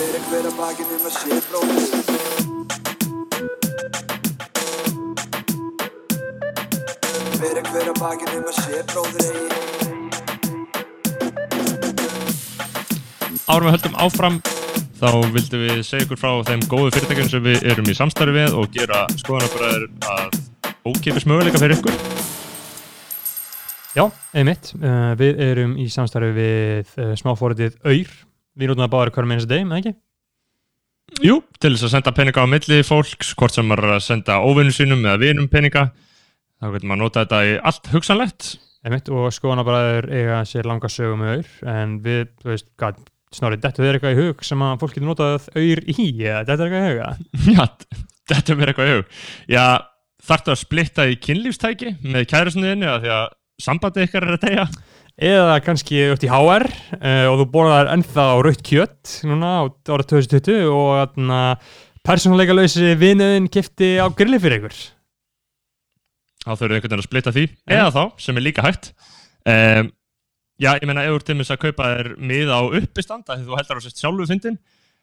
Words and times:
Fyrir 0.00 0.22
hver 0.30 0.46
að 0.48 0.54
bakinn 0.56 0.92
um 0.94 1.02
að 1.04 1.12
sé 1.12 1.36
bróðir 1.44 1.90
Fyrir 7.34 7.66
hver 7.66 7.90
að 7.90 7.98
bakinn 7.98 8.32
um 8.38 8.46
að 8.48 8.56
sé 8.56 8.78
bróðir 8.88 9.26
eigi 9.26 9.58
Árum 13.44 13.66
við 13.66 13.74
höldum 13.74 13.98
áfram 14.06 14.40
þá 15.02 15.10
vildum 15.36 15.66
við 15.66 15.84
segja 15.84 16.06
ykkur 16.06 16.22
frá 16.22 16.32
þeim 16.48 16.64
góðu 16.72 16.94
fyrirtækjum 16.96 17.30
sem 17.34 17.44
við 17.50 17.68
erum 17.74 17.92
í 17.92 17.98
samstarfi 18.00 18.38
við 18.38 18.56
og 18.56 18.72
gera 18.78 19.04
skoðanabræður 19.20 19.84
að 20.14 20.40
ókipis 20.88 21.28
möguleika 21.28 21.60
fyrir 21.60 21.76
ykkur. 21.76 21.96
Já, 23.98 24.04
einmitt. 24.32 24.72
Uh, 24.80 25.12
við 25.20 25.44
erum 25.50 25.76
í 25.76 25.92
samstarfi 25.92 26.32
við 26.40 26.96
uh, 26.96 27.12
smáfóritið 27.20 27.76
Öyr. 27.84 28.29
Við 28.58 28.70
notum 28.70 28.84
það 28.84 28.94
báður 28.94 29.12
hverjum 29.14 29.34
einasta 29.34 29.50
deg, 29.52 29.66
með 29.68 29.80
ekki? 29.80 29.92
Jú, 31.26 31.36
til 31.60 31.72
þess 31.74 31.86
að 31.88 31.92
senda 31.96 32.12
peninga 32.14 32.44
á 32.46 32.46
milli 32.50 32.80
fólks, 32.86 33.34
hvort 33.38 33.54
sem 33.54 33.66
maður 33.66 33.88
er 33.88 33.94
að 33.96 34.06
senda 34.06 34.38
óvinnum 34.46 34.74
sínum 34.74 35.04
eða 35.04 35.20
vinum 35.20 35.48
peninga, 35.50 35.88
þá 36.60 36.66
getur 36.74 36.90
maður 36.90 36.96
að 36.96 37.02
nota 37.02 37.24
þetta 37.24 37.40
í 37.46 37.54
allt 37.70 37.90
hugsanlegt. 37.94 38.50
Einmitt, 38.86 39.10
og 39.12 39.26
skoðanabræður 39.36 40.06
eiga 40.16 40.38
sér 40.48 40.68
langa 40.70 40.88
sögu 40.88 41.18
með 41.20 41.32
Öyr, 41.34 41.50
en 41.68 41.96
við, 42.04 42.22
þú 42.40 42.52
veist, 42.52 42.68
hvað, 42.80 43.02
snorrið, 43.36 43.64
þetta 43.66 43.84
er 43.84 43.98
eitthvað 43.98 44.14
í 44.14 44.20
hug 44.22 44.46
sem 44.46 44.64
að 44.64 44.78
fólk 44.80 44.94
getur 44.96 45.10
notað 45.10 45.50
Öyr 45.60 45.82
í, 45.84 46.06
eða 46.14 46.44
þetta 46.48 46.56
er 46.56 46.64
eitthvað 46.64 46.86
í 46.86 46.94
huga? 46.94 47.10
Já, 47.58 48.06
þetta 48.32 48.54
er 48.54 48.60
mér 48.60 48.72
eitthvað 48.72 48.88
í 48.88 48.94
hug. 48.94 49.18
Já, 49.52 49.64
þarftu 50.30 50.54
að 50.54 50.62
splitta 50.62 51.08
í 51.10 51.18
kynlífstæki 51.26 51.92
með 52.06 52.30
kærusniðinni 52.32 52.88
að 52.88 53.04
því 53.04 53.12
að 53.18 53.28
sambandi 53.60 54.06
ykkar 54.06 54.28
er 54.30 54.38
að 54.38 54.46
tegja. 54.46 54.66
Eða 55.20 55.58
kannski 55.60 55.98
út 56.14 56.22
í 56.24 56.30
HR 56.32 56.64
uh, 56.64 57.26
og 57.28 57.42
þú 57.42 57.44
borðar 57.52 57.90
ennþá 57.92 58.24
rautt 58.40 58.62
kjött 58.64 59.18
núna 59.28 59.50
á 59.52 59.62
ára 59.68 60.06
2020 60.08 60.64
og 60.72 61.20
persónuleika 62.06 62.56
lausi 62.56 62.94
vinuðin 62.96 63.50
kifti 63.52 63.98
á 64.00 64.08
grilli 64.16 64.40
fyrir 64.40 64.62
ykkur. 64.62 64.78
Þá 66.40 66.50
þurfum 66.54 66.70
við 66.70 66.76
einhvern 66.78 66.88
veginn 66.88 67.02
að 67.02 67.08
splitta 67.10 67.32
því, 67.36 67.44
eða 67.68 67.90
þá, 67.92 68.02
sem 68.24 68.40
er 68.40 68.46
líka 68.46 68.64
hægt. 68.64 68.88
Um, 69.44 69.90
já, 70.56 70.70
ég 70.80 70.88
meina, 70.88 71.04
ef 71.04 71.18
þú 71.18 71.26
til 71.28 71.36
að 71.44 71.60
kaupa 71.66 71.90
þér 71.90 72.10
mið 72.30 72.52
á 72.56 72.60
uppistanda 72.80 73.36
því 73.36 73.44
þú 73.50 73.58
heldar 73.60 73.76
á 73.76 73.84
sérst 73.84 74.00
sjálfu 74.00 74.28
fyndin, 74.30 74.56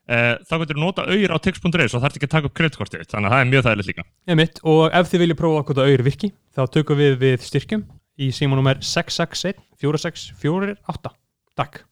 uh, 0.10 0.34
þá 0.50 0.56
getur 0.64 0.80
þú 0.80 0.82
nota 0.82 1.06
auður 1.06 1.36
á 1.38 1.44
tix.is 1.46 1.94
og 1.94 2.02
þarf 2.02 2.18
ekki 2.18 2.32
að 2.32 2.34
taka 2.34 2.50
upp 2.50 2.58
kreditkortið, 2.58 3.06
þitt, 3.06 3.14
þannig 3.14 3.30
að 3.30 3.38
það 3.38 3.46
er 3.46 3.54
mjög 3.54 3.68
þægilegt 3.70 3.92
líka. 3.94 4.08
Einmitt, 4.34 4.64
og 4.66 4.84
ef 4.90 5.14
þið 5.14 5.26
viljið 5.28 5.42
prófa 5.44 5.64
hvort 5.70 5.84
að 5.84 5.92
auður 5.92 6.06
virki, 6.10 6.34
þá 6.58 6.64
tökum 6.74 7.02
við 7.04 7.20
við 7.22 7.46
styrkjum 7.46 7.86
í 8.18 8.32
símanúmer 8.34 8.82
661 8.82 9.62
4648. 9.82 11.14
Takk. 11.58 11.84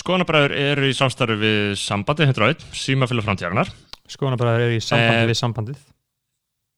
Skoðanabræður 0.00 0.54
eru 0.54 0.90
í 0.90 0.94
samstarfi 0.94 1.36
við 1.40 1.62
sambandi 1.80 2.26
101, 2.28 2.66
símafélag 2.78 3.26
framtíðarnar. 3.26 3.72
Skoðanabræður 4.10 4.66
eru 4.68 4.76
í 4.78 4.82
sambandi 4.84 5.22
Eh, 5.24 5.26
við 5.30 5.38
sambandið. 5.40 5.80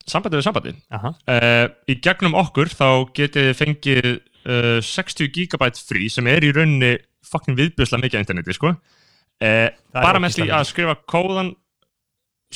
Sambandi 0.08 0.40
við 0.40 0.46
sambandi. 0.46 0.72
Uh, 0.92 1.66
í 1.92 1.98
gegnum 2.02 2.36
okkur 2.40 2.72
þá 2.72 2.88
getið 3.14 3.50
þið 3.50 3.58
fengið 3.60 4.08
uh, 4.12 4.78
60 4.82 5.28
GB 5.36 5.68
frí 5.76 6.08
sem 6.12 6.28
er 6.32 6.44
í 6.44 6.52
rauninni 6.56 6.96
fucking 7.28 7.56
viðbjörslega 7.60 8.02
mikið 8.02 8.18
á 8.18 8.22
interneti, 8.24 8.56
sko. 8.56 8.72
Er 9.42 9.76
bara 9.94 10.20
með 10.22 10.38
því 10.38 10.48
að 10.54 10.66
skrifa 10.70 10.96
kóðan 11.08 11.52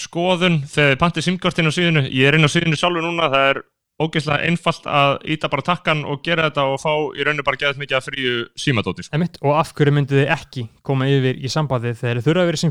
skoðun 0.01 0.61
þegar 0.69 0.93
þið 0.93 1.01
pantið 1.03 1.27
simkortinn 1.27 1.71
á 1.71 1.77
síðinu. 1.77 2.05
Ég 2.11 2.29
er 2.29 2.39
inn 2.39 2.49
á 2.49 2.51
síðinu 2.53 2.79
sjálfur 2.79 3.05
núna, 3.05 3.31
það 3.33 3.51
er 3.51 3.63
ógeðslega 3.97 4.45
einfalt 4.51 4.89
að 4.93 5.15
íta 5.33 5.49
bara 5.53 5.65
takkan 5.65 6.03
og 6.05 6.21
gera 6.25 6.51
þetta 6.51 6.65
og 6.69 6.81
fá 6.83 6.91
í 7.17 7.25
rauninni 7.25 7.45
bara 7.47 7.61
geðað 7.61 7.81
mikið 7.81 7.97
að 7.97 8.09
fríu 8.11 8.35
símadóti, 8.61 9.07
sko. 9.07 9.17
Einmitt, 9.17 9.39
og 9.41 9.57
af 9.57 9.73
hverju 9.77 9.95
myndið 9.97 10.21
þið 10.21 10.33
ekki 10.37 10.67
koma 10.85 11.09
yfir 11.09 11.41
í 11.41 11.53
sambandið 11.53 11.97
þegar 12.03 12.21
þið 12.21 12.29
þurfa 12.29 12.43
að 12.43 12.51
vera 12.51 12.61
í 12.61 12.65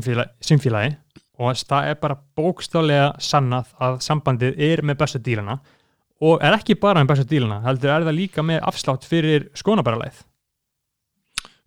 símfélagi 0.50 0.92
og 1.36 1.58
það 1.68 1.88
er 1.90 1.98
bara 2.00 2.18
bókstálega 2.38 3.08
sannað 3.20 3.74
að 3.82 3.98
sambandið 4.06 4.62
er 4.68 4.84
með 4.86 5.00
bestu 5.02 5.20
dílana 5.26 5.58
og 6.24 6.46
er 6.46 6.56
ekki 6.56 6.78
bara 6.80 7.02
með 7.02 7.10
bestu 7.10 7.26
dílana, 7.34 7.58
heldur 7.66 7.92
er 7.92 8.06
það 8.06 8.18
líka 8.20 8.46
með 8.46 8.62
afslátt 8.70 9.04
fyrir 9.04 9.50
skoðanabæralæð. 9.58 10.22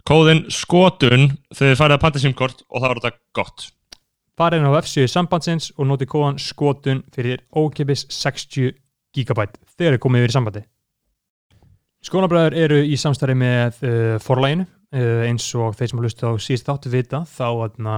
Kóðin 0.08 0.46
skotun 0.50 1.28
þegar 1.52 1.75
þið 1.75 1.81
farið 1.84 1.98
að 1.98 2.02
panta 2.06 2.24
simkort 2.24 2.64
og 2.66 2.80
það 2.80 2.88
var 2.88 3.02
þetta 3.03 3.19
gott. 3.38 3.68
Farið 4.40 4.62
inn 4.62 4.72
á 4.72 4.80
F7 4.80 5.10
sambandsins 5.12 5.66
og 5.76 5.90
notið 5.90 6.08
kóðan 6.14 6.38
skotun 6.40 7.02
fyrir 7.12 7.42
ókipis 7.52 8.06
60 8.08 8.70
GB 9.12 9.48
þegar 9.76 9.98
þið 9.98 10.04
komið 10.06 10.22
yfir 10.24 10.34
sambandi. 10.38 10.62
Skónabræður 12.08 12.56
eru 12.56 12.78
í 12.88 12.96
samstarfi 12.96 13.36
með 13.36 13.82
uh, 13.84 14.14
forlæginu 14.24 14.64
uh, 14.64 15.26
eins 15.28 15.50
og 15.60 15.76
þeir 15.76 15.92
sem 15.92 16.00
har 16.00 16.08
hlustið 16.08 16.30
á 16.32 16.34
síðust 16.40 16.70
þáttu 16.70 16.92
vita 16.94 17.20
þá 17.28 17.48
atna, 17.66 17.98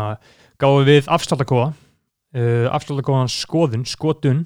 gáum 0.58 0.82
við 0.88 1.12
afsláttakóða 1.14 1.68
uh, 1.76 2.66
afsláttakóðan 2.74 3.30
skoðun, 3.30 3.86
skotun 3.86 4.42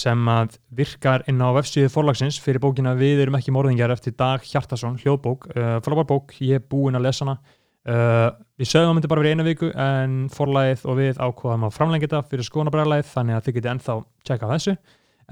sem 0.00 0.32
að 0.32 0.56
virkar 0.80 1.26
inn 1.28 1.44
á 1.44 1.52
vefsíðu 1.58 1.92
forlagsins 1.92 2.40
fyrir 2.40 2.62
bókina 2.64 2.96
Við 2.96 3.20
erum 3.26 3.36
ekki 3.36 3.52
morðingjar 3.52 3.92
eftir 3.92 4.16
Dag 4.16 4.48
Hjartason, 4.48 4.96
hljóðbók, 5.00 5.48
frábær 5.84 6.08
bók, 6.08 6.34
ég 6.44 6.60
er 6.60 6.64
búinn 6.64 6.96
að 6.96 7.06
lesa 7.08 7.24
hana. 7.24 7.38
Uh, 7.86 8.32
við 8.58 8.66
sögum 8.66 8.88
að 8.90 8.94
myndi 8.96 9.08
bara 9.12 9.22
verið 9.22 9.34
eina 9.36 9.44
viku 9.46 9.68
en 9.78 10.14
forlagið 10.34 10.80
og 10.90 10.96
við 10.98 11.18
ákvaðum 11.22 11.66
að 11.68 11.74
framlengja 11.76 12.08
þetta 12.08 12.22
fyrir 12.32 12.46
skoðanabræðarlæð 12.48 13.10
þannig 13.12 13.36
að 13.36 13.44
þið 13.46 13.54
getið 13.60 13.72
ennþá 13.76 13.94
tjekka 14.26 14.48
þessu. 14.50 14.76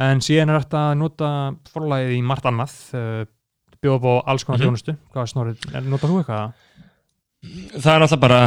En 0.06 0.20
síðan 0.22 0.52
er 0.54 0.60
þetta 0.62 0.82
að 0.90 0.98
nota 1.00 1.30
forlagið 1.72 2.12
í 2.14 2.22
margt 2.22 2.46
annað, 2.50 2.76
uh, 2.94 3.24
bjóða 3.82 3.96
upp 3.98 4.06
á 4.06 4.14
alls 4.30 4.44
konar 4.46 4.58
Mhm. 4.60 4.66
þjónustu. 4.68 4.96
Hvað 5.14 5.30
snorrið, 5.34 5.66
notar 5.90 6.10
þú 6.14 6.20
eitthvað? 6.22 6.52
Það 7.74 7.92
er 7.92 8.00
alltaf 8.06 8.20
bara 8.22 8.38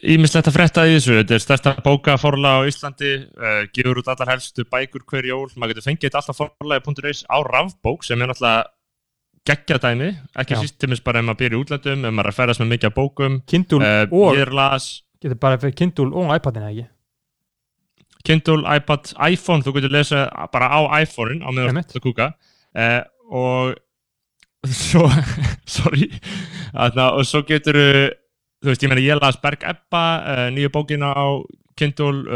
ímislegt 0.00 0.46
að 0.48 0.54
frétta 0.56 0.86
í 0.88 0.94
þessu. 0.96 1.16
Þetta 1.18 1.34
er 1.36 1.42
stærsta 1.44 1.72
bókaforla 1.84 2.54
á 2.56 2.60
Íslandi, 2.70 3.10
uh, 3.36 3.66
gefur 3.74 3.98
út 4.00 4.08
allar 4.08 4.30
helstu 4.32 4.64
bækur 4.64 5.02
hver 5.10 5.26
jól. 5.28 5.48
Maður 5.58 5.74
getur 5.74 5.90
fengið 5.90 6.06
þetta 6.08 6.22
alltaf 6.22 6.38
forlagi.is 6.40 7.24
á 7.28 7.36
rafbók 7.44 8.06
sem 8.06 8.22
er 8.22 8.30
náttúrulega 8.30 8.64
geggjað 9.48 9.84
dæmi. 9.84 10.08
Ekki 10.40 10.58
síst 10.60 10.78
til 10.80 10.90
þess 10.92 11.04
bara 11.04 11.20
ef 11.20 11.26
maður 11.28 11.40
býr 11.42 11.54
í 11.56 11.60
útlætum, 11.60 12.04
ef 12.04 12.14
maður 12.14 12.28
er 12.28 12.32
að 12.32 12.38
ferðast 12.38 12.62
með 12.62 12.72
mikið 12.74 12.96
bókum. 12.96 13.38
Kindle 13.50 13.80
Uh, 13.80 14.02
og, 14.10 14.32
ég 14.36 14.44
er 14.44 14.54
las 14.54 14.88
getur 15.20 15.38
bara 15.40 15.60
fyrir 15.60 15.76
Kindle 15.76 16.10
og 16.16 16.32
iPadina 16.34 16.70
ekki? 16.70 16.86
Kindle, 18.24 18.64
iPad, 18.76 19.12
iPhone, 19.32 19.64
þú 19.64 19.76
getur 19.78 19.94
lesa 19.94 20.26
bara 20.52 20.68
á 20.68 20.80
iPhone-in 21.00 21.40
á 21.40 21.48
meðan 21.56 21.84
þú 21.88 22.02
kúka. 22.04 22.32
Uh, 22.76 23.00
og 23.30 23.78
svo, 24.84 25.06
sorry, 25.64 26.10
Þarna, 26.74 27.12
og 27.16 27.24
svo 27.28 27.40
getur 27.48 27.78
þú 28.60 28.68
veist, 28.68 28.84
ég 28.84 28.92
meina 28.92 29.04
ég 29.04 29.20
las 29.22 29.40
Berg 29.40 29.64
Ebba, 29.64 30.04
uh, 30.20 30.46
nýju 30.52 30.72
bókina 30.74 31.14
á 31.16 31.40
Kindle, 31.80 32.26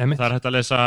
það 0.00 0.22
er 0.24 0.36
hægt 0.38 0.46
að 0.48 0.56
lesa 0.56 0.84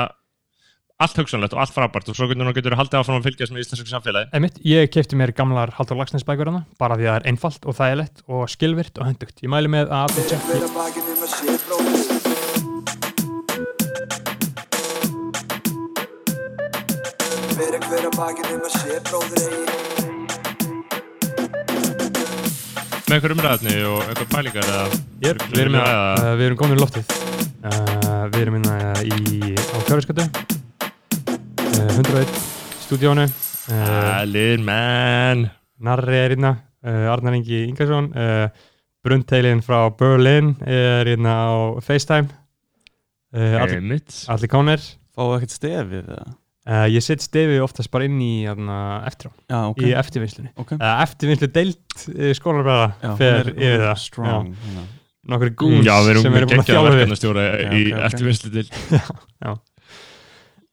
allt 0.97 1.19
hugsanlegt 1.19 1.53
og 1.53 1.59
allt 1.61 1.73
frábært 1.75 2.07
og 2.09 2.15
svo 2.17 2.25
getur 2.29 2.47
þú 2.49 2.53
getur 2.57 2.75
haldið 2.77 2.99
áfram 2.99 3.19
að 3.19 3.27
fylgjast 3.27 3.53
með 3.53 3.61
íslensku 3.63 3.91
samfélagi. 3.91 4.31
Einmitt, 4.33 4.55
ég 4.65 4.89
kefti 4.89 5.13
mér 5.19 5.33
gamlar 5.37 5.69
Haldur 5.77 5.99
Lagsnes 5.99 6.25
bækur 6.25 6.49
hana, 6.49 6.63
bara 6.81 6.97
því 6.97 7.05
að 7.05 7.11
það 7.11 7.19
er 7.19 7.27
einfalt 7.29 7.67
og 7.69 7.77
þægilegt 7.77 8.23
og 8.25 8.41
skilvirt 8.49 8.97
og 8.97 9.05
hendugt. 9.05 9.37
Ég 9.45 9.49
mæli 9.53 9.69
með 9.69 9.93
að 9.93 10.09
að 10.17 10.17
að 10.17 10.81
Fyrir 17.57 17.81
hver 17.85 18.05
að 18.09 18.13
bakinn 18.17 18.51
um 18.55 18.65
að 18.65 18.73
sé 18.73 18.97
bróðir 19.05 19.41
eigi 19.45 19.65
Með 23.07 23.15
einhver 23.15 23.33
umræðni 23.37 23.75
og 23.87 24.01
einhver 24.03 24.29
pælingar 24.33 24.67
Yep, 25.21 25.37
við 25.53 25.61
erum, 25.63 25.77
við 26.41 26.45
erum 26.49 26.59
komin 26.59 26.77
í 26.77 26.81
loftið 26.81 27.05
uh, 27.63 28.27
Við 28.33 28.41
erum 28.43 28.59
inna 28.59 28.75
í, 29.05 29.55
á 29.55 29.77
Kjörðskjötu 29.87 30.25
uh, 30.25 30.56
101 31.77 32.25
stúdíónu 32.87 33.25
uh, 33.27 34.21
Allir 34.21 34.61
menn. 34.65 35.43
Narri 35.85 36.17
er 36.17 36.33
inna 36.33 36.55
uh, 36.57 37.11
Arnar 37.13 37.35
Ingi 37.37 37.59
Ingarsson 37.67 38.07
uh, 38.17 38.47
Brundteilin 39.05 39.61
frá 39.65 39.83
Berlin 39.93 40.55
er 40.65 41.11
inna 41.13 41.35
á 41.45 41.53
FaceTime. 41.85 42.31
Uh, 43.35 43.59
allir, 43.61 44.49
kánir 44.49 44.81
Fáðu 45.17 45.37
ekkert 45.37 45.53
stefið 45.53 46.09
uh, 46.15 46.33
Ég 46.89 47.03
set 47.05 47.21
stefi 47.23 47.59
oftast 47.63 47.91
bara 47.93 48.07
inn 48.09 48.17
í 48.25 48.31
uh, 48.71 49.05
eftir 49.07 49.29
Já, 49.51 49.59
ok. 49.69 49.83
í 49.85 49.93
eftirvinnslunni. 50.01 50.51
Ok. 50.59 50.73
uh, 50.79 50.89
Eftirvinnslu 51.05 51.51
deilt 51.53 52.07
uh, 52.09 52.31
skólarbræða 52.39 52.89
Já, 53.05 53.13
fer 53.21 53.41
er- 53.43 53.53
yfir 53.53 53.85
það. 53.85 54.01
strong, 54.07 54.49
hérna. 54.65 54.87
Nokkur 55.27 55.53
goons 55.59 55.83
Já, 55.85 55.93
við 56.07 56.13
erum 56.15 56.23
sem 56.25 56.35
eru 56.41 56.47
búin 56.49 56.61
að 56.63 56.69
við. 56.95 57.01
verkefnastjóra 57.03 57.47
Ok, 57.53 57.63
í 57.67 57.85
ok, 57.85 57.97
ok. 57.97 58.05
eftirvinnslu 58.09 58.53
til 58.57 58.65
Einmitt 58.65 59.51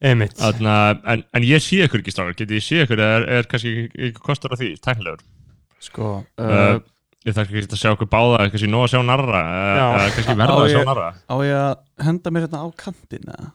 Þarna, 0.04 0.74
en, 1.14 1.22
en 1.34 1.46
ég 1.48 1.62
sé 1.64 1.78
ykkur 1.86 2.02
ekki 2.02 2.12
strákar, 2.12 2.36
getið 2.38 2.58
ég 2.58 2.64
sé 2.66 2.82
ykkur 2.84 3.00
eða 3.00 3.14
er, 3.20 3.28
er 3.38 3.48
kannski 3.48 3.72
ykkur 4.10 4.26
kostur 4.28 4.52
af 4.54 4.60
því, 4.60 4.74
tæknilegur? 4.84 5.24
Sko, 5.84 6.10
uh, 6.40 6.44
uh, 6.44 6.74
Ég 7.24 7.32
þarf 7.32 7.48
ekki 7.56 7.72
að 7.72 7.80
sjá 7.80 7.90
okkur 7.94 8.08
báða, 8.12 8.42
kannski 8.52 8.68
nóg 8.68 8.82
að 8.84 8.90
sjá 8.92 9.00
narra 9.08 9.38
eða 9.48 9.76
Já. 9.80 9.84
eða 9.96 10.08
kannski 10.18 10.34
verða 10.42 10.56
að 10.60 10.72
sjá 10.74 10.80
narra 10.90 11.06
á 11.24 11.34
ég 11.40 11.60
að 11.60 12.04
henda 12.04 12.32
mér 12.36 12.44
hérna 12.44 12.60
á 12.60 12.66
kantinn 12.84 13.30
eða? 13.32 13.46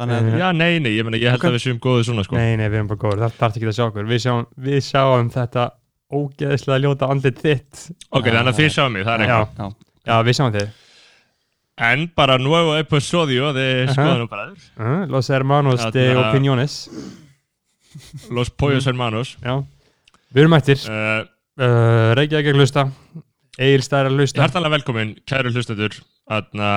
Þannig 0.00 0.16
að, 0.16 0.28
Eh, 0.30 0.38
Já, 0.40 0.46
nei, 0.56 0.78
nei, 0.80 0.90
ég, 0.96 1.04
meni, 1.04 1.20
ég 1.20 1.32
held 1.32 1.44
að 1.44 1.56
við 1.56 1.62
séum 1.64 1.80
góðu 1.80 2.04
svona 2.08 2.22
sko. 2.24 2.36
Nei, 2.36 2.56
nei, 2.56 2.66
við 2.72 2.78
erum 2.80 2.88
bara 2.92 3.00
góður, 3.02 3.22
það 3.24 3.34
þarf 3.40 3.56
ekki 3.58 3.68
að 3.68 3.74
sjá 3.76 3.84
okkur. 3.86 4.06
Við 4.08 4.20
sjáum, 4.24 4.46
við 4.68 4.78
sjáum 4.86 5.28
þetta 5.34 5.64
ógeðislega 6.20 6.80
ljóta 6.84 7.08
andlit 7.12 7.40
þitt. 7.44 7.82
Ok, 8.08 8.28
þannig 8.30 8.52
að 8.52 8.60
þið 8.60 8.70
sjáum 8.76 8.94
mig, 8.96 9.04
það 9.04 9.12
er 9.16 9.24
eitthvað. 9.26 9.50
Já, 9.60 9.90
Já, 10.10 10.14
við 10.28 10.38
sjáum 10.40 10.54
þig 10.56 10.70
En 11.80 12.10
bara 12.14 12.36
nuevo 12.38 12.74
episodio 12.76 13.52
de 13.56 13.86
Aha. 13.88 13.94
skoðanabræður 13.94 14.64
uh, 14.76 15.06
Los 15.08 15.30
hermanos 15.32 15.80
de 15.94 16.02
Þarna- 16.10 16.26
opiniones. 16.30 16.74
Los 18.30 18.50
Pollos 18.50 18.84
Hermanos. 18.86 19.32
Já, 19.42 19.56
við 20.30 20.42
erum 20.44 20.52
mættir. 20.54 20.82
Uh, 20.86 21.24
uh, 21.58 22.10
Reykjavík 22.18 22.52
að 22.52 22.58
hlusta. 22.60 22.84
Egil 23.60 23.82
stær 23.82 24.06
að 24.10 24.18
hlusta. 24.20 24.44
Hærtanlega 24.44 24.76
velkomin, 24.76 25.14
kæru 25.26 25.50
hlustendur. 25.54 25.96
Þarna 26.30 26.68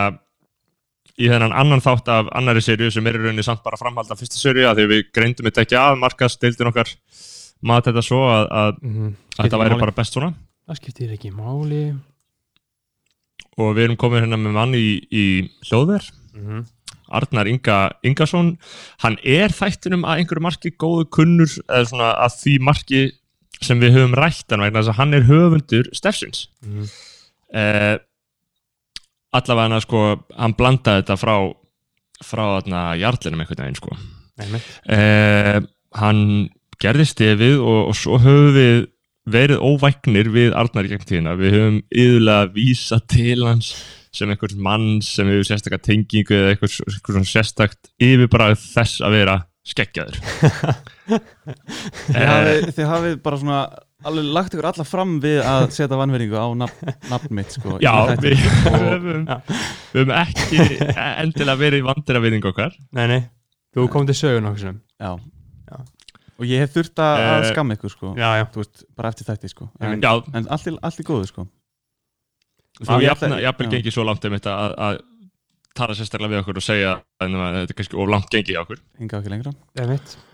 í 1.22 1.28
þennan 1.30 1.54
annan 1.54 1.84
þátt 1.86 2.10
af 2.10 2.32
annari 2.34 2.64
serju 2.66 2.90
sem 2.96 3.06
er 3.06 3.20
í 3.20 3.22
rauninni 3.22 3.44
samt 3.46 3.62
bara 3.64 3.78
framhald 3.78 4.10
af 4.10 4.18
fyrsta 4.24 4.40
serju 4.40 4.66
að 4.72 4.80
því 4.82 4.88
við 4.96 5.04
greindum 5.14 5.46
þetta 5.52 5.68
ekki 5.68 5.78
að 5.84 6.00
markast 6.02 6.42
deildin 6.42 6.72
okkar. 6.72 6.90
Maður 7.64 7.92
þetta 7.92 8.04
svo 8.08 8.24
að, 8.32 8.48
að, 8.64 8.80
Mhm. 8.82 9.12
að 9.38 9.46
þetta 9.46 9.62
væri 9.62 9.80
bara 9.84 9.98
best 10.00 10.18
svona. 10.18 10.32
Það 10.68 10.80
skiptir 10.82 11.14
ekki 11.14 11.30
máli 11.36 11.84
og 13.58 13.76
við 13.78 13.84
erum 13.88 13.98
komin 14.02 14.24
hérna 14.26 14.40
með 14.42 14.56
mann 14.58 14.74
í, 14.78 14.86
í 15.12 15.26
hljóðver 15.70 16.10
Mhm. 16.34 16.64
Arnar 17.14 17.46
Inga 17.46 17.92
Ingason 18.04 18.56
hann 19.04 19.18
er 19.24 19.52
þættinum 19.54 20.02
að 20.08 20.24
einhverju 20.24 20.42
marki 20.42 20.72
góðu 20.82 21.04
kunnur 21.14 21.52
eða 21.70 21.86
svona 21.92 22.08
að 22.26 22.38
því 22.42 22.54
marki 22.66 23.02
sem 23.62 23.80
við 23.80 23.94
höfum 24.00 24.16
rætt 24.18 24.50
hann 24.50 24.64
vegna 24.66 24.82
þess 24.82 24.90
að 24.96 24.98
hann 24.98 25.14
er 25.14 25.28
höfundur 25.28 25.92
stefsins 25.94 26.48
Mhm. 26.66 26.88
eh, 27.54 27.98
allavega 29.34 29.68
hann 29.68 29.78
að 29.78 29.86
sko 29.86 30.02
hann 30.38 30.56
blandaði 30.58 31.04
þetta 31.04 31.20
frá 31.22 31.36
frá 32.24 32.44
þarna 32.56 32.82
jarlinum 32.98 33.44
einhvern 33.44 33.64
veginn 33.66 33.78
sko 33.82 33.96
eh, 34.90 35.60
hann 36.00 36.50
gerði 36.82 37.06
stefið 37.06 37.60
og, 37.62 37.80
og 37.92 37.96
svo 37.96 38.18
höfum 38.18 38.54
við 38.58 38.88
verið 39.30 39.62
óvægnir 39.64 40.30
við 40.34 40.56
Arnar 40.58 40.88
í 40.88 40.94
gegn 40.94 41.08
tíðina. 41.08 41.36
Við 41.40 41.56
höfum 41.58 41.78
yðurlega 41.90 42.50
vísa 42.56 43.00
til 43.10 43.40
hans 43.46 43.74
sem 44.14 44.30
einhvers 44.30 44.58
mann 44.60 45.00
sem 45.06 45.30
hefur 45.32 45.48
sérstakka 45.48 45.80
tengingu 45.82 46.36
eða 46.38 46.54
einhvers, 46.54 46.78
einhvers 46.86 47.16
svona 47.16 47.30
sérstakt 47.32 47.90
yfirbræð 48.04 48.60
þess 48.62 49.02
að 49.02 49.18
vera 49.18 49.40
skeggjaður. 49.64 50.20
Þið 52.12 52.28
hafið, 52.28 52.70
þið 52.76 52.88
hafið 52.92 53.18
bara 53.24 53.40
svona 53.42 53.60
alveg 54.04 54.32
lagt 54.36 54.56
ykkur 54.56 54.68
alla 54.70 54.86
fram 54.88 55.16
við 55.24 55.40
að 55.48 55.70
setja 55.76 56.00
vannveringu 56.00 56.36
á 56.36 56.48
nafn, 56.60 56.92
nafn 57.12 57.38
mitt 57.38 57.56
sko, 57.56 57.78
Já, 57.84 57.94
við 58.20 58.36
höfum, 58.66 59.24
við 59.94 60.02
höfum 60.02 60.16
ekki 60.20 60.68
endilega 61.24 61.62
verið 61.64 61.88
vandir 61.88 62.20
að 62.20 62.28
viðing 62.28 62.50
okkar. 62.52 62.76
Nei, 62.96 63.06
nei, 63.12 63.22
þú 63.76 63.88
kom 63.94 64.10
til 64.10 64.18
sögun 64.20 64.52
okkur 64.52 64.68
sem. 64.68 64.82
Já. 65.00 65.16
Og 66.42 66.50
ég 66.50 66.64
hef 66.64 66.74
þurft 66.74 67.02
að 67.04 67.24
að 67.24 67.34
Eh, 67.44 67.50
skamma 67.52 67.78
ykkur 67.78 67.94
sko. 67.94 68.14
Já, 68.18 68.30
já, 68.40 68.46
Þú 68.54 68.64
veist, 68.64 68.86
bara 68.98 69.12
eftir 69.14 69.28
þætti 69.30 69.52
sko. 69.52 69.70
En, 69.80 69.98
en 70.00 70.48
allt, 70.50 70.68
í, 70.68 70.76
allt 70.82 71.02
í 71.02 71.06
góðu 71.08 71.30
sko. 71.30 71.48
Þú 72.82 73.02
ég 73.04 73.26
já. 73.44 73.52
gengið 73.54 73.94
svo 73.94 74.06
langt 74.08 74.26
um 74.26 74.34
þetta 74.34 74.54
að, 74.58 74.72
að 74.82 75.02
tala 75.78 75.96
sérstaklega 75.98 76.34
við 76.34 76.42
okkur 76.42 76.60
og 76.60 76.66
segja 76.66 76.92
að 77.22 77.36
þetta 77.38 77.74
er 77.74 77.78
kannski 77.80 77.98
of 78.02 78.10
langt 78.10 78.30
gengið 78.34 78.60
okkur. 78.62 78.82
Hinga 79.02 79.20
ekki 79.20 79.34
lengra. 79.34 79.54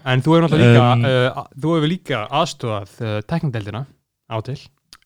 En 0.07 0.23
þú 0.23 0.35
hefur 0.35 0.45
náttúrulega 0.45 0.73
líka, 0.73 0.89
Um, 0.89 1.05
uh, 1.07 1.45
þú 1.55 1.75
hefur 1.75 1.91
líka 1.91 2.21
aðstofað 2.39 2.95
uh, 3.03 3.13
teknindeldina 3.27 3.83
á 4.31 4.37
til. 4.47 4.57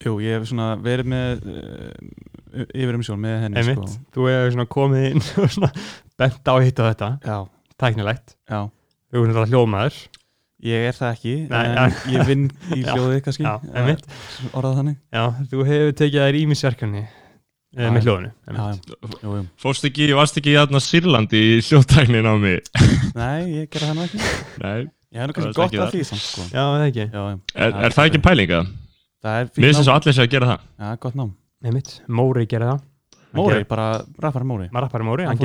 Jú, 0.04 0.16
ég 0.22 0.38
hef 0.38 0.48
svona 0.50 0.72
verið 0.82 1.10
með 1.10 1.44
uh, 1.54 2.64
yfir 2.74 2.98
um 2.98 3.04
sjón 3.06 3.22
með 3.22 3.36
henni 3.44 3.62
Einmitt, 3.62 3.94
sko 3.94 4.14
þú 4.16 4.26
hefur 4.30 4.54
svona 4.56 4.70
komið 4.74 5.06
inn 5.10 5.24
og 5.44 5.54
svona 5.54 5.70
bent 6.20 6.50
á 6.50 6.54
hitt 6.62 6.82
og 6.82 6.90
þetta. 6.90 7.10
Já, 7.22 7.38
tæknilegt, 7.82 8.36
já. 8.50 8.60
Þú 8.66 9.18
hefur 9.18 9.30
náttúrulega 9.30 9.54
hljómaður 9.54 10.00
Ég 10.64 10.86
er 10.88 10.96
það 10.96 11.10
ekki, 11.12 11.32
Nei, 11.50 11.60
en 11.66 11.74
já. 11.76 11.98
ég 12.14 12.22
vinn 12.30 12.44
í 12.76 12.80
Já. 12.80 12.94
hljóði 12.94 13.18
kannski. 13.26 13.44
Já, 13.44 13.58
einmitt. 13.76 14.06
Orðað 14.56 14.78
þannig. 14.80 14.96
Já, 15.12 15.24
þú 15.50 15.66
hefur 15.68 15.90
tekið 16.00 16.22
þær 16.24 16.38
ímisverkefni 16.40 17.02
Já, 17.04 17.82
uh, 17.84 17.90
með 17.92 18.06
hljóðinu 18.06 18.30
Já, 18.54 19.42
Fórst 19.60 19.84
ekki, 19.90 20.06
varst 20.16 20.38
ekki 20.40 20.54
í 20.54 20.56
þarna 20.56 20.80
Sýrlandi 20.86 21.42
í 21.50 21.58
hljóttæknin 21.66 22.28
á 22.30 22.34
mig? 22.40 22.70
Nei, 23.20 23.40
ég 23.58 23.68
gerði 23.74 23.90
það 23.90 23.98
nú 23.98 24.06
ekki. 24.08 24.22
Nei, 24.64 24.78
Ég 25.14 25.20
hef 25.20 25.28
nú 25.30 25.36
kannski 25.36 25.52
er 25.52 25.58
gott 25.60 25.76
að 25.84 25.92
því 25.94 26.06
samt 26.08 26.24
sko. 26.24 26.46
Já, 26.48 26.62
það 26.64 26.86
ekki, 26.88 27.04
Já, 27.12 27.20
já. 27.28 27.36
Er, 27.66 27.76
er 27.88 27.94
það 27.98 28.08
ekki 28.10 28.22
pælinga? 28.24 28.62
Það 29.24 29.36
er 29.38 29.44
Mér 29.44 29.52
fínt 29.52 29.60
finnst 29.68 29.78
þess 29.82 29.86
nám 29.86 29.94
að 29.94 30.00
allir 30.00 30.16
sé 30.16 30.24
að 30.24 30.32
gera 30.32 30.48
það. 30.54 30.64
Já, 30.80 30.88
gott 31.04 31.20
nám. 31.20 31.30
Einmitt, 31.64 31.92
Móri 32.08 32.46
gerir 32.50 32.70
það. 32.72 32.80
Móri, 33.34 33.52
gerir- 33.58 33.68
bara 33.70 33.86
rappar 34.24 34.44
Móri. 34.48 34.66
Maður 34.72 34.84
rappari 34.88 35.06
Móri, 35.10 35.28
hann 35.28 35.38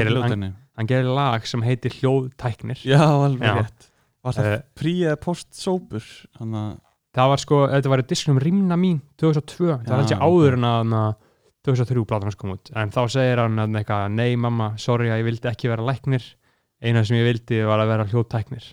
hann, 0.80 0.90
gerir 0.90 1.12
lag 1.20 1.46
sem 1.50 1.64
heitir 1.66 1.94
Hljóðtæknir. 2.00 2.82
Já, 2.88 3.02
alveg 3.04 3.60
rétt 3.62 3.89
Var 4.30 4.38
það 4.40 4.52
Eh, 4.54 4.62
prí 4.80 4.94
eða 5.08 5.20
post-sópur 5.26 6.06
Þannig 6.40 6.62
að 6.64 6.78
Það 7.20 7.30
var 7.34 7.42
sko, 7.42 7.58
þetta 7.74 7.90
var 7.90 8.02
í 8.04 8.08
diskunum 8.14 8.40
Rimna 8.44 8.76
mín 8.78 9.00
2002, 9.18 9.70
það 9.82 9.96
var 9.96 10.04
ok. 10.06 10.20
áður 10.22 10.58
en 10.60 10.66
að 10.70 10.82
na, 10.92 11.00
2003 11.66 12.04
platan 12.08 12.30
hans 12.30 12.38
kom 12.40 12.52
út 12.54 12.70
en 12.78 12.92
þá 12.94 13.00
segir 13.12 13.42
hann 13.42 13.58
að 13.60 13.80
eitthvað, 13.82 14.04
nei 14.14 14.36
mamma 14.40 14.68
sorry 14.80 15.10
að 15.10 15.24
ég 15.24 15.26
vildi 15.28 15.50
ekki 15.50 15.72
vera 15.74 15.84
læknir 15.90 16.24
eina 16.86 17.02
sem 17.04 17.18
ég 17.18 17.26
vildi 17.28 17.64
var 17.68 17.82
að 17.84 17.90
vera 17.96 18.06
hljóðtæknir 18.14 18.68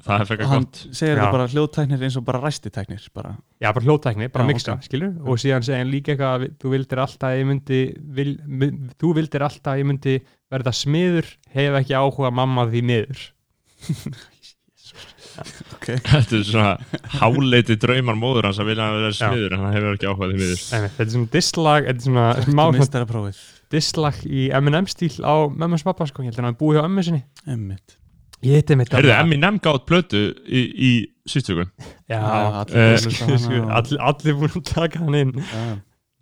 Það 0.00 0.22
er 0.22 0.28
frekar 0.30 0.48
hann 0.48 0.64
gott 0.64 0.78
segir 0.96 1.10
Já. 1.12 1.18
þetta 1.20 1.32
bara 1.36 1.46
hljóðtæknir 1.52 2.04
eins 2.06 2.14
og 2.16 2.24
bara 2.24 2.38
ræstitæknir 2.40 3.02
bara. 3.14 3.32
Já, 3.60 3.68
bara 3.76 3.84
hljóðtækni, 3.84 4.28
bara 4.32 4.44
Já, 4.46 4.48
mixa, 4.48 4.76
ok. 4.78 4.86
skilur 4.88 5.10
og 5.28 5.40
síðan 5.42 5.66
segir 5.66 5.82
hann 5.82 5.90
líka 5.92 6.14
eitthvað 6.14 6.46
þú 6.62 6.72
vildir 6.72 7.02
alltaf 7.04 7.28
að 7.28 7.36
ég 7.42 7.48
myndi 7.50 7.80
vil, 8.16 8.32
þú 8.96 9.10
vildir 9.20 9.44
alltaf 9.44 9.74
að 9.74 9.82
ég 9.82 9.90
myndi 9.90 10.14
verða 10.50 10.72
smiður, 10.72 11.28
hef 11.52 11.76
ekki 11.82 11.98
áhuga 12.00 12.32
mamma 12.32 12.64
því 12.72 12.82
miður 12.88 13.26
Þetta 15.80 16.36
er 16.36 16.42
svona 16.44 16.72
háleiti 17.20 17.76
draumar 17.80 18.18
móður 18.18 18.50
hans 18.50 18.58
að 18.60 18.72
vilja 18.72 18.88
að 18.88 18.96
vera 18.98 19.14
smiður 19.16 19.54
en 19.56 19.62
hann 19.64 19.76
hefur 19.76 19.94
ekki 19.96 20.10
áhugað 20.10 20.32
því 20.34 20.40
miður. 20.40 20.64
Þetta 20.72 21.04
er 21.04 21.12
svona 21.14 21.30
dislag, 21.36 21.88
þetta 21.88 22.00
er 22.00 22.04
svona 23.14 23.32
dislag 23.70 24.20
í 24.26 24.48
M&M 24.58 24.90
stíl 24.90 25.14
á 25.22 25.34
mömmus 25.48 25.86
pappa 25.86 26.08
sko, 26.10 26.24
ég 26.26 26.32
held 26.32 26.42
að 26.42 26.50
hann 26.50 26.60
búið 26.60 26.80
hjá 26.80 26.84
ömmu 26.88 27.06
sinni. 27.06 27.22
Emmitt 27.46 27.96
Ég 28.40 28.56
heiti 28.56 28.76
mitt 28.78 28.92
Herðu, 28.94 29.12
Eminem 29.12 29.58
gátt 29.60 29.84
plötu 29.88 30.20
í, 30.48 30.60
í 30.64 30.90
síðstöku 31.28 31.66
Já, 32.08 32.20
allir 32.62 32.96
á 32.96 33.76
allir, 33.76 33.98
allir 34.00 34.38
búin 34.38 34.54
að 34.54 34.64
taka 34.70 35.02
hann 35.02 35.18
inn. 35.18 35.34
Já. 35.44 35.64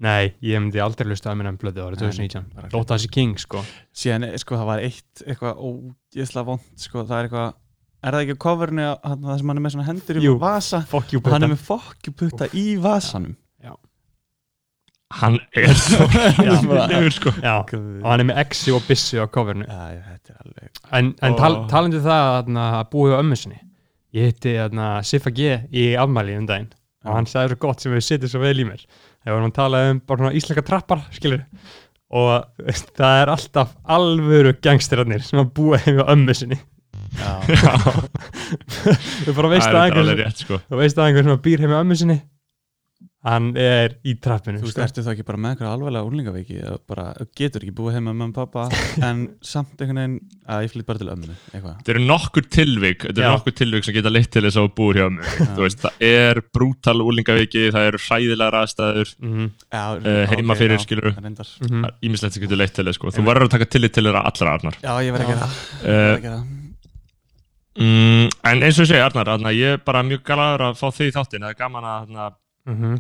Nei, 0.01 0.35
ég 0.47 0.61
myndi 0.63 0.79
aldrei 0.83 1.09
hlusta 1.11 1.33
að 1.33 1.39
minna 1.41 1.51
um 1.51 1.57
blödu 1.59 1.83
árið 1.83 2.03
Nei, 2.05 2.13
2019 2.13 2.45
bara- 2.55 2.69
Lóta 2.71 2.95
þessi 2.95 3.11
king, 3.11 3.33
sko. 3.43 3.65
Síðan, 3.93 4.29
eh, 4.29 4.37
sko, 4.39 4.55
það 4.61 4.69
var 4.71 4.79
eitt 4.87 5.23
eitthvað 5.27 5.59
ógeðslega 5.59 6.45
vond 6.47 6.61
sko, 6.77 7.03
það 7.05 7.19
er 7.19 7.29
eitthvað 7.29 7.55
Er 7.99 8.15
það 8.15 8.23
ekki 8.23 8.35
á 8.39 8.45
coverinu 8.47 8.83
að- 8.87 9.01
að- 9.03 9.23
það 9.27 9.39
sem 9.39 9.49
hann 9.49 9.59
er 9.59 9.63
með 9.65 9.73
svona 9.75 9.87
hendur 9.89 10.17
í 10.17 10.23
Jú. 10.23 10.39
vasa? 10.39 10.79
you, 11.13 11.19
og 11.25 11.33
hann 11.33 11.43
er 11.43 11.49
með 11.49 11.65
fokkjuputta 11.67 12.47
í 12.55 12.77
vasanum. 12.79 13.37
Hann 15.11 15.39
er 15.57 15.73
svo 15.73 16.05
sko. 17.17 17.31
Já, 17.41 17.55
og 17.65 18.05
hann 18.05 18.21
er 18.21 18.27
með 18.29 18.41
exi 18.43 18.75
og 18.77 18.83
bissi 18.85 19.17
á 19.17 19.25
coverinu. 19.33 19.65
Já, 19.65 19.95
já, 19.97 20.03
þetta 20.05 20.35
er 20.35 20.43
alveg 20.45 20.83
En, 20.99 21.15
en 21.25 21.37
tal, 21.39 21.55
Ó. 21.57 21.63
talandi 21.71 21.97
um 21.97 22.05
það 22.05 22.27
að 22.61 22.91
búið 22.93 23.15
á 23.17 23.21
ömmu 23.23 23.39
sinni. 23.41 23.61
Ég 24.15 24.29
hitti 24.35 24.53
Siffa 25.09 25.33
G 25.33 25.49
í 25.73 25.87
afmæli 25.97 26.37
um 26.37 26.45
daginn. 26.47 26.69
Og 27.07 27.15
hann 27.15 27.25
sagði 27.31 27.55
svo 27.55 27.59
gott 27.65 27.81
sem 27.81 27.93
við 27.95 28.05
sittum 28.05 28.29
svo 28.35 28.41
vel 28.45 28.61
í 28.61 28.67
mér 28.69 28.85
þegar 29.23 29.37
vorum 29.39 29.51
að 29.51 29.59
tala 29.59 29.83
um 29.93 30.01
bara 30.09 30.23
svona 30.23 30.39
íslenska 30.41 30.65
trappar 30.67 31.05
skilur 31.15 31.45
og 32.09 32.31
veist, 32.65 32.89
það 32.97 33.23
er 33.23 33.33
alltaf 33.35 33.75
alvöru 33.99 34.55
gangstirarnir 34.65 35.25
sem 35.27 35.41
að 35.43 35.51
búa 35.59 35.81
heim 35.85 35.99
á 36.01 36.07
ömmu 36.15 36.35
sinni. 36.39 36.57
Já, 37.19 37.33
þú 39.25 39.35
bara 39.37 39.51
veist 39.53 39.67
Það 39.69 39.75
að 39.75 39.79
er 39.79 39.85
einhver 39.85 40.03
alveg 40.03 40.21
rétt 40.23 40.43
sko. 40.45 40.59
þú 40.69 40.81
veist 40.81 40.99
að 40.99 41.07
einhver 41.09 41.27
sem 41.27 41.35
að 41.35 41.43
býr 41.47 41.63
heim 41.65 41.75
á 41.77 41.81
ömmu 41.83 41.97
sinni 42.01 42.19
hann 43.29 43.47
er 43.61 43.95
í 44.09 44.13
trappinu 44.23 44.59
þú 44.61 44.67
veist, 44.69 44.77
sko. 44.79 44.83
ertu 44.87 45.03
þá 45.05 45.11
ekki 45.13 45.25
bara 45.29 45.39
með 45.43 45.53
eitthvað 45.55 45.73
alveglega 45.75 46.09
úrlingaveiki 46.09 46.57
eða 46.63 46.79
bara 46.89 47.05
getur 47.41 47.65
ekki 47.67 47.75
búið 47.79 47.97
heima 47.99 48.13
með 48.13 48.19
mamma 48.23 48.29
og 48.29 48.53
pappa 48.53 48.65
en 49.09 49.23
samt 49.45 49.81
einhvern 49.85 50.01
veginn 50.01 50.17
að 50.49 50.63
ég 50.67 50.73
flytt 50.75 50.87
bara 50.89 51.03
til 51.03 51.11
ömmu 51.15 51.29
eitthvað 51.53 51.75
Þetta 51.79 51.93
eru 51.95 52.03
nokkur 52.09 52.47
tilvik 52.59 53.07
Þetta 53.09 53.23
eru 53.25 53.33
nokkur 53.37 53.57
tilvik 53.63 53.89
sem 53.89 53.97
geta 53.99 54.13
leitt 54.15 54.31
til 54.35 54.45
þess 54.47 54.59
að 54.61 54.69
þú 54.69 54.75
búir 54.81 55.01
hjá 55.03 55.09
veist, 55.63 55.83
það 55.85 56.07
er 56.09 56.43
brútal 56.59 56.97
úlingaveiki 57.05 57.65
Það 57.75 57.89
eru 57.93 58.03
hræðilega 58.07 58.63
aðstæður 58.65 59.15
Mhm, 59.19 59.51
Já, 59.73 59.83
uh, 59.99 60.21
heima 60.33 60.55
ok, 60.55 60.61
fyrir 60.63 60.77
já, 60.79 60.83
skilur 60.87 61.09
reyndar. 61.19 61.51
mhm. 61.69 61.85
Ímislegt 62.09 62.37
sem 62.39 62.43
getur 62.47 62.61
leitt 62.63 62.75
til 62.79 62.87
þess 62.89 62.99
sko 63.01 63.13
Þú 63.19 63.27
verður 63.29 63.49
að 63.49 63.55
taka 63.59 63.69
tillit 63.75 63.93
til 63.99 64.07
þeirra 64.09 64.25
allra 64.31 64.55
Arnar 64.59 64.79
Já, 64.83 64.93
ég 65.05 65.13
verð 65.17 65.27
að 65.27 65.29
Já. 65.29 65.35
gera 65.35 65.51
það 65.83 66.25
það. 66.25 66.47
mm, 67.79 68.29
En 68.53 68.63
eins 68.65 68.79
og 68.81 68.87
ég 68.87 68.91
segi 68.93 69.03
Arnar, 69.05 69.29
Arnar 69.37 69.55
Ég 69.57 69.77
er 69.77 69.83
bara 69.85 70.03
mjög 70.07 70.23
galaður 70.27 70.67
að 70.71 70.79
fá 70.81 70.87
þig 70.97 71.11
í 71.11 71.15
þáttin 71.19 71.45
Það 71.47 71.53
er 71.55 71.59
gaman 71.63 71.85
að 71.89 71.97
Arnar, 72.03 72.37
Mhm. 72.69 72.99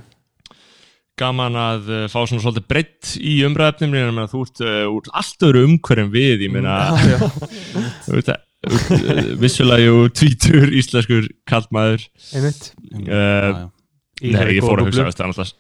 Gaman 1.19 1.57
að 1.59 1.89
uh, 1.93 2.03
fá 2.11 2.19
svona 2.23 2.43
svolítið 2.43 2.67
breytt 2.71 3.15
í 3.21 3.39
umræðefnum 3.49 3.97
ég 3.99 4.11
meina 4.11 4.29
þú 4.31 4.43
ert 4.47 4.65
uh, 4.65 4.83
úr 4.93 5.09
allt 5.21 5.47
öðru 5.49 5.65
umhverjum 5.69 6.13
við 6.15 6.45
ég 6.47 6.53
meina, 6.55 6.77
að 6.95 8.33
uh, 8.33 8.35
vissulega 9.39 9.87
jú 9.87 10.09
tvítur 10.11 10.75
íslenskur 10.75 11.31
kallmaður 11.49 12.05
einmitt. 12.35 12.71
Uh, 13.05 13.65
þeirri 14.19 14.59
ég 14.59 14.67
fór 14.67 14.83
að 14.83 14.91
hugsa 14.91 15.09
það 15.13 15.27
alltaf 15.31 15.57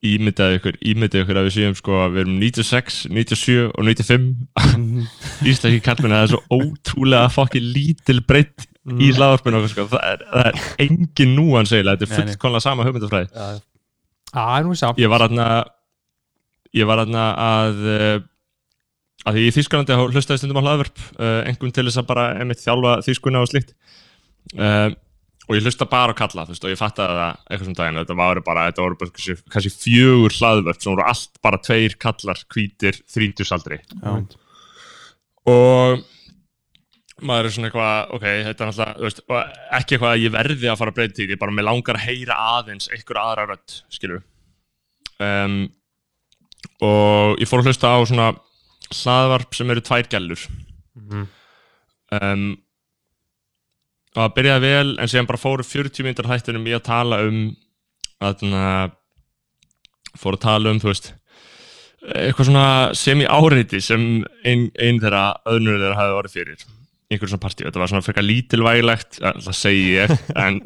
ímyndaði 0.00 0.56
ykkur, 0.56 0.76
ímyndaði 0.80 1.24
ykkur 1.24 1.38
að 1.38 1.46
við 1.46 1.54
séum 1.58 1.74
sko 1.76 1.96
að 2.00 2.14
við 2.14 2.22
erum 2.22 2.36
96, 2.40 3.00
97 3.12 3.56
og 3.68 3.88
95 3.90 4.28
íslenski 5.50 5.82
kallmenni 5.84 6.16
það 6.16 6.24
er 6.24 6.32
svo 6.32 6.40
ótrúlega 6.56 7.32
fokkin 7.34 7.66
lítil 7.74 8.22
breytt 8.24 8.64
í 8.96 9.10
hlaðvarpinu 9.12 9.60
okkar 9.60 9.72
sko, 9.74 9.84
það 9.92 10.06
er, 10.08 10.22
það 10.30 10.48
er 10.48 10.86
engin 10.86 11.34
núans 11.36 11.74
eiginlega, 11.74 12.00
þetta 12.00 12.08
er 12.08 12.30
fullkonlega 12.30 12.64
sama 12.64 12.86
hugmyndafræði 12.88 13.60
Er 14.34 14.72
sá 14.78 14.90
ég 15.00 15.10
var 15.10 15.26
aðna 15.26 15.46
ég 16.76 16.86
var 16.86 17.02
aðna 17.02 17.24
að 17.42 17.80
uh, 17.90 18.18
að 19.28 19.36
því 19.36 19.46
í 19.46 19.54
Þýskalandi 19.56 19.98
hlustaði 20.14 20.40
stundum 20.40 20.60
á 20.62 20.64
hlaðverp 20.64 21.00
uh, 21.18 21.40
einhvern 21.48 21.74
til 21.76 21.86
þess 21.88 22.00
að 22.00 22.08
bara 22.08 22.26
einmitt 22.40 22.62
þjálfa 22.62 22.96
þýskuna 23.06 23.42
og 23.42 23.50
slíkt. 23.50 23.74
Uh, 24.56 24.92
og 25.50 25.58
ég 25.58 25.66
hlusta 25.66 25.88
bara 25.90 26.14
á 26.14 26.20
kalla 26.20 26.46
þú 26.46 26.54
veist, 26.54 26.64
og 26.64 26.72
ég 26.72 26.78
fattaði 26.78 27.18
það 27.18 27.40
eitthvað 27.50 27.66
sem 27.66 27.76
daginn. 27.80 28.00
Þetta 28.00 28.18
voru 28.20 28.44
bara, 28.46 28.66
þetta 28.70 28.84
voru 28.84 28.98
bara 29.00 29.14
kannski, 29.16 29.36
kannski 29.56 29.72
fjögur 29.74 30.36
hlaðverp 30.38 30.80
sem 30.80 30.92
voru 30.92 31.06
allt 31.10 31.42
bara 31.42 31.60
tveir 31.66 31.96
kallar 32.00 32.44
hvítir 32.54 33.00
þríndusaldri 33.10 33.80
Já, 33.82 34.12
og 35.50 36.06
maður 37.26 37.48
er 37.48 37.54
svona 37.54 37.68
eitthvað, 37.70 38.14
ok, 38.16 38.24
þetta 38.46 38.64
er 38.64 38.70
náttúrulega 38.70 39.40
ekki 39.78 39.96
eitthvað 39.96 40.12
að 40.14 40.22
ég 40.24 40.32
verði 40.34 40.70
að 40.72 40.78
fara 40.80 40.92
að 40.94 40.98
breyta 41.00 41.18
því, 41.20 41.26
ég 41.34 41.40
bara 41.42 41.54
með 41.56 41.66
langar 41.68 41.98
að 41.98 42.06
heyra 42.08 42.36
aðeins 42.56 42.88
einhver 42.94 43.20
aðra 43.22 43.46
rödd, 43.50 43.76
skilur 43.92 44.22
um, 45.26 45.56
og 46.84 47.40
ég 47.42 47.50
fór 47.50 47.62
að 47.62 47.70
hlusta 47.70 47.92
á 47.92 47.98
svona 48.08 48.28
hlaðvarp 48.90 49.54
sem 49.58 49.70
eru 49.74 49.84
tvær 49.86 50.08
gælur 50.10 50.46
Mhm. 51.00 51.26
um, 52.20 52.46
og 54.10 54.18
það 54.24 54.32
byrjaði 54.36 54.60
vel 54.66 54.88
en 54.98 55.08
síðan 55.12 55.28
bara 55.30 55.38
fóru 55.38 55.62
40 55.64 56.02
minnir 56.02 56.26
hættunum 56.26 56.66
í 56.66 56.72
að 56.74 56.82
tala 56.88 57.20
um 57.28 57.38
að 58.20 58.90
fóru 60.18 60.36
að 60.36 60.42
tala 60.48 60.72
um, 60.74 60.80
þú 60.82 60.90
veist 60.90 61.12
eitthvað 62.10 62.48
svona 62.48 62.66
semi-áreiti 62.96 63.80
sem 63.84 64.04
ein, 64.44 64.66
ein 64.80 64.98
þeirra 65.02 65.22
öðnur 65.52 65.78
þeirra 65.78 65.98
hafi 66.00 66.16
orðið 66.18 66.36
fyrir 66.38 66.64
í 67.10 67.16
einhverjum 67.16 67.32
svona 67.32 67.42
partí, 67.42 67.64
þetta 67.66 67.80
var 67.82 67.90
svona 67.90 68.06
frekar 68.06 68.22
lítilvægilegt 68.22 69.18
það 69.18 69.56
segi 69.58 69.86
ég 69.96 70.12
en 70.38 70.60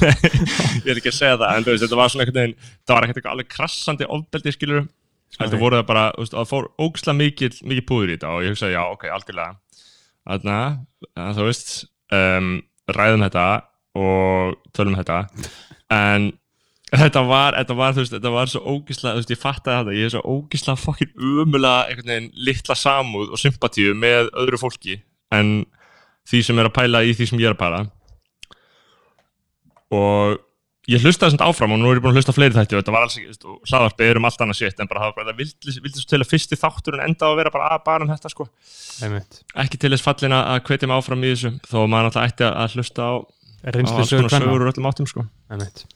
Nei, 0.00 0.18
ég 0.84 0.92
er 0.92 1.00
ekki 1.00 1.10
að 1.10 1.18
segja 1.18 1.40
það 1.40 1.50
en 1.50 1.66
veist, 1.66 1.82
þetta 1.82 1.98
var 1.98 2.12
svona 2.12 2.22
einhvern 2.22 2.40
veginn 2.42 2.56
það 2.62 2.94
var 2.94 3.02
ekkert 3.06 3.18
eitthvað 3.18 3.34
alveg 3.34 3.50
krassandi 3.56 4.08
ofbeldi 4.16 4.54
skilur 4.54 4.86
þetta 5.36 5.60
voru 5.60 5.80
það 5.80 5.88
bara, 5.90 6.04
veist, 6.16 6.34
það 6.34 6.50
fór 6.52 6.68
ógislega 6.80 7.18
mikið, 7.20 7.60
mikið 7.66 7.86
púður 7.88 8.12
í 8.12 8.16
þetta 8.16 8.32
og 8.32 8.44
ég 8.44 8.54
hugsaði, 8.54 8.76
já, 8.76 8.82
ok, 8.94 9.06
algjörlega. 9.16 9.52
Þarna, 10.26 10.58
ja, 11.10 11.26
þú 11.36 11.46
veist 11.48 11.72
um, 12.16 12.50
ræðum 12.96 13.24
þetta 13.26 13.46
og 13.96 14.56
tölum 14.76 14.98
þetta 14.98 15.18
en 15.96 16.30
þetta 16.92 17.22
var, 17.26 17.56
þetta 17.58 17.76
var, 17.80 17.94
þú 17.96 18.02
veist, 18.04 18.14
þetta 18.14 18.32
var 18.36 18.50
svo 18.52 18.62
ógislega, 18.62 19.16
þú 19.16 19.22
veist, 19.22 19.34
ég 19.34 19.42
fattaði 19.42 19.78
þetta, 19.80 19.96
ég 19.98 20.08
er 20.08 20.14
svo 20.14 20.36
ógislega 20.36 20.78
fokkin 20.78 21.12
umulega 21.18 21.90
einhvern 21.90 22.12
veginn 22.12 22.32
litla 22.48 22.78
samúð 22.78 23.34
og 23.34 23.42
sympatíu 23.42 23.94
með 23.98 24.30
öðru 24.38 24.60
fólki 24.62 25.00
en 25.34 25.54
því 26.30 26.42
sem 26.46 26.58
er 26.62 26.70
að 26.70 26.76
pæla 26.78 27.04
í 27.06 27.14
því 27.16 27.30
sem 27.30 27.42
ég 27.42 27.50
er 27.50 27.56
að 27.56 27.62
pæla 27.64 27.80
og 29.96 30.42
ég 30.90 31.02
hlustaði 31.02 31.34
svona 31.34 31.48
áfram 31.50 31.74
og 31.74 31.80
nú 31.82 31.90
er 31.90 31.98
ég 31.98 32.04
búin 32.04 32.14
að 32.14 32.20
hlusta 32.20 32.34
fleiri 32.34 32.54
þætti 32.54 32.76
og 32.76 32.82
þetta 32.82 32.94
var 32.94 33.06
alls 33.06 33.16
ekki, 33.18 33.26
þú 33.26 33.32
veist, 33.32 33.46
og 33.50 33.70
hlaðvarpið 33.70 34.10
er 34.12 34.20
um 34.20 34.28
allt 34.28 34.44
annað 34.44 34.60
shit 34.60 34.82
en 34.82 34.90
bara 34.90 35.02
það 35.02 35.10
var 35.10 35.16
bara, 35.18 35.32
það 35.32 35.40
vildi, 35.42 35.94
svo 35.96 36.10
til 36.12 36.20
að 36.20 36.30
fyrsti 36.30 36.58
þátturinn 36.60 37.04
enda 37.08 37.26
á 37.26 37.30
að 37.32 37.38
vera 37.40 37.54
bara 37.54 37.70
að 37.74 37.84
bara 37.86 38.06
um 38.06 38.12
þetta 38.12 38.30
sko 38.30 38.46
Einmitt. 39.02 39.40
ekki 39.64 39.80
til 39.82 39.90
þess 39.94 40.06
fallin 40.06 40.36
að 40.38 40.62
hvetja 40.70 40.90
mig 40.90 41.02
áfram 41.02 41.26
í 41.26 41.32
þessu 41.34 41.52
þó 41.66 41.78
maður 41.90 42.10
alltaf 42.12 42.30
ætti 42.30 42.46
að 42.46 42.78
hlusta 42.78 43.10
á, 43.10 43.14
á 43.18 43.68
alls 43.74 44.14
konar 44.14 44.34
sögur 44.36 44.62
úr 44.62 44.70
öllum 44.70 44.90
áttum 44.92 45.10
sko 45.10 45.26
Einmitt. 45.50 45.86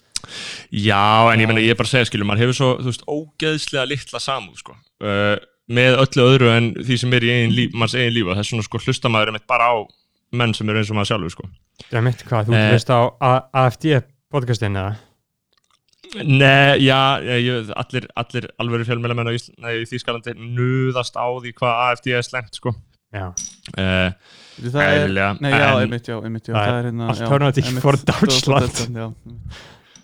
Já, 0.71 1.33
en 1.33 1.41
ég 1.43 1.49
meina, 1.51 1.61
ég 1.65 1.71
er 1.75 1.79
bara 1.81 1.89
að 1.89 1.95
segja, 1.95 2.09
skilur, 2.11 2.29
maður 2.29 2.45
hefur 2.47 2.59
svo, 2.61 2.71
þú 2.81 2.91
veist, 2.93 3.05
ógeðslega 3.11 3.87
litla 3.91 4.21
samúð, 4.23 4.57
sko, 4.63 4.77
uh, 5.03 5.37
með 5.71 5.99
öllu 6.05 6.27
öðru 6.27 6.51
en 6.57 6.71
því 6.81 6.99
sem 7.05 7.13
er 7.19 7.27
í 7.27 7.33
eigin 7.35 7.55
líf, 7.57 7.75
manns 7.79 7.95
eigin 7.99 8.15
líf 8.17 8.31
og 8.33 8.39
þess 8.41 8.53
vegna, 8.55 8.67
sko, 8.69 8.83
hlusta 8.87 9.13
maður 9.13 9.33
einmitt 9.33 9.47
bara 9.51 9.71
á 9.71 9.77
menn 10.33 10.55
sem 10.55 10.69
eru 10.71 10.79
eins 10.83 10.91
og 10.91 10.99
maður 10.99 11.11
sjálfur, 11.13 11.35
sko. 11.37 11.49
Einmitt, 11.93 12.25
hvað, 12.29 12.51
þú 12.51 12.59
Eh. 12.59 12.71
veist 12.75 12.91
á 12.91 13.01
A- 13.21 13.47
AFD 13.65 14.03
podcastin 14.31 14.77
eða? 14.77 14.97
Nei, 16.27 16.79
já, 16.83 17.21
ég, 17.23 17.71
allir, 17.79 18.07
allir 18.19 18.49
alvöru 18.59 18.85
fjölmjöla 18.89 19.15
menn 19.15 19.31
á 19.31 19.35
Ísl- 19.37 19.55
nei, 19.63 19.77
í 19.83 19.87
Þýskalandi 19.87 20.35
nuðast 20.35 21.15
á 21.15 21.23
því 21.39 21.53
hvað 21.55 21.83
AFD 21.87 22.13
er 22.19 22.23
slemt, 22.27 22.55
sko. 22.59 22.75
Já, 23.15 23.33
Uh, 23.79 24.11
það 24.59 24.83
er, 24.83 25.09
nei, 25.41 25.51
já, 25.51 25.69
einmitt, 25.79 26.07
já, 26.11 26.17
einmitt, 26.25 26.47
já, 26.49 26.55
Það 26.55 26.67
það 26.67 26.71
er 26.71 26.79
er 26.79 26.87
hérna 26.91 27.07
já, 28.99 29.15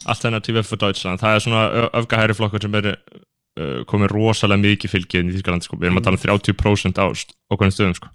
Alternative 0.07 0.59
einmitt, 0.61 0.69
for 0.71 0.81
Deutschland, 0.81 1.19
það 1.23 1.35
er 1.39 1.43
svona 1.45 1.63
öfgahæri 2.01 2.37
flokkur 2.39 2.63
sem 2.63 2.75
er 2.79 2.91
uh, 2.95 3.81
komið 3.91 4.13
rosalega 4.15 4.63
mikið 4.63 4.93
fylgið 4.95 5.31
í 5.33 5.37
Þýskalandi, 5.39 5.67
sko. 5.69 5.79
Við 5.81 5.89
erum 5.91 6.01
að 6.01 6.07
tala 6.09 6.21
um 6.21 6.25
30% 6.27 7.01
á 7.03 7.07
okkur 7.55 7.73
stöðum, 7.75 7.97
sko. 7.99 8.13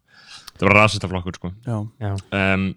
Það 0.57 0.67
var 0.69 0.77
rasista 0.77 1.09
flokkur, 1.11 1.39
sko. 1.39 1.51
Já, 1.67 1.77
já, 2.05 2.13
um, 2.37 2.67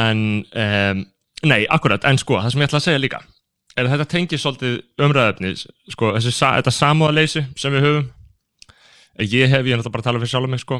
en 0.00 0.22
um, 0.54 1.04
nei, 1.50 1.64
akkurat, 1.72 2.04
en 2.08 2.18
sko, 2.20 2.38
það 2.40 2.52
sem 2.54 2.62
ég 2.62 2.70
ætla 2.70 2.80
að 2.80 2.86
segja 2.88 3.02
líka 3.02 3.20
er 3.78 3.86
að 3.86 3.92
þetta 3.94 4.06
tengir 4.12 4.40
svolítið 4.42 4.72
umræðefni 5.06 5.50
sko, 5.94 6.10
þessi, 6.16 6.32
sa- 6.34 6.54
þetta 6.58 6.72
samúðaleysi 6.74 7.42
sem 7.58 7.72
við 7.74 7.84
höfum 7.86 8.08
ég 9.20 9.50
hef, 9.52 9.66
ég 9.66 9.74
er 9.74 9.78
náttúrulega 9.80 9.92
bara 9.94 10.02
að 10.02 10.08
tala 10.08 10.20
fyrir 10.22 10.32
sjálf 10.32 10.50
mig 10.52 10.62
sko, 10.62 10.78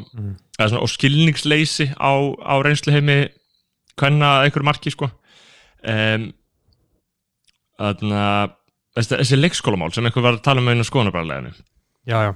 eða 0.57 0.67
svona, 0.71 0.81
og 0.83 0.91
skilningsleysi 0.91 1.87
á, 1.95 2.11
á 2.41 2.53
reynsluheimi 2.65 3.17
hvenna 4.01 4.29
að 4.39 4.47
einhverju 4.47 4.65
marki 4.69 4.93
sko. 4.95 5.09
Um, 5.85 6.29
þannig 7.81 8.21
að 8.21 8.55
þessi, 9.11 9.39
leikskólamál 9.39 9.91
sem 9.95 10.07
einhver 10.07 10.25
var 10.25 10.37
að 10.37 10.45
tala 10.45 10.63
um 10.63 10.71
einu 10.71 10.85
skoðanabræðleginu 10.87 11.53
já, 12.09 12.17
já. 12.29 12.31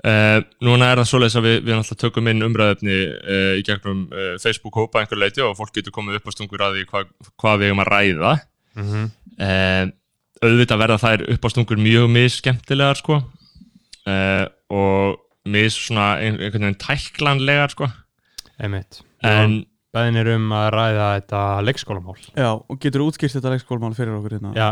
Uh, 0.00 0.40
núna 0.64 0.86
er 0.88 1.00
það 1.02 1.08
svoleiðis 1.10 1.34
að 1.36 1.44
við, 1.44 1.56
við 1.60 1.74
náttúrulega 1.76 2.00
tökum 2.00 2.28
inn 2.30 2.44
umræðefni 2.46 2.94
uh, 2.96 3.54
í 3.60 3.64
gegnum 3.68 4.06
uh, 4.08 4.30
Facebook-hópa 4.40 5.02
einhver 5.02 5.20
leiti 5.20 5.42
og 5.44 5.58
fólk 5.58 5.74
getur 5.76 5.92
komið 5.92 6.16
upp 6.16 6.30
á 6.30 6.32
stungur 6.32 6.64
að 6.64 6.78
því 6.78 6.84
hva, 6.88 7.02
hvað 7.42 7.58
við 7.60 7.68
eigum 7.68 7.82
að 7.84 7.90
ræða. 7.90 8.34
Mm 8.80 9.10
uh, 9.40 9.90
auðvitað 10.40 10.80
verða 10.80 10.96
þær 11.02 11.22
upp 11.34 11.44
á 11.44 11.48
stungur 11.52 11.80
mjög 11.84 12.06
misskemmtilegar 12.14 12.96
sko. 12.96 13.18
Og 14.72 15.18
mis 15.52 15.76
svona 15.76 16.14
ein, 16.16 16.38
einhvern 16.40 16.64
veginn 16.64 16.78
tæklanlegar 16.80 17.74
sko. 17.74 17.90
Einmitt. 18.56 19.02
en 19.20 19.58
Bæðin 19.90 20.16
er 20.20 20.28
um 20.36 20.52
að 20.54 20.66
ræða 20.70 21.06
þetta 21.18 21.38
leikskólamál. 21.66 22.18
já, 22.36 22.46
og 22.70 22.76
getur 22.78 23.02
útskýrt 23.08 23.32
þetta 23.34 23.50
leikskólmál 23.56 23.94
fyrir 23.96 24.12
okkur 24.20 24.36
hérna 24.36 24.52
Já, 24.54 24.68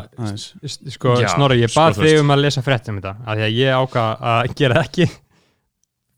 sko, 0.95 1.17
Já, 1.19 1.29
Snorri, 1.35 1.57
ég 1.65 1.73
sko, 1.73 1.81
bað 1.81 1.97
þú 1.99 2.05
þig 2.07 2.21
um 2.23 2.31
að 2.37 2.43
lesa 2.45 2.63
frétt 2.63 2.89
um 2.93 3.01
þetta, 3.01 3.15
af 3.27 3.35
því 3.41 3.47
að 3.49 3.57
ég 3.59 3.81
ákvað 3.81 4.23
að 4.31 4.55
gera 4.61 4.75
það 4.79 4.87
ekki. 4.87 5.09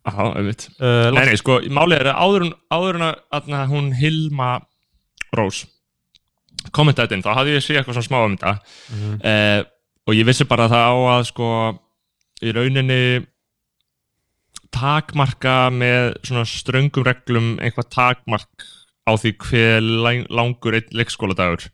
á, 0.05 0.13
auðvitað 0.21 0.69
Uh, 0.81 1.11
Nei, 1.17 1.25
nei, 1.31 1.37
sko, 1.41 1.57
málið 1.73 2.01
er 2.01 2.11
að 2.13 2.21
áður, 2.27 2.45
en- 2.45 2.55
áður 2.77 2.99
en 3.01 3.07
að, 3.09 3.67
hún 3.73 3.89
Hilma 3.97 4.51
Rós 5.37 5.63
kommentaði 6.77 7.09
þetta 7.09 7.17
inn, 7.17 7.25
þá 7.25 7.35
hafði 7.41 7.55
ég 7.57 7.65
séð 7.65 7.79
eitthvað 7.81 7.97
svona 7.97 8.09
smá 8.11 8.19
um 8.27 8.37
þetta 8.37 8.53
Mhm. 8.93 9.21
eh, 9.25 9.63
og 10.09 10.15
ég 10.15 10.27
vissi 10.29 10.45
bara 10.45 10.69
að 10.69 10.75
það 10.77 10.85
á 10.93 10.97
að 11.17 11.25
sko 11.31 11.49
í 12.43 12.53
rauninni 12.53 13.27
takmarka 14.71 15.71
með 15.73 16.15
svona 16.27 16.45
ströngum 16.47 17.05
reglum 17.07 17.49
einhvað 17.61 17.89
takmark 17.91 18.67
á 19.11 19.15
því 19.19 19.33
hver 19.45 19.81
lang, 20.07 20.27
langur 20.31 20.77
einn 20.79 20.91
leikskóladagur 20.95 21.67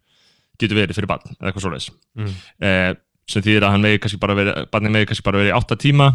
getur 0.59 0.78
verið 0.81 0.97
fyrir 0.97 1.11
barn 1.11 1.26
eða 1.37 1.50
eitthvað 1.52 1.66
svoleiðis 1.66 1.90
Mm. 2.16 2.35
eh, 2.64 2.95
sem 3.28 3.43
þýðir 3.43 3.64
að 3.66 3.73
hann 3.75 3.83
megi 3.85 3.99
kannski 4.00 4.21
bara 4.23 4.35
verið 4.38 4.71
barnið 4.73 4.93
megi 4.95 5.07
kannski 5.11 5.25
bara 5.26 5.38
verið 5.43 5.52
í 5.52 5.57
8 5.59 5.76
tíma 5.83 6.07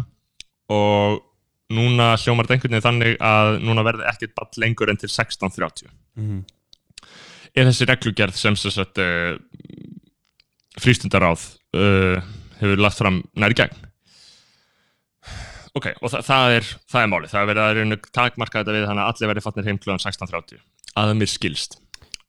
og 0.72 1.20
núna 1.72 2.16
hljómar 2.20 2.46
þetta 2.48 2.56
einhvern 2.56 2.74
veginn 2.74 2.86
þannig 2.88 3.14
að 3.22 3.50
núna 3.64 3.84
verði 3.86 4.08
ekkert 4.10 4.34
barn 4.34 4.58
lengur 4.64 4.90
en 4.90 4.96
til 5.00 5.08
16.30 5.08 5.86
Mhm. 6.16 6.42
er 7.54 7.64
þessi 7.68 7.86
reglugerð 7.88 8.34
sem 8.36 8.56
sagt 8.56 8.98
uh, 8.98 9.36
frístundaráð 10.80 11.42
uh, 11.76 12.20
hefur 12.60 12.80
lagt 12.80 12.98
fram 13.00 13.22
nær 13.36 13.52
í 13.54 13.58
gegn 13.58 13.76
ok, 15.78 15.86
og 16.00 16.12
þa 16.12 16.22
það 16.26 16.56
er 16.58 16.68
það 16.92 17.04
er 17.04 17.12
málið, 17.12 17.30
það 17.32 17.42
er 17.42 17.50
verið 17.52 17.62
að 17.64 17.76
rauninu 17.78 18.00
takmarka 18.12 18.60
þetta 18.62 18.76
við 18.76 18.86
þannig 18.90 19.04
að 19.04 19.12
allir 19.12 19.32
verið 19.32 19.46
fatnir 19.46 19.70
heim 19.70 19.80
klúðan 19.82 20.04
16.30 20.04 20.60
að 20.92 21.08
það 21.12 21.18
mér 21.22 21.32
skilst 21.32 21.78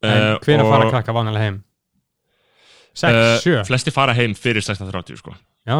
En 0.04 0.10
Eh, 0.14 0.38
hver 0.44 0.60
að 0.60 0.68
fara 0.68 0.90
krakka 0.92 1.14
vanalega 1.16 1.46
heim? 1.48 1.62
6, 2.94 3.10
eh, 3.10 3.38
7? 3.42 3.62
flesti 3.68 3.92
fara 3.94 4.14
heim 4.14 4.34
fyrir 4.38 4.62
16.30 4.62 5.18
sko. 5.18 5.34
Já. 5.66 5.78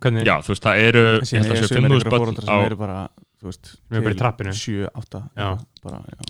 Hvernig? 0.00 0.24
já, 0.24 0.38
þú 0.40 0.54
veist, 0.54 0.64
það 0.64 0.82
eru 0.86 1.00
ég 1.20 1.42
held 1.42 1.52
að 1.52 1.58
séu 1.58 1.68
sumir 1.68 1.90
5.000 1.90 1.96
einhverja 1.98 2.12
börn 2.14 2.36
á 2.38 2.44
sem 2.46 2.66
eru 2.66 2.76
bara, 2.80 2.98
þú 3.42 3.50
veist, 3.50 3.72
trappinu. 4.16 4.54
7, 4.56 4.86
8 4.94 5.20
Já. 5.36 5.48
bara, 5.82 5.98
já. 6.08 6.22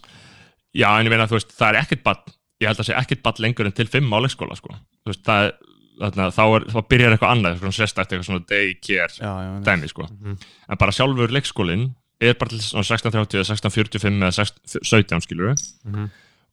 Já, 0.72 0.88
en 0.98 1.06
ég 1.06 1.12
meina, 1.12 1.28
þú 1.30 1.36
veist, 1.38 1.52
það 1.54 1.68
er 1.68 1.80
ekkert 1.84 2.02
ball 2.08 2.22
ég 2.62 2.70
held 2.70 2.80
að 2.82 2.88
sé 2.88 2.96
ekkert 2.98 3.22
ball 3.22 3.38
lengur 3.44 3.68
en 3.68 3.76
til 3.76 3.86
fimm 3.86 4.10
á 4.10 4.18
leikskóla, 4.18 4.56
sko. 4.58 4.74
Þú 5.04 5.12
veist, 5.12 5.22
það 5.28 5.46
er 5.46 5.54
þarna, 6.02 6.26
þá, 6.34 6.42
er, 6.58 6.66
þá 6.74 6.78
byrjar 6.92 7.14
eitthvað 7.16 7.32
annað, 7.36 7.54
eitthvað 7.56 7.76
sérstætt 7.78 8.12
eitthvað 8.12 8.28
svona 8.28 8.44
daycare 8.50 9.16
Já, 9.16 9.30
já, 9.30 9.48
já. 9.48 9.60
dæmi, 9.68 9.88
sko. 9.92 10.08
Mhm. 10.10 10.36
En 10.68 10.80
bara 10.82 10.92
sjálfur 10.96 11.32
leikskólinn 11.38 11.86
er 12.22 12.34
bara 12.38 12.52
til 12.52 12.60
svona 12.62 12.86
16.30 12.86 13.40
eða 13.40 13.48
16.45 13.50 14.20
eða 14.22 14.32
16, 14.36 14.84
17, 14.86 15.20
skilur 15.26 15.52
við 15.52 15.64
Mhm. 15.88 16.10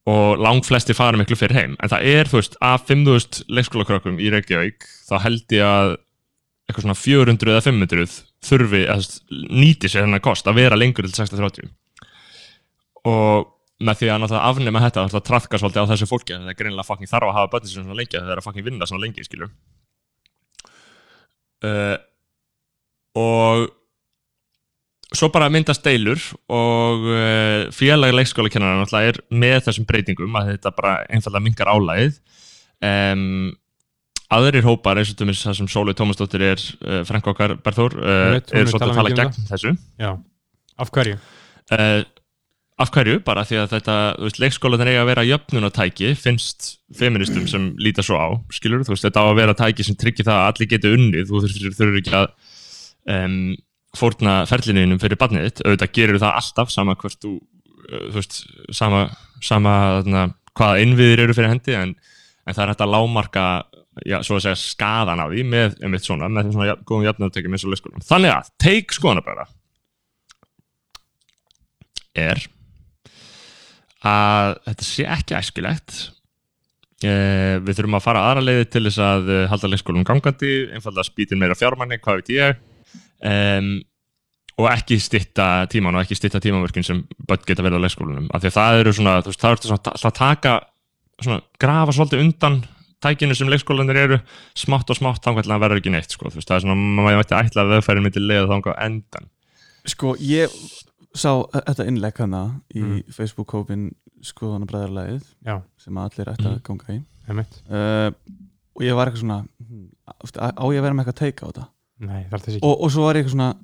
og 0.09 0.39
lang 0.41 0.63
flesti 0.65 0.95
fara 0.97 1.17
miklu 1.19 1.35
fyrir 1.37 1.53
heim 1.59 1.75
en 1.79 1.89
það 1.89 2.05
er, 2.09 2.25
þú 2.31 2.39
veist, 2.39 2.55
af 2.61 2.85
5.000 2.87 3.43
leikskólakrökkum 3.49 4.17
í 4.17 4.31
Reykjavík, 4.33 4.87
þá 5.09 5.19
held 5.21 5.45
ég 5.53 5.61
að 5.67 5.97
eitthvað 6.69 6.85
svona 6.85 6.97
400 6.97 7.51
eða 7.53 7.61
500 7.65 8.23
þurfi 8.45 8.81
að 8.89 9.05
nýti 9.51 9.89
sér 9.89 10.05
hennar 10.07 10.21
kost 10.23 10.45
að 10.47 10.55
vera 10.55 10.75
lengur 10.79 11.03
til 11.05 11.11
16.30 11.13 11.69
og 13.05 13.47
með 13.79 14.01
því 14.01 14.11
að 14.11 14.21
náttúrulega 14.23 14.51
afnema 14.51 14.83
þetta 14.83 15.03
náttúrulega 15.05 15.29
trafka 15.29 15.59
svolítið 15.61 15.87
á 15.87 15.91
þessu 15.93 16.09
fólki 16.09 16.35
það 16.35 16.51
er 16.51 16.59
greinilega 16.59 16.87
fucking 16.87 17.09
þarf 17.09 17.29
að 17.29 17.37
hafa 17.37 17.51
börnin 17.53 17.71
sem 17.71 17.83
svona 17.83 17.99
lengi 17.99 18.17
það 18.17 18.31
er 18.33 18.41
að 18.41 18.47
fucking 18.47 18.67
vinna 18.67 18.87
svona 18.89 19.03
lengi 19.05 19.25
skilur 19.27 19.51
uh, 21.69 21.95
og 23.19 23.69
svo 25.15 25.31
bara 25.33 25.49
myndast 25.53 25.85
deilur 25.85 26.19
og 26.51 27.07
uh, 27.07 27.69
félag 27.75 28.13
leikskólakennara 28.17 28.81
náttúrulega 28.81 29.15
er 29.15 29.21
með 29.31 29.63
þessum 29.69 29.87
breytingum 29.89 30.37
að 30.41 30.53
þetta 30.53 30.75
bara 30.75 30.93
einfallega 31.07 31.47
mingar 31.47 31.71
álæðið 31.71 32.19
um, 32.83 33.49
aðrir 34.29 34.67
hópar 34.67 34.99
eins 35.01 35.11
og 35.13 35.17
til 35.17 35.31
það 35.31 35.57
sem 35.57 35.69
Sólei 35.71 35.95
Tómasdóttir 35.97 36.43
er 36.51 36.61
uh, 36.83 37.19
okkar 37.31 37.55
uh, 37.55 37.57
Ég 37.57 38.35
veit, 38.35 38.53
hún 38.53 38.61
er 38.61 38.69
svolítið 38.69 38.91
að 38.91 38.99
tala 38.99 39.09
um 39.09 39.19
gegn 39.23 39.47
þessu. 39.49 39.75
Já, 39.97 40.11
af 40.77 40.91
hverju? 40.93 41.17
uh, 41.73 42.01
af 42.79 42.91
hverju, 42.95 43.19
bara 43.27 43.43
því 43.47 43.57
að 43.59 43.71
þetta 43.73 43.95
þú 44.15 44.27
veist, 44.27 44.37
leikskólan 44.39 44.87
eiga 44.87 45.01
að 45.03 45.09
vera 45.09 45.25
jöfnunatæki 45.27 46.13
finnst 46.15 46.69
feministum 46.95 47.47
sem 47.51 47.65
líta 47.81 48.03
svo 48.05 48.19
á 48.19 48.27
skilur, 48.55 48.85
þú 48.87 48.93
veist, 48.93 49.05
þetta 49.07 49.23
á 49.23 49.25
að 49.27 49.39
vera 49.41 49.55
tæki 49.57 49.85
sem 49.85 49.97
tryggir 49.99 50.27
það 50.27 50.39
að 50.39 50.51
allir 50.51 50.69
geti 50.71 50.91
unnið, 50.95 51.25
þú 51.27 51.41
þurfur, 51.43 51.97
ekki 51.99 52.13
að 52.15 52.29
um, 53.15 53.39
fórna 53.99 54.35
ferlininum 54.47 55.01
fyrir 55.01 55.19
barnið 55.19 55.47
þitt, 55.49 55.63
auðvitað 55.65 55.91
gerir 55.97 56.21
það 56.23 56.37
alltaf 56.39 56.71
sama 56.71 56.95
hvert 57.01 57.25
þú, 57.25 57.33
uh, 57.89 58.05
þú 58.05 58.15
veist 58.15 58.39
sama, 58.79 59.01
sama 59.43 59.73
þarna, 59.99 60.23
hvaða 60.59 60.85
innviðir 60.85 61.23
eru 61.25 61.35
fyrir 61.35 61.51
hendi, 61.51 61.75
en, 61.75 61.91
en 62.45 62.55
það 62.55 62.63
er 62.63 62.71
hægt 62.71 62.85
að 62.85 62.93
lámarka, 62.93 63.47
já, 64.07 64.21
svo 64.23 64.37
að 64.37 64.45
segja 64.45 64.61
skadan 64.61 65.19
af 65.25 65.33
því 65.33 65.43
með, 65.51 65.75
um 65.83 65.97
eitt 65.97 66.07
svona, 66.07 66.31
með 66.31 66.47
þeim 66.47 66.55
svona 66.55 66.77
góðum 66.85 67.09
jöfnunatækjum 67.09 67.57
eins 67.57 67.67
og 67.67 67.73
leikskólan. 67.73 68.07
Þannig 68.07 68.35
að, 68.37 68.53
take 68.63 68.95
skoðanabræða 68.95 69.49
er 72.19 72.41
að 74.05 74.55
þetta 74.69 74.87
sé 74.87 75.05
ekki 75.17 75.37
æskilegt. 75.39 75.99
Eh, 76.99 77.57
við 77.63 77.77
þurfum 77.77 77.99
að 77.99 78.05
fara 78.05 78.23
aðra 78.27 78.43
leiði 78.43 78.65
til 78.73 78.83
þess 78.87 79.03
að 79.03 79.29
eh, 79.31 79.45
halda 79.51 79.69
leikskólum 79.71 80.07
gangandi 80.07 80.55
einfalda 80.75 81.05
spýtin 81.07 81.39
meira 81.39 81.55
fjármanni, 81.55 81.99
hvað 82.03 82.19
veit 82.19 82.33
ég. 82.35 82.65
Um, 83.19 83.77
og 84.59 84.67
ekki 84.71 84.97
stitta 84.99 85.67
tíman 85.71 85.95
og 85.95 86.03
ekki 86.03 86.17
stitta 86.19 86.41
tímamörkin 86.43 86.83
sem 86.83 87.01
börn 87.27 87.45
geta 87.47 87.63
verið 87.63 87.79
á 87.79 87.85
leikskólunum 87.85 88.27
af 88.35 88.43
því 88.43 88.49
að 88.49 88.57
það 88.57 88.79
eru 88.81 88.93
svona, 88.95 89.13
þú 89.23 89.31
veist, 89.31 89.41
það 89.43 89.55
eru 89.55 89.69
svona 89.69 89.93
að 90.09 90.17
taka 90.17 90.53
svona, 91.23 91.39
grafa 91.63 91.95
svolítið 91.95 92.23
undan 92.25 92.59
tækinu 93.03 93.37
sem 93.37 93.51
leikskólanir 93.51 94.01
eru 94.01 94.19
smátt 94.59 94.91
og 94.91 94.99
smátt 94.99 95.23
til 95.23 95.35
að 95.39 95.63
verður 95.63 95.79
ekki 95.79 95.93
neitt 95.93 96.15
sko, 96.15 96.27
þú 96.27 96.41
veist, 96.41 96.49
það 96.49 96.57
er 96.57 96.65
svona, 96.65 96.77
maður 96.99 97.21
mætti 97.21 97.37
ætla 97.39 97.63
að 97.63 97.73
veðfærin 97.75 98.05
myndi 98.05 98.23
leiða 98.23 98.49
þangar 98.51 98.75
á 98.75 98.83
endan. 98.83 99.29
Sko, 99.87 100.15
ég 100.19 100.59
sá 101.15 101.31
þetta 101.51 101.85
innlegg 101.89 102.17
hana 102.21 102.61
í 102.75 102.81
Mm. 102.83 103.03
Facebook-hópin 103.13 103.89
skoðanabræðarlæðið 104.21 105.23
sem 105.77 105.97
allir 105.97 106.29
ætti 106.33 106.45
að 106.45 106.55
Mm. 106.59 106.63
ganga 106.63 106.93
í. 106.93 107.03
Uh, 107.69 108.11
og 108.75 108.81
ég 108.83 108.95
var 108.95 109.07
eitthvað 109.07 109.23
svona 109.23 109.45
á 110.09 110.63
ég 110.69 110.79
að 110.79 110.81
vera 110.81 110.93
með 110.93 111.05
eitthvað 111.05 111.15
að 111.15 111.23
teika 111.23 111.45
á 111.45 111.49
þetta? 111.49 111.67
Nei, 111.99 112.25
og, 112.61 112.81
og 112.81 112.91
svo 112.91 113.03
var 113.05 113.15
ég 113.15 113.25
eitthvað 113.25 113.35
svona 113.35 113.57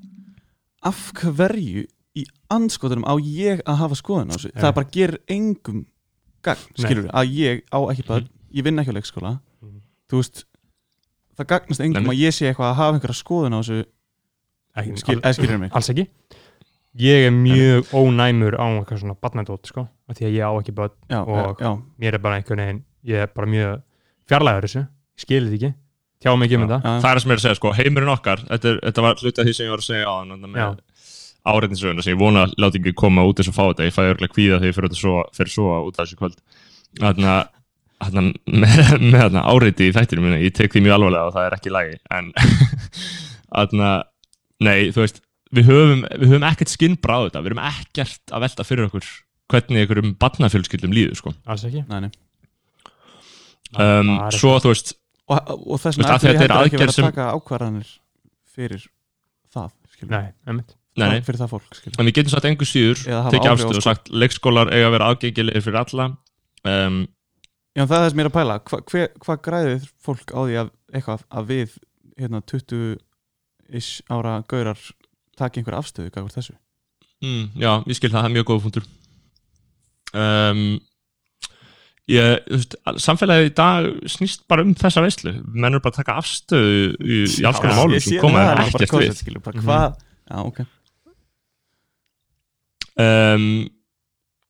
af 0.83 1.11
hverju 1.13 1.85
í 2.15 2.25
anskotunum 2.51 3.03
á 3.07 3.13
ég 3.19 3.61
að 3.65 3.75
hafa 3.81 3.95
skoðun 3.95 4.31
á 4.31 4.35
þessu? 4.35 4.51
Já. 4.53 4.61
það 4.61 4.73
bara 4.75 4.89
gerir 4.91 5.17
engum 5.27 5.85
gagn, 6.43 6.59
Nei. 6.77 6.83
skilur 6.85 7.09
að 7.11 7.31
ég 7.35 7.63
á 7.73 7.79
ekki 7.91 8.05
bara, 8.07 8.21
ég 8.53 8.63
vinn 8.63 8.77
ekki 8.79 8.91
á 8.93 8.97
leikskóla. 8.97 9.39
Mhm. 9.61 9.81
þú 10.09 10.15
veist 10.21 10.45
það 11.37 11.47
gagnast 11.47 11.81
engum 11.81 12.03
Nei, 12.05 12.15
að 12.15 12.21
ég 12.21 12.31
sé 12.33 12.45
eitthvað 12.53 12.71
að 12.71 12.75
hafa 12.75 12.93
einhverja 12.99 13.23
skoðun 13.23 13.53
á 13.55 13.59
þessu. 13.61 13.85
Ekki- 14.75 14.97
skil, 14.99 15.19
eða 15.21 15.33
skilur 15.33 15.59
mig? 15.59 15.71
Alls 15.73 15.89
ekki 15.89 16.07
Ég 16.95 17.25
er 17.27 17.33
mjög 17.35 17.89
ónæmur 17.91 18.55
á 18.55 18.63
eitthvað 18.71 19.01
svona 19.01 19.17
barnadótt 19.19 19.67
sko, 19.67 19.81
af 20.07 20.15
því 20.15 20.29
að 20.29 20.35
ég 20.37 20.43
á 20.47 20.51
ekki 20.61 20.73
börn 20.77 20.93
já, 21.11 21.17
Og- 21.27 21.59
já, 21.59 21.71
mér 21.99 22.15
er 22.15 22.21
bara 22.23 22.37
einhvern 22.39 22.61
veginn, 22.63 22.79
ég 23.03 23.19
er 23.25 23.29
bara 23.35 23.47
mjög 23.51 23.81
fjarlæður 24.29 24.63
þessu, 24.67 24.83
ég 24.85 25.19
skil 25.25 25.43
þetta 25.49 25.57
ekki. 25.59 25.71
Tjá 26.23 26.31
mig 26.39 26.47
ekki 26.47 26.57
um 26.61 26.65
þetta. 26.69 26.79
það 26.85 26.95
er 26.95 27.03
það 27.03 27.19
sem 27.21 27.29
ég 27.29 27.35
er 27.35 27.39
að 27.41 27.45
segja, 27.45 27.59
sko, 27.59 27.69
heimurinn 27.75 28.13
okkar 28.15 28.39
þetta, 28.47 28.67
er, 28.71 28.77
þetta 28.87 29.01
var 29.05 29.13
hluti 29.19 29.39
af 29.41 29.45
því 29.49 29.53
sem 29.57 29.65
ég 29.67 29.73
var 29.75 29.83
að 29.83 29.89
segja 29.89 30.07
á 30.07 30.15
þannig 30.23 30.49
með 30.55 30.79
áreitninsöguna 31.45 32.01
sem 32.05 32.13
ég 32.15 32.21
vona 32.23 32.39
að 32.47 32.51
láta 32.57 32.77
ekki 32.79 32.93
koma 32.97 33.21
út 33.27 33.37
þess 33.37 33.51
að 33.51 33.57
fá 33.59 33.65
þetta 33.69 33.85
ég 33.89 33.93
fæði 33.93 34.11
örgulega 34.15 34.33
kvíða 34.33 34.57
þegar 34.61 34.71
ég 34.71 34.77
fyrir, 34.79 34.95
svo, 34.97 35.13
fyrir 35.35 35.51
svo 35.53 35.67
út 35.85 35.99
af 35.99 36.07
þessu 36.07 36.17
kvöld. 36.17 36.37
Þannig 37.03 37.29
að 38.05 38.11
með, 38.15 38.31
með 39.03 39.19
þarna, 39.19 39.41
áreiti 39.51 39.83
í 39.89 39.93
þættinu 39.95 40.21
minni, 40.23 40.39
ég 40.47 40.55
tek 40.55 40.71
því 40.73 40.79
mjög 40.87 40.95
alvarlega 40.97 41.27
og 41.29 41.35
það 41.35 41.45
er 41.45 41.53
ekki 41.59 41.69
í 41.69 41.75
lagi 41.75 41.95
en 42.15 42.25
nei, 44.65 44.79
þú 44.95 44.99
veist 45.03 45.19
við 45.53 45.67
höfum, 45.69 46.03
við 46.21 46.27
höfum 46.33 46.45
ekkert 46.49 46.71
skinnbráð 46.73 47.27
þetta 47.29 47.41
við 47.45 47.53
höfum 47.53 47.63
ekkert 47.69 48.33
að 48.33 48.45
velta 48.47 48.63
fyrir 48.65 48.87
okkur 48.89 49.09
hvernig 49.53 49.83
einhverjum 49.83 50.15
barnafjölskyldum 50.19 50.93
líður 50.95 51.19
sko. 51.19 51.33
alls 51.45 51.65
ekki 51.67 51.83
Nei, 51.89 51.99
nei. 52.07 52.11
um, 53.77 54.15
Það 54.15 54.25
er 54.31 54.39
svo 54.39 54.55
þú 54.63 54.71
veist 54.73 54.95
og, 55.25 55.51
og 55.53 55.81
þess 55.83 55.99
vegna 55.99 56.15
ætlum 56.15 56.31
að 56.31 56.33
ég 56.33 56.41
þetta 56.41 56.45
er 56.45 56.55
heldur 56.55 56.55
ekki 56.55 56.65
aðgerð 56.65 56.81
verið 56.81 56.89
að 56.93 56.97
sem- 56.97 57.09
taka 57.11 57.27
ákvarðanir 57.37 57.93
fyrir 58.55 58.83
það 59.55 59.69
skilur. 59.95 60.11
Nei, 60.15 60.27
einmitt 60.49 60.75
nei, 60.95 61.07
nei, 61.11 61.21
fyrir 61.27 61.41
það 61.43 61.51
fólk 61.55 61.77
skilur. 61.79 61.97
en 62.01 62.09
við 62.09 62.17
getum 62.19 62.33
sagt 62.35 62.47
engu 62.49 62.67
síður 62.69 63.01
tekið 63.03 63.49
áhrif 63.49 63.49
á 63.49 63.53
afstöð 63.55 63.79
og 63.81 63.85
sagt 63.85 64.11
leikskólar 64.13 64.71
eiga 64.73 64.89
að 64.89 64.95
vera 64.97 65.09
aðgengilegir 65.13 65.65
fyrir 65.65 65.81
alla 65.83 66.07
um, 66.65 67.01
Já, 67.75 67.83
það 67.83 67.97
er 67.97 68.05
þess 68.05 68.15
mér 68.15 68.29
að 68.29 68.35
pæla 68.37 68.53
Hva, 68.69 68.77
hver, 68.87 69.09
hvað 69.25 69.39
græðir 69.49 69.87
fólk 70.05 70.29
á 70.31 70.39
því 70.47 70.53
að 70.61 70.69
eitthvað 70.95 71.25
að 71.35 71.49
við 71.51 71.73
hérna 72.15 72.39
20-ish 72.47 73.97
ára 74.15 74.37
gaurar 74.47 74.79
taki 75.37 75.61
einhver 75.61 75.77
afstöðu 75.79 76.11
gafur 76.15 76.33
þessu? 76.35 76.55
Mm, 77.23 77.45
já, 77.61 77.71
ég 77.87 77.97
skil 77.97 78.09
það, 78.11 78.19
það 78.21 78.29
er 78.29 78.35
mjög 78.35 78.47
góð 78.51 78.61
punktur. 78.65 78.85
Um, 80.15 80.61
ég, 82.11 82.43
veist, 82.51 82.75
samfélagið 83.03 83.49
í 83.49 83.53
dag 83.57 83.87
snýst 84.15 84.45
bara 84.51 84.63
um 84.67 84.73
þessa 84.77 85.03
veislu. 85.03 85.33
Menn 85.51 85.73
eru 85.73 85.81
bara 85.83 85.95
að 85.95 85.99
taka 86.03 86.17
afstöðu 86.21 86.95
í, 87.01 87.21
í 87.25 87.47
alls 87.47 87.59
konar 87.63 87.79
málum 87.81 87.99
sem 88.03 88.19
koma 88.21 88.43
þér 88.51 88.63
ekkert 88.67 88.97
við. 89.01 89.15
skilur, 89.23 89.43
bara 89.45 89.59
Mhm. 89.59 89.65
hvað 89.65 90.01
Já, 90.25 90.37
ok. 90.41 90.59
Um, 92.95 93.67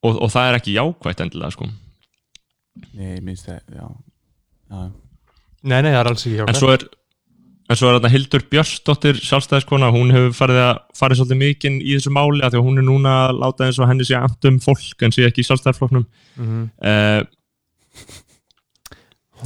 og, 0.06 0.20
og 0.22 0.30
það 0.32 0.50
er 0.52 0.58
ekki 0.60 0.76
jákvætt 0.78 1.24
endilega 1.26 1.52
sko. 1.56 1.68
Nei, 2.94 3.16
minnst 3.26 3.48
það, 3.50 3.62
já, 3.74 3.88
já. 4.70 4.84
Nei, 5.66 5.80
nei, 5.82 5.90
það 5.90 6.00
er 6.04 6.10
alls 6.12 6.26
ekki 6.28 6.36
hjá 6.38 6.46
en 6.52 6.60
svo 6.60 6.70
er 6.76 6.84
en 7.70 7.76
svo 7.80 7.90
er 7.90 7.96
þarna 7.98 8.12
Hildur 8.14 8.44
Björnsdóttir 8.52 9.18
sjálfstæðiskona, 9.26 9.88
hún 9.96 10.12
hefur 10.14 10.36
farið 10.38 10.60
að 10.68 10.82
farið 11.00 11.20
svolítið 11.22 11.40
mikinn 11.42 11.80
í 11.82 11.96
þessu 11.96 12.12
máli 12.14 12.44
af 12.46 12.54
því 12.54 12.60
að 12.62 12.68
hún 12.68 12.82
er 12.82 12.86
núna 12.90 13.14
að 13.28 13.40
láta 13.42 13.66
eins 13.68 13.80
og 13.82 13.90
henni 13.90 14.06
sé 14.06 14.16
amt 14.20 14.46
um 14.52 14.60
fólk 14.64 15.06
en 15.08 15.16
sé 15.16 15.26
ekki 15.26 15.42
í 15.42 15.48
sjálfstæðarflokknum 15.50 16.06
mm 16.38 16.64
uh, 16.86 17.22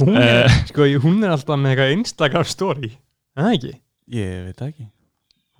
hún, 0.00 0.16
er, 0.16 0.46
Eh. 0.46 0.56
sko, 0.70 0.86
hún 1.02 1.22
er 1.24 1.34
alltaf 1.34 1.58
með 1.60 1.74
eitthvað 1.74 1.92
Instagram 1.98 2.46
story 2.48 2.90
Er 3.36 3.44
það 3.46 3.54
ekki? 3.56 3.72
Ég 4.16 4.40
veit 4.48 4.58
það 4.60 4.72
ekki 4.72 4.86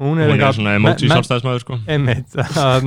Hún 0.00 0.16
hún 0.16 0.20
er, 0.24 0.30
er 0.40 0.54
svona 0.56 0.72
emoji 0.78 1.08
sjálfstæðismæður 1.10 1.60
sko. 1.60 1.76
einmitt 1.92 2.36
að, 2.40 2.86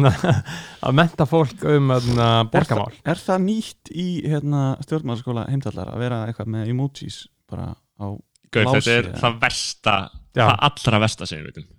að 0.81 0.95
menta 0.97 1.27
fólk 1.29 1.61
um 1.69 1.91
að, 1.93 2.07
borgamál 2.49 2.87
er, 2.89 2.95
það- 3.03 3.11
er 3.13 3.21
það 3.21 3.43
nýtt 3.45 3.91
í 3.93 4.07
hérna, 4.31 4.61
stjórnmálskóla 4.81 5.43
heimtallar 5.51 5.91
að 5.93 6.01
vera 6.01 6.23
eitthvað 6.29 6.49
með 6.55 6.71
emojis 6.73 7.19
bara 7.51 7.67
á 8.01 8.07
Gaur, 8.53 8.69
Lási, 8.69 8.79
þetta 8.79 8.95
er 8.97 9.07
eða? 9.09 9.21
það 9.23 9.39
versta 9.43 9.95
Já. 10.33 10.43
það 10.43 10.55
allra 10.69 11.01
versta 11.03 11.29
sem 11.29 11.41
við 11.41 11.49
veitum 11.49 11.69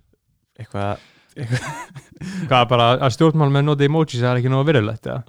eitthvað, 0.59 1.05
eitthvað 1.35 1.71
Hvað 2.49 2.67
bara 2.71 2.85
að 3.03 3.13
stjórnmál 3.17 3.49
með 3.51 3.65
noti 3.67 3.87
emojis 3.89 4.21
það 4.21 4.29
er 4.31 4.41
ekki 4.41 4.51
nógu 4.53 4.69
virðulegt 4.69 5.09
eða? 5.11 5.23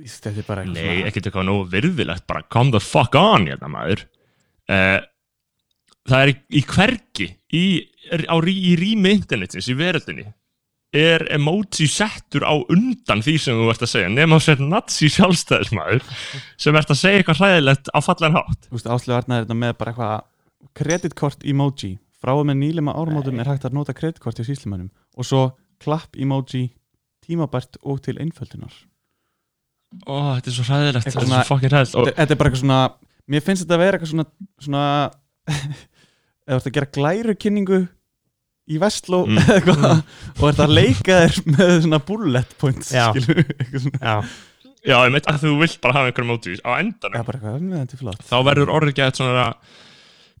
þetta 0.00 0.32
er 0.32 0.48
bara 0.48 0.64
eitthvað 0.64 0.80
Nei, 0.80 1.04
ekkert 1.06 1.28
eitthvað 1.28 1.46
nógu 1.48 1.68
virðilegt 1.74 2.26
bara 2.30 2.44
come 2.52 2.74
the 2.74 2.82
fuck 2.82 3.16
on 3.18 3.46
hérna 3.50 3.70
maður 3.70 4.04
uh, 4.70 4.98
Það 6.08 6.22
er 6.24 6.32
í, 6.32 6.36
í 6.56 6.62
hvergi 6.66 7.26
í, 7.54 7.64
á, 8.10 8.36
í 8.50 8.74
rými 8.80 9.12
internetins 9.18 9.68
í 9.70 9.76
veröldinni 9.78 10.26
er 10.96 11.22
emoji 11.36 11.86
settur 11.86 12.42
á 12.42 12.50
undan 12.58 13.20
því 13.22 13.34
sem 13.38 13.54
þú 13.54 13.68
ert 13.70 13.84
að 13.86 13.90
segja 13.92 14.08
nema 14.10 14.38
þú 14.40 14.46
sér 14.48 14.62
nazi 14.66 15.10
sjálfstæðismæður 15.14 16.02
sem 16.58 16.78
ert 16.80 16.90
að 16.90 16.98
segja 16.98 17.20
eitthvað 17.20 17.40
hræðilegt 17.44 17.90
á 17.94 17.98
fallan 18.02 18.34
hátt. 18.34 18.66
Þú 18.66 18.74
veist, 18.78 18.88
Áslu 18.90 19.14
Arnar 19.14 19.38
er 19.42 19.46
þetta 19.46 19.58
með 19.60 19.76
bara 19.78 19.92
eitthvað 19.94 20.74
kreditkort 20.80 21.46
emoji. 21.46 21.92
Frá 22.20 22.34
og 22.36 22.42
með 22.50 22.58
nýlema 22.60 22.92
ármótum 23.00 23.38
er 23.40 23.48
hægt 23.48 23.64
að 23.64 23.76
nota 23.78 23.94
kreditkort 23.96 24.36
hjá 24.40 24.44
síslimannum 24.50 24.90
og 25.16 25.24
svo 25.24 25.44
klapp 25.80 26.18
emoji 26.20 26.66
tímabært 27.24 27.78
og 27.86 28.02
til 28.04 28.18
einföldunar. 28.20 28.74
Ó, 30.06 30.36
þetta 30.36 30.50
er 30.50 30.56
svo 30.58 30.66
hræðilegt, 30.68 31.06
þetta 31.06 31.20
er 31.22 31.26
svona- 31.26 31.44
svo 31.46 31.54
fucking 31.54 31.72
hræðilegt. 31.72 31.96
Og, 31.96 32.10
þetta, 32.10 32.34
er 32.34 32.40
bara 32.42 32.50
eitthvað 32.50 32.64
svona 32.64 32.80
mér 33.30 33.46
finnst 33.46 33.64
þetta 33.64 33.78
að 33.78 33.82
vera 33.84 33.96
eitthvað 33.98 34.12
svona 34.12 34.26
svona 34.60 34.84
eða 36.50 36.58
þú 36.58 36.60
ert 36.60 36.68
að 36.70 36.76
gera 36.76 36.92
glærukynningu 36.98 37.80
í 38.70 38.78
Vestló 38.82 39.24
Mm. 39.26 39.40
eða 39.42 39.56
eitthvað. 39.58 40.02
Og 40.38 40.46
ert 40.50 40.62
að 40.64 40.74
leika 40.76 41.18
þér 41.24 41.40
með 41.56 41.74
svona 41.84 42.00
bullet 42.10 42.54
points 42.60 42.92
Já. 42.94 43.08
svona. 43.12 43.98
Já, 44.00 44.14
Já, 44.80 44.96
ég 45.04 45.12
veit 45.12 45.26
að 45.28 45.42
þú 45.44 45.50
vilt 45.60 45.80
bara 45.84 45.92
hafa 45.98 46.08
einhverjum 46.08 46.30
emojis 46.30 46.62
á 46.64 46.70
endanum. 46.80 47.16
Já, 47.18 47.24
bara 47.26 47.38
eitthvað, 47.40 47.64
með 47.68 47.80
þetta 47.82 47.96
er 47.96 48.00
flott. 48.00 48.22
Þá 48.30 48.36
verður 48.48 48.70
orðið 48.78 48.94
gett 48.96 49.18
svona 49.20 49.46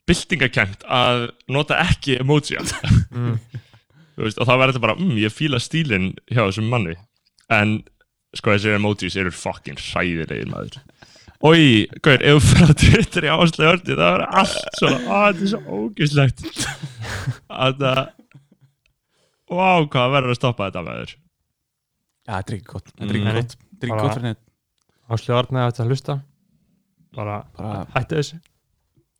byltingakent 0.08 0.86
að 0.88 1.26
nota 1.52 1.76
ekki 1.84 2.16
emoji 2.22 2.56
mm. 2.60 3.34
Þú 4.16 4.24
veist, 4.26 4.40
og 4.40 4.48
þá 4.48 4.52
verður 4.56 4.72
þetta 4.74 4.84
bara, 4.84 4.96
mm, 5.00 5.12
ég 5.20 5.32
fíla 5.32 5.60
stílinn 5.62 6.08
hjá 6.28 6.42
þessum 6.46 6.70
manni. 6.72 6.96
En 7.52 7.78
sko 8.36 8.52
þessi 8.54 8.74
emojis 8.76 9.16
eru 9.20 9.32
fucking 9.34 9.78
hræðilegir 9.80 10.48
maður 10.50 10.80
Ói, 11.40 11.86
gauður, 12.04 12.22
ef 12.28 12.34
þú 12.36 12.40
fyrir 12.50 12.70
að 12.70 12.78
Twitter 12.82 13.24
í 13.24 13.30
áslega 13.32 13.70
ördi 13.72 13.94
það 13.96 14.10
verður 14.10 14.24
allt 14.42 14.74
svona, 14.76 14.98
að 15.00 15.22
þetta 15.24 15.44
er 15.46 15.52
svo 15.52 15.76
ógislegt 15.78 16.42
að 17.48 17.78
það 17.80 18.00
Vá, 19.50 19.70
hvað 19.90 20.12
verður 20.14 20.30
að 20.30 20.36
stoppa 20.38 20.66
þetta 20.68 20.82
maður? 20.86 21.14
Já, 22.28 22.34
þetta 22.36 22.52
er 22.52 22.56
ekki 22.60 22.68
gott. 22.70 22.92
Þetta 22.92 23.08
er 23.08 23.16
ekki 23.16 23.24
gott. 23.24 23.56
Þetta 23.56 23.80
er 23.80 23.88
ekki 23.88 24.04
gott 24.04 24.12
fyrir 24.14 24.26
neitt 24.28 24.42
Áslu 25.10 25.34
Arna 25.34 25.64
eftir 25.66 25.82
að 25.82 25.90
hlusta. 25.90 26.16
Bara 27.16 27.38
Bara, 27.56 27.80
hætti 27.96 28.20
þessu. 28.20 28.38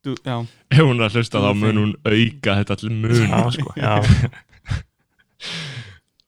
Du, 0.05 0.13
já. 0.23 0.37
Ef 0.71 0.79
hún 0.85 1.01
er 1.01 1.09
að 1.09 1.17
hlusta 1.19 1.41
þá 1.43 1.49
mun 1.57 1.81
hún 1.81 1.91
auka 2.07 2.55
þetta 2.61 2.77
allir 2.77 2.95
mun. 3.01 3.51
Sko, 3.57 3.75
já, 3.75 3.93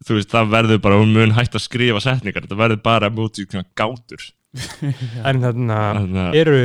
Þú 0.03 0.17
veist, 0.17 0.33
það 0.33 0.51
verður 0.51 0.81
bara, 0.83 0.99
hún 0.99 1.13
mun 1.15 1.37
hægt 1.37 1.55
að 1.55 1.63
skrifa 1.63 2.01
setningar. 2.03 2.43
Þetta 2.43 2.59
verður 2.59 2.81
bara 2.83 3.07
emoji 3.13 3.45
svona 3.47 3.63
gátur 3.79 4.25
en 4.53 5.39
þarna 5.43 5.77
Þannig 5.99 6.19
að 6.27 6.39
eru 6.41 6.59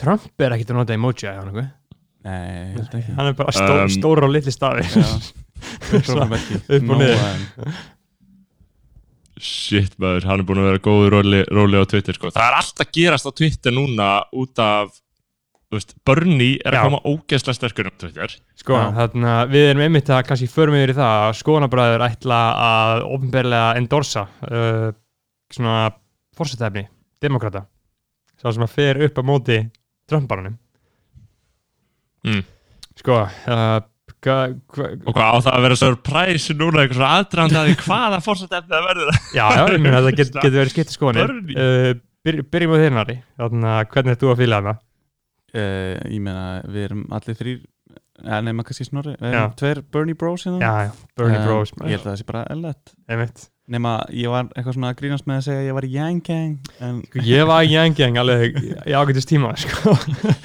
Trump 0.00 0.42
er 0.44 0.54
ekkert 0.56 0.72
að 0.74 0.78
nota 0.80 0.96
emoji 0.96 1.28
eða 1.28 1.44
hann, 1.44 1.70
Nei, 2.20 2.40
ég 2.50 2.74
held 2.76 2.96
ekki 2.98 3.14
hann 3.16 3.30
er 3.30 3.36
bara 3.38 3.54
stó, 3.56 3.70
Um, 3.80 3.92
stór 3.94 4.24
og 4.26 4.34
litli 4.34 4.52
stafi 4.52 4.84
Já 4.88 5.06
Upprópumerki. 5.96 6.58
upp 6.72 6.90
og 6.94 7.00
niður. 7.00 7.74
Shit 9.40 9.94
maður, 10.00 10.24
hann 10.28 10.40
er 10.42 10.46
búin 10.48 10.60
að 10.60 10.66
vera 10.70 10.80
góður 10.84 11.14
róli, 11.16 11.38
róli 11.48 11.80
á 11.80 11.84
Twitter 11.88 12.16
sko. 12.16 12.28
Það 12.34 12.44
er 12.46 12.56
allt 12.58 12.82
að 12.84 12.90
gerast 12.96 13.28
á 13.28 13.32
Twitter 13.36 13.72
núna 13.76 14.08
út 14.36 14.60
af 14.60 14.90
veist, 15.72 15.94
Bernie 16.04 16.58
er 16.66 16.76
Já. 16.76 16.80
að 16.82 16.88
koma 16.90 17.00
ógeðslega 17.08 17.56
sterkur 17.56 17.88
á 17.88 17.92
Twitter 18.02 18.34
sko, 18.58 18.76
Já. 18.76 18.88
þarna 18.98 19.34
við 19.52 19.68
erum 19.70 19.84
einmitt 19.86 20.10
að 20.12 20.24
kannski 20.28 20.48
förum 20.50 20.76
yfir 20.80 20.92
í 20.92 20.96
það 20.98 21.16
að 21.28 21.36
skoðanabræður 21.40 22.04
ætla 22.08 22.40
að 22.66 23.04
ofnberlega 23.16 23.68
endorsa 23.80 24.26
uh, 24.50 24.88
svona 25.54 25.76
fórsetæfni, 26.36 26.84
demokrata 27.22 27.64
sá 28.40 28.48
sem 28.52 28.64
að 28.64 28.74
fer 28.74 29.00
upp 29.06 29.20
á 29.20 29.22
móti 29.26 29.60
Trump-baranum 30.10 30.58
Mm. 32.20 32.42
sko 33.00 33.14
uh, 33.16 33.78
hva, 34.20 34.34
hva, 34.68 34.86
og 35.08 35.14
hvað 35.16 35.30
á 35.32 35.36
það 35.40 35.54
að 35.54 35.62
vera 35.64 35.76
surprise 35.80 36.52
núna 36.60 36.82
eitthvað 36.82 36.98
svona 36.98 37.12
aðdraðandaði 37.22 37.76
hvaða 37.80 38.18
fórsett 38.26 38.56
efni 38.58 38.74
það 38.74 38.88
verður 38.90 39.12
já, 39.38 39.44
já, 39.56 39.62
ég 39.72 39.80
meina 39.80 40.02
þetta 40.04 40.12
get, 40.18 40.32
getur 40.36 40.56
verið 40.58 40.72
skipt 40.74 40.92
skoðanir. 40.92 41.30
Bernie. 41.32 41.56
uh, 41.56 42.02
byr, 42.28 42.40
byrjum 42.52 42.74
á 42.76 42.76
þannig 43.40 43.70
að 43.72 43.86
hvernig 43.94 44.12
ert 44.16 44.20
þú 44.26 44.32
að 44.34 44.42
fíla 44.42 44.58
hana? 44.60 44.74
Uh, 45.50 45.94
Ég 46.12 46.20
meina, 46.28 46.44
við 46.68 46.84
erum 46.90 47.06
allir 47.16 47.38
þrýr 47.40 47.60
Ja, 48.20 48.36
nema 48.44 48.66
kannski 48.68 48.84
snorri. 48.84 49.14
Við 49.16 49.32
Já. 49.32 49.38
erum 49.40 49.54
tveir 49.56 49.78
Bernie 49.96 50.14
Bros 50.20 50.42
hérna. 50.44 50.58
Já, 50.60 50.90
já, 50.90 51.08
Bernie 51.16 51.38
Eh, 51.40 51.46
Bros 51.48 51.72
Ég 51.80 51.94
held 51.96 52.02
að 52.04 52.10
það 52.10 52.18
sé 52.20 52.26
bara 52.28 52.42
ellett 52.52 52.92
Nema, 53.70 53.92
ég 54.10 54.26
var 54.32 54.48
eitthvað 54.50 54.74
svona 54.74 54.88
að 54.90 54.96
grínast 54.98 55.26
með 55.30 55.36
að 55.36 55.44
segja 55.46 55.60
að 55.60 55.66
ég 55.68 55.74
var 55.76 55.86
í 55.86 55.90
Yang 55.94 56.22
Gang 56.26 56.70
En 56.82 56.96
Sko, 57.04 57.20
ég 57.22 57.44
var 57.46 57.62
í 57.62 57.70
Yang 57.70 58.00
Gang 58.00 58.18
alveg 58.18 58.56
í 58.58 58.96
ágætist 58.98 59.30
tíma 59.30 59.52
sko. 59.62 59.92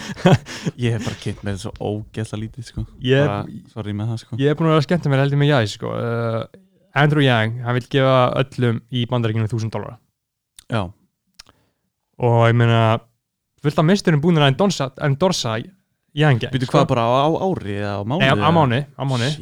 ég 0.83 0.93
hef 0.93 1.07
bara 1.07 1.17
kynnt 1.23 1.41
með 1.41 1.55
þetta 1.55 1.63
svo 1.63 1.73
ógeðslega 1.79 2.41
lítið 2.43 2.67
sko. 2.69 2.83
ég, 3.01 3.25
bara, 3.25 3.95
það 4.11 4.21
sko. 4.21 4.37
ég 4.43 4.53
er 4.53 4.59
búin 4.59 4.69
að 4.69 4.77
vera 4.77 4.99
að 4.99 5.09
mér 5.09 5.23
heldur 5.23 5.41
með 5.41 5.51
Jæs 5.51 5.73
sko. 5.79 5.95
uh, 5.97 6.43
Andrew 7.01 7.25
Yang, 7.25 7.57
hann 7.65 7.79
vil 7.79 7.87
gefa 7.97 8.19
öllum 8.43 8.81
í 8.93 9.07
bandaríkinu 9.09 9.49
1000 9.49 9.73
dólar 9.73 9.97
Já, 10.69 10.83
og 12.21 12.39
ég 12.45 12.57
meina 12.61 12.83
fullt 13.65 13.81
af 13.81 13.89
misturum 13.89 14.21
búin 14.21 14.37
að 14.37 14.53
endorsa, 14.53 15.57
Yang 16.15 16.45
Gang 16.45 16.61
sko. 16.61 16.77
hvað 16.77 16.91
bara 16.93 17.09
á, 17.09 17.25
á 17.25 17.41
ári 17.41 17.79
eða 17.81 17.95
á 17.97 18.01
mánu? 18.05 18.21
Nei, 18.21 18.29
á 18.37 18.49
mánu, 18.53 18.85
á 18.85 19.03
mánu 19.03 19.33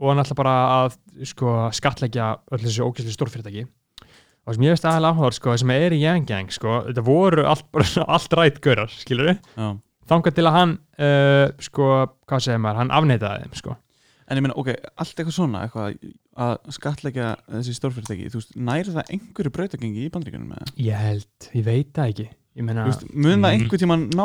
og 0.00 0.10
hann 0.10 0.22
ætla 0.24 0.36
bara 0.38 0.54
að 0.80 0.96
sko, 1.30 1.54
skatleggja 1.76 2.32
öll 2.52 2.62
þessi 2.64 2.82
ógæsli 2.84 3.14
stórfyrirtæki 3.14 3.64
og 3.64 4.50
það 4.50 4.56
sem 4.58 4.64
ég 4.66 4.74
veist 4.74 4.84
aðalega 4.90 5.14
áhugaður 5.14 5.36
sko, 5.38 5.52
það 5.54 5.60
sem 5.62 5.70
er 5.76 5.94
í 5.96 6.00
Yang 6.02 6.26
Gang 6.28 6.50
sko, 6.52 6.72
þetta 6.88 7.04
voru 7.06 7.46
allt, 7.48 7.64
allt 8.18 8.34
rætt 8.40 8.58
gaurar 8.64 8.90
skilur 8.92 9.30
við, 9.30 9.38
Já. 9.56 9.68
þangað 10.10 10.36
til 10.40 10.44
að 10.50 10.56
hann 10.58 10.74
uh, 10.98 11.46
sko, 11.64 11.88
hvað 12.28 12.44
segir 12.48 12.60
maður, 12.64 12.82
hann 12.82 12.92
afneitaði 12.98 13.46
þeim 13.46 13.56
sko. 13.62 13.76
En 14.24 14.38
ég 14.40 14.44
meina, 14.46 14.54
ok, 14.56 14.70
allt 14.96 15.18
eitthvað 15.20 15.34
svona 15.36 15.62
eitthvað 15.66 15.96
að 16.44 16.54
skatleggja 16.72 17.26
þessi 17.54 17.74
stórfyrirtæki 17.76 18.30
þú 18.32 18.38
veist, 18.40 18.54
næri 18.56 18.92
það 18.94 19.10
einhverju 19.16 19.50
brautagengi 19.54 20.04
í 20.06 20.12
bandríkunum 20.14 20.48
með 20.52 20.62
það? 20.64 20.70
ég 20.86 21.02
held, 21.06 21.48
ég 21.60 21.66
veit 21.68 21.90
það 21.96 22.12
ekki 22.14 22.24
ég 22.32 22.64
meina, 22.68 22.86
Þú 22.86 22.92
veist, 22.94 23.04
mun 23.14 23.34
það 23.34 23.44
Mm. 23.44 23.50
einhver 23.52 23.82
tíma 23.84 23.98
ná 24.00 24.24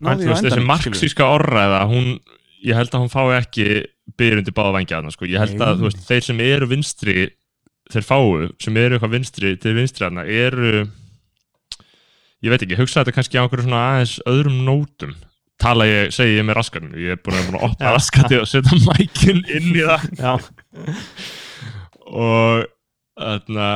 ná 0.00 0.12
Þú 0.12 0.20
því 0.20 0.28
á 0.28 0.32
veist, 0.32 0.44
þessi 0.46 0.66
marxíska 0.68 1.26
orræða 1.34 1.80
hún, 1.90 2.10
ég 2.66 2.76
held 2.76 2.94
að 2.94 3.04
hún 3.04 3.12
fái 3.12 3.36
ekki 3.38 3.66
byrjundi 4.20 4.54
báða 4.54 4.74
vangja 4.76 5.02
sko. 5.14 5.28
ég 5.28 5.40
held 5.40 5.62
að 5.64 5.84
veist, 5.86 6.02
þeir 6.08 6.26
sem 6.26 6.40
eru 6.44 6.68
vinstri 6.70 7.30
þeir 7.90 8.06
fáu, 8.06 8.26
sem 8.62 8.76
eru 8.78 8.96
eitthvað 8.96 9.16
vinstri 9.16 9.54
til 9.60 9.74
vinstri 9.78 10.06
hana, 10.06 10.24
eru 10.24 10.84
ég 12.40 12.52
veit 12.52 12.62
ekki, 12.64 12.78
hugsa 12.78 13.02
þetta 13.02 13.16
kannski 13.16 13.40
á 13.40 13.42
einhverju 13.44 13.66
svona 13.66 13.82
aðeins 13.88 14.14
öðrum 14.30 14.60
nótum. 14.66 15.16
Tala 15.60 15.84
ég, 15.84 16.12
segi 16.16 16.38
ég 16.38 16.46
með 16.48 16.56
raskarnu 16.56 17.00
ég 17.02 17.16
er 17.16 17.20
búin 17.20 17.36
að, 17.36 17.48
búin 17.50 17.58
að 17.58 17.66
opna 17.66 17.90
raskati 17.92 18.38
og 18.40 18.46
setja 18.48 18.78
mækin 18.86 19.42
inn 19.56 19.74
í 19.74 19.82
það. 19.84 20.46
Og 22.08 22.64
þarna 23.20 23.68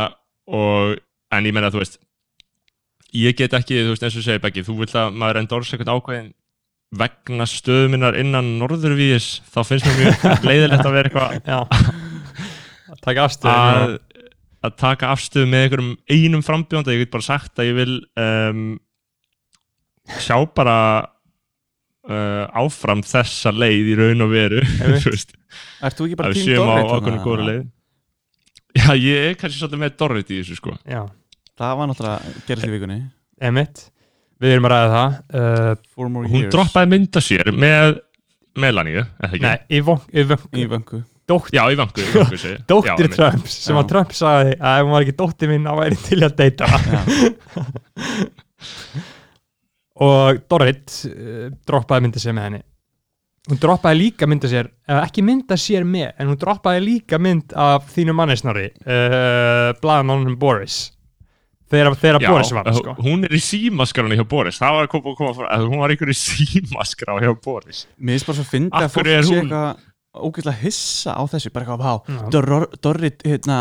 og, 0.49 0.95
en 1.35 1.51
ég 1.51 1.57
meina 1.57 1.73
þú 1.75 1.83
veist 1.83 2.01
ég 3.15 3.37
get 3.39 3.55
ekki, 3.57 3.83
þú 3.85 3.93
veist 3.93 4.07
eins 4.07 4.17
og 4.19 4.25
segir 4.27 4.43
Beggi 4.43 4.65
þú 4.67 4.79
vilt 4.81 4.97
að 4.99 5.13
maður 5.21 5.43
endorsa 5.43 5.77
eitthvað 5.77 6.01
ákveðin 6.01 6.33
vegna 7.01 7.47
stöðuminnar 7.49 8.19
innan 8.21 8.55
norðurvíðis, 8.61 9.29
þá 9.51 9.61
finnst 9.69 9.89
mér 9.89 10.01
mjög 10.01 10.27
leiðilegt 10.49 10.89
að 10.89 10.97
vera 10.99 11.11
eitthvað 11.11 11.49
já. 11.49 11.59
Að 12.95 13.01
taka 13.05 13.25
afstöð 13.29 13.51
að, 13.55 13.95
að 14.65 14.77
taka 14.81 15.11
afstöðu 15.13 15.51
með 15.51 15.65
einhverjum 15.65 15.91
einum 16.15 16.45
frambjónda, 16.45 16.95
ég 16.95 17.05
get 17.05 17.13
bara 17.15 17.27
sagt 17.27 17.61
að 17.61 17.69
ég 17.71 17.79
vil 17.81 17.97
um, 18.21 18.63
sjá 20.25 20.37
bara 20.57 20.77
uh, 22.09 22.45
áfram 22.63 23.03
þessa 23.05 23.53
leið 23.53 23.91
í 23.93 23.99
raun 23.99 24.25
og 24.25 24.33
veru 24.33 24.63
Einmitt. 24.63 25.35
þú 25.99 26.09
ekki 26.09 26.21
bara 26.21 26.37
tím 26.37 27.21
Dorrit 27.25 27.73
Já, 28.75 28.89
ég 28.99 29.29
er 29.31 29.37
kannski 29.39 29.61
svolítið 29.61 29.85
með 29.85 29.93
Dorrit 30.01 30.31
í 30.35 30.41
þessu 30.41 30.57
sko. 30.59 30.73
Já, 30.83 31.05
Það 31.55 31.77
var 31.79 31.91
náttúrulega 31.91 32.33
gerðist 32.49 32.67
í 32.67 32.73
vikunni. 32.73 32.97
Emitt 33.45 33.83
við 34.43 34.55
erum 34.57 34.67
að 34.69 34.73
ræða 34.75 34.91
það 34.95 35.11
uh, 35.41 35.75
Hún 35.97 36.29
years 36.35 36.53
droppaði 36.55 36.91
mynda 36.95 37.21
sér 37.25 37.51
með 37.55 37.99
Melanie, 38.61 39.03
eða 39.03 39.31
ekki? 39.33 39.43
nei, 39.43 39.59
í 39.71 39.81
von- 39.83 40.05
í 40.15 40.23
von- 40.31 40.49
Í 40.55 40.65
vöngu 40.71 41.01
dótt- 41.27 41.51
Já, 41.57 41.63
í 41.73 41.77
vangu, 41.81 42.03
í 42.05 42.09
ég. 42.13 42.59
dóttir 42.69 43.09
Já. 43.09 43.15
Trumps 43.17 43.55
sem 43.65 43.75
Já. 43.75 43.81
að 43.83 43.89
Trump 43.95 44.13
sagði 44.15 44.53
að 44.61 44.79
ef 44.79 44.85
hún 44.85 44.93
var 44.95 45.07
ekki 45.07 45.17
dóttir 45.23 45.49
minn 45.51 45.65
þá 45.67 45.75
væri 45.81 45.99
til 46.05 46.21
að 46.27 46.37
deyta 46.43 46.69
og 50.05 50.41
Dorrit 50.51 50.95
uh, 51.11 51.49
droppaði 51.69 52.05
mynda 52.07 52.23
sér 52.23 52.35
með 52.37 52.47
henni 52.49 52.63
hún 53.51 53.61
droppaði 53.61 53.99
líka 54.01 54.27
mynda 54.31 54.49
sér 54.51 54.71
eða 54.89 55.03
ekki 55.07 55.23
mynda 55.27 55.57
sér 55.61 55.85
með, 55.85 56.11
en 56.19 56.31
hún 56.33 56.39
droppaði 56.41 56.81
líka 56.85 57.19
mynd 57.21 57.53
af 57.61 57.91
þínu 57.95 58.15
mannesnari 58.17 58.69
uh, 58.87 59.71
blaðanónum 59.83 60.37
Boris 60.41 60.79
þegar, 61.73 61.97
þegar 62.01 62.21
Já, 62.23 62.29
Boris 62.31 62.53
var 62.55 62.71
sko. 62.77 62.95
hún 63.05 63.25
er 63.27 63.35
í 63.35 63.41
símaskránni 63.43 64.19
hjá 64.19 64.27
Boris. 64.29 64.61
Það 64.63 64.77
var 64.79 64.89
að 64.89 64.93
koma, 64.95 65.15
koma 65.19 65.35
frá, 65.39 65.49
að 65.55 65.67
hún 65.71 65.83
var 65.83 65.95
einhver 65.95 66.13
í 66.13 66.19
símaskrá 66.19 67.17
hjá 67.23 67.33
Boris. 67.45 67.85
Mér 67.99 68.19
finnst 68.19 68.29
bara 68.31 68.39
svo 68.39 68.47
að 68.47 68.53
finna 68.53 68.83
að 68.83 68.93
fólk 68.95 69.11
sé 69.11 69.39
eitthvað 69.41 69.83
ógeðslega 70.15 70.61
hissa 70.63 71.17
á 71.19 71.23
þessu 71.31 71.51
bara 71.55 71.67
eitthvað, 71.67 71.87
Já. 72.07 72.19
há, 72.21 72.29
Dor 72.31 72.69
Dorrit 72.85 73.25
hérna, 73.27 73.59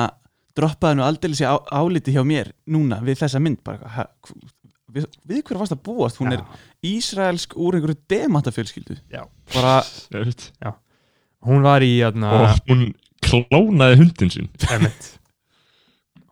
droppaði 0.58 1.00
nú 1.00 1.06
aldeilis 1.08 1.42
í 1.42 1.48
á, 1.50 1.58
áliti 1.74 2.14
hjá 2.14 2.22
mér 2.28 2.52
núna 2.70 3.00
við 3.02 3.24
þessa 3.24 3.42
mynd 3.42 3.64
bara 3.66 4.06
við, 4.94 5.08
við 5.26 5.42
hverju 5.42 5.62
varst 5.64 5.76
að 5.76 5.82
búast? 5.88 6.20
Hún 6.22 6.36
er 6.36 6.44
ísraelsk 6.86 7.56
úr 7.58 7.80
einhverju 7.80 7.98
demantafjölskyldu. 8.14 9.00
Já. 9.10 9.26
bara, 9.56 9.80
veit. 10.14 10.52
hún 11.48 11.66
var 11.66 11.86
í 11.86 11.96
jæna, 11.98 12.34
Og 12.38 12.70
hún 12.70 12.86
klónaði 13.24 14.00
hundin 14.04 14.34
sín 14.34 14.50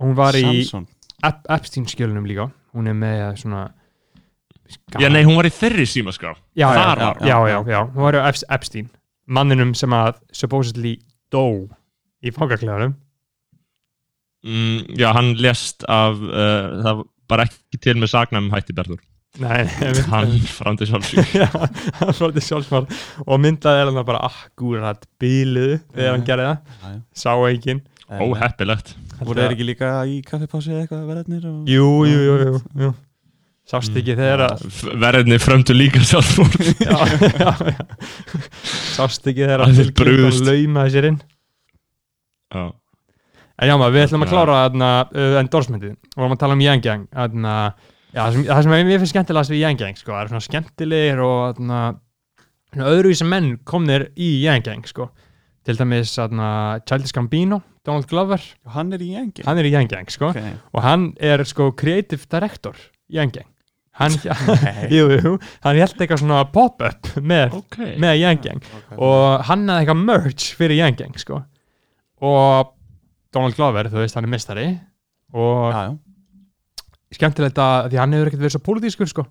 hún 0.02 0.16
var 0.18 0.38
í 0.38 0.44
Samson 0.44 0.88
Ep 1.28 1.46
Epstein 1.58 1.86
skjölunum 1.90 2.26
líka. 2.30 2.50
Hún 2.76 2.90
er 2.90 2.98
með 2.98 3.22
svona 3.44 3.70
Já, 4.96 5.10
nei, 5.12 5.26
hún 5.28 5.36
var 5.36 5.50
í 5.50 5.52
þeirri 5.52 5.84
símaskrá. 5.90 6.32
Já, 6.56 6.70
já, 6.72 6.78
Þar 6.78 7.00
já, 7.02 7.06
var 7.06 7.28
já, 7.28 7.38
já, 7.52 7.58
já, 7.74 7.80
hún 7.92 8.06
var 8.06 8.18
í 8.18 8.22
Ep 8.30 8.44
Epstein 8.56 8.90
manninum 9.32 9.76
sem 9.78 9.94
að 9.96 10.20
supposedly 10.36 10.98
dó 11.32 11.46
í 12.22 12.34
fangakleðanum 12.36 12.96
mm, 14.46 14.98
Já, 15.00 15.12
hann 15.18 15.34
lést 15.42 15.86
af 15.90 16.20
uh, 16.20 16.82
Það 16.84 17.06
var 17.32 17.46
ekki 17.46 17.80
til 17.80 17.96
með 17.96 18.12
sagnæmum 18.12 18.52
hætti 18.52 18.74
Berður. 18.76 19.00
Nei. 19.40 19.62
Hann 20.12 20.34
framdi 20.44 20.84
sjálfsvík 20.90 21.30
já, 21.40 21.48
hann 22.02 22.34
til 22.36 22.44
sjálfsmál 22.44 22.84
og 23.24 23.40
myndaði 23.40 23.86
er 23.86 23.92
hann 23.92 24.08
bara 24.10 24.26
akkurat 24.28 25.08
bíluð 25.22 25.78
þegar 25.94 26.18
hann 26.18 26.26
gerði 26.28 26.50
það. 26.50 26.98
Sá 27.16 27.32
enginn. 27.48 27.80
Óheppilegt 28.12 28.92
voru 29.30 29.42
þeir 29.44 29.56
ekki 29.56 29.68
líka 29.70 29.92
í 30.10 30.18
kaffipási 30.28 30.72
eða 30.74 30.84
eitthvað 30.86 31.08
verðarnir 31.12 31.48
og... 31.52 31.62
jú, 31.70 31.88
jú, 32.10 32.20
jú, 32.26 32.36
jú, 32.42 32.62
jú. 32.86 32.92
sást 33.72 33.96
ekki 34.02 34.16
þegar 34.18 34.44
að 34.48 34.66
verðinni 35.04 35.40
frömdu 35.42 35.76
líka 35.78 36.02
já. 36.08 36.98
sást 38.98 39.28
ekki 39.28 39.46
þegar 39.46 39.64
Það 39.66 39.70
að 39.70 39.80
Clinton 39.80 39.98
brugðist. 40.02 40.46
laumaði 40.48 40.96
sér 40.96 41.10
inn 41.12 41.20
Já, 42.52 42.64
En 43.62 43.70
já 43.70 43.76
maður, 43.78 43.94
við 43.94 44.04
ætlum 44.08 44.24
að 44.26 44.32
klára 44.34 44.60
uh, 44.74 45.36
endorsementið 45.40 45.92
og 45.94 46.22
vorum 46.24 46.34
að 46.36 46.40
tala 46.42 46.56
um 46.58 46.64
Yang 46.66 46.88
Yang 46.88 47.04
þarna, 47.14 47.52
já, 48.10 48.22
það 48.24 48.32
sem, 48.36 48.46
það 48.50 48.64
sem 48.66 48.74
ég 48.80 49.02
finnst 49.04 49.14
skemmtilegast 49.14 49.54
við 49.54 49.62
Yang 49.62 49.84
Yang 49.86 50.00
sko, 50.02 50.16
það 50.16 50.22
er 50.24 50.32
svona 50.32 50.46
skemmtilegir 50.48 51.22
og 51.26 51.36
þarna, 51.44 51.82
svona 52.74 52.90
öðruvísi 52.96 53.28
menn 53.30 53.52
komnir 53.70 54.08
í 54.18 54.32
Yang 54.48 54.72
Yang 54.72 54.90
sko. 54.90 55.08
Til 55.68 55.78
dæmis 55.78 56.16
þarna, 56.18 56.48
Childish 56.88 57.14
Gambino 57.14 57.62
Donald 57.86 58.06
Glover, 58.10 58.42
Hann 58.76 58.94
er 58.94 59.02
í 59.02 59.12
engi 59.18 59.46
hann 59.46 59.58
er 59.62 59.66
í 59.70 59.72
Yang 59.74 59.96
Yang 59.96 60.12
sko, 60.18 60.30
okay. 60.34 60.56
og 60.74 60.84
hann 60.86 61.12
er 61.22 61.44
sko 61.50 61.72
creative 61.78 62.28
director 62.30 62.78
í 63.10 63.18
Yang 63.20 63.40
Yang 63.42 63.50
hann, 64.02 64.18
jú, 64.96 65.08
jú, 65.18 65.34
hann 65.66 65.80
held 65.82 65.98
eitthvað 65.98 66.22
svona 66.24 66.44
pop-up 66.54 67.10
með, 67.22 67.58
ok. 67.62 67.80
með 68.02 68.20
Yang 68.22 68.46
Yang 68.50 68.62
og 68.98 69.48
hann 69.50 69.66
hafði 69.70 69.82
eitthvað 69.86 70.06
merch 70.08 70.48
fyrir 70.58 70.78
Yang 70.80 71.04
Yang 71.06 71.20
sko. 71.26 71.42
og 72.22 72.72
Donald 73.34 73.56
Glover, 73.58 73.88
þú 73.92 74.02
veist, 74.04 74.18
hann 74.18 74.28
er 74.28 74.34
mistari 74.34 74.66
og 75.34 75.70
Já, 75.72 75.82
já. 75.88 75.94
skemmtilegt 77.16 77.60
að 77.62 77.92
því 77.92 78.00
hann 78.02 78.16
hefur 78.18 78.32
ekkert 78.32 78.44
verið 78.46 78.56
svo 78.58 78.64
pólitískur 78.66 79.10
sko. 79.12 79.26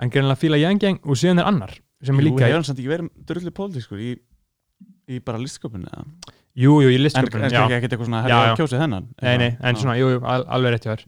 en 0.00 0.10
greinlega 0.10 0.40
fíla 0.40 0.60
Yang 0.60 0.84
Yang 0.88 1.00
og 1.04 1.18
síðan 1.20 1.42
er 1.42 1.48
annar 1.50 1.72
sem 2.04 2.16
er 2.18 2.24
Jú, 2.24 2.28
líka, 2.30 2.46
hefur 2.48 2.58
hann 2.60 2.66
samt 2.68 2.80
ekki 2.82 2.92
verið 2.92 3.10
drullu 3.28 3.52
pólitískur 3.54 4.00
í, 4.02 4.14
í 5.10 5.20
bara 5.24 5.40
listsköpunni 5.42 5.90
eða? 5.90 6.04
jú, 6.54 6.78
jú, 6.84 6.88
í 6.88 6.94
En, 6.94 7.00
en 7.00 7.04
listsköpun 7.06 7.44
já, 7.44 7.50
kannski 7.50 7.76
ekkert 7.78 7.96
eitthvað 7.96 8.08
svona 8.10 8.22
Já, 8.24 8.34
já. 8.34 8.52
að 8.52 8.58
kjósið 8.60 8.82
hennan 8.84 9.08
nei, 9.22 9.34
nei, 9.42 9.50
en 9.60 9.80
svona, 9.80 9.96
jú, 10.00 10.10
jú, 10.14 10.22
al 10.34 10.46
alveg 10.56 10.74
rétt 10.74 10.86
hjá 10.86 10.92
þér 10.94 11.04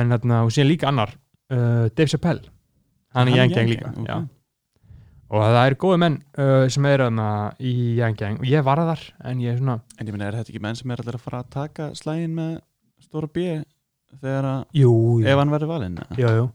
en 0.00 0.14
þarna, 0.14 0.40
og 0.46 0.54
síðan 0.54 0.70
líka 0.70 0.88
annar 0.90 1.12
uh, 1.16 1.86
Dave 1.92 2.08
Chappelle, 2.12 2.50
hann 3.16 3.30
er 3.30 3.40
Yang 3.40 3.56
Yang 3.56 3.70
líka 3.74 3.92
okay. 3.92 4.06
já. 4.10 4.16
og 5.30 5.46
það 5.46 5.62
eru 5.62 5.80
góði 5.84 6.02
menn 6.04 6.18
uh, 6.38 6.66
sem 6.72 6.90
eru 6.90 7.08
þarna 7.08 7.30
í 7.58 7.72
Yang 8.00 8.22
Yang 8.24 8.42
og 8.42 8.50
ég 8.52 8.66
var 8.66 8.84
þar, 8.90 9.06
en 9.30 9.42
ég 9.44 9.54
er 9.54 9.62
svona 9.62 9.80
En 9.96 10.06
ég 10.06 10.12
minna, 10.14 10.30
er 10.30 10.38
þetta 10.40 10.54
ekki 10.54 10.64
menn 10.66 10.78
sem 10.78 10.94
er 10.94 11.02
allir 11.02 11.18
að 11.18 11.26
fara 11.26 11.42
að 11.42 11.50
taka 11.56 11.90
slægin 11.98 12.36
með 12.36 12.52
stóra 13.02 13.30
B 13.32 13.48
þegar 14.20 14.52
að, 14.52 14.62
jú, 14.78 14.92
jú, 15.20 15.26
ef 15.26 15.42
hann 15.42 15.52
verður 15.52 15.72
valinn 15.74 15.98
jú, 16.16 16.30
jú. 16.40 16.46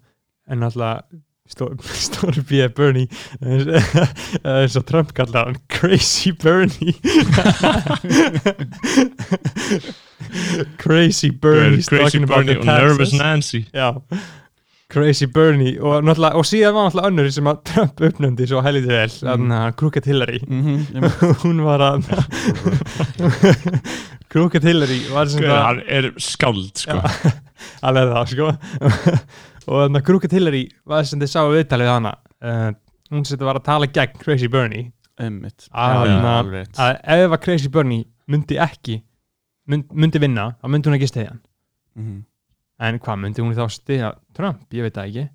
en 0.52 0.65
alltaf 0.67 1.12
Stóri 1.52 2.42
B. 2.50 2.68
Bernie 2.78 3.08
eins 4.44 4.78
og 4.80 4.86
Trump 4.90 5.12
kallar 5.18 5.50
hann 5.52 5.58
Crazy 5.70 6.32
Bernie 6.32 6.96
Crazy 10.78 11.30
Bernie 11.32 11.82
Crazy 11.84 11.98
talking 11.98 12.24
about 12.24 12.46
Bernie 12.46 12.60
og 12.60 12.66
Nervous. 12.66 13.14
Nancy 13.14 13.66
Já, 13.74 13.92
Crazy 14.92 15.26
Bernie 15.26 15.78
og, 15.82 16.04
og 16.04 16.46
síðan 16.46 16.74
var 16.76 16.90
náttúrulega 16.90 17.12
önnur 17.12 17.30
sem 17.32 17.48
að 17.48 17.62
Trump 17.70 18.02
uppnöndi 18.04 18.48
svo 18.50 18.62
helítið 18.66 18.96
vel 18.98 19.14
Mm. 19.22 19.46
mm. 19.52 19.76
Crooked 19.80 20.06
Hillary 20.10 20.40
ég 20.48 20.98
meina, 21.00 21.12
hún 21.44 21.62
var 21.64 21.80
að 21.86 22.10
Crooked 24.32 24.64
Hillary 24.64 25.00
var 25.12 25.28
sem 25.32 25.44
það 25.44 25.64
hann 25.66 25.82
er 25.92 26.12
skáld 26.24 26.72
sko. 26.80 27.00
Alveg 27.84 28.12
það 28.16 28.30
sko 28.36 28.52
og 29.72 29.86
þannig 29.86 30.02
að 30.02 30.08
Crooked 30.10 30.34
Hillary 30.36 30.64
var 30.92 31.06
sem 31.08 31.22
þið 31.22 31.32
sáu 31.32 31.52
viðtalið 31.54 31.88
við 31.88 31.94
hana 31.96 32.12
uh, 32.44 32.72
hún 33.12 33.24
sem 33.26 33.36
þetta 33.38 33.48
var 33.48 33.60
að 33.62 33.68
tala 33.70 33.88
gegn 33.88 34.18
Crazy 34.22 34.50
Bernie. 34.52 34.90
Einmitt. 35.22 35.68
Að- 35.72 35.94
Já, 35.96 36.10
já, 36.10 36.18
að- 36.18 36.30
alveg 36.40 36.56
rétt. 36.60 36.80
að 36.82 37.00
ef 37.16 37.36
að 37.38 37.42
Crazy 37.46 37.70
Bernie 37.72 38.06
myndi 38.32 38.58
ekki 38.64 38.98
mynd, 39.72 39.92
myndi 39.94 40.20
vinna, 40.24 40.50
þá 40.62 40.68
myndi 40.74 40.90
hún 40.92 40.98
ekki 41.00 41.10
stiðja 41.12 41.30
hann. 41.34 41.42
Mhm. 41.96 42.20
en 42.82 42.98
hvað 43.00 43.20
myndi 43.22 43.44
hún 43.44 43.54
þá 43.54 43.68
stiðja 43.70 44.08
Trump, 44.34 44.64
ég 44.74 44.82
veit 44.88 44.96
það 44.96 45.08
ekki. 45.12 45.26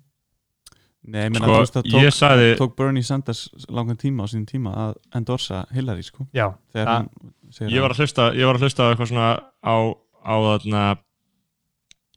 Nei, 1.07 1.21
ég 1.23 1.31
meina, 1.31 1.45
Sko, 1.45 1.53
þú 1.53 1.59
veist 1.61 1.77
að 1.79 1.85
tók, 1.87 2.01
ég 2.03 2.11
sagði 2.17 2.47
tók 2.59 2.73
Bernie 2.75 3.03
Sanders 3.07 3.43
langan 3.71 3.95
tíma 4.01 4.25
á 4.25 4.27
sínum 4.27 4.47
tíma 4.49 4.73
að 4.75 4.95
endorsa 5.15 5.61
Hillary, 5.71 6.03
sko. 6.03 6.25
Já, 6.35 6.49
þegar 6.73 6.85
Það- 6.89 6.97
hann 6.97 7.31
segir 7.55 7.71
ég 7.77 7.81
var 7.85 7.91
að 7.95 8.01
hlusta 8.01 8.25
ég 8.35 8.45
var 8.49 8.55
að 8.59 8.65
hlusta 8.65 8.83
á 8.83 8.87
eitthvað 8.91 9.11
svona 9.13 9.29
á, 9.63 9.75
á 10.27 10.35
þarna 10.43 10.81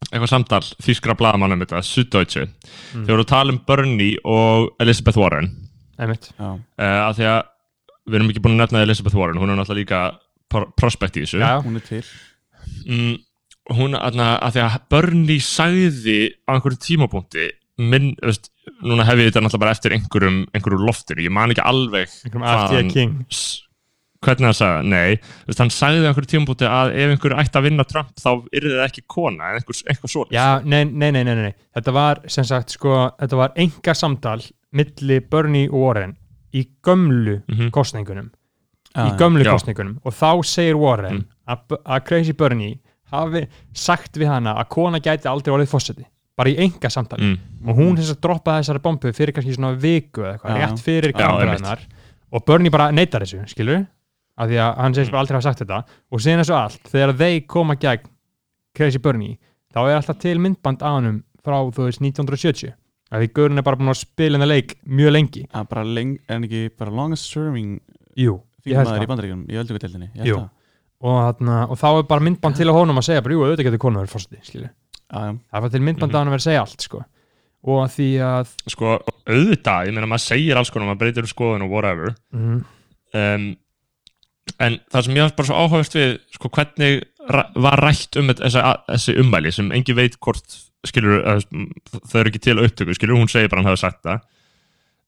eitthvað 0.09 0.31
samtal 0.33 0.63
þýskra 0.83 1.15
blaðamann 1.21 1.53
um 1.55 1.61
þetta 1.65 1.83
Süddeutsche. 1.87 2.47
Mm. 2.49 3.05
þeir 3.05 3.13
voru 3.15 3.25
að 3.27 3.33
tala 3.35 3.53
um 3.55 3.61
Bernie 3.69 4.17
og 4.25 4.71
Elizabeth 4.83 5.21
Warren. 5.21 5.51
Einmitt. 6.01 6.31
Já, 6.39 6.51
uh, 6.57 7.01
af 7.11 7.17
því 7.19 7.27
að 7.29 7.41
við 8.11 8.19
erum 8.19 8.31
ekki 8.33 8.43
búin 8.43 8.57
að 8.57 8.63
nefna 8.65 8.83
Elizabeth 8.87 9.15
Warren 9.19 9.39
hún 9.39 9.53
er 9.53 9.59
náttúrulega 9.61 9.83
líka 9.85 10.01
pro- 10.51 10.71
prospect 10.81 11.19
í 11.21 11.25
þessu. 11.27 11.43
Já, 11.45 11.61
hún 11.63 11.77
er 11.77 11.85
til. 11.87 12.03
Mm, 12.89 13.19
hún 13.77 13.95
aðna, 13.99 14.31
að 14.43 14.57
því 14.57 14.63
að 14.67 14.79
Bernie 14.91 15.41
sagði 15.45 16.19
á 16.49 16.51
einhverjum 16.57 16.81
tímapunkti 16.87 17.51
minn, 17.81 18.11
veist, 18.25 18.51
núna 18.83 19.05
hef 19.09 19.21
ég 19.21 19.31
þetta 19.31 19.45
náttúrulega 19.45 19.63
bara 19.63 19.77
eftir 19.77 19.95
einhverjum, 19.97 20.41
einhverjum 20.57 20.87
loftinu, 20.89 21.23
ég 21.29 21.33
man 21.33 21.53
ekki 21.55 21.63
alveg 21.65 22.09
einhverjum 22.25 22.49
hann- 22.49 22.91
King 22.91 23.15
hvernig 24.21 24.51
hann 24.51 24.57
sagði, 24.57 24.89
nei. 24.93 25.15
Veist, 25.49 25.61
hann 25.63 25.71
sagði 25.73 26.03
á 26.05 26.09
einhverjum 26.11 26.31
tímapunkti 26.35 26.67
að 26.69 26.91
ef 26.93 27.13
einhver 27.15 27.35
ætti 27.41 27.57
að 27.61 27.67
vinna 27.69 27.85
Trump 27.89 28.11
þá 28.21 28.31
yrði 28.53 28.73
það 28.77 28.85
ekki 28.89 29.05
kona 29.09 29.49
en 29.53 29.61
einhver, 29.61 29.79
einhver 29.95 30.13
svo 30.13 30.25
já, 30.35 30.47
nei, 30.65 30.83
nei, 30.85 31.09
nei, 31.17 31.23
nei, 31.25 31.35
nei, 31.41 31.55
þetta 31.79 31.95
var 31.97 32.21
sem 32.29 32.45
sagt 32.45 32.75
sko, 32.77 32.99
þetta 33.21 33.39
var 33.41 33.55
enga 33.65 33.95
samtal 33.97 34.43
milli 34.77 35.21
Bernie 35.33 35.71
og 35.71 35.81
Warren 35.87 36.17
í 36.53 36.67
gömlu 36.85 37.41
Mhm. 37.49 37.71
kostningunum 37.73 38.31
Já, 38.91 39.07
í 39.07 39.17
gömlu 39.17 39.45
Já. 39.47 39.53
kostningunum 39.55 39.99
og 40.05 40.13
þá 40.13 40.45
segir 40.45 40.77
Warren 40.77 41.21
Mm. 41.23 41.27
að, 41.87 42.05
Crazy 42.05 42.33
Bernie 42.33 42.81
hafi 43.13 43.47
sagt 43.73 44.13
við 44.19 44.27
hana 44.29 44.55
að 44.61 44.69
kona 44.69 44.99
gæti 45.01 45.27
aldrei 45.31 45.55
orðið 45.55 45.71
fórseti 45.73 46.05
bara 46.37 46.51
í 46.51 46.57
enga 46.59 46.89
samtali 46.91 47.23
mm, 47.23 47.69
og 47.69 47.77
hún 47.77 47.97
þess 47.97 48.13
að 48.15 48.21
droppa 48.21 48.59
þessari 48.61 48.83
bombu 48.83 49.13
fyrir 49.13 49.33
kannski 49.33 49.55
svona 49.57 49.73
viku 49.81 50.23
eða 50.23 50.37
eitthvað, 50.39 50.61
rétt 50.61 50.83
fyrir 50.85 51.13
Já, 51.13 51.19
kameræðnar 51.27 51.79
og 52.33 52.45
Bernie 52.47 52.71
bara 52.71 52.91
neytar 52.93 53.21
þessu, 53.25 53.43
skilur 53.49 53.87
af 54.41 54.49
því 54.51 54.61
að 54.65 54.81
hann 54.81 54.97
segist 54.97 55.13
bara 55.15 55.23
aldrei 55.25 55.37
hafa 55.37 55.47
sagt 55.51 55.63
þetta. 55.65 55.81
Og 56.11 56.23
síðan 56.25 56.43
þessu 56.43 56.57
allt, 56.57 56.91
þegar 56.93 57.15
þeir 57.21 57.41
koma 57.55 57.77
gegn 57.81 58.11
Crazy 58.77 59.01
Bernie, 59.03 59.37
þá 59.75 59.81
er 59.85 59.97
alltaf 59.99 60.21
til 60.23 60.39
myndband 60.41 60.85
af 60.87 60.97
hannum 60.97 61.19
frá 61.45 61.59
þú 61.69 61.89
veist 61.89 62.03
1970 62.05 62.75
af 63.11 63.19
því 63.23 63.31
Gaurin 63.35 63.59
er 63.59 63.67
bara 63.67 63.79
búin 63.81 63.91
að 63.91 64.01
spila 64.05 64.39
hennar 64.39 64.51
leik 64.53 64.77
mjög 64.87 65.15
lengi, 65.17 65.43
að 65.51 65.69
bara 65.73 65.83
leng, 65.87 66.13
en 66.31 66.47
ekki 66.47 66.63
bara 66.79 66.95
longest 66.95 67.27
serving 67.33 67.81
jú 68.19 68.37
ég 68.69 68.77
held 68.79 68.91
það. 68.91 69.07
bandaríkjum 69.11 69.41
í 69.49 69.59
öldungadeildinni 69.61 70.11
Jú. 70.29 70.37
og, 71.01 71.17
þarna, 71.25 71.57
og 71.73 71.81
þá 71.81 71.89
er 71.91 72.05
bara 72.11 72.27
myndband 72.27 72.59
til 72.59 72.69
að 72.69 72.79
honum 72.79 73.01
að 73.01 73.09
segja 73.09 73.25
bara, 73.25 73.35
jú, 73.35 73.47
auðvitað 73.47 73.69
getur 73.71 73.83
konu 73.83 74.05
verið 74.05 74.69
Já, 75.11 75.25
já, 75.27 75.33
það 75.51 75.65
var 75.65 75.73
til 75.73 75.83
myndband 75.83 76.13
af 76.15 76.21
hann 76.21 76.29
að 76.31 76.35
vera 76.37 76.41
að 76.41 76.47
segja 76.47 76.61
allt, 76.63 76.85
sko. 76.87 77.01
Og 77.67 77.79
að 77.83 77.95
því 77.97 78.09
að 78.23 78.53
sko, 78.71 78.91
auðvitað, 79.27 79.89
ég 79.89 79.97
meina 79.97 80.09
maður 80.09 80.23
segir 80.23 80.61
alls 80.61 80.71
konar, 80.71 80.87
maður 80.87 81.01
breytir 81.01 81.27
um 81.27 81.31
skoðun 81.33 81.65
og 81.67 81.73
whatever. 81.75 82.13
Mm, 82.31 82.61
um, 83.19 83.49
en 84.61 84.79
það 84.93 85.07
sem 85.07 85.19
ég 85.19 85.27
var 85.27 85.37
bara 85.37 85.49
svo 85.49 85.61
áhugast 85.61 85.97
við 85.97 86.17
sko, 86.35 86.51
hvernig 86.55 87.05
var 87.29 87.83
rætt 87.85 88.19
um 88.21 88.33
þessa, 88.33 88.75
þessi 88.89 89.17
ummæli 89.23 89.53
sem 89.55 89.71
engi 89.77 89.97
veit 89.97 90.19
hvort 90.23 90.59
skilur, 90.89 91.23
þau 92.09 92.19
eru 92.23 92.33
ekki 92.33 92.43
til 92.47 92.61
upptöku 92.63 92.97
skilur, 92.97 93.19
hún 93.21 93.31
segir 93.31 93.51
bara 93.53 93.63
hann 93.63 93.71
hafi 93.71 93.83
sagt 93.83 94.01
það. 94.07 94.23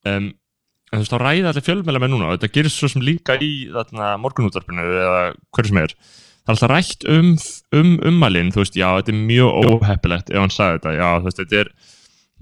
Um, 0.08 0.32
en 0.92 0.98
þú 0.98 1.04
veist, 1.04 1.14
þá 1.14 1.22
ræða 1.22 1.52
allir 1.52 1.64
fjölmæla 1.68 2.02
með 2.02 2.12
núna 2.12 2.34
þetta 2.34 2.52
gerist 2.52 2.80
svo 2.80 2.90
sem 2.92 3.04
líka 3.06 3.38
í 3.40 3.52
þarna, 3.72 4.12
morgunútvarpinu 4.20 4.84
eða 4.84 5.22
hverju 5.54 5.72
sem 5.72 5.80
er. 5.80 5.96
Það 6.42 6.52
er 6.52 6.54
alltaf 6.56 6.72
rætt 6.72 7.08
um, 7.08 7.32
um 7.78 7.92
ummælin 8.10 8.52
þú 8.52 8.64
veist, 8.64 8.76
já, 8.76 8.88
þetta 8.98 9.14
er 9.14 9.24
mjög 9.30 9.72
óheppilegt 9.72 10.32
ef 10.32 10.42
hann 10.42 10.52
sagði 10.52 10.80
þetta, 10.80 10.94
já, 10.98 11.08
þú 11.14 11.28
veist, 11.28 11.42
þetta 11.42 11.60
er 11.62 11.72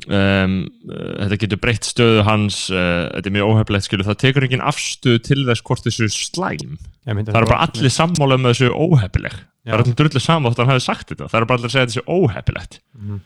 um, 0.09 0.55
uh, 0.89 1.13
þetta 1.25 1.39
getur 1.45 1.61
breytt 1.63 1.89
stöðu 1.89 2.25
hans 2.27 2.63
uh, 2.73 3.09
þetta 3.15 3.31
er 3.31 3.35
mjög 3.37 3.53
óheflegt 3.53 3.87
skilur 3.87 4.09
það 4.09 4.21
tekur 4.25 4.47
engin 4.47 4.65
afstöðu 4.71 5.23
til 5.27 5.41
þess 5.49 5.65
hvort 5.67 5.87
þessu 5.87 6.09
slæm. 6.15 6.79
Það 7.05 7.35
eru 7.41 7.51
bara 7.51 7.65
allir 7.67 7.95
sammála 7.95 8.39
um 8.39 8.49
þessu 8.51 8.71
óhefileg 8.73 9.37
það 9.37 9.75
er 9.75 9.85
allir 9.85 9.99
drullu 9.99 10.23
saman 10.23 10.53
þótt 10.53 10.63
að 10.63 10.69
hann 10.69 10.77
hafi 10.77 10.87
sagt 10.87 11.13
þetta. 11.13 11.29
Það 11.29 11.41
eru 11.41 11.51
bara 11.51 11.61
allir 11.61 11.71
að 11.71 11.75
segja 11.77 11.91
þessu 11.91 12.05
óhefilegt 12.09 12.81
mm, 12.97 13.21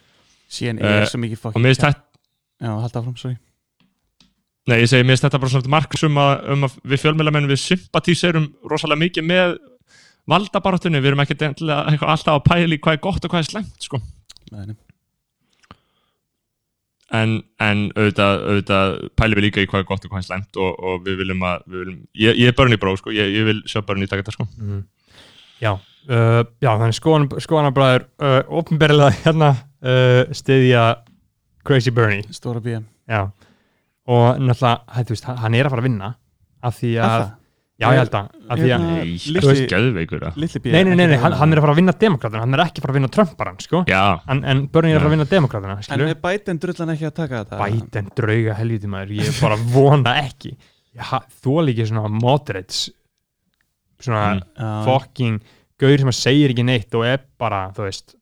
síðan 0.56 0.82
Eh, 0.82 0.96
er 1.02 1.10
svo 1.10 1.20
mikið 1.22 1.38
og 1.38 1.44
fucking 1.44 1.64
mér 1.64 1.74
finnst 1.74 1.86
þetta 1.86 2.12
Já, 2.64 2.70
halda 2.70 3.00
áfram, 3.00 3.16
sorry. 3.18 3.36
Nei, 4.70 4.78
ég 4.80 4.88
segi, 4.88 5.04
mér 5.04 5.16
finnst 5.16 5.26
þetta 5.26 5.40
bara 5.42 5.52
svona 5.52 5.72
markus 5.74 6.04
um 6.06 6.18
að, 6.22 6.32
um 6.54 6.66
að 6.68 6.76
við 6.88 7.02
fjölmjölamenn 7.02 7.48
við 7.50 7.60
sympatíserum 7.60 8.46
rosalega 8.70 9.02
mikið 9.02 9.26
með 9.28 9.56
valdabaráttunni, 10.30 11.02
við 11.04 11.10
erum 11.12 11.24
ekki 11.24 11.36
alltaf 11.44 12.30
að 12.32 12.44
pæla 12.46 12.78
í 12.78 12.80
hvað 12.80 12.96
er 12.96 13.02
gott 13.04 13.26
og 13.26 13.34
hvað 13.34 13.42
er 13.42 13.50
slæmt 13.50 13.84
sko. 13.84 14.00
Nei, 14.54 14.70
nei. 14.70 14.76
En, 17.12 17.36
en 17.62 17.84
auðvitað, 17.94 18.44
auðvitað 18.48 18.94
pælum 19.18 19.38
við 19.38 19.46
líka 19.48 19.64
í 19.64 19.68
hvað 19.68 19.82
er 19.82 19.88
gott 19.88 20.06
og 20.06 20.12
hvað 20.12 20.22
er 20.22 20.26
slæmt 20.28 20.60
og, 20.60 20.78
og 20.78 21.02
við 21.04 21.20
viljum 21.20 21.44
að 21.46 21.64
við 21.66 21.82
viljum, 21.82 21.98
ég, 22.24 22.38
ég 22.40 22.50
er 22.50 22.56
börn 22.58 22.76
í 22.76 22.80
bró, 22.80 22.94
sko, 23.00 23.12
ég, 23.14 23.32
ég 23.34 23.48
vil 23.48 23.60
sjá 23.70 23.82
börn 23.84 24.04
í 24.04 24.08
taka 24.10 24.24
þetta 24.24 24.36
sko. 24.36 24.48
mm. 24.56 24.82
já, 25.60 25.72
uh, 25.74 26.40
já 26.64 26.70
þannig 26.72 26.98
skoðan, 26.98 27.28
skoðanabræður 27.44 28.06
uh, 28.24 28.40
ofnberilega 28.60 29.16
hérna 29.20 29.52
uh, 29.54 30.34
stiðja 30.34 30.84
Crazy 31.64 31.94
Bernie 31.94 32.24
Stóra 32.34 32.64
B 32.64 32.78
já, 32.78 33.22
og 34.08 34.26
náttúrulega 34.40 34.76
hæ, 34.96 35.00
þú 35.04 35.16
veist, 35.16 35.32
hann 35.44 35.58
er 35.58 35.68
að 35.68 35.76
fara 35.76 35.84
að 35.84 35.90
vinna 35.90 36.12
af 36.64 36.78
því 36.80 36.94
að, 36.96 37.18
það? 37.18 37.32
Já, 37.84 37.88
ég 37.92 38.00
held 38.00 38.16
að, 38.18 38.28
að 38.48 38.62
því 38.64 38.68
að 38.68 38.72
Hérna, 38.74 38.94
Nei, 38.94 39.14
þú 39.44 39.50
veist. 39.52 39.74
Litli 40.40 40.60
B 40.64 40.72
Nei, 40.74 40.80
nei, 40.88 40.94
nei, 40.98 41.06
nei 41.12 41.18
hann, 41.22 41.36
hann 41.40 41.52
er 41.54 41.60
að 41.60 41.66
fara 41.66 41.74
að 41.74 41.80
vinna 41.82 41.94
demokratana 42.04 42.42
hann 42.46 42.56
er 42.56 42.62
ekki 42.64 42.80
að 42.80 42.86
fara 42.86 42.94
að 42.94 42.98
vinna 42.98 43.10
Trumparan, 43.14 43.58
sko. 43.64 43.82
Já, 43.90 44.02
en, 44.34 44.42
en 44.52 44.62
Bernie 44.72 44.94
er 44.94 44.98
að 44.98 45.04
fara 45.04 45.10
að 45.12 45.16
vinna 45.18 45.28
demokratana, 45.34 45.76
En 45.78 45.86
skilur 45.88 46.10
er 46.14 46.20
Biden 46.24 46.60
drullan 46.64 46.94
ekki 46.94 47.08
að 47.10 47.14
taka 47.20 47.42
þetta? 47.44 47.60
Biden 47.64 48.10
drauga 48.18 48.56
helviti 48.62 48.90
maður, 48.94 49.14
ég 49.20 49.40
bara 49.44 49.58
vona 49.76 50.16
ekki. 50.24 50.54
Þú 51.44 51.58
er 51.60 51.68
líka 51.70 51.86
svona 51.92 52.10
moderates 52.12 52.84
svona 54.04 54.24
Mm. 54.58 54.84
Fucking 54.84 55.40
gaur 55.80 55.98
sem 56.00 56.10
að 56.10 56.16
segir 56.18 56.52
ekki 56.52 56.64
neitt 56.66 56.94
og 56.98 57.04
er 57.08 57.22
bara, 57.40 57.66
þú 57.76 57.86
veist 57.86 58.14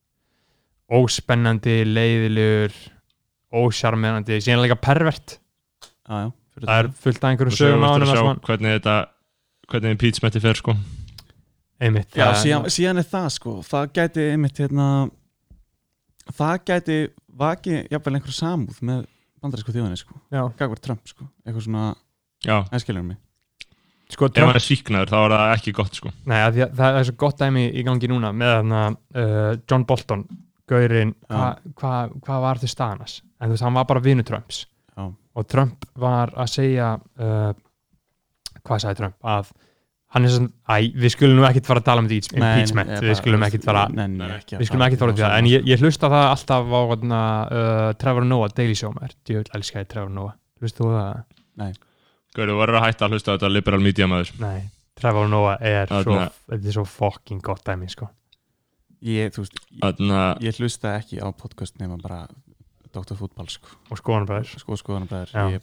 óspennandi, 0.93 1.83
leiðilegur 1.89 2.75
ósjarmerandi, 3.63 4.39
síðan 4.45 4.63
líka 4.65 4.77
pervert. 4.81 5.39
Já, 6.09 6.27
já, 6.27 6.31
það 6.63 6.73
er 6.79 6.89
fullt 7.05 7.23
af 7.25 7.29
einhverju 7.31 7.57
sögum 7.57 7.85
á 7.85 7.91
hann 7.93 8.05
að 8.07 8.31
hvernig 8.47 8.77
þetta 8.79 8.97
hvernig 9.73 9.95
impeachmenti 9.97 10.43
fer 10.45 10.59
sko. 10.61 10.75
Einmitt. 11.83 12.13
Já, 12.15 12.29
það- 12.29 12.41
síðan, 12.45 12.69
síðan 12.77 13.01
er 13.03 13.09
það 13.11 13.29
sko. 13.39 13.57
Það 13.67 13.89
gæti 13.99 14.27
einmitt 14.33 14.61
hérna 14.63 14.87
það 16.39 16.55
gæti 16.71 16.99
vakið 17.43 17.91
jafnvel 17.93 18.15
einhver 18.19 18.37
samúð 18.37 18.79
með 18.87 19.03
bandarísku 19.43 19.75
þjóðinni 19.75 19.99
sko, 19.99 20.15
já, 20.31 20.43
gagvar 20.61 20.79
Trump 20.85 21.09
sko. 21.11 21.27
Eitthvað 21.47 21.65
svona, 21.67 21.87
Já, 22.47 22.57
æskilur 22.75 23.05
mig? 23.07 23.17
Sko, 24.13 24.27
ef 24.29 24.35
Trump, 24.37 24.51
hann 24.53 24.59
er 24.59 24.65
síknaður 24.67 25.11
þá 25.11 25.19
er 25.25 25.33
það 25.35 25.53
ekki 25.57 25.73
gott 25.79 25.95
sko. 25.99 26.11
Nei, 26.29 26.39
að 26.45 26.55
því 26.57 26.63
að 26.67 26.73
það 26.83 26.97
er 27.01 27.07
svo 27.09 27.15
gott 27.23 27.39
dæmi 27.41 27.63
í 27.73 27.85
gangi 27.87 28.11
núna 28.13 28.31
með 28.37 28.53
þarna 28.59 28.81
uh, 28.93 29.57
John 29.71 29.85
Bolton 29.89 30.25
gaurinn, 30.69 31.15
Já. 31.27 31.33
hvað 31.33 31.73
hva, 31.81 31.93
hva 32.27 32.39
var 32.45 32.61
til 32.63 32.71
staðanas 32.71 33.19
en 33.41 33.49
þú 33.49 33.55
veist, 33.57 33.65
hann 33.67 33.75
var 33.81 33.89
bara 33.89 34.03
vinu 34.05 34.23
Trumps. 34.27 34.67
Já. 34.97 35.07
og 35.09 35.49
Trump 35.49 35.87
var 35.97 36.31
að 36.37 36.51
segja 36.53 36.93
uh, 37.01 37.53
hvað 38.63 38.83
sagði 38.85 39.01
Trump? 39.01 39.17
Að 39.25 39.51
hann 40.13 40.27
er 40.29 40.33
svona, 40.35 40.51
æ, 40.69 40.75
við 41.03 41.13
skulum 41.15 41.39
nú 41.39 41.47
ekkit 41.49 41.69
fara 41.69 41.81
að 41.83 41.87
tala 41.89 42.03
um 42.05 42.09
þetta 42.11 42.29
impeachment, 42.37 42.91
Nei, 42.93 43.01
við 43.07 43.17
skulum 43.21 43.47
fara 43.65 43.85
nei, 43.89 44.05
nei, 44.13 44.19
Nei. 44.29 44.37
ekki 44.43 44.59
við 44.61 44.69
skulum 44.69 44.85
ekkit 44.87 45.03
fara 45.05 45.15
í 45.15 45.23
það, 45.23 45.37
en 45.39 45.49
ég, 45.51 45.65
ég 45.73 45.85
hlusta 45.85 46.11
það 46.13 46.27
alltaf 46.35 46.75
á 46.77 46.81
uh, 47.49 47.87
Trevor 48.03 48.29
Noah 48.29 48.53
Daily 48.57 48.77
Show 48.79 48.93
mér, 48.99 49.17
djöfull 49.29 49.57
elskaði 49.59 49.89
Trevor 49.95 50.13
Noah. 50.13 50.37
Hlustu 50.63 50.85
þú 50.85 50.93
það? 50.95 51.81
Gauður, 52.33 52.53
þú 52.53 52.59
verður 52.63 52.79
að 52.79 52.87
hætta 52.87 53.07
að 53.09 53.17
hlusta 53.17 53.33
á 53.33 53.35
þetta 53.37 53.53
liberal 53.53 53.83
media 53.85 54.07
maður. 54.09 54.31
Nei, 54.41 54.61
Trevor 55.01 55.33
Noah 55.33 55.57
er 55.61 55.89
svo, 55.91 56.03
Þarna- 56.05 56.29
þetta 56.53 56.71
er 56.73 56.77
svo 56.79 56.85
fucking 56.89 57.43
gott 57.45 57.65
dæmi, 57.67 57.89
sko. 57.93 58.09
Ég, 59.03 59.33
þú 59.35 59.43
veist, 59.43 59.59
ég, 59.83 60.03
ég 60.47 60.61
hlusta 60.63 60.95
ekki 61.01 61.19
á 61.19 61.27
podcast 61.35 61.81
nema 61.83 61.97
bara 61.99 62.27
Dr. 62.93 63.17
Fútball 63.17 63.49
sko, 63.49 63.69
og 63.91 63.99
skoðanbræður 64.01 64.51
sko 64.61 64.77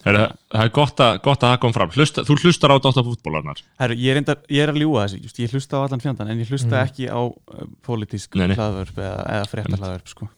Heru, 0.03 0.23
það 0.49 0.63
er 0.63 0.71
gott 0.73 1.01
að, 1.05 1.19
gott 1.25 1.43
að 1.45 1.51
það 1.53 1.59
kom 1.63 1.73
fram. 1.75 1.91
Hlusta, 1.93 2.23
Þú 2.25 2.37
hlustar 2.43 2.73
á 2.73 2.77
Dóttar 2.81 3.05
fútbólarnar 3.05 3.61
Herru, 3.79 3.97
ég, 4.01 4.19
ég 4.49 4.63
er 4.63 4.71
að 4.73 4.79
ljúga 4.81 5.03
þessu, 5.05 5.21
just, 5.27 5.39
ég 5.43 5.53
hlusta 5.53 5.77
á 5.77 5.85
allan 5.85 6.01
fjandan 6.03 6.31
en 6.33 6.41
ég 6.41 6.49
hlusta 6.49 6.73
Mhm. 6.73 6.87
ekki 6.89 7.05
á 7.13 7.21
uh, 7.21 7.67
pólitísk 7.85 8.33
hlaðvörp 8.33 8.97
eða, 8.97 9.23
eða 9.37 9.49
frétta 9.51 9.77
hlaðvörp 9.77 10.07
sko. 10.09 10.29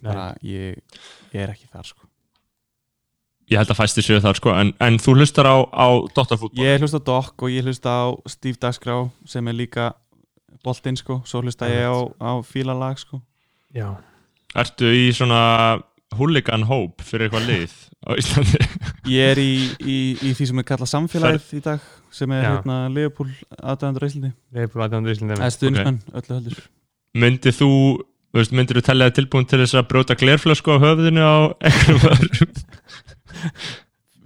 Ég, 0.43 0.81
ég 1.31 1.41
er 1.45 1.53
ekki 1.55 1.67
þar 1.71 1.87
sko. 1.93 2.07
Ég 3.51 3.57
held 3.59 3.71
að 3.73 3.79
fæsti 3.81 4.03
séu 4.05 4.19
þar 4.23 4.37
sko 4.39 4.53
En, 4.55 4.69
en 4.79 4.99
þú 5.01 5.15
hlustar 5.17 5.47
á, 5.49 5.55
á 5.71 5.87
Dóttar 6.15 6.39
fútból 6.39 6.63
ég 6.63 6.79
hlusta 6.79 7.01
á 7.03 7.07
Doc 7.07 7.33
og 7.41 7.49
ég 7.51 7.65
hlusta 7.67 7.89
á 7.91 8.05
Steve 8.31 8.59
Dagskrá 8.61 8.99
sem 9.27 9.47
er 9.51 9.57
líka 9.57 9.89
boltinn 10.63 10.95
sko, 10.99 11.21
svo 11.25 11.41
hlusta 11.41 11.67
ég 11.71 11.87
á, 11.89 11.95
á 12.21 12.31
fílalag 12.45 12.99
sko. 13.01 13.19
Já, 13.73 13.95
Ertu 14.55 14.83
í 14.91 15.07
svona 15.15 15.79
hooligan 16.19 16.65
hóp 16.69 17.01
fyrir 17.05 17.27
eitthvað 17.29 17.47
lið 17.49 17.73
á 18.03 18.11
Íslandi? 18.19 18.61
ég 19.15 19.31
er 19.33 19.41
í, 19.41 19.51
í, 19.79 19.97
í 20.19 20.31
því 20.37 20.47
sem 20.51 20.61
er 20.61 20.67
kallað 20.67 20.91
samfélagið 20.91 21.49
í 21.57 21.63
dag 21.65 21.89
sem 22.11 22.33
er 22.35 22.45
hérna 22.47 22.77
Leopold 22.91 23.33
aðdæðandur 23.61 24.07
Íslandi 24.09 24.31
bara 24.73 24.87
aðeins 24.89 25.13
Íslandi 25.15 25.37
eða 25.37 25.51
stuðnismenn, 25.57 25.99
öllu 26.11 26.37
heldur 26.39 26.63
Myndið 27.21 27.57
þú 27.59 27.69
veist, 28.37 28.53
myndir 28.55 28.79
þú 28.79 28.85
tellja 28.87 29.09
þig 29.09 29.17
tilbúin 29.19 29.47
til 29.51 29.59
þess 29.63 29.75
að 29.79 29.87
brjóta 29.91 30.15
glerflösku 30.19 30.75
á 30.75 30.83
höfðinu 30.85 31.23
á 31.27 31.35
einhverjum 31.59 32.05
öðrum 32.11 32.53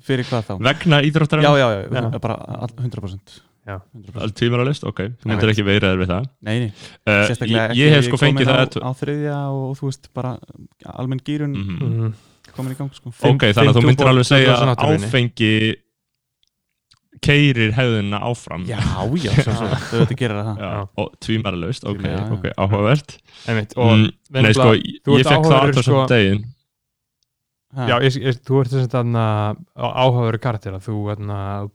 fyrir 0.05 0.27
hvað 0.29 0.43
þá? 0.49 0.53
vegna 0.67 1.01
íþróttar 1.07 1.41
Já, 1.41 1.51
já, 1.57 1.67
já, 1.73 1.79
Já. 1.89 2.19
bara 2.21 2.35
all- 2.61 2.75
100% 2.77 2.85
Já. 2.85 2.85
100%. 2.85 3.54
Allt 3.65 4.35
tímar 4.37 4.61
á 4.61 4.65
list, 4.67 4.83
ok, 4.85 4.99
þú 5.21 5.31
myndir 5.31 5.51
ekki 5.55 5.63
veiraður 5.65 6.03
við 6.03 6.11
það. 6.11 6.25
Nei, 6.45 6.55
nei, 6.61 6.67
uh, 6.69 7.21
sérstaklega 7.25 7.55
ég, 7.55 7.71
ekki 7.71 7.81
ég 7.81 7.95
hef 7.95 8.03
sko 8.05 8.19
fengið 8.21 8.49
á, 8.51 8.55
það 8.61 8.83
á 8.85 8.91
þriðja 8.99 9.37
og 9.55 9.71
þú 9.79 9.87
veist 9.89 10.09
bara 10.13 10.33
almenn 10.93 11.23
gýrun 11.25 11.55
mm 11.55 11.79
mm. 11.79 12.11
komin 12.53 12.75
í 12.75 12.77
gang 12.77 12.93
sko. 12.93 13.09
Ok, 13.09 13.47
þannig 13.49 13.71
að 13.71 13.79
þú 13.79 13.83
myndir 13.87 14.11
alveg 14.11 14.27
segja 14.29 14.57
að 14.61 14.83
áfengi 14.85 15.55
keirir 17.25 17.73
hefðina 17.73 18.19
áfram. 18.27 18.67
Já, 18.69 18.77
já, 19.17 19.31
þau 19.41 19.95
veit 19.97 20.11
að 20.11 20.19
gera 20.19 20.43
það 20.45 20.61
Já, 20.61 20.69
og 21.01 21.15
tvímaralaust, 21.25 21.87
ok, 21.89 22.03
já. 22.05 22.19
ok, 22.35 22.45
áhugavert. 22.53 23.15
Mm, 23.47 24.03
Nei, 24.35 24.51
sko, 24.53 24.67
þú 24.75 25.15
ég 25.15 25.23
ert 25.23 25.31
fekk 25.31 25.47
það 25.47 25.57
alltaf 25.61 25.87
svona 25.87 26.03
sko- 26.03 26.11
degin 26.13 26.43
Já, 27.75 27.97
ég, 27.99 28.19
ég, 28.23 28.37
þú 28.45 28.61
ert 28.61 28.71
þess 28.71 28.93
að 28.95 29.17
áhugaveru 29.75 30.39
karakter 30.43 30.77
að 30.77 30.85
þú 30.85 30.99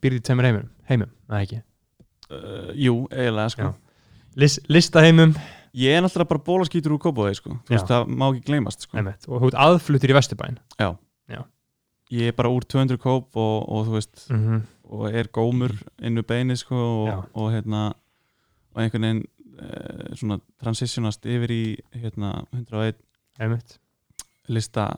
byrðið 0.00 0.22
tveimur 0.28 0.48
heimum, 0.48 0.70
heimum, 0.88 1.10
eða 1.28 1.42
ekki 1.42 1.60
uh, 2.30 2.70
Jú, 2.74 3.06
eiginlega 3.10 3.54
sko. 3.54 3.70
Já. 3.70 3.74
List, 4.40 4.62
lista 4.68 5.02
heimum, 5.04 5.34
Ég 5.70 5.94
er 5.94 6.02
náttúrulega 6.02 6.32
bara 6.32 6.42
bólaskítur 6.42 6.96
úr 6.96 6.98
kópóði 6.98 7.36
sko. 7.38 7.52
Þú 7.66 7.70
Já. 7.70 7.76
veist, 7.76 7.90
það 7.90 8.08
má 8.10 8.24
ekki 8.32 8.40
gleymast 8.48 8.86
sko. 8.86 8.98
og 8.98 9.36
þú 9.36 9.50
ert 9.52 9.58
aðfluttur 9.66 10.10
í 10.10 10.16
Vesturbæn 10.16 10.58
Ég 12.10 12.32
er 12.32 12.34
bara 12.34 12.50
úr 12.50 12.64
200 12.66 12.98
kóp 12.98 13.38
og, 13.38 13.68
og 13.70 13.86
þú 13.86 13.92
veist 13.94 14.30
mm 14.30 14.38
-hmm. 14.38 14.62
og 14.82 15.14
er 15.14 15.28
gómur 15.30 15.72
inn 16.02 16.18
við 16.18 16.26
beini 16.26 16.56
sko, 16.56 17.06
Já. 17.06 17.16
og, 17.16 17.24
og 17.34 17.52
hérna 17.52 17.94
og 18.74 18.82
einhvern 18.82 19.02
veginn 19.02 19.24
uh, 19.62 20.14
svona 20.14 20.40
transitionast 20.62 21.26
yfir 21.26 21.50
í 21.50 21.78
hérna 21.94 22.44
101 22.52 22.96
einmitt 23.38 23.78
lista 24.48 24.94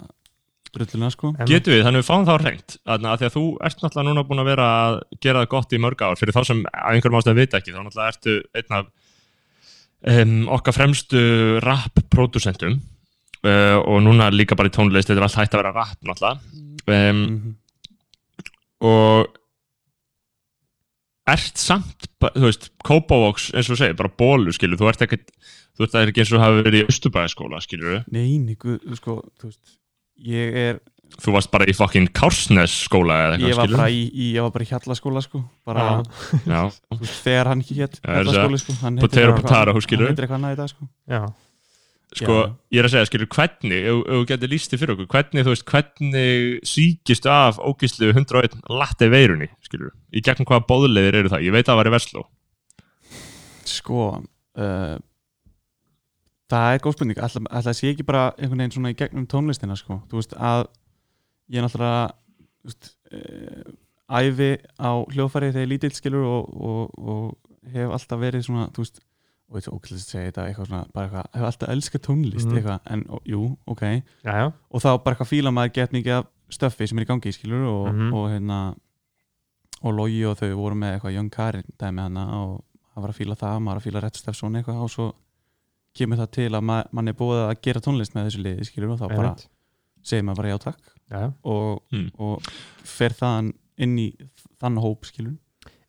drulluna 0.72 1.10
sko. 1.12 1.32
Getum 1.48 1.74
við, 1.74 1.82
þannig 1.86 2.00
við 2.02 2.08
fáum 2.08 2.24
þá 2.28 2.32
reynd 2.42 2.76
að 2.88 3.06
því 3.20 3.26
að 3.28 3.34
þú 3.36 3.42
ert 3.68 3.82
náttúrulega 3.84 4.08
núna 4.08 4.24
búin 4.28 4.42
að 4.42 4.48
vera 4.52 4.68
að 4.86 4.98
gera 5.24 5.42
það 5.42 5.50
gott 5.54 5.72
í 5.76 5.80
mörg 5.84 6.04
ár 6.06 6.16
fyrir 6.20 6.36
þá 6.36 6.42
sem 6.48 6.62
að 6.72 6.96
einhverjum 6.96 7.18
ástæðum 7.20 7.40
vita 7.42 7.60
ekki 7.60 7.74
þá 7.74 7.80
náttúrulega 7.82 8.14
ertu 8.14 8.36
einn 8.60 8.78
af 8.78 8.88
um, 10.22 10.34
okkar 10.56 10.76
fremstu 10.78 11.20
rap-producentum 11.66 12.78
uh, 12.80 13.78
og 13.84 14.00
núna 14.06 14.30
líka 14.32 14.56
bara 14.58 14.72
í 14.72 14.74
tónlist 14.74 15.10
þetta 15.12 15.20
er 15.20 15.28
allt 15.28 15.38
hægt 15.42 15.54
að 15.58 15.62
vera 15.64 15.74
rap 15.76 15.98
náttúrulega 16.08 17.12
um, 17.12 17.22
Mhm. 17.22 17.52
og 18.82 19.28
ert 21.30 21.60
samt, 21.60 22.08
þú 22.18 22.48
veist, 22.48 22.64
Kópavox 22.82 23.50
eins 23.54 23.68
og 23.70 23.78
segir, 23.78 23.94
bara 23.98 24.10
bólu, 24.18 24.50
skilur, 24.56 24.80
þú 24.80 24.88
ert 24.90 25.04
ekkert 25.06 25.28
þú 25.78 25.86
ert 25.86 25.94
ekki 26.00 26.24
eins 26.24 26.32
og 26.34 26.42
hafi 26.42 26.64
verið 26.66 26.82
í 26.82 26.88
Östubæðaskóla, 26.90 27.60
skilur 27.62 28.00
Nei, 28.12 28.38
nei, 28.42 28.56
guð, 28.58 28.80
sko, 28.98 29.20
þú 29.38 29.52
veist 29.52 29.76
ég 30.28 30.56
er, 30.62 30.80
þú 31.22 31.34
varst 31.36 31.50
bara 31.52 31.66
í 31.68 31.74
fucking 31.76 32.08
Kársnes 32.16 32.74
skóla 32.86 33.18
eða 33.26 33.38
ég 33.38 33.52
eitthvað, 33.52 33.56
var 33.58 33.66
skilur 33.68 33.78
bara 33.82 33.92
í, 33.92 34.02
í 34.14 34.26
ég 34.36 34.46
var 34.46 34.52
bara 34.54 34.64
í 34.66 34.70
hjallaskóla 34.72 35.22
sko, 35.24 35.42
bara 35.68 35.86
Já. 36.46 36.60
Þegar 37.24 37.50
hann 37.52 37.64
hétt 37.68 37.98
Já, 38.00 38.08
er 38.08 38.18
hjallaskóli 38.22 38.60
sko, 38.62 38.76
hann 38.82 39.00
Potero 39.02 39.32
bara 39.36 39.42
Potaro, 39.42 39.72
eitthvað- 39.74 39.88
skilurðu? 39.88 40.06
hann 40.08 40.14
heitir 40.16 40.26
eitthvað 40.28 40.40
annað 40.40 40.54
í 40.56 40.60
dag 40.62 40.72
sko. 40.72 40.88
Já, 41.12 41.22
sko, 42.12 42.38
Já. 42.38 42.48
ég 42.76 42.82
er 42.82 42.88
að 42.88 42.94
segja, 42.94 43.08
skilur, 43.10 43.30
hvernig 43.36 43.86
ef 43.92 44.00
þú 44.12 44.22
getur 44.32 44.52
líst 44.52 44.72
þið 44.74 44.82
fyrir 44.82 44.94
okkur, 44.96 45.10
hvernig, 45.16 45.46
þú 45.46 45.54
veist, 45.54 45.66
hvernig 45.72 46.58
síkistu 46.72 47.30
af 47.32 47.60
ógíslu 47.60 48.10
101 48.12 48.58
latte 48.72 49.08
veirunni, 49.12 49.48
skilur 49.64 49.92
í 50.12 50.20
gegnum 50.24 50.48
hvaða 50.50 50.66
bóðleiðir 50.68 51.20
eru 51.22 51.32
það, 51.32 51.46
ég 51.48 51.56
veit 51.56 51.64
að 51.66 51.72
það 51.72 51.80
var 51.82 51.90
í 51.90 51.94
Versló. 51.98 52.24
Sko 53.68 54.00
uh, 54.58 54.96
það 56.52 56.74
er 56.76 56.82
góð 56.84 56.96
spurning 56.96 57.18
ætla 57.22 57.42
að 57.62 57.72
sé 57.78 57.90
ekki 57.92 58.04
bara 58.08 58.24
einhvern 58.38 58.58
veginn 58.62 58.74
svona 58.76 58.92
í 58.92 58.98
gegnum 58.98 59.26
tónlistina 59.30 59.76
sko, 59.78 60.00
þú 60.10 60.20
veist 60.20 60.34
að 60.38 60.66
ég 61.52 61.58
er 61.60 61.66
náttúrulega 61.66 62.12
uh, 63.12 63.72
æfi 64.12 64.50
á 64.80 64.90
hljóðfæri 65.12 65.52
þegar 65.52 65.62
ég 65.62 65.66
er 65.66 65.72
lítill 65.72 65.94
skilur 65.96 66.26
og, 66.28 66.52
og, 66.52 66.98
og 66.98 67.72
hef 67.72 67.94
alltaf 67.96 68.20
verið 68.20 68.44
svona 68.46 68.66
þú 68.74 68.84
veist, 68.84 69.00
og 69.52 69.56
þetta 69.58 69.70
er 69.70 69.76
óklæðist 69.76 70.08
að 70.08 70.12
segja 70.14 70.28
þetta 70.30 70.44
eitthvað 70.48 70.68
svona, 70.70 70.82
bara 70.94 71.06
eitthvað, 71.08 71.30
hef 71.38 71.46
alltaf 71.48 71.72
elskað 71.74 72.04
tónlist 72.08 72.46
Mhm. 72.48 72.56
eitthvað, 72.58 72.80
en 72.94 73.02
ó, 73.08 73.16
jú, 73.28 73.42
ok 73.68 73.82
já, 73.84 74.32
já, 74.32 74.46
og 74.70 74.80
þá 74.84 74.88
bara 75.04 75.14
eitthvað 75.16 75.32
fíla 75.32 75.52
maður 75.52 75.74
gett 75.78 75.92
mikið 75.96 76.16
af 76.18 76.30
stöffi 76.52 76.88
sem 76.88 76.98
er 76.98 77.04
í 77.06 77.10
gangi 77.10 77.32
skilur 77.32 77.66
og, 77.68 77.86
Mhm. 77.94 78.12
og 78.12 78.30
hérna 78.32 78.58
og 79.82 79.94
Logi 79.96 80.24
og 80.24 80.36
þau 80.38 80.52
voru 80.56 80.74
með 80.78 80.94
eitthvað 80.98 81.14
Young 81.16 81.30
Karin 81.32 81.64
dæmi 81.80 82.00
hana 82.04 82.24
og 82.42 82.64
það 82.94 83.02
var 83.02 83.10
að 83.10 83.18
fíla 83.18 83.36
það, 83.40 83.60
maður 83.62 83.80
að 83.80 83.86
fíla 83.86 84.02
Rett 84.02 84.16
Steffsson 84.20 84.54
eitthvað 84.60 84.82
og 84.84 84.90
svo 84.90 85.12
kemur 85.98 86.20
það 86.22 86.30
til 86.38 86.48
að 86.56 86.64
ma 86.68 86.80
mann 86.92 87.08
er 87.12 87.16
búið 87.18 87.42
að 87.48 87.54
gera 87.66 87.82
tónlist 87.84 88.14
með 88.16 88.28
þessu 88.30 88.42
liði 88.46 88.68
skilur 88.68 88.94
og 88.94 89.00
þá 89.02 89.06
bara 89.12 89.34
segir 90.02 90.24
maður 90.26 90.42
bara 90.42 90.52
já 90.54 90.58
takk 90.66 90.82
já. 91.12 91.32
og, 91.44 91.82
Mm. 91.92 92.08
og 92.18 92.52
fer 92.88 93.12
þaðan 93.18 93.52
inn 93.78 93.96
í 93.98 94.08
þann 94.60 94.80
hóp 94.82 95.04
skilur 95.08 95.38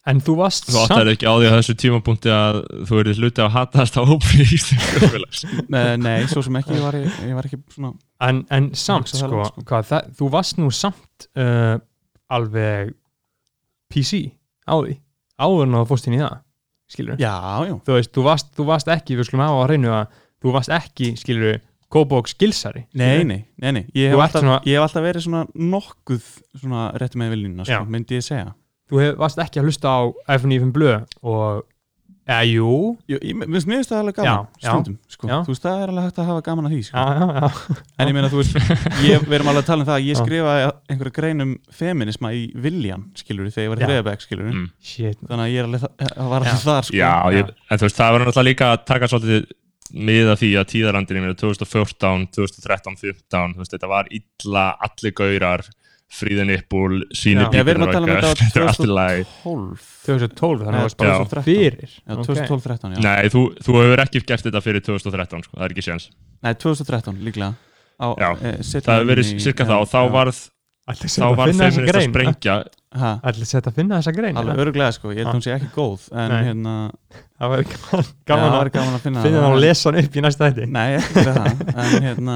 En 0.04 0.20
þú 0.20 0.34
varst 0.36 0.66
þú 0.68 0.82
áttar 0.84 1.08
ekki 1.14 1.24
á 1.24 1.32
því 1.40 1.46
að 1.48 1.54
þessu 1.62 1.74
tímapunkti 1.80 2.32
að 2.36 2.58
þú 2.90 2.98
verið 2.98 3.20
hluti 3.24 3.40
að 3.46 3.54
hatast 3.54 3.96
á 3.96 4.04
hópri 4.04 4.44
í 4.44 4.58
félags 4.60 5.46
nei, 5.72 5.96
nei, 5.96 6.26
svo 6.28 6.44
sem 6.44 6.58
ekki, 6.60 6.76
ég 6.76 6.84
var, 6.84 6.98
ég 7.00 7.38
var 7.38 7.48
ekki 7.48 7.62
svona 7.72 7.94
En, 8.28 8.42
en 8.52 8.68
samt, 8.76 9.08
sko, 9.14 9.30
langt, 9.32 9.54
sko. 9.54 9.64
Hvað, 9.70 9.88
það, 9.94 10.10
þú 10.20 10.28
varst 10.36 10.60
nú 10.60 10.68
samt 10.76 11.28
uh, 11.40 11.78
alveg 12.36 12.92
PC 13.94 14.20
á 14.68 14.76
því 14.84 14.98
áður 15.40 15.64
en 15.70 15.78
þú 15.80 15.86
fórst 15.94 16.10
inn 16.12 16.18
í 16.18 16.22
það 16.22 16.36
skilur 16.92 17.20
já, 17.22 17.34
já, 17.68 17.76
þú 17.86 17.96
veist, 17.98 18.12
þú 18.16 18.24
varst, 18.28 18.50
þú 18.58 18.66
varst 18.68 18.88
ekki, 18.94 19.16
við 19.20 19.30
skulum 19.30 19.46
hafa 19.46 19.62
á 19.62 19.66
hreinu 19.68 19.94
að 19.94 20.18
þú 20.44 20.56
varst 20.58 20.74
ekki, 20.76 21.14
skilur 21.20 21.62
Kópók 21.94 22.26
skilsari 22.26 22.88
nei, 22.98 23.22
nei, 23.24 23.46
nei, 23.62 23.72
nei. 23.72 23.84
Ég, 23.94 24.10
hef 24.10 24.18
alltaf, 24.18 24.42
svona- 24.42 24.62
ég 24.66 24.80
hef 24.80 24.82
alltaf 24.88 25.04
verið 25.06 25.22
svona 25.28 25.44
nokkuð 25.54 26.24
svona 26.58 26.88
rétt 26.98 27.14
með 27.22 27.36
viljuna, 27.36 27.66
sko, 27.68 27.86
myndi 27.86 28.18
ég 28.18 28.26
segja. 28.26 28.48
Þú 28.90 29.00
hef, 29.04 29.14
varst 29.22 29.38
ekki 29.44 29.62
að 29.62 29.68
hlusta 29.70 29.92
á 29.94 30.02
F95 30.40 30.72
blöð 30.74 31.06
og, 31.22 31.62
eða, 32.24 32.44
jú 32.48 32.68
Jú, 33.12 33.18
mér 33.36 33.64
finnst 33.66 33.92
það 33.92 34.00
alveg 34.04 34.16
gaman 34.20 34.30
Já, 34.32 34.64
já. 34.64 34.70
stundum, 34.72 34.98
sko. 35.12 35.28
Já. 35.28 35.36
þú 35.44 35.52
veist, 35.54 35.64
það 35.66 35.82
er 35.84 35.92
alveg 35.94 36.06
hægt 36.08 36.20
að 36.24 36.30
hafa 36.32 36.44
gaman 36.48 36.68
að 36.70 36.74
því 36.76 36.82
sko. 36.88 36.96
já, 36.98 37.06
já, 37.20 37.26
já, 37.44 37.78
en 38.00 38.08
ég 38.12 38.16
meina, 38.18 38.30
þú 38.34 38.40
veist, 38.40 38.60
ég, 39.04 39.26
við 39.28 39.36
erum 39.40 39.50
alveg 39.52 39.64
að 39.64 39.68
tala 39.72 39.84
um 39.84 39.90
það 39.90 39.98
að 40.00 40.08
ég 40.08 40.20
skrifaði 40.22 40.70
einhverja 40.94 41.16
grein 41.20 41.46
um 41.48 41.52
feminisma 41.82 42.32
í 42.38 42.44
Viljan, 42.64 43.04
skilur 43.20 43.50
þegar 43.52 43.64
ég 43.64 43.74
var 43.74 43.82
í. 43.84 43.88
Þriðabæk, 43.90 44.24
skilur 44.28 44.50
Mm. 44.54 44.70
shit 44.80 45.20
þannig 45.28 45.44
að 45.44 45.52
ég 45.54 45.60
er 45.60 45.68
alveg, 45.68 45.84
að 46.08 46.32
var 46.34 46.40
alveg 46.48 46.64
þar, 46.64 46.88
sko 46.88 46.98
Já, 46.98 47.12
ég, 47.36 47.52
en 47.70 47.78
þú 47.84 47.88
veist, 47.90 48.00
það 48.00 48.12
var 48.16 48.26
náttúrulega 48.28 48.50
líka 48.52 48.72
að 48.74 48.86
taka 48.94 49.12
svolítið 49.12 49.52
mið 49.94 50.30
af 50.34 50.40
því 50.42 50.50
að 50.58 50.70
tíðarandinni 50.74 51.22
mér 51.28 51.36
2014, 51.38 52.28
2013, 52.34 52.96
2015 53.04 53.54
þú 53.54 53.62
veist, 53.62 53.74
þetta 53.76 53.90
var 53.92 54.08
illa 54.10 54.64
allir 54.88 55.14
gaurar 55.20 55.66
fríðin 56.14 56.52
uppúl, 56.56 57.00
síni 57.18 57.42
Já. 57.42 57.50
Já, 57.58 57.64
við 57.66 57.72
erum 57.74 57.86
að 57.88 57.94
tala 57.96 58.06
um 58.06 58.12
þetta 58.40 58.62
er 58.62 58.68
allt 58.70 58.84
í 58.86 58.90
lagi. 58.92 59.26
2012 59.44 59.90
2012, 60.04 60.64
þannig 60.68 60.80
að 60.80 60.88
Já, 60.88 60.94
það 60.94 61.10
var 61.10 61.28
bara 61.34 61.44
2013. 61.44 61.44
fyrir? 61.50 61.92
Já, 61.98 62.14
Ok. 62.14 62.26
2012-13, 62.30 62.96
já. 62.96 63.04
Nei, 63.08 63.30
þú, 63.34 63.44
þú 63.66 63.78
hefur 63.82 64.04
ekki 64.06 64.24
gert 64.30 64.48
þetta 64.48 64.64
fyrir 64.66 64.86
2013 64.88 65.46
sko, 65.48 65.58
það 65.60 65.68
er 65.70 65.76
ekki 65.78 65.86
séns. 65.90 66.10
Nei, 66.44 66.54
2013 66.64 67.22
líklega. 67.28 67.54
Á, 68.04 68.08
Já, 68.20 68.30
e, 68.42 68.56
Það 68.64 68.98
hefur 68.98 69.12
verið 69.14 69.32
cirka 69.44 69.68
þá 69.70 69.76
og 69.80 69.88
þá 69.94 70.00
var, 70.18 70.34
Ætli 70.84 71.08
þá 71.08 71.14
sé 71.14 71.22
að 71.24 71.36
var 71.40 71.48
finna 71.48 71.64
þessa 71.64 71.78
feminist 71.80 71.88
að 71.88 71.96
grein. 71.96 72.12
sprengja. 72.12 72.56
Ha, 73.00 73.10
Ætli 73.30 73.46
sé 73.48 73.60
að 73.62 73.70
finna 73.78 74.00
þessa 74.02 74.12
grein 74.18 74.36
alveg 74.42 74.60
öruglega 74.66 74.92
sko, 74.98 75.14
ég 75.16 75.22
held 75.24 75.26
Já. 75.26 75.30
að 75.32 75.38
hún 75.38 75.44
sé 75.46 75.54
ekki 75.56 75.70
góð 75.74 76.04
en 76.12 76.34
Nei. 76.34 76.42
hérna 76.50 76.74
það 77.40 77.54
var 77.54 77.64
gaman, 77.72 78.04
já, 78.04 78.12
gaman 78.28 78.44
það 78.44 78.54
að 78.54 78.60
var 78.60 78.70
gaman 78.76 78.98
að 78.98 79.06
finna 79.08 79.24
finna 79.24 79.40
það. 79.40 79.54
og 79.56 79.62
lesa 79.64 79.88
hann 79.90 80.00
upp 80.04 80.18
í 80.20 80.24
næsta 80.26 80.50
þetta 80.52 80.68
Nei, 80.76 80.90
ekki 81.00 81.16
fyrir 81.16 81.40
það 81.40 81.48
en 81.86 82.06
hérna 82.10 82.36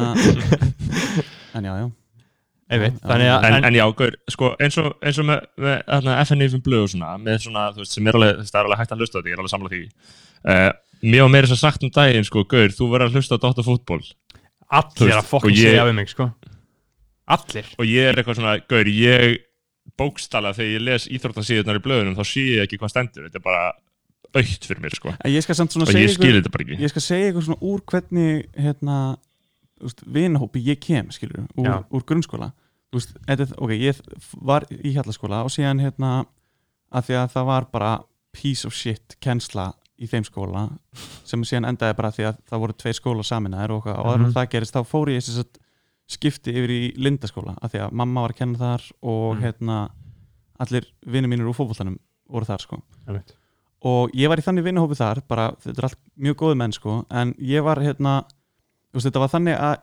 en 1.60 1.68
já, 1.68 1.74
já 1.84 1.88
einmitt, 2.72 2.98
þannig 3.04 3.32
að 3.34 3.48
en, 3.48 3.58
en, 3.58 3.68
en 3.70 3.78
já, 3.78 3.86
gaur, 4.02 4.18
sko, 4.34 4.52
eins 4.64 4.78
og, 4.82 4.90
eins 5.02 5.22
og 5.22 5.30
með, 5.30 5.46
með 5.64 5.78
þarna, 5.88 6.18
FNF 6.26 6.58
blöð 6.66 6.84
og 6.84 6.92
svona, 6.94 7.14
með 7.24 7.40
svona, 7.46 7.70
þú 7.76 7.84
veist, 7.84 7.96
sem 7.96 8.10
er 8.10 8.20
alveg, 8.20 8.44
það 8.50 8.60
er 8.60 8.70
alveg 8.70 8.82
hægt 8.82 8.96
að 8.96 9.04
hlusta 9.04 9.16
á 9.16 9.20
þetta, 9.20 9.32
ég 9.32 9.38
er 9.38 9.44
alveg 9.44 9.54
samla 9.54 9.74
því. 9.74 9.82
Uh, 10.48 10.70
Mér 11.08 11.28
og 11.28 11.30
meira 11.30 11.46
þess 11.46 11.60
að 11.60 11.62
sagt 11.62 11.84
um 11.86 11.94
daginn, 11.94 12.26
sko, 12.26 12.42
gaur, 12.50 12.74
þú 12.74 12.88
verður 12.90 13.12
að 13.12 13.18
hlusta 13.20 13.38
á 13.38 13.44
Dóttar 13.44 13.68
fútból 13.68 14.02
allir 14.68 15.16
að 15.16 15.28
fokkin 15.30 15.58
segja 15.58 15.86
við 15.88 15.98
mig 16.00 16.12
sko. 16.12 16.30
Allir. 17.38 17.68
Og 17.80 17.88
ég 17.88 18.10
er 18.10 18.20
eitthvað 18.20 18.40
svona, 18.40 18.56
gaur, 18.72 18.90
ég 18.92 19.44
bókstala 20.00 20.54
þegar 20.56 20.74
ég 20.74 20.86
les 20.88 21.08
íþróttasíðunar 21.16 21.80
í 21.80 21.84
blöðunum 21.84 22.18
þá 22.18 22.24
sé 22.28 22.44
ég 22.58 22.66
ekki 22.66 22.80
hvað 22.82 22.94
stendur, 22.94 23.28
þetta 23.28 23.40
er 23.40 23.46
bara 23.46 23.62
aukt 24.38 24.68
fyrir 24.68 24.84
mér, 24.84 24.96
sko, 24.98 25.14
En 25.24 25.32
ég 25.32 25.46
skal 25.46 25.56
samt 25.58 25.74
svona 25.74 25.88
og 25.88 25.94
segja 25.94 26.10
ég 26.10 26.16
skil 26.18 26.34
þetta 26.36 26.52
bara 26.54 26.66
ekki. 26.66 26.80
ég 26.84 26.92
skal 26.92 27.04
segja 27.06 27.30
ykkur 27.32 27.46
svona 27.48 27.70
úr 27.70 27.84
hvernig 27.88 28.50
hérna, 28.60 28.98
vinahópi 30.06 30.60
ég 30.66 30.80
kem 30.80 31.10
skilur, 31.12 31.48
úr, 31.58 31.68
úr 31.92 32.04
grunnskóla. 32.04 32.52
Þetta, 32.94 33.42
er- 33.44 33.56
ok, 33.60 33.70
ég 33.76 34.00
var 34.42 34.64
í 34.72 34.94
hjallaskóla 34.96 35.44
og 35.44 35.52
síðan 35.52 35.82
hérna 35.84 36.26
að 36.92 37.04
því 37.10 37.16
að 37.20 37.32
það 37.36 37.46
var 37.46 37.66
bara 37.72 37.92
piece 38.32 38.66
of 38.68 38.74
shit 38.74 39.18
kennsla 39.20 39.74
í 40.00 40.08
þeim 40.08 40.24
skóla 40.24 40.70
sem 41.26 41.42
síðan 41.44 41.66
endaði 41.72 41.96
bara 41.98 42.12
því 42.12 42.24
að 42.30 42.38
það 42.50 42.60
voru 42.64 42.74
tveir 42.74 42.94
skóla 42.96 43.24
saminaðir 43.24 43.72
og, 43.76 43.88
og 43.88 44.06
áður 44.06 44.16
en 44.16 44.26
Mhm. 44.30 44.34
það 44.38 44.50
gerist 44.50 44.74
þá 44.76 44.84
fór 44.86 45.10
ég 45.10 45.22
þess 45.26 45.40
að 45.44 45.60
skipti 46.08 46.54
yfir 46.54 46.70
í 46.72 46.94
lindaskóla 46.96 47.58
að 47.62 47.72
því 47.74 47.80
að 47.84 47.92
mamma 47.92 48.22
var 48.22 48.32
að 48.32 48.38
kenna 48.38 48.58
þar 48.58 48.82
og 49.02 49.36
Mhm. 49.36 49.42
hérna 49.44 49.90
allir 50.60 50.86
vinnir 51.06 51.28
mínir 51.30 51.46
úr 51.50 51.54
fótboltanum 51.58 52.00
voru 52.30 52.46
þar 52.46 52.62
sko. 52.62 52.82
Og 53.86 54.10
ég 54.16 54.28
var 54.30 54.38
í 54.38 54.42
þannig 54.42 54.64
vinnahópi 54.66 54.96
þar 54.98 55.22
bara, 55.28 55.52
þetta 55.62 55.78
er 55.78 55.84
allt 55.86 56.00
mjög 56.18 56.36
góði 56.36 56.58
menn 56.58 56.72
sko 56.74 57.06
en 57.12 57.34
ég 57.40 57.64
var 57.64 57.78
hérna 57.78 58.24
veist, 58.98 59.08
þetta 59.10 59.24
var 59.24 59.32
þannig 59.34 59.62
að 59.62 59.78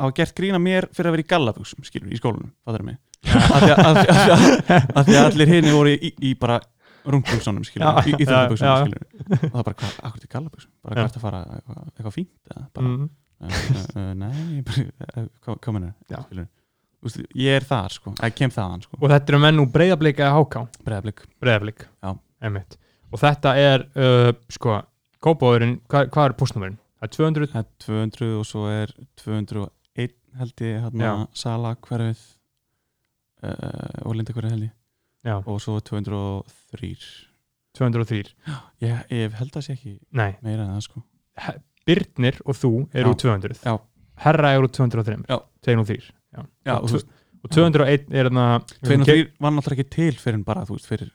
að 0.00 0.12
gert 0.16 0.36
grína 0.38 0.60
mér 0.62 0.86
fyrir 0.94 1.10
að 1.10 1.16
vera 1.16 1.24
í 1.24 1.30
gallabuxum 1.30 1.86
skilur, 1.86 2.10
í 2.12 2.18
skólanum, 2.20 2.52
fattur 2.64 2.84
mig? 2.86 3.00
Að 3.28 3.66
því 5.06 5.16
að, 5.18 5.24
allir 5.26 5.50
hinni 5.52 5.72
voru 5.74 5.92
í, 5.92 6.12
í 6.30 6.34
bara 6.40 6.60
rungbuxunum 7.10 7.64
skilur, 7.68 8.00
í, 8.08 8.14
í 8.16 8.28
já. 8.28 8.46
skilur 8.48 9.02
og 9.50 9.58
það 9.58 9.66
bara, 9.66 9.76
hvað, 9.82 9.98
akkur 10.08 10.22
til 10.22 10.30
gallabuxum? 10.36 10.72
Bara 10.86 11.04
hvert 11.04 11.18
að 11.18 11.24
fara, 11.26 11.42
eitthvað, 11.58 12.14
fínt 12.16 12.54
eða 12.54 12.64
bara, 12.78 12.90
Mm. 12.90 13.10
uh, 13.40 13.52
uh, 13.56 13.84
uh, 13.96 14.08
nei, 14.20 14.62
bara, 14.66 15.72
mennur 15.72 15.94
Já. 16.12 16.18
skilur, 16.26 16.48
veist, 17.04 17.22
ég 17.40 17.56
er 17.56 17.64
þar 17.68 17.94
sko, 17.96 18.12
ég 18.20 18.36
kem 18.36 18.52
þaðan 18.52 18.84
sko, 18.84 18.98
og 19.00 19.08
þetta 19.12 19.32
eru 19.34 19.40
menn 19.46 19.62
úr 19.62 19.70
breyðablika 19.72 20.26
eða 20.26 20.36
háká? 20.36 20.64
Breiðablik. 20.84 21.24
Breyðablík, 21.40 21.86
Já. 22.04 22.12
einmitt. 22.44 22.76
Og 23.10 23.20
þetta 23.22 23.54
er, 23.58 23.86
uh, 23.96 24.32
sko 24.52 24.76
kópáðurinn, 25.24 25.80
hvað, 25.88 26.12
hvað 26.12 26.28
er 26.30 26.36
postnúmerinn? 26.40 26.78
Það 27.00 27.06
er 27.08 27.14
200, 27.16 27.48
Það 27.54 27.62
er 27.62 27.70
200 27.86 28.28
og 28.38 28.46
svo 28.48 28.66
er 28.70 28.92
201 29.22 30.14
held 30.40 30.62
ég 30.66 30.84
hérna. 30.84 31.14
Sala 31.36 31.74
hverfið 31.80 32.20
uh, 33.44 34.06
og 34.06 34.16
Linda 34.18 34.36
hverfið 34.36 34.54
held 34.54 34.68
ég. 34.68 34.76
Já, 35.26 35.34
og 35.40 35.58
svo 35.60 35.76
203 35.84 36.92
203 37.76 38.20
ég, 38.82 39.02
ég 39.12 39.34
held 39.38 39.56
að 39.56 39.66
sé 39.66 39.76
ekki 39.76 39.98
nei, 40.16 40.32
meira 40.44 40.64
en 40.64 40.76
það 40.78 40.86
sko. 40.88 41.04
Birnir 41.88 42.40
og 42.44 42.56
þú 42.56 42.72
eru 42.96 43.12
úr 43.12 43.20
200 43.20 43.62
Já. 43.64 43.74
Herra 44.24 44.52
eru 44.56 44.68
úr 44.68 44.72
203 44.76 45.18
Já. 45.28 45.38
203 45.66 45.98
já. 46.00 46.42
Já, 46.66 46.74
og, 46.76 46.94
og 46.94 47.18
og 47.40 47.54
201 47.54 48.10
er 48.12 48.28
þarna 48.28 48.46
203 48.84 49.16
var 49.40 49.54
náttúrulega 49.56 49.80
ekki 49.80 49.94
til 49.96 50.20
fyrir 50.20 50.44
bara 50.44 50.66
þú 50.68 50.76
veist 50.76 50.90
fyrir 50.90 51.10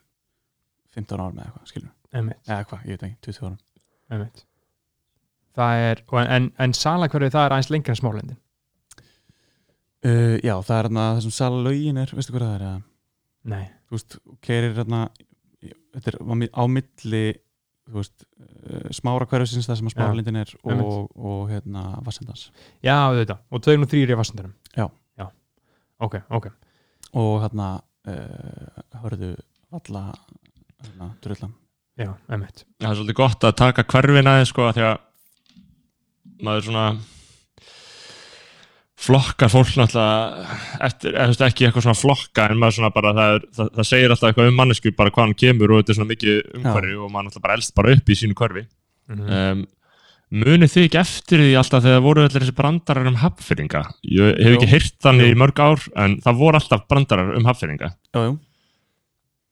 15 0.96 1.22
árum 1.22 1.38
eða 1.38 1.52
eitthvað 1.52 1.72
skilur 1.72 1.92
eða 2.16 2.60
hvað, 2.70 2.86
ég 2.88 2.96
veit 2.96 3.08
ekki, 3.10 3.18
20 3.28 3.46
árum. 3.46 3.58
Einmitt. 4.16 4.42
það 4.42 4.55
er, 5.64 6.02
og 6.12 6.20
en, 6.22 6.50
en, 6.60 6.74
salakverfið 6.74 7.32
það 7.36 7.46
er 7.48 7.56
aðeins 7.56 7.70
lengra 7.74 7.94
en 7.96 8.00
smálendin 8.02 8.38
uh, 10.06 10.36
já, 10.44 10.56
það 10.66 10.76
er 10.80 10.84
hérna 10.90 11.06
þessum 11.20 11.36
Sala 11.36 11.62
lögin 11.66 12.02
er, 12.02 12.14
veistu 12.18 12.36
hvað 12.36 12.46
það 12.48 12.56
er 12.60 12.66
eða? 12.68 12.82
nei, 13.56 13.64
þú 13.90 13.98
veist, 13.98 14.18
keirir 14.46 14.76
hérna 14.80 15.02
þetta 15.96 16.12
er 16.12 16.18
á 16.22 16.34
mi- 16.36 16.52
á 16.54 16.64
milli 16.70 17.24
þú 17.86 18.00
veist, 18.02 18.26
uh, 18.42 18.88
smára 18.98 19.28
hverfisins 19.30 19.68
það 19.70 19.80
sem 19.82 19.90
að 19.92 19.96
smáralindin 19.96 20.40
er 20.42 20.54
og, 20.64 20.72
einmitt. 20.74 21.10
og, 21.16 21.42
hérna 21.54 21.84
Vassendans 22.06 22.48
já 22.86 22.98
þetta, 23.20 23.40
og 23.54 23.62
203 23.66 24.04
er 24.08 24.14
í 24.16 24.20
Vassandarum 24.20 24.56
Já. 24.76 24.88
já, 25.22 25.28
ok, 26.04 26.18
ok. 26.36 26.48
Og 27.16 27.38
hérna 27.46 27.68
uh, 28.10 28.82
hörðu 29.06 29.30
valla 29.72 30.02
hérna, 30.84 31.14
drullan. 31.24 31.54
Já, 31.96 32.10
einmitt. 32.28 32.66
Það 32.84 32.90
er 32.90 32.98
svolítið 33.00 33.16
gott 33.22 33.46
að 33.48 33.54
taka 33.62 33.86
hverfin 33.88 34.28
aðeins 34.28 34.50
sko, 34.52 34.66
af 34.68 34.76
því 34.76 34.84
að 34.84 34.98
maður 36.44 36.68
svona 36.70 36.88
flokkar 39.06 39.52
fólk 39.52 39.76
náttúrulega 39.78 40.58
eftir, 40.88 41.14
eða 41.14 41.28
þú 41.28 41.34
veist 41.34 41.46
ekki 41.46 41.68
eitthvað 41.68 41.86
svona 41.86 42.00
flokka 42.00 42.48
en 42.50 42.60
maður 42.62 42.78
svona 42.80 42.92
bara, 42.96 43.14
það, 43.14 43.36
er, 43.36 43.48
það, 43.58 43.72
það 43.78 43.90
segir 43.92 44.14
alltaf 44.16 44.32
eitthvað 44.32 44.50
um 44.50 44.60
mannesku 44.62 44.94
bara 44.98 45.14
hvað 45.14 45.28
hann 45.28 45.40
kemur 45.44 45.74
og 45.74 45.82
þetta 45.82 45.94
er 45.94 46.00
svona 46.00 46.12
mikið 46.14 46.40
umhverfi 46.60 46.98
og 46.98 47.12
maður 47.14 47.28
náttúrulega 47.28 47.46
bara 47.46 47.58
elst 47.60 47.76
bara 47.78 47.96
upp 47.96 48.10
í 48.12 48.20
sínu 48.20 48.38
hverfi. 48.40 48.68
Mm 49.12 49.26
um, 49.26 49.66
munið 50.34 50.72
þið 50.74 50.88
ekki 50.88 51.00
eftir 51.00 51.44
því 51.44 51.52
alltaf 51.60 51.84
þegar 51.86 52.04
voru 52.04 52.24
allir 52.26 52.44
þessi 52.44 52.56
brandarar 52.58 53.10
um 53.12 53.20
hafnfyrringa 53.22 53.84
ég 54.10 54.40
hef 54.42 54.56
ekki 54.58 54.72
heyrt 54.72 54.98
þannig 55.06 55.30
Jú. 55.30 55.36
í 55.36 55.40
mörg 55.40 55.62
ár 55.62 55.86
en 56.02 56.18
það 56.26 56.40
voru 56.42 56.60
alltaf 56.60 56.88
brandarar 56.90 57.36
um 57.38 57.46
jú. 57.46 58.32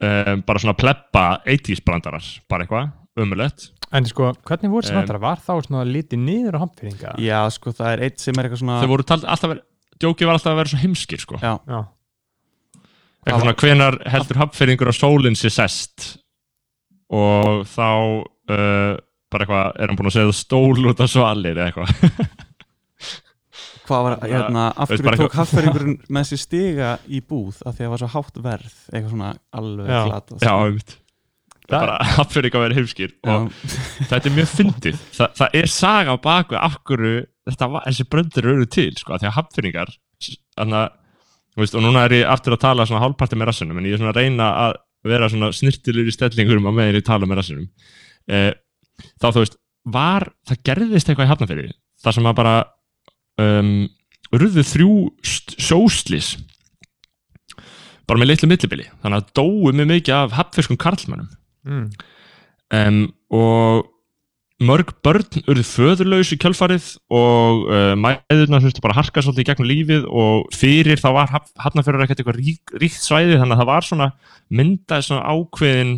um, 0.02 0.44
bara 0.48 0.64
svona 0.64 0.78
plebba 0.78 1.26
80s 1.46 1.84
brandarar 1.86 2.26
bara 2.50 2.66
eitthvað, 2.66 2.92
umulett 3.22 3.70
en 3.94 4.08
sko, 4.10 4.32
hvernig 4.48 4.72
voru 4.74 4.88
sem 4.88 4.98
Em. 4.98 5.04
þetta 5.06 5.20
var 5.22 5.38
þá 5.44 5.52
svona 5.68 5.84
litið 5.86 6.20
niður 6.26 6.58
á 6.58 6.64
hampfyrringa 6.64 7.16
já 7.22 7.40
sko 7.54 7.74
það 7.78 7.92
er 7.94 8.04
eitt 8.08 8.20
sem 8.24 8.34
er 8.40 8.48
eitthvað 8.50 8.62
svona 8.64 8.80
þau 8.82 8.92
voru 8.94 9.06
tald, 9.12 9.24
alltaf 9.30 9.52
verið, 9.54 9.64
djókið 10.02 10.30
var 10.30 10.40
alltaf 10.40 10.52
að 10.54 10.60
vera 10.62 10.74
svo 10.74 10.82
heimskir 10.84 11.22
sko. 11.24 11.40
já, 11.44 11.54
já, 11.70 11.80
eitthvað 13.24 13.44
svona 13.46 13.56
hvenar 13.64 14.00
heldur 14.16 14.42
hafnfyrringur 14.44 14.92
á 14.92 14.96
sólinn 14.98 15.38
sér 15.40 15.54
sest? 15.56 16.10
Og 17.14 17.62
þá 17.70 17.86
uh, 18.50 18.96
bara 19.30 19.46
eitthvað, 19.46 19.68
er 19.78 19.92
hann 19.92 19.98
búin 20.00 20.10
að 20.10 20.16
segja 20.18 20.34
stól 20.34 20.88
út 20.90 21.04
af 21.04 21.12
svalir 21.14 21.54
eða 21.60 21.70
eitthvað? 21.70 21.94
Hvað 23.84 24.04
var 24.08 24.14
hérna 24.24 24.62
af 24.80 24.88
hverju 24.90 25.04
tók 25.04 25.10
eitthvað- 25.12 25.34
haffæringurinn 25.42 25.96
með 26.16 26.28
sér 26.30 26.40
stiga 26.40 26.92
í 27.12 27.20
búð? 27.20 27.58
Af 27.68 27.76
því 27.76 27.84
að 27.84 27.86
það 27.86 27.92
var 27.94 28.02
svo 28.04 28.12
hátt 28.14 28.38
verð 28.46 28.76
eitthvað 28.94 29.10
svona 29.14 29.32
alveg 29.60 29.90
Já. 29.92 30.62
Það- 31.64 31.78
bara 31.80 31.98
hafnfyrringa 32.18 32.64
verið 32.66 32.80
heimskir 32.82 33.14
og 33.24 33.52
þetta 34.10 34.30
er 34.30 34.36
mjög 34.38 34.50
fyndið. 34.54 34.98
Þa, 35.16 35.30
það 35.40 35.56
er 35.62 35.70
saga 35.72 36.16
á 36.16 36.18
baku 36.24 36.58
af 36.60 36.80
hverju 36.88 37.14
þessi 37.50 38.08
bröndir 38.12 38.48
eru 38.54 38.68
til 38.72 38.92
sko, 39.00 39.18
því 39.20 39.30
að 39.30 39.38
að, 40.80 40.94
veist, 41.60 41.76
og 41.76 41.84
núna 41.84 42.06
er 42.08 42.18
ég 42.22 42.30
aftur 42.32 42.56
að 42.56 42.62
tala 42.64 42.86
svona 42.88 43.04
hálfparti 43.04 43.40
með 43.40 43.50
rassinum, 43.52 43.80
en 43.80 43.88
ég 43.90 43.98
er 43.98 44.02
svona 44.02 44.14
að 44.14 44.20
reyna 44.22 44.50
að 44.68 44.78
vera 45.04 45.28
svona 45.32 45.50
snirtilur 45.56 46.08
í 46.08 46.14
stellingurum 46.16 46.70
á 46.70 46.72
meðan 46.72 46.96
ég 47.02 47.08
tala 47.08 47.28
með 47.28 47.42
rassinum. 47.42 47.66
Eh, 48.32 48.52
þá 49.20 49.28
þú 49.34 49.44
veist, 49.44 49.60
var 49.84 50.30
það 50.48 50.62
gerðist 50.70 51.12
eitthvað 51.12 51.28
í 51.28 51.32
hafnafyrir, 51.34 51.74
það 52.04 52.16
sem 52.18 52.30
að 52.32 52.38
bara 52.40 52.56
um, 53.44 53.74
urðu 54.34 54.64
þrjú 54.70 54.94
sjóslis 55.60 56.34
bara 58.08 58.20
með 58.20 58.32
litlu 58.32 58.48
millibili. 58.52 58.88
Þannig 59.04 59.20
að 59.20 59.34
dóu 59.36 59.74
mjög 59.76 59.90
mikið 59.92 60.16
af 60.22 60.38
hafnfirskum 60.40 60.80
karlmönnum 60.80 61.28
mm. 61.66 61.88
um, 62.80 63.02
og 63.34 63.90
mörg 64.64 64.94
börn 65.04 65.42
urðu 65.50 65.64
föðurlaus 65.68 66.30
í 66.32 66.38
kjölfarið 66.40 66.86
og 67.12 67.66
uh, 67.68 67.94
mæðurna 68.00 68.62
þurftu 68.64 68.84
bara 68.86 68.94
að 68.96 69.00
harka 69.02 69.24
svolítið 69.26 69.44
í 69.44 69.48
gegnum 69.50 69.68
lífið 69.72 70.06
og 70.08 70.54
fyrir 70.56 71.02
þá 71.02 71.10
var 71.18 71.34
Hafnarfjörður 71.34 72.06
ekkert 72.06 72.22
eitthvað 72.24 72.40
rík, 72.40 72.74
ríkt 72.80 73.02
svæði 73.04 73.40
þannig 73.42 73.58
að 73.58 73.62
það 73.64 73.72
var 73.74 73.88
svona 73.90 74.08
myndaði 74.54 75.08
svona 75.10 75.34
ákveðin 75.34 75.94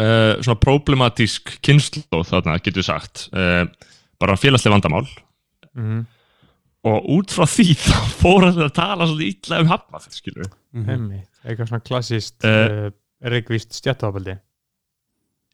uh, 0.00 0.32
svona 0.40 0.60
problematísk 0.62 1.56
kynnslóð 1.66 2.24
þarna 2.30 2.56
getur 2.62 2.80
við 2.80 2.88
sagt 2.88 3.26
uh, 3.36 3.64
bara 4.22 4.38
félagslega 4.40 4.76
vandamál 4.78 5.06
Mm. 5.76 6.06
og 6.88 7.04
út 7.12 7.32
frá 7.36 7.44
því 7.44 7.74
þá 7.84 7.96
fór 8.16 8.46
að 8.48 8.62
tala 8.72 9.04
svolítið 9.10 9.34
illa 9.50 9.58
um 9.60 9.66
Hafnarfjörð 9.74 10.14
skilur 10.22 10.46
við 10.46 10.54
Mhm. 10.76 10.88
Einmitt. 10.94 11.28
eitthvað 11.44 11.68
svona 11.68 11.84
klassist 11.84 12.46
Eh. 13.16 13.26
uh, 13.26 13.32
reikvist 13.32 13.76
stjættaðabaldi 13.78 14.36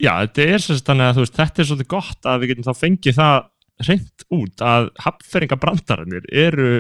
Já, 0.02 0.12
þetta 0.24 0.44
er 0.50 0.62
sagt 0.64 0.88
þannig 0.88 1.08
að 1.08 1.16
þú 1.16 1.24
veist, 1.24 1.38
þetta 1.38 1.62
er 1.62 1.68
svolítið 1.68 1.90
gott 1.92 2.26
að 2.26 2.42
við 2.42 2.52
getum 2.52 2.66
þá 2.66 2.80
fengið 2.80 3.18
það 3.20 3.34
reynd 3.82 4.24
út 4.34 4.62
að 4.66 4.88
hafnferingabrandarinnir 5.04 6.28
eru 6.42 6.70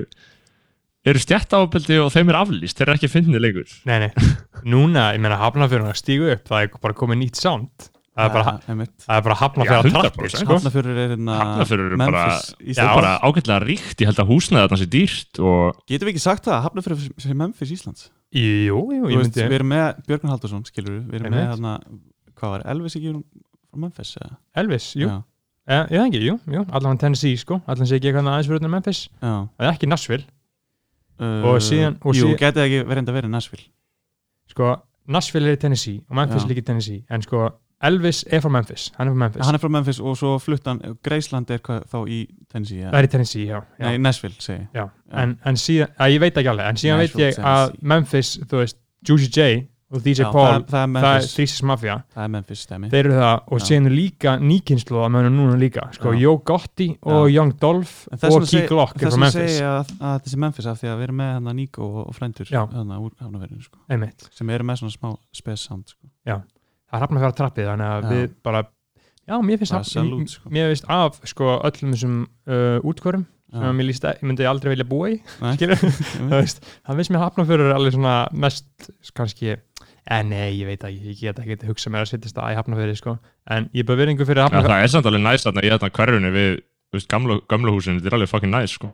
eru 1.02 1.22
stjættaábeldi 1.22 1.98
og 2.02 2.12
þeim 2.14 2.30
er 2.30 2.38
aflýst, 2.38 2.78
þeir 2.78 2.88
eru 2.88 2.98
ekki 3.00 3.10
fyndið 3.10 3.42
lengur 3.42 3.72
nei, 3.88 3.96
nei, 4.06 4.10
núna, 4.72 5.08
ég 5.16 5.22
meina 5.22 5.40
hafnafjörðun 5.40 5.90
að 5.90 5.98
stígu 5.98 6.30
upp, 6.34 6.46
það 6.50 6.66
er 6.66 6.78
bara 6.84 6.98
komið 6.98 7.20
nýtt 7.24 7.40
sound 7.42 7.88
það 8.12 8.26
er 8.26 8.34
bara, 8.36 8.54
Ja, 8.54 8.86
það 9.06 9.16
er 9.16 9.26
bara 9.26 9.36
hafnafjörð 9.40 9.76
Já, 9.76 9.82
að 9.82 9.96
trappi 9.96 10.24
100%. 10.26 10.42
sko. 10.42 10.56
Hafnarfjörður 10.58 10.98
er 11.02 11.12
hérna 11.14 11.36
Hafnarfjörður 11.40 11.86
er 11.96 12.02
bara, 12.02 12.24
Memphis 12.28 12.76
já, 12.76 12.82
bara 12.92 13.12
ágætlega 13.24 13.60
ríkt, 13.64 13.94
ég 14.02 14.10
held 14.10 14.22
að 14.22 14.32
húsnaði 14.34 14.66
þarna 14.66 14.80
sé 14.82 14.88
dýrt 14.92 15.40
og 15.42 15.80
Getum 15.88 16.08
við 16.08 16.12
ekki 16.12 16.24
sagt 16.26 16.48
það, 16.48 16.66
Hafnarfjörður 16.66 17.24
sem 17.24 17.40
Memphis 17.42 17.72
Íslands 17.78 18.10
jú, 18.32 18.78
jú, 18.96 19.08
ég 19.12 19.18
myndi 19.20 19.42
Við 19.44 19.56
erum 19.58 19.68
með 19.72 20.02
Björgun 20.08 20.32
Haldursson, 20.32 20.64
skilur 20.68 20.94
við 20.98 21.02
Við 21.12 21.18
erum 21.20 21.34
með 21.36 21.46
hérna, 21.50 21.72
hvað 22.38 22.54
var, 22.54 22.64
Elvis 22.72 22.96
ekki 22.98 23.12
frá 23.14 23.80
Memphis 23.84 24.14
eða? 24.20 24.36
Elvis, 24.62 24.86
jú, 24.98 25.08
Já, 25.08 25.16
eh, 25.68 25.82
ég 25.82 25.98
það 25.98 26.06
ekki, 26.08 26.22
jú, 26.26 26.36
jú 26.56 26.62
allan 26.78 26.98
Tennessee, 27.02 27.36
sko, 27.40 27.60
allan 27.66 27.86
sé 27.90 27.98
ekki 27.98 28.10
eitthvað 28.10 28.30
aðeins 28.32 28.48
fyrir 28.52 28.72
Memphis, 28.72 29.02
já. 29.20 29.34
Það 29.58 29.66
er 29.68 29.72
ekki 29.74 29.88
Nashville. 29.92 30.24
Uh, 31.22 31.44
Og 31.52 31.60
síðan- 31.62 31.98
og 32.02 32.16
Jú, 32.16 32.24
síðan- 32.32 32.38
getið 32.40 32.62
ekki 32.66 32.78
verið 32.88 32.98
enda 33.04 33.12
verið 33.14 33.30
Nashville. 33.30 33.66
Sko, 34.50 34.70
Nashville 35.06 35.48
er 35.52 35.56
í 35.56 35.60
Tennessee 35.60 36.00
og 36.08 36.16
Memphis 36.16 36.42
er 36.44 36.48
líka 36.48 36.62
í 36.64 36.66
Tennessee, 36.66 37.04
en 37.10 37.22
sko 37.22 37.50
Elvis 37.82 38.22
er 38.30 38.42
frá 38.44 38.52
Memphis, 38.54 38.90
hann 38.98 39.08
er 39.08 39.14
frá 39.14 39.18
Memphis 39.24 39.46
Hann 39.46 39.58
er 39.58 39.62
frá 39.62 39.72
Memphis 39.74 40.00
og 40.00 40.16
svo 40.20 40.36
flutt 40.42 40.68
hann 40.70 40.80
Greisland 41.02 41.50
er 41.50 41.62
hvað, 41.64 41.82
þá 41.90 41.98
í 42.06 42.20
Tennessee 42.52 42.86
það 42.86 42.98
er 43.00 43.08
í 43.08 43.12
Tennessee, 43.16 43.48
já, 43.48 43.58
já. 43.78 43.88
Nei, 43.88 43.98
Nashville, 44.06 44.38
segi. 44.38 44.68
Já, 44.74 44.84
Já. 44.86 45.18
En, 45.24 45.34
en 45.50 45.58
síðan, 45.60 45.92
að 45.98 46.14
ég 46.14 46.22
veit 46.22 46.40
ekki 46.40 46.52
alveg, 46.52 46.70
en 46.70 46.80
síðan 46.82 47.02
Nashville, 47.02 47.28
veit 47.32 47.42
ég 47.42 47.50
að. 47.52 47.76
Memphis, 47.94 48.32
þú 48.48 48.62
veist, 48.62 48.78
Juicy 49.02 49.30
J 49.34 49.48
og 49.92 50.00
DJ 50.00 50.24
Já, 50.24 50.28
Paul, 50.32 50.62
það, 50.64 50.68
það 50.72 50.96
er 50.96 51.04
það 51.04 51.26
Threesis 51.34 51.62
Mafia, 51.68 51.96
Það 52.14 52.22
er 52.24 52.30
Memphis 52.32 52.62
stemi 52.64 52.88
þeir 52.92 53.00
eru 53.02 53.16
það 53.18 53.34
og 53.42 53.60
Já. 53.60 53.64
síðan 53.68 53.88
líka 53.92 54.32
nýkynslu 54.40 55.02
að 55.02 55.10
mönnum 55.16 55.36
núna 55.36 55.58
líka, 55.60 55.84
sko, 55.96 56.14
Já. 56.14 56.22
Joe 56.22 56.40
Gotti 56.48 56.88
og 57.02 57.26
Já. 57.26 57.34
Young 57.34 57.52
Dolph 57.60 57.92
og 58.30 58.46
Key 58.48 58.64
Glock 58.70 58.96
er 58.96 59.12
frá 59.12 59.20
Memphis, 59.20 59.58
segja 59.58 59.74
að, 59.74 59.92
að 59.98 60.16
þetta 60.16 60.32
sé 60.32 60.40
Memphis 60.46 60.70
af 60.72 60.80
því 60.80 60.92
að 60.92 60.96
við 61.02 61.08
erum 61.08 61.20
með 61.20 61.34
hann 61.36 61.52
Nico 61.60 61.90
og, 61.90 62.00
og 62.06 62.16
frændur 62.16 62.52
Já. 62.54 62.62
sko, 63.66 64.32
sem 64.38 64.56
eru 64.56 64.68
með 64.70 64.82
svona 64.82 64.96
smá 64.96 65.12
spes 65.42 65.68
sound 65.68 65.92
sko. 65.92 66.12
Það 66.92 66.98
er 67.00 67.04
hafna 67.06 67.20
að 67.20 67.24
fara 67.26 67.36
trappið, 67.40 67.68
þannig 67.72 67.88
að 67.88 68.02
Já. 68.04 68.10
við 68.12 68.34
bara, 68.44 68.62
já, 69.32 69.36
mér 69.48 69.58
finnst, 69.62 69.72
hafn- 69.78 69.88
salute, 69.90 70.28
sko. 70.36 70.50
mér 70.52 70.68
finnst 70.72 70.88
af, 70.92 71.18
sko, 71.32 71.50
öllum 71.70 71.94
þessum 71.96 72.16
uh, 72.46 72.78
útkvörum 72.92 73.24
sem 73.52 73.60
Já. 73.64 73.68
að 73.68 73.76
mér 73.80 73.88
líst, 73.90 74.04
ég 74.08 74.22
myndi 74.28 74.46
aldrei 74.48 74.70
vilja 74.72 74.86
búa 74.88 75.10
í, 75.12 75.18
það 76.32 76.96
finnst 76.96 77.12
mér 77.12 77.22
hafna 77.26 77.44
fyrir 77.48 77.72
alveg 77.74 77.94
svona 77.96 78.14
mest, 78.32 78.90
kannski, 79.16 79.56
en 80.12 80.30
nei, 80.32 80.50
ég 80.60 80.66
veit 80.68 80.84
ekki, 80.88 81.12
ég 81.12 81.20
get 81.20 81.40
ekki 81.42 81.56
að 81.60 81.68
hugsa 81.72 81.92
mér 81.92 82.04
að 82.06 82.12
sittast 82.14 82.38
að 82.40 82.54
í 82.54 82.58
hafnafyrir, 82.58 82.96
sko, 82.98 83.16
en 83.52 83.68
ég 83.72 83.84
er 83.84 83.88
bara 83.90 84.00
veringu 84.02 84.26
fyrir 84.28 84.42
ja, 84.42 84.48
hafnafyrir, 84.48 84.72
það 84.74 84.86
er 84.88 84.92
samt 84.96 85.08
alveg 85.10 85.24
næst 85.26 85.48
þarna 85.48 85.64
í 85.68 85.72
þarna 85.74 85.92
hverjunni 85.98 86.32
við 86.34 86.50
þú 86.92 86.98
veist, 86.98 87.08
gamla, 87.12 87.38
gamla 87.48 87.72
húsinu, 87.76 88.00
þetta 88.02 88.10
er 88.12 88.16
alveg 88.18 88.32
fucking 88.32 88.52
næst 88.52 88.76
sko. 88.76 88.90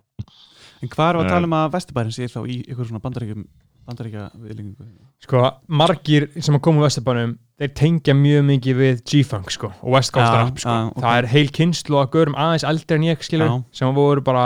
En 0.78 0.90
hvað 0.92 1.08
við 1.16 1.18
að 1.18 1.24
Eh. 1.24 1.30
tala 1.32 1.48
um 1.48 1.54
að 1.58 1.72
Vesturbærin 1.74 2.14
sé 2.14 2.28
þá 2.30 2.38
í 2.46 2.58
ykkur 2.70 2.86
svona 2.86 3.00
bandaríkja 3.02 4.26
viðlingu 4.38 4.84
sko, 5.24 5.40
margir 5.66 6.28
sem 6.38 6.54
að 6.54 6.62
koma 6.62 6.82
úr 6.82 6.86
Vesturbænum, 6.86 7.32
þeir 7.58 7.72
tengja 7.78 8.14
mjög 8.14 8.44
mikið 8.52 8.78
við 8.78 9.00
G-Funk, 9.08 9.50
sko, 9.54 9.70
og 9.82 9.96
West 9.96 10.12
Coast 10.14 10.30
Já, 10.30 10.42
rap, 10.42 10.60
sko, 10.62 10.74
já, 10.74 10.90
ok. 10.92 11.00
það 11.04 11.16
er 11.22 11.30
heil 11.32 11.48
kynslu 11.58 11.98
að 11.98 12.12
görum 12.14 12.36
aðeins 12.38 12.66
eldri 12.68 12.98
en 12.98 13.08
ég, 13.08 13.24
skilur, 13.26 13.50
Já. 13.50 13.56
sem 13.80 13.96
voru 13.96 14.24
bara, 14.26 14.44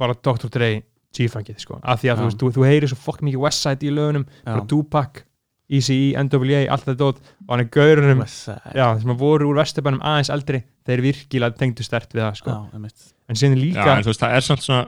bara 0.00 0.16
Dr. 0.18 0.50
Dre 0.52 0.70
G-Funkið, 1.16 1.62
sko, 1.64 1.78
af 1.80 2.02
því 2.02 2.12
að 2.12 2.20
þú 2.20 2.34
þú, 2.42 2.50
þú 2.58 2.66
heyrir 2.68 2.92
svo 2.92 3.00
fokk 3.00 3.24
mikið 3.24 3.46
Westside 3.46 3.88
í 3.88 3.94
lögunum, 3.96 4.26
bara 4.44 4.60
Já. 4.60 4.68
Tupac, 4.72 5.22
ECE, 5.66 5.96
NWA, 6.22 6.60
allt 6.70 6.84
þetta 6.86 6.98
dót, 7.00 7.24
og 7.46 7.56
hann 7.56 7.64
er 7.64 8.28
já, 8.76 8.86
sem 9.00 9.16
voru 9.18 9.48
úr 9.48 9.62
Vesturbænum 9.62 10.04
aðeins 10.04 10.30
eldri, 10.30 10.60
þeir 10.86 11.02
virkilega 11.08 11.58
tengdu 11.58 11.86
stert 11.86 12.12
við 12.12 12.22
það, 12.22 12.36
sko, 12.42 12.58
en 12.76 13.40
síðan 13.40 13.56
Já, 13.56 13.62
líka, 13.64 13.88
en 13.96 14.04
þú 14.06 14.12
veist, 14.12 14.22
það 14.22 14.36
er 14.36 14.46
samt 14.46 14.62
svona 14.62 14.84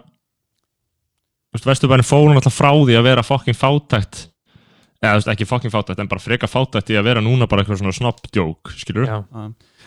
þú 1.48 1.56
veist, 1.56 1.68
Vesturbærin 1.72 2.06
fór 2.06 2.28
náttúrulega 2.28 2.54
frá 2.54 2.70
því 2.76 2.98
að 2.98 3.08
vera 3.08 3.24
fucking 3.26 3.58
fátækt 3.58 4.28
eða 5.02 5.12
þú 5.14 5.18
veist, 5.20 5.28
ekki 5.34 5.46
fucking 5.48 5.72
fátækt, 5.74 6.00
en 6.02 6.08
bara 6.10 6.20
freka 6.22 6.48
fátækt 6.50 6.90
í 6.90 6.96
að 6.98 7.04
vera 7.10 7.20
núna 7.24 7.46
bara 7.50 7.62
eitthvað 7.62 7.78
svona 7.82 7.94
snobbdjók 7.94 8.72
skilur 8.80 9.06
Já. 9.06 9.18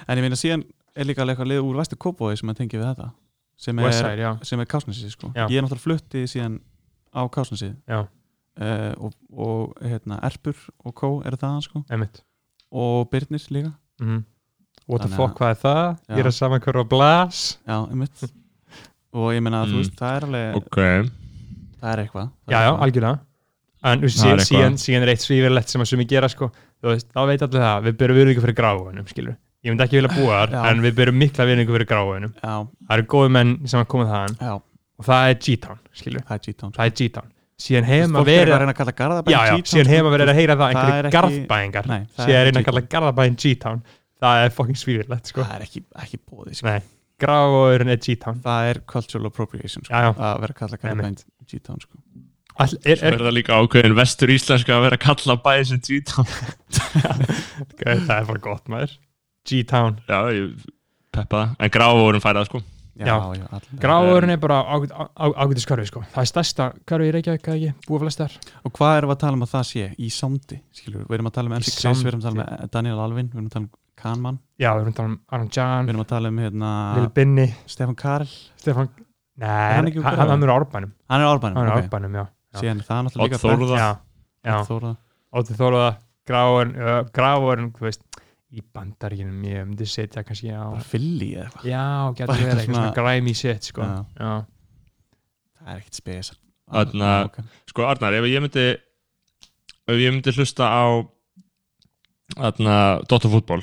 En 0.07 0.17
ég 0.17 0.23
meina 0.23 0.39
síðan 0.39 0.63
er 0.95 1.05
líka 1.07 1.21
alveg 1.23 1.35
eitthvað 1.37 1.51
lið 1.51 1.67
úr 1.67 1.79
Vestur 1.81 1.97
Kópói 2.01 2.35
sem 2.39 2.49
að 2.51 2.57
tengja 2.61 2.79
við 2.79 2.87
þetta 2.91 3.11
sem 3.61 3.79
er, 3.79 4.17
er 4.59 4.65
Kásnesi 4.65 5.09
sko. 5.13 5.29
Já. 5.35 5.45
Ég 5.51 5.59
er 5.59 5.63
náttúrulega 5.65 5.83
flutti 5.85 6.23
síðan 6.31 6.59
á 7.13 7.21
Kásnesi 7.29 7.69
uh, 7.91 8.93
og, 8.97 9.13
og 9.31 9.75
hérna, 9.85 10.17
Erpur 10.25 10.57
og 10.85 10.95
Kó 10.97 11.09
eru 11.27 11.37
þaðan 11.37 11.63
sko. 11.67 11.83
einmitt, 11.91 12.23
og 12.71 13.09
Byrnir 13.11 13.43
líka. 13.53 13.73
Mhm, 14.01 14.23
what 14.87 15.01
the 15.05 15.11
fuck, 15.13 15.35
hvað 15.37 15.53
er 15.53 15.59
það, 15.61 15.97
Já. 16.25 16.31
saman 16.31 16.59
hverju 16.63 16.83
að 16.85 16.89
blas, 16.89 17.41
Já, 17.67 17.77
einmitt. 17.89 18.23
Og 19.13 19.33
ég 19.35 19.41
meina, 19.43 19.65
Mm. 19.65 19.71
þú 19.71 19.77
veist, 19.81 19.95
það 19.99 20.15
er 20.15 20.25
alveg 20.25 20.55
ok, 20.55 20.77
það 21.81 21.91
er 21.91 21.99
eitthvað. 22.05 22.29
Það 22.47 22.51
já, 22.51 22.57
er 22.57 22.65
já, 22.65 22.71
algjörlega, 22.85 23.19
en 23.83 24.01
þú 24.01 24.07
veist, 24.07 24.19
Það 24.21 24.27
síðan, 24.27 24.43
síðan, 24.47 24.75
síðan 24.85 25.05
er 25.07 25.11
eitt 25.13 25.23
svífirlegt 25.25 25.69
sem 25.73 25.81
að 25.81 25.89
sumi 25.91 26.05
gera, 26.09 26.29
sko, 26.29 26.51
þú 26.81 26.91
veist, 26.93 27.07
þá 27.13 27.21
veit 27.31 27.41
allir 27.47 27.63
það, 27.65 27.83
við 27.87 27.97
byrjum 28.01 28.19
virðingu 28.21 28.43
fyrir 28.45 28.57
gráðunum, 28.61 29.07
skilur, 29.09 29.35
ég 29.65 29.71
myndi 29.73 29.85
ekki 29.87 29.99
vilja 30.01 30.13
búa 30.15 30.39
þar, 30.45 30.55
en 30.71 30.81
við 30.85 30.95
byrjum 31.01 31.19
mikla 31.21 31.47
virðingu 31.49 31.75
fyrir 31.77 31.89
gráðunum, 31.91 32.33
Já, 32.41 32.55
það 32.87 32.97
eru 32.97 33.07
góði 33.15 33.33
menn 33.37 33.53
sem 33.67 33.81
að 33.83 33.87
koma 33.93 34.07
þaðan, 34.11 34.35
já, 34.41 34.53
og 35.01 35.07
það 35.09 35.29
er 35.31 35.37
G-Town, 35.47 35.79
skilur, 36.01 36.25
það 36.29 36.37
er 36.37 36.43
G-Town. 36.47 36.73
Það 36.77 36.85
er 36.91 36.95
G-Town, 37.01 37.31
síðan 37.61 37.85
hefum 37.89 38.15
að 38.17 38.21
er 38.21 38.31
vera 38.31 38.55
að 38.55 38.61
reyna 38.61 38.73
að 38.73 38.79
kalla 38.81 38.93
Garðabæn 39.01 39.33
já, 39.33 39.39
já, 39.41 39.51
G-Town, 39.55 39.69
síðan 39.73 39.91
hefum 39.95 40.07
að 40.11 40.15
vera 40.17 40.31
að 40.31 40.39
heyra 40.41 40.55
það 40.61 40.71
er 40.71 40.77
einhverju 40.81 41.09
ekki- 41.09 41.17
garðbæingar. 41.17 41.89
Nei, 41.91 41.99
það 42.15 42.25
síðan 42.25 42.39
er 42.41 42.47
reyna 42.49 42.61
að 42.61 42.67
kalla 42.69 42.81
garðabæin 42.95 43.35
G-Town. 43.41 43.81
Það 44.21 44.39
er 44.45 44.51
fucking 44.53 44.77
svífirlegt 44.81 45.29
sko. 45.31 45.41
Það 45.45 45.55
er 45.59 45.63
ekki, 45.65 45.81
ekki 46.05 46.17
bóði 46.29 46.55
sko. 46.57 46.67
nei, 46.69 46.81
gráðurinn 47.21 47.89
er 47.93 48.01
G-Town. 48.01 48.41
Það 48.45 48.69
er 48.71 48.79
cultural 48.89 49.29
appropriation 49.29 49.85
sko, 49.85 49.93
Já, 49.93 50.01
já. 50.09 50.11
að 50.17 50.41
vera 50.45 50.53
að 50.55 50.59
kalla 50.61 50.77
Garðabæn 50.81 51.17
G-Town 51.49 51.81
sko. 51.85 51.97
All, 52.61 52.75
er, 52.85 52.97
svo 52.99 53.07
er, 53.09 53.15
er 53.17 53.23
það 53.25 53.35
líka 53.37 53.57
ákveðin 53.61 53.95
vestur 53.97 54.33
íslenska 54.35 54.75
að 54.77 54.83
vera 54.87 54.99
að 54.99 55.05
kalla 55.07 55.37
bæði 55.45 55.69
sem 55.71 55.81
G-Town. 55.87 56.27
Er, 57.81 57.97
það 58.05 58.17
er 58.19 58.27
bara 58.29 58.41
gott 58.43 58.69
maður. 58.71 58.93
G-Town. 59.49 59.97
Já, 60.09 60.19
ég 60.35 60.67
peppa 61.11 61.41
það, 61.41 61.55
en 61.65 61.73
grávorum 61.73 62.23
færa 62.23 62.41
það 62.43 62.49
sko. 62.51 62.61
Já, 63.01 63.05
Já. 63.07 63.15
já, 63.39 63.45
allan- 63.55 63.79
gráðurinn 63.81 64.33
er 64.35 64.39
bara 64.43 64.57
ágæt- 64.75 64.91
á- 64.93 65.09
á- 65.15 65.35
ágætis 65.41 65.65
hverfi 65.65 65.87
sko. 65.89 66.01
Það 66.13 66.21
er 66.21 66.29
stærsta 66.29 66.65
hverfi 66.85 67.07
í 67.07 67.13
Reykjavík 67.15 67.47
ekki? 67.53 67.69
Búið 67.87 68.03
flestar. 68.03 68.35
Og 68.67 68.73
hvað 68.77 68.97
erum 68.99 69.09
við 69.09 69.15
að 69.15 69.21
tala 69.23 69.39
um 69.39 69.45
að 69.45 69.53
það 69.55 69.63
sé? 69.71 69.85
Í 69.97 70.09
sándi, 70.13 70.57
skilur 70.75 71.05
við? 71.07 71.13
erum 71.17 71.29
að 71.31 71.35
tala 71.37 71.49
um 71.49 71.55
Í 71.55 71.63
Chris, 71.63 72.03
við 72.03 72.11
erum 72.11 72.21
að 72.21 72.27
tala 72.27 72.45
um 72.61 72.69
Daniel 72.75 72.99
Alvin, 72.99 73.29
við 73.31 73.39
erum 73.39 73.47
að 73.47 73.55
tala 73.55 73.65
um 73.65 73.71
Kanman, 74.01 74.37
já, 74.59 74.69
við 74.75 74.81
erum 74.81 74.91
að 74.93 74.97
tala 74.99 75.09
um 75.09 75.17
Aron 75.31 75.47
við 75.49 75.57
Jan, 75.57 75.89
erum 75.89 76.03
að 76.03 76.11
tala 76.11 76.29
um 76.31 76.37
hérna, 76.43 76.69
Lil 76.99 77.09
Binni. 77.15 77.47
Stefan 77.65 77.95
Karel, 77.95 78.29
Stefán 78.61 78.89
nei, 79.37 79.73
hann 79.77 79.89
úr 79.89 80.03
hann, 80.05 80.21
hann 80.35 80.43
er 80.45 80.51
á 80.51 80.55
árbænum. 80.59 80.91
Hann 81.09 81.21
er 81.21 81.31
árbænum, 81.31 81.57
hann 81.57 81.67
er 81.67 81.71
á 81.71 81.77
ok. 81.79 81.83
árbænum, 81.89 82.15
já 82.21 82.25
Síðan 82.59 82.81
er 82.81 82.87
það 82.87 83.03
náttúrulega 83.07 83.37
Odd 83.39 83.63
líka 83.63 84.63
Þórða. 84.67 84.93
Ótti 85.31 85.55
Þóruða, 85.55 85.91
Gráðurinn 86.27 86.73
uh, 86.81 86.97
Gráðurinn, 87.15 87.69
þú 87.77 87.87
veist 87.87 88.01
í 88.51 88.63
bandaríkinum, 88.75 89.43
ég 89.47 89.63
myndi 89.63 89.87
setja 89.87 90.25
kannski 90.27 90.51
á 90.51 90.67
bara 90.73 90.83
fylli 90.83 91.29
eða 91.37 91.45
eitthvað, 91.47 91.67
Já, 91.71 91.85
getur 92.17 92.41
verið 92.41 92.63
eitthvað 92.65 92.89
græmi 92.97 93.33
shit 93.39 93.69
sko. 93.69 93.87
Já. 93.87 94.01
Já. 94.19 94.33
það 95.61 95.71
er 95.71 95.79
ekkert 95.79 95.99
spes. 96.01 96.31
Sko 97.71 97.87
Arnar, 97.87 98.17
ef 98.19 98.27
ég 98.27 98.43
myndi 98.43 98.65
ef 98.75 99.95
ég 100.03 100.11
myndi 100.11 100.35
hlusta 100.35 100.67
á 100.67 100.83
þarna 102.35 102.75
Dóttarfútból 103.07 103.61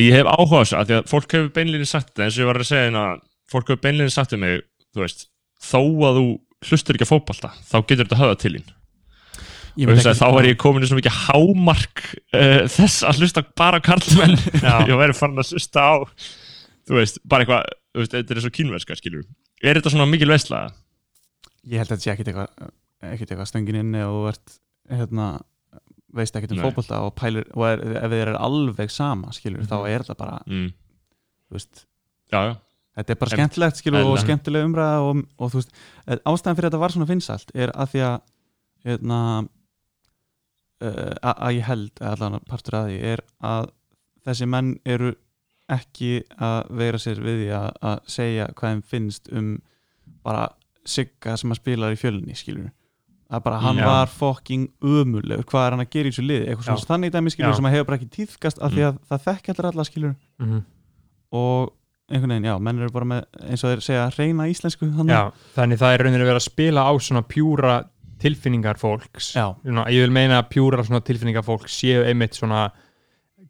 ég 0.00 0.14
hef 0.18 0.28
áhuga 0.28 0.60
á 0.60 0.62
þessu, 0.62 0.76
að 0.78 0.88
því 0.90 0.98
að 0.98 1.10
fólk 1.10 1.34
hefur 1.36 1.50
beinlinni 1.56 1.88
sagt 1.88 2.12
þetta, 2.12 2.26
eins 2.26 2.36
og 2.36 2.44
ég 2.44 2.48
var 2.52 2.60
að 2.60 2.68
segja 2.68 2.86
hérna 2.86 3.06
fólk 3.52 3.72
hefur 3.72 3.82
beinlinni 3.88 4.12
sagt 4.12 4.36
um 4.36 4.44
mig, 4.44 4.62
þú 4.92 5.04
veist 5.06 5.26
þó 5.64 5.80
að 5.80 6.20
þú 6.20 6.26
hlustur 6.68 6.96
ekki 6.96 7.06
að 7.06 7.12
fótbolta 7.14 7.50
þá 7.68 7.76
getur 7.88 8.06
þetta 8.06 8.20
höfða 8.22 8.38
til 8.44 8.54
ekki- 10.12 10.18
þá 10.20 10.26
var 10.36 10.48
ég 10.50 10.58
komin 10.60 10.84
í 10.84 10.88
svo 10.90 10.98
mikið 10.98 11.18
hámark 11.26 12.02
uh, 12.36 12.64
þess 12.68 13.02
að 13.08 13.22
hlusta 13.22 13.42
bara 13.56 13.80
karlmenn 13.84 14.36
ég 14.90 14.98
væri 15.00 15.16
farin 15.16 15.40
að 15.40 15.52
hlusta 15.54 15.80
á 15.80 15.94
þú 16.88 16.98
veist, 16.98 17.20
bara 17.24 17.46
eitthvað 17.46 18.10
þetta 18.12 18.34
er 18.36 18.42
svo 18.44 18.50
kínverska, 18.52 18.96
skilur 18.98 19.24
er 19.62 19.78
þetta 19.78 19.92
svona 19.94 20.08
mikil 20.10 20.28
veistla? 20.32 20.64
Ég 21.68 21.78
held 21.78 21.92
að 21.92 21.96
þetta 21.96 22.04
sé 22.04 22.12
ekkert 22.16 22.30
eitthvað 22.32 22.70
eitthvað 23.32 23.48
stöngin 23.52 23.78
inni 23.80 24.02
og 24.04 24.28
ert 24.32 24.56
hérna 24.90 25.26
veist 26.12 26.34
ekkert 26.36 26.52
um 26.52 26.58
Nei. 26.60 26.64
fótbolta 26.66 26.98
og 27.06 27.14
pælir 27.16 27.46
og 27.54 27.64
er, 27.70 27.80
ef 28.02 28.10
þeir 28.12 28.26
eru 28.26 28.40
alveg 28.44 28.90
sama 28.92 29.30
skilur, 29.32 29.62
þá 29.64 29.76
Mhm. 29.78 29.88
er 29.94 30.02
þetta 30.04 30.16
bara 30.18 30.38
mm. 30.50 30.66
þú 31.48 31.56
veist, 31.56 31.84
já, 32.34 32.40
já, 32.50 32.54
þetta 32.96 33.10
er 33.14 33.18
bara 33.22 33.30
Em- 33.30 33.38
skemmtilegt 33.38 33.76
skilur 33.80 33.98
og 34.00 34.04
eðlilega. 34.06 34.24
skemmtileg 34.26 34.66
umræða 34.68 35.00
og, 35.08 35.22
og 35.38 35.52
veist, 35.54 35.70
eh, 36.06 36.16
ástæðan 36.28 36.56
fyrir 36.58 36.70
þetta 36.70 36.78
var 36.82 36.90
svona 36.96 37.08
vinsælt 37.08 37.50
er 37.54 37.70
að 37.74 37.92
því 37.94 38.02
að 38.08 38.20
hérna 38.84 39.18
uh, 40.82 41.14
að 41.22 41.36
að 41.46 41.56
ég 41.58 41.66
held, 41.68 41.90
eða 42.00 42.12
allan 42.16 42.40
partur 42.48 42.78
að 42.80 42.88
því 42.90 42.98
er 43.12 43.22
að 43.52 43.68
þessi 44.26 44.48
menn 44.50 44.72
eru 44.84 45.12
ekki 45.72 46.12
að 46.42 46.72
veira 46.82 46.98
sér 47.00 47.20
við 47.22 47.38
því 47.44 47.50
að, 47.56 47.68
að 47.92 47.98
segja 48.10 48.48
hvað 48.58 48.72
þeim 48.74 48.82
finnst 48.92 49.32
um 49.32 49.52
bara 50.26 50.48
Sigga 50.82 51.36
sem 51.38 51.52
að 51.54 51.60
spila 51.60 51.92
í 51.94 51.98
fjölunni 51.98 52.34
skilur 52.34 52.72
að 53.32 53.42
bara 53.46 53.60
hann 53.62 53.78
Já. 53.78 53.84
var 53.86 54.10
fucking 54.10 54.64
umulegur, 54.82 55.44
hvað 55.48 55.66
er 55.68 55.70
hann 55.76 55.84
að 55.84 55.92
gera 55.94 56.10
í 56.10 56.12
þessu 56.12 56.24
liði 56.26 56.48
eitthvað 56.50 56.66
svona 56.66 56.88
þannig 56.90 57.12
dæmi 57.14 57.30
skilur 57.32 57.52
Já. 57.52 57.56
sem 57.56 57.68
að 57.68 57.74
hefur 57.76 57.86
bara 57.88 57.98
ekki 58.00 58.10
tíðkast 58.16 58.58
af 58.60 58.72
því 58.74 58.82
Mm. 58.82 58.88
að 58.90 58.98
það 59.12 59.22
þekki 59.28 59.52
allir 59.54 59.68
alla 59.70 59.84
skilur 59.88 60.14
Mhm. 60.42 60.58
og 61.32 61.72
einhvern 62.12 62.34
veginn, 62.36 62.48
já, 62.50 62.54
menn 62.62 62.78
eru 62.82 62.92
bara 62.94 63.08
með 63.08 63.24
eins 63.48 63.64
og 63.64 63.72
þeir 63.72 63.82
segja 63.86 64.04
reyna 64.18 64.46
íslensku 64.52 64.88
þannig. 64.92 65.16
Já, 65.16 65.48
þannig 65.56 65.80
það 65.82 65.94
er 65.96 66.04
rauninni 66.06 66.22
verið 66.28 66.38
að 66.40 66.46
spila 66.46 66.84
á 66.86 66.92
svona 67.02 67.24
pjúra 67.26 67.74
tilfinningar 68.22 68.78
fólks 68.78 69.32
Já. 69.34 69.48
Svona, 69.64 69.88
ég 69.90 70.04
vil 70.06 70.14
meina 70.14 70.38
að 70.42 70.50
pjúra 70.54 70.84
svona 70.86 71.02
tilfinningar 71.02 71.42
fólks 71.46 71.74
séu 71.80 72.04
einmitt 72.06 72.38
svona 72.38 72.68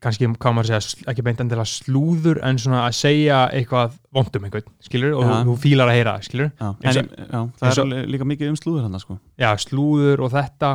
kannski, 0.02 0.26
hvað 0.26 0.54
maður 0.56 0.72
að 0.74 0.86
segja, 0.86 1.04
ekki 1.12 1.24
beint 1.26 1.42
endilega 1.44 1.68
slúður 1.68 2.40
en 2.48 2.56
svona 2.58 2.80
að 2.88 2.96
segja 2.98 3.42
eitthvað 3.54 3.98
vondum 4.16 4.48
einhvern, 4.48 4.72
skilur, 4.82 5.12
og 5.20 5.28
þú, 5.46 5.54
fílar 5.62 5.92
að 5.92 5.98
heyra, 6.00 6.14
skilur, 6.26 6.48
Já, 6.58 6.70
en, 6.72 7.12
já, 7.28 7.42
það 7.60 7.68
er 7.68 7.82
alveg 7.84 8.08
líka 8.16 8.26
mikið 8.32 8.50
um 8.50 8.58
slúður 8.58 8.88
hann 8.88 8.98
sko. 9.04 9.18
já, 9.38 9.50
slúður 9.62 10.24
og 10.26 10.32
þetta 10.34 10.72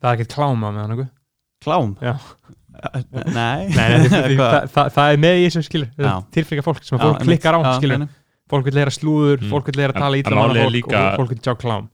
það 0.00 0.08
er 0.08 0.16
ekkert 0.16 0.36
kláma 0.38 0.70
með 0.70 0.80
hann 0.84 0.94
einhver 0.96 1.10
Klám? 1.64 1.94
Já. 2.04 2.14
Nei, 3.34 3.68
Nei, 3.70 4.08
það, 4.10 4.68
það, 4.74 4.88
það 4.96 5.12
er 5.14 5.20
með 5.24 5.38
í 5.40 5.44
þessu 5.48 5.62
skilur. 5.68 5.90
Tilfinningar 6.34 6.66
fólk 6.66 6.84
sem 6.84 6.98
Já, 6.98 7.02
fólk 7.06 7.20
klikkar 7.24 7.56
á 7.56 7.60
Já, 7.64 7.72
skilur, 7.78 8.00
nei, 8.02 8.06
nei. 8.08 8.22
fólk 8.54 8.68
vil 8.68 8.78
heyra 8.80 8.92
slúður 8.94 9.38
Mm. 9.44 9.50
fólk 9.52 9.70
vil 9.72 9.84
En- 9.84 9.92
tala 9.98 10.16
en 10.16 10.22
ítla 10.22 10.34
um 10.44 10.56
er 10.56 10.64
fólk 10.64 10.74
líka- 10.74 11.02
og 11.04 11.18
fólk 11.22 11.34
vil 11.34 11.42
sjá 11.44 11.54
klám. 11.60 11.86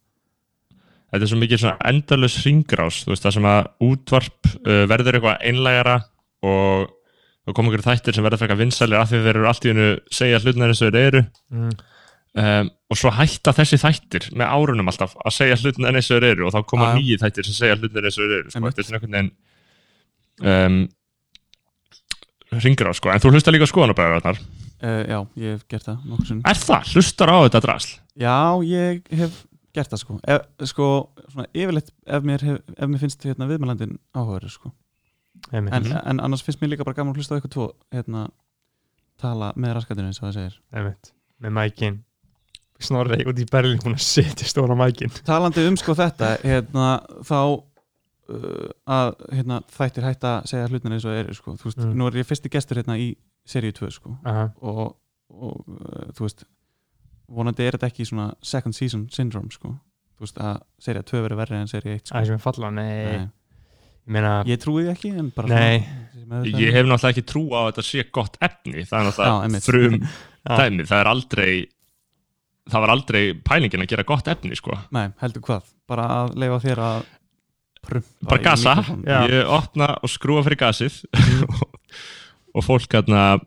Þetta 1.10 1.22
er 1.26 1.30
svo 1.32 1.38
mikið 1.42 1.58
svona 1.64 1.76
endalus 1.90 2.36
ringrás, 2.46 3.00
þú 3.04 3.10
veist, 3.12 3.24
það 3.26 3.32
sem 3.36 3.46
að 3.50 3.68
útvarp 3.82 4.50
uh, 4.62 4.82
verður 4.90 5.18
eitthvað 5.18 5.46
einlægara 5.50 5.96
og 6.46 6.96
og 7.48 7.54
koma 7.56 7.70
ykkur 7.72 7.82
þættir 7.82 8.14
sem 8.14 8.22
verður 8.22 8.38
frekar 8.44 8.58
vinsælir 8.60 9.00
af 9.00 9.08
því 9.10 9.18
þeir 9.24 9.30
eru 9.40 9.46
allt 9.48 9.64
í 9.64 9.70
hennu 9.72 9.86
segja 10.12 10.38
hlutina 10.42 10.66
eins 10.68 10.82
og 10.84 10.92
þeir 10.92 11.06
eru. 11.08 11.22
Mm. 11.50 11.70
um, 12.38 12.68
og 12.92 12.98
svo 13.00 13.10
hætta 13.16 13.50
þessi 13.56 13.78
þættir 13.80 14.28
með 14.38 14.52
árunum 14.54 14.86
alltaf 14.92 15.16
að 15.24 15.34
segja 15.34 15.56
hlutina 15.58 15.88
eins 15.90 16.10
og 16.12 16.20
þeir 16.20 16.28
eru 16.36 16.46
og 16.46 16.52
þá 16.54 16.60
koma 16.70 16.90
nýji 16.94 17.16
þættir 17.18 17.48
sem 17.48 17.56
segja 17.58 17.78
hlutina 17.80 18.04
eins 18.06 18.18
og 18.20 18.28
þeir 18.28 18.36
eru 18.44 18.50
sko. 18.52 18.62
Þetta 18.68 18.78
er 18.84 18.86
svona 18.86 19.00
einhvern 19.00 19.16
veginn 19.16 19.32
um, 20.40 20.80
ringrás 22.60 22.98
sko, 23.00 23.12
en 23.12 23.22
þú 23.22 23.34
hlusta 23.34 23.54
líka 23.54 23.68
á 23.68 23.72
skoðanabæðarnar 23.72 24.40
Uh, 24.80 25.02
já, 25.04 25.18
ég 25.36 25.50
hef 25.58 25.64
gert 25.68 25.84
það 25.84 26.04
nokkur 26.08 26.24
sinni 26.24 26.44
er 26.48 26.56
það? 26.56 26.86
Hlustar 26.94 27.28
á 27.28 27.36
þetta 27.44 27.60
drasl? 27.66 27.90
Já, 28.16 28.36
ég 28.64 29.10
hef 29.12 29.34
gert 29.76 29.92
það 29.92 30.00
sko. 30.00 30.14
Ef, 30.24 30.46
sko, 30.70 30.86
svona 31.28 31.50
yfirleitt 31.52 31.90
ef 32.16 32.24
mér, 32.24 32.44
hef, 32.48 32.62
ef 32.72 32.88
mér 32.88 33.02
finnst 33.02 33.26
hérna, 33.28 33.48
viðmælandin 33.50 33.98
áhugaður 34.16 34.54
sko. 34.54 34.72
en, 35.52 35.68
en 35.68 36.22
annars 36.24 36.44
finnst 36.46 36.62
mér 36.62 36.72
líka 36.72 36.86
bara 36.88 36.96
gaman 36.96 37.12
að 37.12 37.20
hlusta 37.20 37.36
á 37.36 37.40
ykkur 37.42 37.52
tvo 37.52 37.66
hérna, 37.92 38.24
tala 39.20 39.50
með 39.60 39.76
raskatinu 39.76 40.08
eins 40.08 40.22
og 40.22 40.30
það 40.30 40.38
segir. 40.38 40.56
Einmitt, 40.72 41.12
með 41.44 41.54
mækin. 41.58 42.00
Snorri 42.80 43.20
út 43.28 43.36
í 43.36 43.44
Berlín 43.52 43.84
hún 43.84 43.98
að 43.98 44.06
setja 44.06 44.48
stóra 44.48 44.78
mækin. 44.80 45.12
Talandi 45.28 45.66
um 45.68 45.76
sko 45.76 45.92
þetta 45.98 46.38
hérna, 46.40 47.02
þá 47.28 47.40
að 48.90 49.10
hérna, 49.34 49.60
þættir 49.74 50.06
hætta 50.06 50.32
að 50.40 50.48
segja 50.52 50.68
hlutina 50.70 50.96
eins 50.96 51.04
og 51.06 51.12
það 51.14 51.20
eru 51.24 51.34
sko. 51.38 51.54
Veist, 51.64 51.78
Mm. 51.80 51.94
nú 51.98 52.06
er 52.08 52.18
ég 52.20 52.26
fyrsti 52.28 52.50
gestur 52.52 52.80
hérna 52.80 52.96
í 53.00 53.10
seríu 53.48 53.72
2 53.72 53.90
sko. 53.90 54.16
Aha. 54.24 54.50
og, 54.62 54.96
og 55.30 55.64
uh, 55.68 56.12
þú 56.16 56.26
veist 56.26 56.44
vonandi 57.30 57.62
er 57.66 57.76
þetta 57.78 57.86
ekki 57.92 58.06
svona 58.08 58.32
second 58.42 58.74
season 58.74 59.08
syndrome 59.10 59.50
sko. 59.54 59.74
þú 60.18 60.26
veist 60.26 60.38
að 60.42 60.62
seríu 60.82 61.02
2 61.06 61.22
verður 61.24 61.38
verri 61.44 61.60
en 61.60 61.68
seríu 61.70 61.94
1 61.96 62.06
sko. 62.08 62.16
aðeins 62.18 62.34
með 62.36 62.40
falla, 62.44 62.70
nei, 62.70 63.16
Nei. 63.16 63.28
meina 64.06 64.32
ég 64.48 64.58
trúi 64.62 64.84
því 64.84 64.90
ekki 64.94 65.12
Nei. 65.16 65.84
svona, 66.14 66.42
Ég 66.44 66.72
hef 66.74 66.86
náttúrulega 66.86 67.14
ekki 67.14 67.26
trú 67.30 67.44
á 67.54 67.60
að 67.62 67.68
þetta 67.72 67.84
sé 67.90 68.04
gott 68.12 68.36
efni 68.40 68.84
það 68.84 68.98
er 69.00 69.06
náttúrulega 69.10 69.62
frum 69.64 70.00
dæmi, 70.60 70.86
það 70.88 71.00
er 71.00 71.10
aldrei 71.14 71.52
það 72.70 72.80
var 72.84 72.92
aldrei 72.94 73.22
pælingin 73.42 73.82
að 73.82 73.88
gera 73.94 74.04
gott 74.06 74.28
efni 74.30 74.54
sko. 74.58 74.76
Nei, 74.94 75.08
heldur 75.22 75.42
hvað, 75.42 75.70
bara 75.90 76.04
að 76.20 76.36
leifa 76.38 76.58
þér 76.66 76.82
að 76.86 77.00
bara 77.88 78.42
gasa, 78.44 78.74
ég 79.30 79.46
opna 79.48 79.94
og 80.02 80.10
skrúa 80.12 80.42
fyrir 80.46 80.60
gasið. 80.60 81.00
Og 82.56 82.64
fólk 82.66 82.90
hérna 82.90 83.38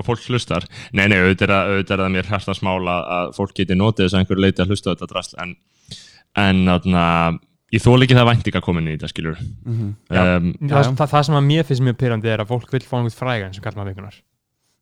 og 0.00 0.06
fólk 0.06 0.22
hlustar, 0.30 0.64
nei 0.96 1.04
nei, 1.10 1.18
auðvitað 1.20 1.44
er, 1.44 1.50
það- 1.52 1.68
auðvitað 1.70 1.92
er 1.94 2.00
það 2.02 2.12
mér 2.16 2.28
hærtast 2.32 2.62
mála 2.66 2.94
að 3.18 3.28
fólk 3.36 3.52
geti 3.54 3.76
notið 3.76 4.06
þess 4.06 4.14
að 4.16 4.22
einhver 4.24 4.40
leiti 4.42 4.62
að 4.64 4.70
hlusta 4.72 4.90
á 4.90 4.92
þetta 4.96 5.08
drasl. 5.12 5.34
En, 5.44 5.52
en 6.40 6.62
þarna 6.70 7.04
ég 7.76 7.84
þól 7.84 8.02
ekki 8.06 8.16
það 8.18 8.28
væntinga 8.30 8.62
komin 8.64 8.88
í 8.90 8.94
þetta 8.96 9.10
skilur 9.12 9.38
Mhm, 9.38 9.92
Já. 10.10 10.22
um, 10.38 10.48
Já, 10.66 10.72
það, 10.72 10.82
já. 10.88 10.94
það, 10.98 11.10
það 11.12 11.26
sem 11.28 11.38
að 11.38 11.46
mér 11.50 11.68
finnst 11.68 11.84
mjög 11.86 11.98
pyrrandi 12.00 12.32
er 12.32 12.42
að 12.42 12.50
fólk 12.50 12.72
vil 12.74 12.80
fá 12.82 12.96
einhvern 12.98 13.18
frægan 13.20 13.54
sem 13.54 13.62
kallar 13.62 13.78
maður 13.84 13.92
vikunar 13.94 14.16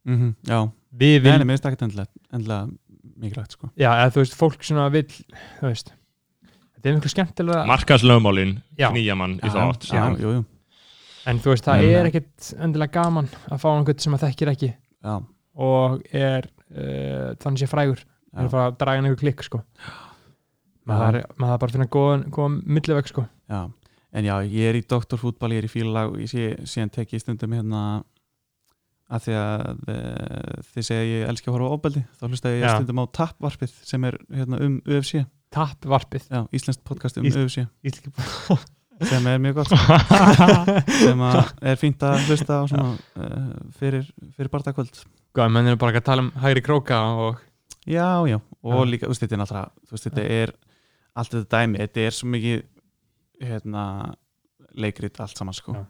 mhm, 0.08 0.30
Já, 0.48 0.60
við 1.02 1.12
Nei, 1.18 1.24
vil, 1.26 1.34
nei, 1.34 1.44
mér 1.44 1.52
finnst 1.58 1.66
það 1.66 1.74
ekki 1.76 1.86
endilega, 1.88 2.10
endilega 2.32 2.70
mikilvægt 3.18 3.58
sko. 3.58 3.70
Já, 3.76 3.90
eða 3.98 4.12
þú 4.14 4.22
veist, 4.22 4.38
fólk 4.38 4.64
svona 4.64 4.86
vil 4.94 5.04
þú 5.10 5.66
veist, 5.68 5.92
þetta 6.78 6.88
er 6.92 6.96
miklu 6.98 7.10
skemmtilega 7.12 7.64
knýja 8.94 9.16
mann 9.18 9.36
í 9.38 9.44
Já, 9.48 9.52
þá 9.52 9.60
átt. 9.66 9.88
já, 9.90 10.04
jú, 10.22 10.32
jú, 10.38 10.44
en 11.28 11.40
þú 11.44 11.50
veist, 11.52 11.64
það 11.66 11.82
Mm. 11.82 11.96
er 11.98 12.08
ekkit 12.12 12.52
endilega 12.64 12.92
gaman 13.02 13.28
að 13.50 13.58
fá 13.60 13.68
einhvern 13.74 13.98
sem 14.00 14.14
að 14.14 14.22
þekkir 14.28 14.52
ekki. 14.54 14.70
Já, 15.04 15.16
og 15.58 16.02
er 16.14 16.46
uh, 16.70 17.34
þannig 17.42 17.58
sé 17.64 17.68
frægur. 17.68 18.04
Er 18.36 18.44
að 18.46 18.50
fara 18.52 18.70
að 18.70 18.78
draga 18.78 19.02
einhver 19.02 19.18
klikk 19.18 19.42
sko. 19.42 19.60
Maður 20.88 21.18
þarf- 21.18 21.36
bara 21.38 21.68
að 21.68 21.72
finna 21.74 21.86
góðan, 21.92 22.22
góðan 22.32 22.58
milliveg 22.66 23.08
sko. 23.10 23.26
Já. 23.50 23.66
En 24.12 24.24
já, 24.24 24.34
ég 24.48 24.68
er 24.70 24.78
í 24.78 24.84
doktorfútball, 24.88 25.50
ég 25.52 25.58
er 25.64 25.68
í 25.68 25.72
fílalag 25.72 26.14
og 26.14 26.20
ég 26.22 26.30
sé, 26.30 26.56
síðan 26.64 26.90
tek 26.94 27.10
ég 27.12 27.20
stundum 27.20 27.52
hérna 27.52 27.82
að 29.12 29.24
því 29.26 29.34
að 29.40 29.82
e, 29.88 29.96
þið 30.72 30.84
segja 30.88 31.04
ég 31.08 31.28
elski 31.28 31.48
að 31.48 31.54
horfa 31.56 31.68
á 31.68 31.74
ofbeldi 31.76 32.02
þá 32.20 32.24
hlusta 32.28 32.52
ég 32.52 32.64
stundum 32.76 33.00
á 33.00 33.04
tappvarpið 33.16 33.72
sem 33.88 34.04
er 34.04 34.16
hérna 34.32 34.58
um 34.64 34.78
UFC 34.84 35.22
tappvarpið 35.54 36.26
Já, 36.30 36.42
íslenskt 36.54 36.82
podcast 36.88 37.18
um 37.20 37.24
Ís- 37.28 37.38
Ísliki 37.86 38.12
sem 39.08 39.26
er 39.30 39.38
mjög 39.38 39.60
gott. 39.60 39.70
Sem 41.04 41.20
að 41.22 41.36
er 41.70 41.76
fínt 41.78 42.02
að 42.02 42.24
hlusta 42.26 42.56
á 42.58 42.62
svona 42.66 42.88
uh, 42.96 43.52
fyrir, 43.78 44.08
fyrir 44.34 44.50
barndagkvöld 44.50 45.04
Góða, 45.36 45.52
menn 45.54 45.68
eru 45.70 45.78
bara 45.78 45.92
ekki 45.94 46.02
að 46.02 46.08
tala 46.08 46.24
um 46.26 46.32
hægri 46.42 46.64
króka 46.66 46.98
og 47.14 47.44
Já, 47.88 48.26
já, 48.28 48.40
og 48.66 48.74
Já. 48.82 48.88
líka, 48.90 49.08
þetta 49.08 49.36
er 49.36 49.40
náttúrulega 49.44 50.00
þetta 50.02 50.24
er 50.40 50.50
allt 51.18 51.36
þetta 51.36 51.60
dæmi 51.62 51.78
þetta 51.84 52.02
er 52.08 52.16
svo 52.18 52.32
mikið 52.34 52.58
hérna, 53.48 53.84
leikrit 54.74 55.20
allt 55.22 55.38
saman 55.38 55.54
sko. 55.56 55.76
Já. 55.78 55.84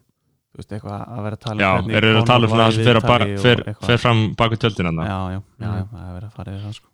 þú 0.53 0.61
veist, 0.61 0.71
eitthvað 0.77 1.01
að 1.01 1.25
vera 1.25 1.39
að 1.39 1.43
tala 1.47 1.57
um 1.57 1.65
Já, 1.65 1.71
hvernig 1.73 1.97
eru 1.99 2.11
að 2.11 2.15
Conor 2.19 2.29
tala 2.29 2.45
um 2.45 2.53
það 2.53 2.77
sem 2.77 2.85
fer, 2.85 3.65
að 3.97 3.99
fram 4.05 4.23
baku 4.39 4.61
tjöldin 4.61 4.91
hann 4.91 5.01
Já, 5.01 5.17
já, 5.33 5.41
já, 5.65 5.67
já, 5.73 5.83
það 5.89 6.05
er 6.05 6.15
verið 6.19 6.29
að 6.29 6.37
fara 6.37 6.53
í 6.55 6.61
það 6.63 6.77
sko 6.77 6.93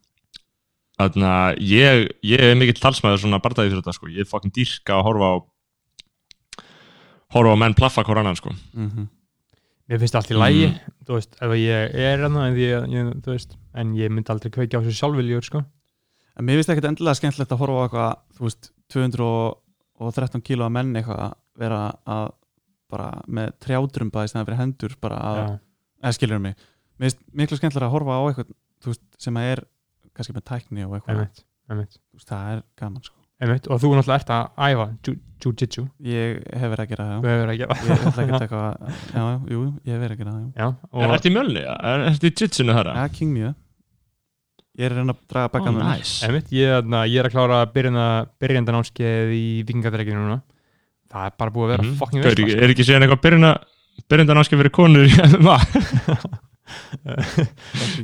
Þannig 0.95 1.27
að 1.27 1.57
ég, 1.67 2.05
ég 2.23 2.43
er 2.45 2.55
mikill 2.55 2.79
talsmaður 2.79 3.25
svona 3.25 3.41
bardaði 3.43 3.73
fyrir 3.73 3.83
þetta 3.83 3.95
sko. 3.97 4.11
Ég 4.13 4.23
er 4.23 4.29
fokkin 4.29 4.53
dýrka 4.55 4.95
að 4.95 5.05
horfa 5.09 5.27
á 5.27 5.35
horfa 7.35 7.55
á 7.55 7.57
menn 7.59 7.75
plaffa 7.75 8.05
hver 8.05 8.21
annan 8.21 8.39
sko. 8.39 8.53
mm 8.73 9.11
mér 9.85 10.01
finnst 10.01 10.15
allt 10.17 10.31
í 10.33 10.37
lægi 10.37 10.69
þú 11.05 11.17
veist, 11.17 11.35
ef 11.45 11.51
ég 11.59 11.95
er 12.09 12.23
enná 12.25 12.47
en 12.49 12.55
ég, 12.57 12.87
ég, 12.89 13.09
þú 13.21 13.35
veist, 13.35 13.51
en 13.77 13.91
ég 13.97 14.09
myndi 14.09 14.31
aldrei 14.33 14.49
kveikja 14.53 14.81
á 14.81 14.83
þessu 14.85 15.01
sjálfviljur 15.01 15.45
sko 15.45 15.61
En 16.35 16.43
mér 16.43 16.57
finnst 16.59 16.71
ekkert 16.73 16.89
endilega 16.89 17.15
skemmtilegt 17.15 17.53
að 17.53 17.61
horfa 17.61 17.75
á 17.79 17.83
eitthvað 17.85 18.15
þú 18.35 18.47
veist, 18.47 18.71
213 18.91 20.43
kíló 20.43 20.65
að 20.65 20.73
menn 20.75 20.97
eitthvað 20.97 21.21
að 21.27 21.35
vera 21.61 21.83
að 22.15 22.25
bara 22.91 23.11
með 23.37 23.53
trjádrumba 23.63 24.25
í 24.25 24.31
stæðan 24.31 24.47
fyrir 24.49 24.59
hendur 24.59 24.97
bara 25.05 25.21
að, 25.21 25.37
Já. 25.37 25.45
eða 26.03 26.17
skilur 26.17 26.41
mig 26.43 26.57
mér 26.97 27.07
finnst 27.07 27.21
miklu 27.31 27.59
skemmtilega 27.61 27.87
að 27.87 27.95
horfa 27.95 28.17
á 28.19 28.23
eitthvað 28.25 28.51
þú 28.83 28.91
veist, 28.91 29.05
sem 29.21 29.39
að 29.39 29.51
er 29.53 29.63
kannski 30.16 30.34
með 30.38 30.45
tækni 30.49 30.86
og 30.88 30.95
eitthvað, 30.97 31.13
einmitt, 31.16 31.43
einmitt, 31.70 31.93
þú 31.99 32.20
veist, 32.20 32.30
það 32.32 32.49
er 32.55 32.61
gaman 32.82 33.03
sko. 33.05 33.16
einmitt 33.41 33.68
og 33.68 33.82
þú 33.84 33.91
náttúrulega 33.97 34.20
ert 34.22 34.32
að 34.36 34.45
æfa 34.70 34.86
jiu- 35.05 35.20
jiu-jitsu, 35.45 35.84
ég 36.07 36.39
hef 36.55 36.70
verið 36.72 36.84
að 36.86 36.89
gera 36.93 37.05
það 37.09 37.26
já. 37.59 37.68
ég 37.68 38.05
ætla 38.05 38.24
ekki 38.24 38.34
að 38.38 38.43
taka 38.45 38.61
já, 38.63 39.20
já, 39.20 39.26
jú, 39.51 39.61
ég 39.86 39.91
hef 39.93 40.01
verið 40.05 40.16
að 40.16 40.22
gera 40.24 40.34
það 40.36 40.41
já. 40.45 40.66
já, 40.66 41.03
Er 41.05 41.13
þetta 41.16 41.30
í 41.30 41.36
mjölni? 41.36 41.63
Er 41.66 42.05
þetta 42.16 42.28
í 42.30 42.34
jitsinu 42.39 42.78
þarra? 42.80 42.95
ja, 43.01 43.05
King 43.20 43.34
mjög 43.36 43.53
ég 44.76 44.84
er 44.86 44.91
að 44.91 44.97
reyna 44.99 45.13
að 45.16 45.20
draga 45.32 45.47
Ó, 45.47 45.53
bakka 45.55 45.72
oh, 45.72 45.78
næs. 45.80 46.13
einmitt, 46.28 46.49
ég, 46.55 46.89
er 47.22 47.30
að 47.30 47.36
klára 47.36 47.59
byrjandanámskeið 47.76 49.30
í 49.36 49.43
vikingadreikinu 49.68 50.20
núna 50.26 50.39
það 51.11 51.30
er 51.30 51.36
bara 51.39 51.53
búið 51.55 51.66
að 51.68 51.72
vera 51.76 51.84
Mhm. 51.86 51.95
fucking 52.01 52.24
Gaur, 52.26 52.36
veistla 52.39 52.63
Er 52.66 52.74
ekki 52.74 52.84
síðan 52.88 53.05
eitthvað 53.05 53.24
byrjundan 54.11 54.41
áskil 54.41 54.59
fyrir 54.59 54.74
konur 54.76 55.07
í 55.07 55.13
MMA? 55.32 55.57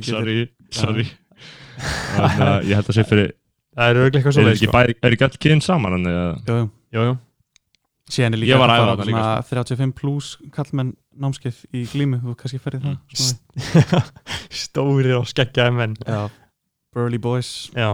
sorry, 0.02 0.36
sorry. 0.70 1.06
Þannig 1.80 2.46
að 2.46 2.68
ég 2.68 2.78
held 2.78 2.90
að 2.90 2.96
sé 2.98 3.04
fyrir 3.08 3.30
það 3.72 3.90
er 3.90 4.00
auðvitað 4.00 4.18
eitthvað 4.18 4.32
Er 4.32 4.46
svo 4.46 4.52
ekki, 4.52 4.70
bæri, 4.72 4.96
er 5.00 5.16
ekki 5.16 5.26
all 5.26 5.38
kyn 5.46 5.62
saman? 5.64 5.96
Þannig 5.96 6.18
að 6.20 6.52
jú, 6.52 7.06
jú. 7.08 7.14
síðan 8.12 8.36
er 8.36 8.42
líka 8.42 8.52
Ég 8.52 8.62
var 8.62 8.72
hægt 8.72 8.82
að 8.82 8.92
að 8.92 9.02
fara 9.02 9.08
líka, 9.08 9.24
svona 9.48 9.66
35 9.72 9.96
pluss 9.98 10.30
kallmenn 10.54 10.94
námskeið 11.22 11.60
í 11.72 11.84
glímu. 11.92 12.20
Þú 12.22 12.36
kannski 12.40 12.62
ferði 12.62 12.82
það 12.86 13.26
svona, 13.26 14.02
Stórir 14.62 15.18
og 15.18 15.28
skeggjaði 15.30 15.76
menn. 15.78 15.98
Já, 16.06 16.22
burly 16.92 17.20
boys. 17.22 17.52
Já, 17.76 17.90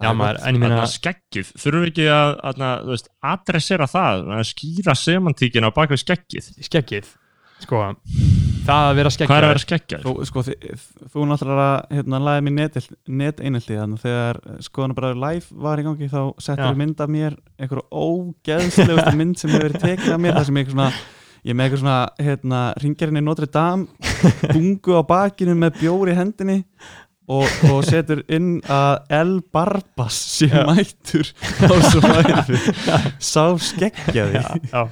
já 0.00 0.12
maður, 0.16 0.42
en 0.48 0.56
ég 0.58 0.64
meina 0.64 0.88
skeggið, 0.88 1.54
þurfum 1.60 1.86
við 1.86 1.92
ekki 1.92 2.10
að, 2.16 2.34
að, 2.50 2.66
þú 2.86 2.94
veist, 2.96 3.10
adressera 3.36 3.88
það, 3.90 4.28
að 4.36 4.44
skýra 4.54 4.96
semantíkin 4.96 5.68
á 5.68 5.70
bakvið 5.76 6.04
skeggið. 6.04 6.52
skeggið. 6.68 7.16
Sko, 7.60 7.82
að 7.84 8.39
Hvað 8.70 9.02
er 9.02 9.08
að 9.10 9.14
skeggjaður 9.16 9.46
vera 9.50 9.62
skeggjar? 9.64 10.02
Þú, 10.04 10.14
sko, 10.28 10.44
þi, 10.46 10.56
þú 11.12 11.26
náttúrulega 11.30 11.68
hérna, 11.96 12.20
laðið 12.26 12.46
mér 12.46 12.56
net, 12.56 12.78
net 13.20 13.44
að 13.44 13.96
þegar 14.04 14.40
skoðan 14.66 14.96
bara 14.98 15.12
live 15.26 15.60
var 15.66 15.82
í 15.82 15.86
gangi 15.86 16.10
þá 16.10 16.20
settur 16.38 16.66
við 16.68 16.82
mynd 16.82 17.04
af 17.04 17.14
mér 17.16 17.38
einhverju 17.60 17.86
ógeðslegustu 17.90 19.16
mynd 19.20 19.40
sem 19.40 19.54
hefur 19.54 19.66
verið 19.68 19.86
tekin 19.86 20.14
af 20.16 20.22
mér 20.22 20.38
það 20.38 20.48
sem 20.50 20.60
ég 20.60 20.74
svona 20.74 20.90
ég 21.40 21.52
er 21.52 21.56
með 21.56 21.66
eitthvað 21.66 21.82
svona 21.84 22.00
hérna, 22.20 22.62
ringjarinn 22.84 23.20
í 23.20 23.24
Notre 23.24 23.48
Dame 23.48 23.86
bungu 24.50 24.98
á 25.00 25.02
bakinu 25.08 25.56
með 25.56 25.78
bjór 25.80 26.12
í 26.12 26.16
hendinni 26.18 26.58
og, 27.30 27.46
og 27.70 27.82
setur 27.86 28.22
inn 28.32 28.58
að 28.68 29.12
El 29.20 29.34
Barbas 29.54 30.18
sé 30.38 30.50
Já. 30.50 30.64
mættur 30.68 31.30
á 31.64 31.74
svæði 31.88 32.60
sá 33.32 33.44
skeggjaði. 33.70 34.42
Já, 34.42 34.48
já 34.72 34.82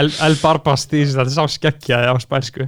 El, 0.00 0.08
El 0.26 0.34
Barbas 0.42 0.82
þetta 0.90 1.28
sá 1.32 1.44
skeggjaði 1.56 2.06
á 2.12 2.14
spænsku 2.22 2.64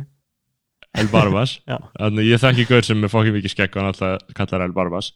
El 0.98 1.08
Barbas. 1.12 1.50
Þannig 1.68 2.22
að 2.24 2.28
ég 2.30 2.40
þekki 2.42 2.64
gaur 2.70 2.84
sem 2.86 3.04
er 3.04 3.10
fokkið 3.12 3.34
mikið 3.36 3.52
skegg 3.52 3.72
og 3.76 3.80
hann 3.82 3.90
alltaf 3.92 4.12
kallar 4.38 4.64
El 4.64 4.72
Barbas. 4.74 5.06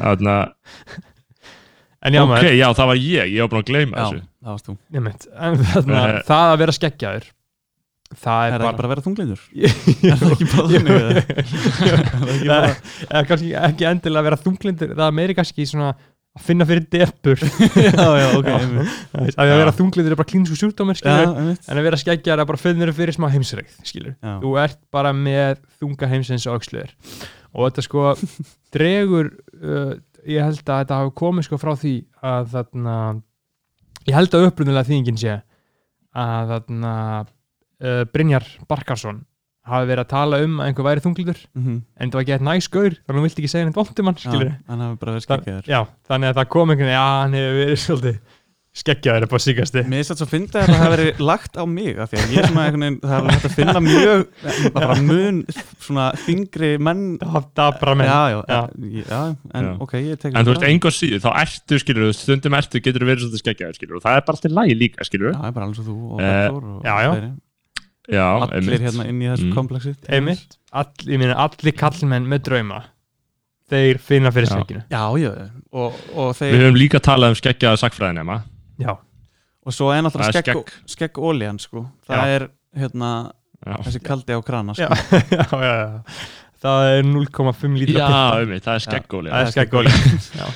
Þannig 0.00 0.38
já 2.14 2.20
ok, 2.22 2.28
maður, 2.30 2.52
já, 2.54 2.68
það 2.78 2.88
var 2.92 2.98
ég, 3.02 3.24
ég 3.34 3.40
var 3.42 3.50
búin 3.52 3.62
að 3.64 3.68
gleyma 3.72 3.94
Já, 3.98 4.04
þessu. 4.06 4.20
það 4.38 4.50
varst 4.54 4.66
þú 4.68 4.74
ég 4.94 5.02
mynd 5.04 5.22
En 5.34 5.54
þarna, 5.66 5.98
Eh. 6.08 6.20
það 6.28 6.44
að 6.52 6.60
vera 6.62 6.74
skeggjaður 6.76 7.24
Það 8.18 8.42
Er 8.48 8.52
er 8.54 8.58
bara 8.64 8.76
bara 8.78 8.86
að 8.88 8.92
vera 8.94 9.04
þunglindur? 9.04 9.40
Er 10.08 10.16
það 10.22 10.30
ekki 10.36 10.46
bara 10.52 10.68
þannig? 10.72 10.94
Er 11.88 11.96
það 12.06 12.30
ekki 12.36 12.48
bara 12.52 12.70
Eða 13.08 13.24
kannski 13.32 13.50
ekki 13.66 13.84
endilega 13.90 14.20
að 14.22 14.28
vera 14.30 14.40
þunglindur 14.46 14.90
Það 14.94 15.08
er 15.10 15.16
meiri 15.18 15.34
kannski 15.36 15.62
svona 15.68 15.90
að 16.38 16.44
finna 16.46 16.66
fyrir 16.68 16.84
depur 16.92 17.42
að 18.02 18.12
að 19.52 19.60
vera 19.60 19.74
þunglindur 19.76 20.14
er 20.14 20.20
bara 20.20 20.30
klínsku 20.32 20.58
einmitt. 21.42 21.66
En 21.68 21.80
að 21.80 21.88
vera 21.88 22.00
skeggjaður 22.00 22.44
er 22.44 22.50
bara 22.52 22.62
finnur 22.62 22.92
fyrir 22.96 23.16
smá 23.16 23.28
Já. 24.14 24.34
þú 24.42 24.52
ert 24.64 24.80
bara 24.94 25.12
með 25.16 25.60
þunga 25.80 26.10
heimsins 26.12 26.46
og 26.48 26.58
auksluður 26.58 26.94
og 27.52 27.68
þetta 27.68 27.86
sko 27.86 28.04
dregur 28.74 29.32
uh, 29.62 29.94
ég 30.28 30.44
held 30.44 30.62
að 30.64 30.82
þetta 30.82 31.00
hafi 31.02 31.14
komið 31.22 31.48
sko 31.48 31.60
frá 31.60 31.72
því 31.78 31.94
að 32.32 32.52
þarna 32.54 32.96
ég 34.08 34.16
held 34.18 34.36
að 34.38 34.48
upprunnilega 34.50 34.88
þýðingin 34.88 35.20
sé 35.20 35.38
að 36.18 36.54
þarna 36.54 36.92
uh, 37.22 38.04
Brynjar 38.12 38.46
Barkarsson 38.70 39.22
hafi 39.72 39.90
verið 39.92 40.04
að 40.04 40.08
tala 40.14 40.40
um 40.44 40.56
að 40.60 40.66
einhver 40.70 40.88
væri 40.88 41.04
þungliður 41.06 41.40
Mhm. 41.54 41.76
en 42.00 42.10
það 42.10 42.14
var 42.18 42.22
ekki 42.24 42.34
eitthvað 42.36 42.48
næsgaur 42.52 42.92
þannig 42.98 43.14
að 43.14 43.20
hún 43.20 43.28
vildi 43.28 43.42
ekki 43.44 43.52
segja 43.54 43.64
neitt 43.68 43.78
vondum 43.82 44.10
hann 44.12 44.18
skilur 44.24 44.50
Já, 44.50 44.58
Hann 44.68 44.80
hafi 44.86 44.98
bara 44.98 45.12
verið 45.12 45.26
Það- 45.28 45.38
skeggjaður 45.44 45.70
já, 45.74 45.80
þannig 46.08 46.28
að 46.32 46.36
það 46.42 46.48
kom 46.56 46.68
einhvern 46.70 46.88
veginn 46.88 46.98
já, 46.98 47.06
hann 47.22 47.32
hefur 47.38 47.56
verið 47.64 47.80
svolítið 47.86 48.18
skeggjaður 48.78 49.24
upp 49.26 49.32
á 49.34 49.38
síkasti 49.42 49.82
Mér 49.90 49.98
er 49.98 50.06
satt 50.06 50.20
svo 50.20 50.26
að 50.28 50.32
finna 50.36 50.60
að 50.60 50.68
það 50.68 50.78
hafi 50.78 50.90
verið 50.94 51.20
lagt 51.24 51.56
á 51.58 51.64
mig 51.66 51.96
af 51.98 52.10
því 52.12 52.18
að 52.20 52.28
ég 52.30 52.38
er 52.38 52.46
svona 52.46 52.64
einhvern 52.68 52.84
veginn, 52.84 52.98
það 53.02 53.14
hafi 53.16 53.32
hægt 53.34 53.46
að 53.48 53.54
finna 53.56 53.80
mjög 53.82 54.72
bara 54.76 54.94
mun 55.02 55.40
svona 55.82 56.04
þingri 56.22 56.70
menn 56.78 57.02
dabra 57.58 57.96
menn 57.98 58.06
Já, 58.06 58.20
já, 58.46 58.60
Já. 59.08 59.20
en 59.54 59.64
Já. 59.66 59.72
ok, 59.82 59.92
ég 60.04 60.20
tek 60.22 60.36
En 60.36 60.44
þú 60.46 60.54
veist, 60.54 60.68
engu 60.68 60.92
síðu, 60.94 61.18
þá 61.24 61.30
ertu, 61.42 61.80
skilur, 61.82 62.12
stundum 62.14 62.54
ertu, 62.60 62.78
getur 62.84 63.02
verið 63.08 63.24
svolítið 63.26 63.42
skeggjaður, 63.42 63.96
og 63.98 64.02
það 64.06 64.14
er 64.20 64.22
bara 64.28 64.36
alltaf 64.38 64.56
lægi 64.60 64.78
líka, 64.78 65.02
skilur. 65.10 65.32
Já, 65.34 65.50
bara 65.50 65.66
alveg 65.66 65.76
svo 65.80 65.84
þú 65.88 65.96
og 66.12 66.20
Eh, 66.20 66.24
Bergþór 66.28 66.64
og 66.76 66.82
já, 66.84 66.94
já. 67.02 67.32
Já, 68.08 68.24
Allir 68.40 68.80
hérna 68.80 69.04
inn 69.10 69.20
í 69.20 69.26
þessu 69.28 69.48
Mm. 69.50 69.54
komplexi 69.54 69.94
einmitt, 70.08 70.56
all, 70.72 70.88
ég 71.04 71.18
meina 71.20 71.34
allir 71.44 71.74
kallmenn 71.76 72.24
með 72.28 72.42
drauma 72.48 72.78
þeir 73.68 73.98
finna 74.00 74.30
fyrir 74.32 74.48
og, 75.72 75.92
og 76.16 76.30
Við 76.32 76.38
þeir 76.40 76.62
höfum 76.62 76.78
líka 76.80 77.00
talað 77.04 77.34
um 77.34 77.38
skeggjaða 77.40 77.80
sagfræðinema. 77.82 78.38
já, 78.80 78.94
og 79.66 79.72
svo 79.76 79.90
er 79.92 80.02
náttúrulega 80.06 80.32
Það 80.32 80.46
skegg, 80.46 80.72
skegg 80.88 81.12
ólían 81.20 81.58
sko. 81.60 81.84
það 82.08 82.16
Já. 82.16 82.26
er 82.38 82.48
hérna 82.80 83.10
Já, 83.66 83.76
þessi 83.84 84.00
kaldi 84.06 84.32
á 84.32 84.40
krana 84.46 84.74
sko. 84.74 84.88
já, 84.88 85.44
já, 85.60 85.76
já. 85.84 86.02
það 86.62 86.88
er 86.96 87.02
0,5 87.04 87.76
lítra 87.76 88.08
Já, 88.08 88.08
um 88.40 88.56
það 88.56 88.74
er 88.74 88.84
skeggóli. 88.88 89.30
það 89.30 89.44
er 89.44 89.52
skeggóli 89.52 89.92
já, 89.92 90.48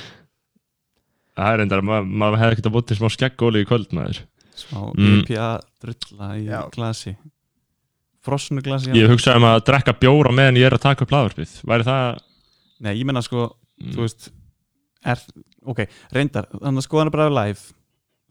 Það 1.33 1.47
er 1.53 1.57
reyndar, 1.63 1.81
ma 1.81 2.01
maður 2.05 2.37
hefði 2.43 2.53
ekkert 2.57 2.67
að 2.69 2.73
búið 2.75 2.87
til 2.89 2.97
smá 2.99 3.07
skeggóli 3.13 3.61
í 3.63 3.65
kvöld, 3.69 3.93
maður. 3.97 4.19
smá 4.53 4.81
Mm. 4.93 5.21
IPA 5.23 5.47
drulla 5.81 6.27
í 6.37 6.43
Já. 6.45 6.59
glasi 6.75 7.15
frosnu 8.23 8.63
glasi 8.65 8.93
Ég 8.95 9.09
hugsaði 9.11 9.41
um 9.41 9.47
að 9.51 9.63
drekka 9.69 9.93
bjóra 9.99 10.31
meðan 10.35 10.59
ég 10.61 10.69
er 10.69 10.77
að 10.77 10.85
taka 10.87 11.05
upp 11.07 11.11
laðvarpið. 11.15 11.57
Væri 11.69 11.87
það... 11.89 12.21
Nei, 12.83 12.93
ég 12.99 13.05
menna 13.09 13.21
sko, 13.25 13.51
Mm. 13.83 13.89
þú 13.95 14.03
veist 14.05 14.27
er, 15.09 15.19
ok, 15.65 15.79
reyndar 16.13 16.45
þannig 16.53 16.79
að 16.79 16.85
skoðan 16.85 17.09
er 17.09 17.13
bara 17.15 17.25
live 17.33 17.59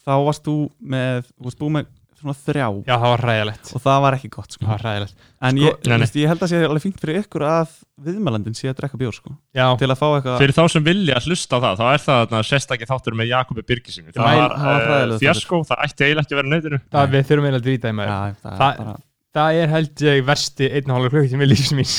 þá 0.07 0.13
varst 0.25 0.45
þú 0.47 0.55
með, 0.81 1.27
þú 1.35 1.45
varst 1.49 1.59
búið 1.61 1.73
með 1.77 1.89
svona 2.23 2.35
þrjá 2.39 2.67
já, 2.87 2.95
það 2.95 3.05
var 3.11 3.23
ræðilegt 3.27 3.73
og 3.75 3.83
það 3.83 3.99
var 4.07 4.17
ekki 4.17 4.31
gott 4.37 4.55
sko. 4.55 4.63
það 4.65 4.71
var 4.73 4.85
ræðilegt 4.87 5.17
en 5.19 5.59
Sko- 5.59 5.67
ég, 5.67 5.77
Nei, 5.83 5.91
nei. 5.93 5.99
veist, 6.07 6.17
ég 6.23 6.31
held 6.31 6.45
að 6.47 6.53
sé 6.55 6.61
alveg 6.69 6.85
fínt 6.87 7.03
fyrir 7.03 7.19
ykkur 7.25 7.45
að 7.51 7.75
viðmælandin 8.07 8.57
sé 8.57 8.71
að 8.71 8.79
drekka 8.81 9.01
bjór 9.03 9.19
sko. 9.19 9.35
já, 9.59 9.67
til 9.83 9.91
að 9.91 9.99
fá 9.99 10.07
eitthvað 10.15 10.41
Fyrir 10.47 10.57
þá 10.57 10.65
sem 10.77 10.87
vilja 10.89 11.19
að 11.19 11.27
hlusta 11.29 11.59
á 11.59 11.63
það, 11.67 11.77
þá 11.83 11.87
er 11.93 12.05
það 12.07 12.21
þarna 12.23 12.43
sérstakki 12.53 12.89
þáttur 12.95 13.19
með 13.19 13.31
Jakobi 13.35 13.67
Birgisinu. 13.69 14.15
Það 14.15 14.25
Mæl- 14.31 14.41
var 14.41 14.57
það 14.57 14.71
var 14.71 14.81
uh, 14.81 14.89
hræðilegur 14.89 15.25
fjasko, 15.27 15.61
það 15.69 15.85
ætti 15.91 16.07
eiginlega 16.07 16.23
ekki 16.25 16.37
að 16.39 16.41
vera 16.41 16.53
neytinu. 16.55 16.81
það, 16.95 17.11
við 17.17 17.27
þurfum 17.29 17.49
eiginlega 17.51 17.61
að 17.61 17.67
dvíta 17.69 17.91
í 17.93 17.97
maður 17.99 18.15
Já, 18.15 18.37
það, 18.47 18.57
Það- 18.63 18.79
er 18.79 18.85
bara, 18.87 19.01
það 19.37 19.61
er 19.63 19.71
held 19.73 20.03
ég 20.09 20.27
versti 20.29 20.69
einn 20.69 20.91
og 20.91 20.99
hálfur 20.99 21.15
klukkutími 21.17 21.49
lífs 21.49 21.73
mín 21.77 21.95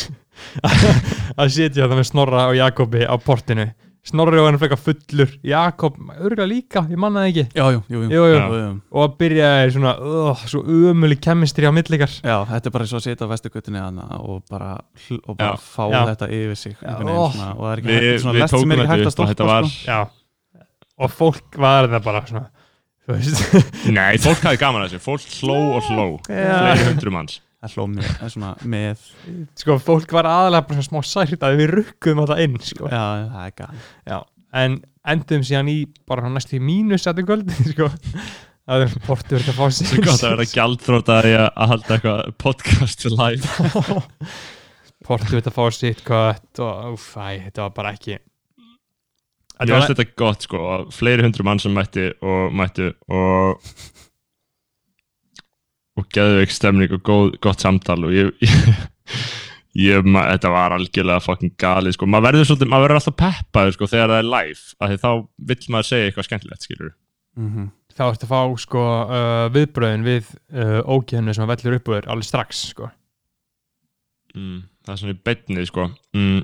að 1.39 1.53
sitja 1.53 1.87
það 1.87 1.97
með 1.99 2.09
Snorra 2.09 2.45
og 2.49 2.57
Jakobi 2.57 3.05
á 3.05 3.15
portinu 3.21 3.71
Snorri 4.03 4.35
og 4.41 4.49
hann 4.49 4.57
frekar 4.59 4.79
fullur 4.83 5.29
Jakob, 5.47 5.95
örgulega 6.17 6.47
líka, 6.49 6.81
ég 6.91 6.99
manna 6.99 7.21
það 7.23 7.29
ekki 7.29 7.43
já, 7.55 7.63
jú, 7.71 7.83
jú, 7.87 7.99
jú. 8.01 8.09
Jú, 8.11 8.23
jú. 8.27 8.33
jú, 8.35 8.57
jú. 8.59 8.71
og 8.91 9.05
að 9.05 9.13
byrja 9.21 9.51
er 9.61 9.71
svona 9.71 9.93
uh, 9.95 10.41
svo 10.51 10.63
umölu 10.67 11.17
kemistri 11.23 11.69
á 11.69 11.71
millikar 11.71 12.11
Já, 12.11 12.35
þetta 12.49 12.69
er 12.69 12.75
bara 12.75 12.87
svo 12.89 12.99
að 12.99 13.05
sitja 13.05 13.29
á 13.29 13.31
vestugutinni 13.31 13.83
og 14.19 14.41
bara, 14.51 14.73
og 15.23 15.37
bara 15.37 15.53
Já. 15.53 15.63
fá 15.63 15.85
Já. 15.87 16.01
þetta 16.11 16.29
yfir 16.35 16.59
sig 16.59 16.75
Já, 16.75 16.97
veginn 16.99 17.13
svona, 17.37 17.53
og 17.53 17.63
það 17.63 17.71
er 17.71 17.83
ekki 17.83 17.93
Við, 17.93 18.03
hægt, 18.09 18.25
svona 18.25 18.35
við 18.35 18.43
lest 18.43 18.57
sem 18.57 18.75
er 18.75 18.83
ekki 18.83 18.91
hægt 18.91 19.05
þetta 19.05 19.07
að 19.07 19.13
og 19.13 19.15
stoppa 19.15 19.31
þetta 19.31 19.49
var... 19.53 19.71
sko. 19.71 19.87
já, 19.87 20.67
og 20.99 21.15
fólk 21.21 21.59
var 21.63 21.89
það 21.93 22.05
bara 22.09 22.25
svona 22.33 22.45
Nei, 23.07 24.13
fólk 24.23 24.43
hafði 24.45 24.59
gaman 24.61 24.85
að 24.85 24.93
þessu. 24.93 25.01
Fólk 25.03 25.25
hló 25.41 25.57
og 25.77 25.89
hló. 25.89 26.05
Fleiri 26.27 26.85
hundru 26.87 27.11
manns. 27.11 27.41
það 27.63 27.75
hló 27.77 27.83
mér 27.93 28.07
það 28.11 28.23
er 28.27 28.31
svona 28.33 28.51
með 28.73 29.03
sko, 29.59 29.75
fólk 29.79 30.11
var 30.15 30.27
aðalega 30.27 30.65
bara 30.67 30.81
svona 30.83 30.89
smá 31.03 31.07
sært 31.07 31.43
að 31.47 31.59
við 31.61 31.69
rukkuðum 31.77 32.19
þetta 32.25 32.37
inn 32.43 32.57
sko. 32.59 32.89
já, 32.91 33.03
það 33.31 33.45
er 33.45 33.53
gæl 33.59 33.77
já, 34.11 34.17
en 34.63 34.75
endum 35.13 35.45
síðan 35.47 35.69
í 35.71 35.77
bara 36.11 36.31
næstu 36.33 36.57
í 36.57 36.63
mínus 36.63 37.05
þetta 37.07 37.23
kvöld 37.29 37.53
sko. 37.71 37.87
það 38.67 38.83
er 38.83 38.97
portur 39.07 39.39
þetta 39.39 39.53
að 39.53 39.61
fá 39.61 39.77
sér 39.77 39.93
er 39.95 40.03
gott 40.09 40.25
að 40.27 40.35
vera 40.35 40.49
gjaldþróta 40.57 41.17
í 41.23 41.33
að 41.37 41.47
að 41.47 41.71
halda 41.71 41.95
eitthvað 41.95 42.21
podcast 42.43 43.07
live. 43.13 44.27
portur 45.07 45.37
þetta 45.39 45.53
að 45.53 45.57
fá 45.61 45.65
sitt 45.79 46.03
kött 46.07 46.63
og 46.67 46.93
uff, 46.97 47.09
æ, 47.15 47.47
þetta 47.47 47.63
var 47.65 47.73
bara 47.79 47.95
ekki 47.95 48.19
Ég 49.63 49.73
veist 49.73 49.93
þetta 49.93 50.05
gott 50.19 50.47
sko, 50.47 50.61
fleiri 50.93 51.25
hundru 51.25 51.45
mann 51.47 51.61
sem 51.61 51.73
mætti 51.75 52.09
og 52.21 52.55
mættu 52.55 52.91
og 53.11 53.61
og 55.93 56.09
geðveik 56.09 56.51
stemning 56.53 56.93
og 56.95 57.03
góð, 57.05 57.35
gott 57.43 57.61
samtal 57.61 57.99
og 58.07 58.15
ég, 58.15 58.31
ég, 58.41 58.81
ég 59.91 60.07
ma, 60.09 60.25
þetta 60.31 60.49
var 60.55 60.73
algjörlega 60.73 61.21
fucking 61.21 61.53
galið 61.61 61.97
sko, 61.97 62.09
maður 62.09 62.31
verður 62.31 62.49
svolítið, 62.49 62.71
maður 62.73 62.87
verður 62.87 63.01
alltaf 63.01 63.19
peppaður 63.21 63.77
sko 63.77 63.89
þegar 63.91 64.13
það 64.15 64.23
er 64.23 64.31
live, 64.31 64.75
af 64.79 64.91
því 64.91 64.99
þá 65.03 65.09
vill 65.51 65.63
maður 65.75 65.89
segja 65.91 66.09
eitthvað 66.09 66.29
skemmtilegt, 66.29 66.67
skilur 66.67 66.93
mm 67.37 67.71
þá 67.93 68.03
ertu 68.07 68.27
að 68.27 68.31
fá 68.31 68.41
sko 68.61 68.83
uh, 68.83 69.47
viðbröðin 69.53 70.05
við 70.05 70.29
uh, 70.53 70.79
ókjöfnu 70.81 71.33
sem 71.35 71.45
að 71.45 71.51
vellur 71.53 71.77
upp 71.77 71.89
úr 71.89 71.97
þér 71.99 72.09
alveg 72.13 72.27
strax 72.27 72.61
sko. 72.71 72.89
Mm, 74.33 74.63
það 74.85 74.93
er 74.93 75.01
svona 75.01 75.15
í 75.15 75.19
beinni 75.29 75.65
sko. 75.69 75.87
Mm, 76.17 76.39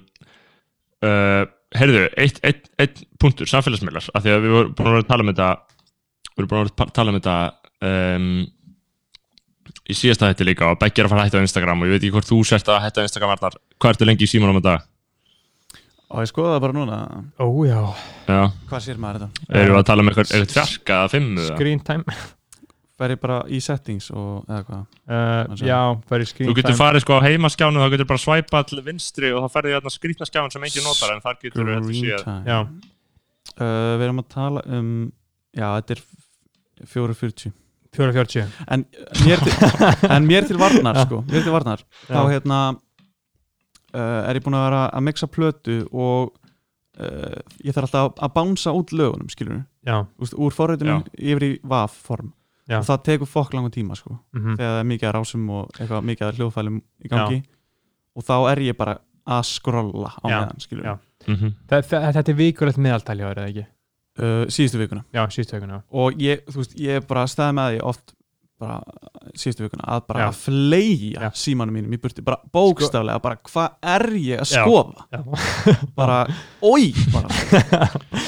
uh, 1.07 1.43
heyrðu, 1.77 2.05
eitt, 2.17 2.39
eitt, 2.45 2.69
eitt 2.81 3.01
punktur, 3.21 3.49
samfélagsmiðlar 3.49 4.07
af 4.13 4.23
því 4.23 4.33
að 4.33 4.45
við 4.45 4.55
vorum 4.55 4.77
búin 4.77 4.91
að 4.93 5.01
að 5.03 5.09
tala 5.11 5.25
um 5.25 5.31
þetta 5.31 5.49
við 6.29 6.39
vorum 6.39 6.51
búin 6.53 6.61
að 6.63 6.71
að 6.85 6.93
tala 6.97 7.13
um 7.13 7.19
þetta 7.19 7.35
um, 7.89 8.29
í 9.89 9.97
síðasta 9.97 10.29
hætti 10.29 10.47
líka 10.47 10.71
og 10.71 10.79
Beggi 10.81 11.03
er 11.03 11.09
að 11.09 11.13
fara 11.13 11.25
að 11.25 11.29
hætta 11.29 11.41
á 11.41 11.45
Instagram 11.45 11.83
og 11.83 11.89
ég 11.89 11.95
veit 11.95 12.01
ekki 12.03 12.15
hvort 12.15 12.29
þú 12.29 12.39
sért 12.47 12.71
að 12.71 12.81
hætta 12.85 13.03
á 13.03 13.07
Instagram 13.09 13.35
Arnar, 13.35 13.59
hvað 13.77 13.93
ertu 13.95 14.09
lengi 14.09 14.25
í 14.25 14.31
símanum 14.31 14.57
þetta? 14.61 14.79
og 16.09 16.23
ég 16.25 16.31
skoða 16.31 16.55
það 16.55 16.63
bara 16.65 16.77
núna 16.79 16.99
ó 17.37 17.47
já, 17.69 17.81
Já, 18.25 18.41
hvað 18.71 18.85
sér 18.87 19.01
maður 19.01 19.27
þetta 19.27 19.61
erum 19.61 19.75
við 19.75 19.81
að 19.83 19.87
tala 19.91 20.03
um 20.03 20.11
eitthvað, 20.11 20.51
fjarka 20.55 20.99
eða 21.03 21.11
fimmu? 21.13 21.43
eða? 21.45 21.57
screen 21.59 21.83
time 21.85 22.17
fer 22.99 23.13
ég 23.15 23.21
bara 23.23 23.39
í 23.47 23.59
settings 23.63 24.09
og 24.11 24.45
eða 24.49 24.61
hvað? 24.67 24.83
Uh, 25.09 25.63
já, 25.63 25.79
færi 26.11 26.27
screen 26.29 26.51
Þú 26.51 26.55
getur 26.59 26.77
farið 26.79 27.05
sko 27.05 27.17
á 27.17 27.25
heimaskjánu 27.25 27.83
þá 27.83 27.93
getur 27.95 28.09
bara 28.11 28.23
svæpa 28.25 28.61
til 28.69 28.81
vinstri 28.85 29.31
og 29.33 29.45
þá 29.45 29.55
ferði 29.57 29.75
þarna 29.77 29.93
skrýtna 29.95 30.27
skjáin 30.29 30.53
sem 30.53 30.67
engin 30.69 30.85
notar 30.87 31.15
en 31.15 31.23
þar 31.25 31.39
getur 31.43 31.71
við 31.75 31.91
þetta 32.05 32.39
já, 32.47 32.59
Uh, 33.59 33.97
við 33.97 34.05
erum 34.05 34.21
að 34.21 34.27
tala 34.31 34.61
um 34.71 34.89
já, 35.57 35.65
þetta 35.81 35.95
er 35.95 36.01
440 36.87 37.51
440 37.97 38.45
en 38.71 38.85
mér 39.25 39.41
til, 39.43 39.55
en 40.15 40.27
mér 40.29 40.45
til 40.47 40.59
varnar 40.61 40.99
sko, 41.03 41.23
mér 41.27 41.43
til 41.43 41.53
varnar. 41.55 41.81
Þá 42.05 42.19
Já. 42.19 42.29
hérna 42.35 42.59
uh, 42.75 44.29
er 44.29 44.39
ég 44.39 44.45
búin 44.45 44.57
að 44.59 44.67
vera 44.67 44.83
að 44.93 45.05
mixa 45.09 45.29
plötu 45.31 45.79
og 45.89 46.35
uh, 47.01 47.39
ég 47.65 47.73
þarf 47.75 47.89
alltaf 47.89 48.11
að, 48.11 48.13
að 48.27 48.35
bánsa 48.37 48.75
út 48.77 48.93
lögunum 48.95 49.31
skilur 49.33 49.63
Já, 49.87 50.03
Úst, 50.21 50.37
úr 50.37 50.53
forritunum 50.53 51.03
yfir 51.17 51.47
í 51.49 51.51
VAF 51.65 51.97
form 52.05 52.31
Já. 52.69 52.77
og 52.79 52.85
það 52.85 53.03
tekur 53.09 53.29
fokk 53.31 53.53
langan 53.57 53.71
tíma 53.73 53.95
sko 53.97 54.13
mhm 54.35 54.55
þegar 54.59 54.73
það 54.75 54.79
er 54.83 54.89
mikið 54.91 55.09
að 55.09 55.15
rásum 55.17 55.49
og 55.57 55.71
eitthvað 55.79 56.03
mikið 56.11 56.27
að 56.29 56.37
hljóðfælum 56.39 56.77
í 57.05 57.09
gangi 57.09 57.39
og 58.15 58.23
þá 58.29 58.35
er 58.51 58.61
ég 58.69 58.77
bara 58.77 58.97
að 59.29 59.43
skrolla 59.49 60.11
á 60.21 60.25
Já, 60.29 60.37
meðan 60.39 60.59
skilur 60.63 60.85
já. 60.85 60.95
Mhm. 61.27 61.51
Þa- 61.69 61.83
þa- 61.89 62.13
Þetta 62.13 62.29
er 62.31 62.37
vikulegt 62.39 62.77
meðaltæli 62.77 63.21
á 63.25 63.29
eða 63.33 63.47
ekki? 63.49 63.65
uh, 64.19 64.45
síðustu 64.51 64.79
vikuna 64.81 65.03
Já, 65.13 65.25
síðustu 65.29 65.57
vikuna 65.59 65.81
og 65.91 66.13
ég, 66.21 66.45
þú 66.49 66.61
veist, 66.63 66.73
ég 66.79 66.95
er 67.01 67.05
bara 67.09 67.23
að 67.25 67.33
staða 67.33 67.53
með 67.57 67.73
því 67.75 67.81
oft 67.89 68.13
bara 68.59 68.81
síðustu 69.39 69.63
vikuna 69.63 69.85
að 69.87 70.01
bara 70.07 70.19
Já. 70.19 70.27
að 70.29 70.39
fleia 70.43 71.21
Já. 71.23 71.29
símanum 71.33 71.73
mínum 71.77 71.93
í 71.95 71.99
burti, 72.01 72.21
bara 72.25 72.37
bókstaflega 72.51 73.21
bara 73.23 73.37
hvað 73.37 73.69
er 73.95 74.05
ég 74.19 74.41
að 74.43 74.51
Já. 74.51 74.63
skoða 74.65 75.05
Já. 75.13 75.21
bara, 75.99 76.17
oi 76.61 76.91
bara, 77.13 77.29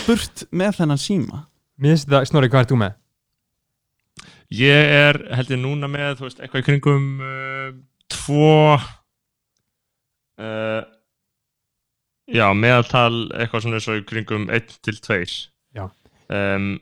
burt 0.07 0.45
með 0.51 0.77
þennan 0.79 1.01
síma 1.01 1.41
Mér 1.81 1.95
finnst 1.95 2.07
þetta, 2.07 2.25
Snorri, 2.29 2.49
hvað 2.53 2.63
er 2.65 2.69
þú 2.71 2.77
með? 2.83 2.93
Ég 4.51 4.75
er 4.91 5.15
held 5.31 5.47
ég 5.53 5.59
núna 5.61 5.87
með 5.87 6.17
þú 6.19 6.25
veist, 6.27 6.41
eitthvað 6.43 6.59
í 6.59 6.65
kringum 6.67 7.03
uh, 7.23 7.69
tvo 8.11 8.75
uh, 8.75 8.81
já, 12.27 12.49
meðaltal 12.51 13.31
eitthvað 13.31 13.63
svona 13.65 13.79
svo 13.83 13.95
í 13.99 14.03
kringum 14.07 14.49
1 14.51 14.73
til 14.83 14.97
2 14.99 15.19
Já. 15.77 15.85
um, 16.27 16.73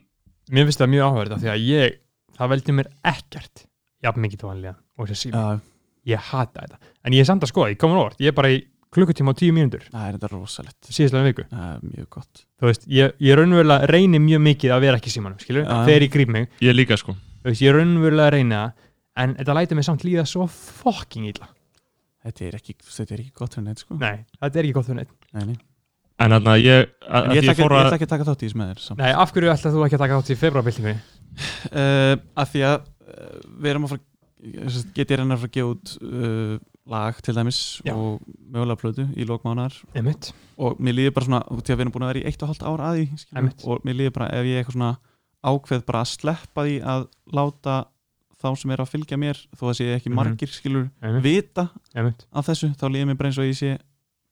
Mér 0.50 0.66
finnst 0.66 0.82
það 0.82 0.90
mjög 0.96 1.06
áhverð 1.06 1.34
af 1.36 1.42
því 1.44 1.50
að 1.52 1.62
ég, 1.68 1.94
það 2.40 2.50
veldi 2.56 2.74
mér 2.80 2.88
ekkert 3.12 3.62
jafn 4.02 4.22
mikið 4.26 4.42
þá 4.42 4.46
vanlega 4.50 4.74
og 4.98 5.04
þessi 5.12 5.22
sími, 5.28 5.38
Já, 5.38 5.62
ég 6.10 6.18
hata 6.32 6.58
þetta. 6.66 6.78
En 7.06 7.14
ég 7.14 7.22
er 7.22 7.28
samt 7.30 7.46
að 7.46 7.52
skoða, 7.52 7.70
ég 7.70 7.78
komin 7.80 8.02
orð, 8.02 8.18
ég 8.18 8.28
er 8.32 8.36
bara 8.40 8.50
í 8.50 8.58
klukkutíma 8.90 9.30
og 9.30 9.38
tíu 9.38 9.54
mínútur. 9.54 9.84
Það 9.92 10.08
er 10.08 10.12
þetta 10.18 10.28
rosalegt. 10.34 10.80
Síðastlega 10.90 11.28
viku, 11.28 11.44
það 11.52 11.66
er 11.70 11.78
mjög 11.94 12.08
gott. 12.18 12.34
Þú 12.58 12.64
veist, 12.72 12.82
ég, 12.90 13.14
ég 13.22 13.38
raunverulega 13.38 13.86
reyni 13.94 14.18
mjög 14.26 14.42
mikið 14.48 14.70
að 14.74 14.82
vera 14.88 14.98
ekki 14.98 15.14
símanum, 15.14 15.38
skilur, 15.38 15.70
þegar 15.86 16.02
ég 16.08 16.14
gríp 16.16 16.30
mig. 16.34 16.50
Ég 16.66 16.74
líka 16.74 16.98
sko 16.98 17.14
veist, 17.44 17.62
ég 17.64 17.74
raunverulega 17.76 18.34
reyni 18.36 18.56
það 18.56 18.86
en 19.24 19.34
þetta 19.40 19.56
lætur 19.58 19.80
mig 19.80 19.86
samt 19.88 20.04
líða 20.06 20.26
svo 20.28 20.46
fucking 20.50 21.30
illa 21.32 21.48
þetta 22.24 22.46
er 22.50 22.58
ekki, 22.60 22.76
þetta 22.84 23.16
er 23.16 23.24
ekki 23.24 23.34
gott 23.40 23.56
fyrir 23.56 23.66
neitt 23.68 23.84
sko 23.84 23.98
nei, 24.00 24.22
þetta 24.40 24.60
er 24.60 24.68
ekki 24.68 24.76
gott 24.76 24.90
fyrir 24.90 25.00
neitt 25.00 25.14
nei, 25.32 25.44
nei. 25.52 25.56
en 26.20 26.34
þannig 26.36 26.52
að 26.52 26.64
ég, 26.66 26.90
að, 27.00 27.20
En 27.24 27.30
að 27.30 27.36
ég, 27.36 27.42
ætla 27.42 27.54
ekki, 27.54 27.64
ég 27.64 27.72
að 27.72 27.84
ætla 27.84 27.98
ekki 27.98 28.08
að 28.08 28.14
taka 28.14 28.28
þátt 28.30 28.44
í 28.44 28.48
þess 28.50 28.60
með 28.60 28.72
þér 28.72 28.84
samt. 28.86 29.02
nei, 29.02 29.12
af 29.24 29.34
hverju 29.34 29.52
ætlaðu 29.54 29.78
þú 29.78 29.86
ekki 29.86 29.98
að 29.98 30.04
taka 30.04 30.20
átt 30.20 30.30
í 30.30 30.38
februarbyltingunni 30.44 30.96
uh, 31.00 32.14
af 32.44 32.52
því 32.52 32.64
að 32.70 32.78
uh, 32.80 33.38
við 33.60 33.72
erum 33.74 33.88
að 33.88 33.94
fara 33.94 34.06
get 34.96 35.10
ég 35.12 35.18
reyna 35.20 35.36
að 35.36 35.42
fara 35.42 35.50
að 35.50 35.56
gefa 35.56 35.72
út 35.74 35.94
uh, 36.00 36.54
lag 36.90 37.18
til 37.22 37.34
dæmis 37.36 37.58
Já. 37.86 37.92
og 37.94 38.20
mögulega 38.50 38.80
plötu 38.80 39.04
í 39.14 39.26
lókmánar 39.28 39.74
einmitt, 39.94 40.30
og 40.58 40.80
mér 40.80 40.96
líður 40.96 41.16
bara 41.18 41.28
svona, 41.28 41.40
út 41.52 41.68
í 41.68 41.72
að 41.74 41.76
við 41.76 41.84
erum 41.84 41.92
búin 41.94 42.06
að 42.06 42.12
vera 42.14 42.22
í 42.22 42.30
eitt 42.30 42.42
og 42.42 42.50
hálft 42.50 42.64
ára 42.66 42.88
að 42.88 42.96
því 42.96 43.04
skilur, 43.20 43.36
Einmitt. 43.40 43.66
og 43.68 43.84
mér 43.86 43.98
líður 44.00 44.14
bara 44.16 44.30
ef 44.38 44.48
ég 44.48 44.60
eitthvað 44.62 44.76
svona 44.78 44.90
ákveð 45.44 45.84
bara 45.86 46.02
að 46.04 46.10
sleppa 46.16 46.64
því 46.66 46.76
að 46.84 47.06
láta 47.32 47.76
þá 48.40 48.48
sem 48.56 48.70
er 48.70 48.80
að 48.80 48.88
fylgja 48.94 49.16
mér 49.20 49.36
þó 49.56 49.64
að 49.70 49.76
sé 49.78 49.86
ekki 49.96 50.08
Mhm. 50.10 50.16
margir 50.16 50.48
skilur 50.48 50.90
einmitt, 51.02 51.22
vita 51.22 51.68
einmitt. 51.94 52.26
af 52.32 52.46
þessu, 52.46 52.70
þá 52.76 52.84
líður 52.88 53.06
mér 53.10 53.16
bara 53.18 53.28
eins 53.28 53.38
og 53.38 53.44
ég 53.44 53.56
sé 53.56 53.78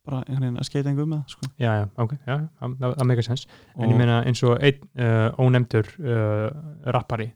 bara 0.08 0.22
einhvern 0.24 0.40
veginn 0.40 0.60
að 0.60 0.64
skeita 0.68 0.88
einhver 0.88 1.02
um 1.04 1.10
það 1.12 1.24
sko. 1.28 1.40
já, 1.60 1.70
já, 1.76 1.88
ok, 1.98 2.12
já, 2.26 2.36
það, 2.60 2.76
það, 2.80 2.94
það 2.96 3.06
meika 3.06 3.22
sens 3.26 3.46
en 3.76 3.90
ég 3.90 3.96
meina 3.98 4.24
eins 4.24 4.42
og 4.42 4.58
einn 4.62 4.80
uh, 4.96 5.30
ónefndur 5.38 5.86
uh, 6.00 6.92
rappari 6.92 7.32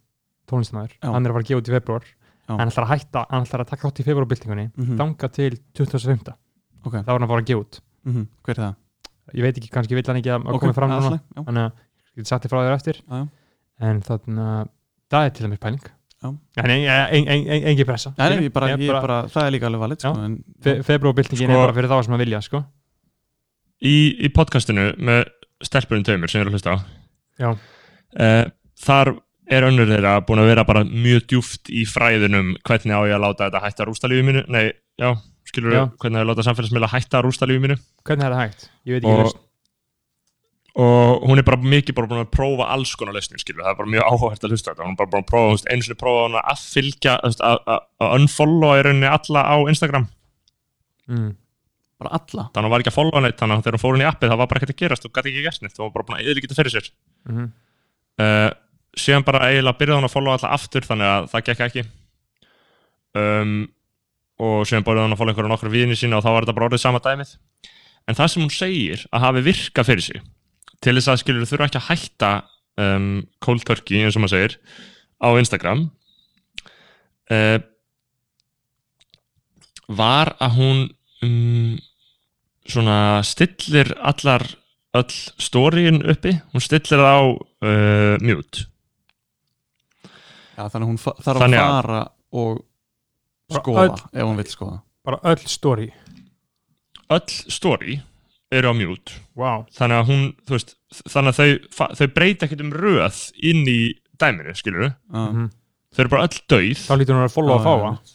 tónlistamæður, 0.49 0.97
hann 1.03 1.27
er 1.27 1.31
að 1.31 1.35
fara 1.37 1.43
að 1.45 1.49
gefa 1.51 1.61
út 1.63 1.69
í 1.69 1.75
februar 1.77 2.05
Já. 2.49 2.57
hann 2.59 2.69
ætlar 2.73 2.85
að 2.87 2.93
hætta, 2.97 3.27
hann 3.31 3.45
ætlar 3.47 3.61
að 3.63 3.69
taka 3.69 3.89
átt 3.89 4.01
í 4.01 4.05
februarbyltingunni 4.05 4.71
Mhm. 4.77 4.97
þanga 4.99 5.29
til 5.33 5.59
2005 5.75 6.33
Ok. 6.85 6.93
þá 6.95 7.09
er 7.09 7.13
hann 7.19 7.23
að 7.23 7.29
fara 7.29 7.43
að 7.43 7.47
gefa 7.47 7.61
út 7.61 7.81
Mhm. 8.05 8.27
hver 8.43 8.51
er 8.59 8.63
það? 8.63 8.75
ég 9.35 9.43
veit 9.43 9.57
ekki, 9.59 9.71
kannski 9.71 9.95
vill 9.95 10.07
hann 10.07 10.17
ekki 10.17 10.33
að, 10.33 10.43
að 10.45 10.55
Ok, 10.55 10.61
koma 10.61 10.73
fram 10.73 10.91
núna 10.91 11.21
þannig 11.37 11.63
að 11.63 11.73
ég 11.73 12.17
geti 12.17 12.27
sagt 12.27 12.45
þér 12.45 12.51
frá 12.51 12.61
þér 12.67 12.75
eftir 12.75 12.95
Já, 13.09 13.17
já. 13.21 13.29
En 13.83 14.01
þannig 14.07 14.47
að 14.47 14.71
það 15.13 15.27
er 15.29 15.35
til 15.37 15.47
dæmis 15.49 15.61
pæling 15.63 15.83
Já. 16.23 16.29
en 16.63 16.71
en- 16.71 16.85
en- 16.87 17.29
en- 17.29 17.49
en- 17.51 17.65
engin 17.73 17.87
pressa 17.89 18.13
Nei, 18.19 18.29
nei, 18.31 18.45
ég 18.47 18.53
bara, 18.55 18.69
Ég 18.77 18.79
ég 18.87 18.93
bara, 18.95 19.23
það 19.27 19.47
er 19.49 19.51
líka 19.57 19.67
alveg 19.67 19.83
valið 19.83 20.05
sko, 20.05 20.13
Fe 20.63 20.77
februarbyltingin 20.87 21.49
Sko- 21.51 21.57
er 21.59 21.67
bara 21.67 21.75
fyrir 21.79 21.91
þá 21.91 22.05
sem 22.07 22.15
að 22.15 22.23
vilja 22.25 22.41
sko. 22.47 22.63
í, 23.83 23.95
í 24.23 24.29
podcastinu 24.35 24.93
með 25.03 25.25
stelpunum 25.67 26.05
tveimur 26.07 26.31
sem 26.31 26.41
ég 26.41 26.47
er 26.47 26.51
að 26.51 26.57
hlusta 26.57 26.75
á 26.75 26.79
Já. 27.43 27.51
uh, 28.23 28.45
þar 28.87 29.13
er 29.53 29.67
önnur 29.67 29.89
þeirra 29.91 30.15
búin 30.27 30.39
að 30.43 30.51
vera 30.53 30.65
bara 30.69 30.85
mjög 30.87 31.27
djúft 31.33 31.71
í 31.75 31.83
fræðunum 31.91 32.55
hvernig 32.63 32.95
á 32.95 33.01
ég 33.11 33.17
að 33.19 33.25
láta 33.27 33.49
þetta 33.51 33.63
hætta 33.67 33.87
rústalífi 33.89 34.23
mínu 34.29 34.45
nei, 34.49 34.71
já, 35.01 35.11
skilur 35.51 35.75
Já. 35.75 35.83
hvernig 35.99 36.19
á 36.19 36.21
ég 36.23 36.27
að 36.27 36.31
láta 36.31 36.47
samfélagsmiðla 36.47 36.93
hætta 36.95 37.23
rústalífi 37.27 37.61
mínu 37.67 37.77
hvernig 38.07 38.25
er 38.29 38.37
það 38.37 38.43
hægt? 38.47 38.69
ég 38.87 38.93
veit 38.95 39.03
ekki 39.11 39.27
og. 39.27 39.41
Og 40.73 41.27
hún 41.29 41.41
er 41.41 41.45
bara 41.45 41.61
mikið 41.61 41.97
bara 41.99 42.09
búin 42.09 42.23
að 42.23 42.33
prófa 42.33 42.71
alls 42.73 42.95
konar 42.97 43.17
lausnir 43.17 43.43
skilur, 43.43 43.61
það 43.65 43.75
er 43.75 43.79
bara 43.83 43.93
mjög 43.93 44.09
áhugavert 44.09 44.47
að 44.47 44.55
hlusta 44.55 44.73
þetta. 44.73 44.87
Hún 44.87 44.95
er 44.95 45.01
bara 45.03 45.13
búin 45.13 45.25
að 45.25 45.29
prófa, 45.29 45.73
einu 45.73 45.87
sinni 45.87 45.99
prófa 46.01 46.25
hún 46.25 46.39
að 46.41 46.65
fylgja, 46.73 47.17
að, 47.21 47.85
unfollowa 48.09 48.79
í 48.79 48.85
rauninni 48.87 49.11
alla 49.11 49.45
á 49.45 49.57
Instagram. 49.73 50.09
Mm. 51.13 51.31
bara 52.01 52.17
alla? 52.19 52.47
Þannig 52.51 52.57
að 52.57 52.65
hún 52.65 52.73
var 52.73 52.83
ekki 52.83 52.91
að 52.93 52.97
followa 52.97 53.21
neitt, 53.23 53.37
þannig 53.39 53.59
að 53.59 53.67
þegar 53.67 53.77
hún 53.77 53.83
fór 53.83 53.97
hún 53.97 54.03
í 54.03 54.09
appið 54.09 54.33
það 54.33 54.41
var 54.41 54.49
bara 54.51 54.61
ekkert 54.63 54.73
að 54.73 54.81
gerast, 54.81 55.05
þú 55.05 55.11
gæti 55.13 55.33
ekki 55.33 55.45
gert 55.45 55.63
neitt. 55.63 55.75
Þú 55.77 55.83
var 55.85 55.93
bara 55.97 56.07
búin 56.09 56.17
að 56.17 56.31
eða 56.33 56.43
þetta 56.47 56.59
fyrir 56.59 56.75
sér. 56.77 56.89
Mm 57.29 57.53
uh, 58.21 58.51
síðan 58.99 59.25
bara 59.25 59.47
eiginlega 59.49 59.79
byrjaði 59.79 60.01
hún 60.01 60.09
að 60.09 60.13
followa 60.13 60.37
alla 60.39 60.53
aftur 60.57 60.85
þannig 60.85 61.09
að 61.09 61.29
það 61.33 61.47
gekk 61.49 61.65
ekki. 61.67 61.85
Um, 63.17 63.55
og 64.43 64.67
síðan 64.69 64.85
byrjaði 64.87 65.07
hún 65.07 65.17
að 65.17 65.21
followa 65.23 65.35
einhverja 65.35 65.53
nokkru 65.55 65.73
vini 65.73 65.97
sína 65.99 66.19
og 66.19 66.27
þá 66.27 66.31
var 66.33 66.47
þetta 66.47 66.57
bara 66.59 66.69
orðið 66.69 66.83
sama 66.85 67.03
dæmið. 67.05 67.35
En 68.11 68.19
það 68.19 68.33
sem 68.33 68.43
hún 68.43 68.53
segir 68.53 69.05
að 69.13 69.25
hafi 69.27 69.45
virka 69.47 69.85
fyrir 69.87 70.05
sig 70.05 70.23
til 70.83 70.97
þess 70.99 71.11
að 71.13 71.21
skilur 71.23 71.47
þurfa 71.49 71.69
ekki 71.71 71.81
að 71.81 71.89
hætta 71.91 72.31
um, 72.83 73.11
cold 73.45 73.65
turkey 73.69 74.03
eins 74.03 74.17
og 74.19 74.25
maður 74.25 74.35
segir 74.37 74.57
á 75.23 75.29
Instagram 75.39 75.85
uh, 77.31 77.59
var 79.93 80.33
að 80.43 80.57
hún 80.59 80.83
um, 81.23 81.79
svona 82.67 82.99
stillir 83.27 83.93
allar 84.01 84.45
öll 84.97 85.15
storyin 85.41 86.03
uppi. 86.13 86.35
Hún 86.53 86.61
stillir 86.65 87.01
það 87.01 87.17
á 87.17 87.23
uh, 87.25 88.17
mute. 88.21 88.67
Já, 90.53 90.67
þannig 90.69 90.85
að 90.85 90.89
hún 90.91 91.01
þarf 91.01 91.41
Þannig 91.43 91.61
að 91.63 91.71
fara 91.73 92.01
og 92.43 92.61
skoða 93.57 93.85
öll- 93.87 94.03
ef 94.13 94.27
hún 94.29 94.41
vil 94.41 94.49
skoða. 94.53 94.79
bara 95.05 95.21
öll 95.33 95.47
story. 95.49 95.89
Öll 97.13 97.37
story 97.53 97.99
eru 98.53 98.73
á 98.73 98.75
mute. 98.77 99.17
Wow. 99.39 99.65
þannig 99.73 100.03
að 100.03 100.13
hún, 100.13 100.29
þú 100.47 100.57
veist 100.59 100.77
þannig 101.09 101.33
að 101.33 101.41
þau, 101.41 101.89
þau 101.99 102.07
breyta 102.13 102.47
ekkert 102.47 102.65
um 102.67 102.77
röð 102.77 103.25
inn 103.41 103.65
í 103.71 103.81
dæminu, 104.21 104.55
skilur 104.59 104.91
Já. 104.93 105.25
mm 105.25 105.51
þau 105.93 106.05
eru 106.05 106.13
bara 106.13 106.29
öll 106.29 106.39
dauð. 106.49 106.85
Þá 106.87 106.95
lítur 106.99 107.19
hún 107.19 107.27
að 107.27 107.35
follow 107.35 107.57
að 107.57 107.59
Já, 107.59 107.65
fá 107.67 107.73
já, 107.73 107.89
að 107.89 108.15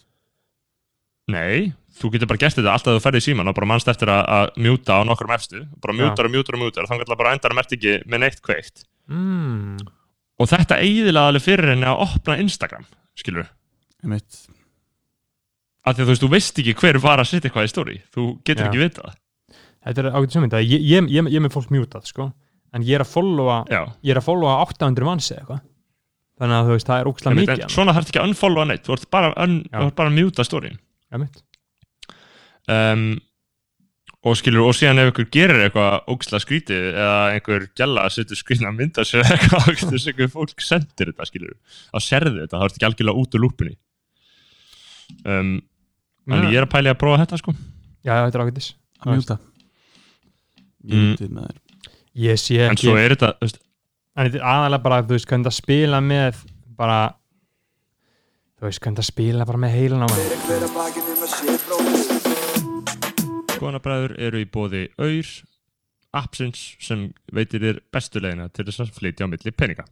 nei, 1.27 1.67
þú 1.99 2.11
getur 2.13 2.29
bara 2.31 2.41
gert 2.41 2.57
þetta 2.57 2.73
alltaf 2.73 2.93
að 2.93 2.97
þú 2.97 3.03
ferði 3.03 3.21
í 3.21 3.25
síman 3.27 3.51
og 3.51 3.57
bara 3.57 3.69
mannst 3.69 3.91
eftir 3.91 4.11
að, 4.13 4.23
að 4.37 4.61
mjúta 4.65 4.97
á 4.97 5.01
nokkrum 5.07 5.33
efstu. 5.35 5.63
Bara 5.83 5.97
mjútar 5.97 6.29
og 6.29 6.33
mjútar 6.33 6.57
og 6.57 6.63
mjútar 6.63 6.89
þannig 6.89 7.11
að 7.11 7.19
bara 7.21 7.33
endar 7.35 7.53
að 7.53 7.59
mert 7.59 7.75
ekki 7.77 7.95
með 8.07 8.23
neitt 8.23 8.41
kveikt. 8.45 8.85
Mm. 9.07 9.77
og 10.35 10.49
þetta 10.51 10.81
eiginlega 10.83 11.29
alveg 11.31 11.43
fyrir 11.45 11.69
henni 11.71 11.87
að 11.87 12.01
opna 12.03 12.35
Instagram 12.41 12.83
skilur 13.15 13.45
af 15.87 15.95
því 15.95 16.01
að 16.01 16.01
þú 16.01 16.09
veist, 16.09 16.23
þú 16.25 16.29
veist 16.33 16.59
ekki 16.59 16.73
hver 16.81 16.99
var 16.99 17.21
að 17.21 17.29
setja 17.29 17.47
eitthvað 17.47 17.69
í 17.69 17.71
story. 17.71 17.95
Þú 18.11 18.25
getur 18.43 18.65
Já. 18.65 18.67
ekki 18.67 18.81
vita 18.81 19.05
það 19.05 19.15
þetta 19.87 20.03
er 20.03 20.09
ágætt 20.17 20.35
sumund 20.35 20.57
ég, 20.59 20.69
ég, 20.75 21.09
ég, 21.09 21.31
ég 21.31 21.39
er 21.39 21.43
með 21.45 21.55
fólk 21.55 21.73
mjútað 21.73 22.07
sko. 22.09 22.31
en 22.75 22.85
ég 22.85 22.97
er 22.97 23.03
að 23.05 23.11
followa 23.13 23.61
ég 23.71 24.11
er 24.13 24.19
að 24.19 24.27
followa 24.27 24.57
800 24.67 25.07
manns 25.07 25.29
eða 25.31 25.41
eitthvað. 25.41 25.61
Þannig 26.37 26.57
að 26.57 26.67
þú 26.67 26.75
veist, 26.75 26.87
það 26.87 26.99
er 26.99 27.07
ógslag 27.09 27.37
mikið 27.37 27.61
en 27.65 27.71
svona 27.73 27.93
þarf 27.97 28.11
ekki 28.11 28.19
að 28.21 28.27
unfollowa 28.29 28.65
neitt 28.69 28.83
þú 28.85 28.93
ert 28.93 29.07
bara, 29.13 29.31
un, 29.41 29.55
Já. 29.65 29.77
þú 29.79 29.87
ert 29.87 29.97
bara 29.97 30.11
að 30.11 30.17
mjúta 30.19 30.45
ja, 31.07 31.21
mitt. 31.21 31.39
um, 32.67 33.05
og 34.27 34.37
skilur 34.37 34.67
og 34.67 34.75
síðan 34.75 35.01
ef 35.01 35.11
ykkur 35.13 35.29
gerir 35.33 35.63
eitthvað 35.65 36.11
ógislega 36.11 36.43
skrítið 36.43 36.87
eða 36.91 37.17
einhver 37.31 37.67
gæla 37.79 38.05
setur 38.13 38.37
skrýtna 38.37 38.73
mynda 38.75 39.05
sér 39.07 39.23
eitthvað 39.23 39.69
þess 39.79 39.95
að 39.95 40.11
einhver 40.11 40.31
fólk 40.35 40.65
sendir 40.65 41.13
þetta 41.13 41.29
skilur. 41.31 41.57
Þá 41.93 41.99
serðu 42.03 42.43
þetta, 42.43 42.59
þá 42.59 42.67
ertu 42.67 42.81
ekki 42.81 42.89
algjörlega 42.91 43.23
út 43.23 43.37
úr 43.37 43.45
lúpunni. 43.45 43.77
Um, 45.23 45.53
en 46.27 46.49
ég 46.51 46.59
er 46.59 46.67
að 46.67 46.73
pæli 46.75 46.91
að 46.91 46.99
prófa 47.01 47.23
þetta 47.23 47.39
sko. 47.41 47.55
Já, 48.03 48.17
þetta 48.27 48.41
er 48.41 48.45
ágættis 48.45 48.73
að 50.83 50.93
mjúta 50.93 51.27
Mm. 51.27 51.33
með 51.37 51.47
þér. 51.47 51.57
Ég 52.17 52.39
sé 52.41 52.59
en 52.65 52.71
ekki 52.71 52.87
svo 52.87 52.97
er 52.97 53.15
þetta, 53.15 53.33
veist, 53.41 53.59
en 54.15 54.25
þetta 54.27 54.37
er 54.41 54.47
aðalega 54.53 54.83
bara, 54.83 55.01
þú 55.03 55.13
veist, 55.17 55.27
hvernig 55.27 55.45
það 55.49 55.57
spila 55.61 56.01
með 56.01 56.43
bara 56.77 56.99
þú 58.57 58.65
veist, 58.67 58.81
hvernig 58.81 58.97
það 58.97 59.09
spila 59.11 59.45
bara 59.45 59.57
með 59.57 59.75
heilan 59.77 60.01
á 60.01 60.07
að 60.07 60.17
að 60.17 60.71
bróðir 61.67 62.07
skoðanabræður 63.57 64.13
eru 64.21 64.41
í 64.41 64.47
bóði 64.53 64.83
auður 65.01 65.29
appsins 66.17 66.75
sem 66.83 67.07
veitir 67.33 67.63
þér 67.63 67.79
bestu 67.93 68.21
leiðina 68.21 68.49
til 68.53 68.65
þess 68.67 68.83
að 68.85 68.91
flytja 68.97 69.27
á 69.27 69.31
milli 69.31 69.51
peninga. 69.53 69.85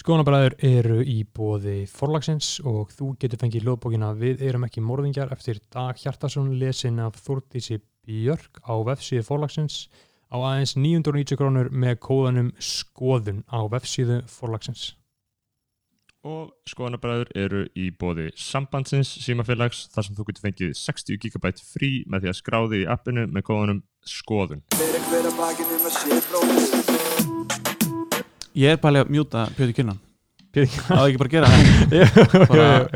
Skoðanabræður 0.00 0.54
eru 0.64 0.98
í 1.04 1.18
bóði 1.36 1.82
forlagsins 1.90 2.54
og 2.64 2.92
þú 2.94 3.10
getur 3.20 3.40
fengið 3.42 3.66
hljóðbókina 3.66 4.14
Við 4.16 4.44
erum 4.48 4.64
ekki 4.64 4.80
morðingjar 4.80 5.32
eftir 5.34 5.58
Dag 5.68 5.98
Hjartarsson 6.00 6.54
lesin 6.60 7.02
af 7.04 7.18
Þúrdísi 7.20 7.80
Björk 8.10 8.60
á 8.64 8.74
vefsíðu 8.88 9.24
forlagsins 9.26 9.74
á 10.32 10.36
aðeins 10.40 10.72
990 10.78 11.36
krónur 11.40 11.68
með 11.70 11.98
kóðanum 12.06 12.48
skoðun 12.62 13.42
á 13.50 13.60
vefsíðu 13.70 14.22
forlagsins. 14.30 14.94
Og 16.24 16.50
skoðanabræður 16.68 17.30
eru 17.40 17.60
í 17.80 17.86
bóði 17.96 18.26
sambandsins 18.36 19.08
símafélags 19.24 19.86
þar 19.92 20.04
sem 20.06 20.16
þú 20.18 20.26
getur 20.28 20.44
fengið 20.48 20.74
60 20.76 21.16
GB 21.24 21.52
frí 21.64 21.90
með 22.12 22.26
því 22.26 22.32
að 22.32 22.38
skráði 22.42 22.76
í 22.82 22.88
appinu 22.92 23.24
með 23.32 23.46
kóðanum 23.48 23.80
skoðun. 24.04 24.60
Að 24.76 24.80
Ég 28.60 28.74
er 28.74 28.80
bara 28.82 29.04
að 29.04 29.10
mjúta 29.14 29.44
Pjöti 29.56 29.74
Kynnan 29.78 30.00
Pétur- 30.50 30.82
Það 30.82 31.00
er 31.00 31.06
ekki 31.06 31.20
bara 31.20 31.28
að 31.28 31.34
gera 31.36 31.48
það 31.50 31.60
Bara-. 32.50 32.86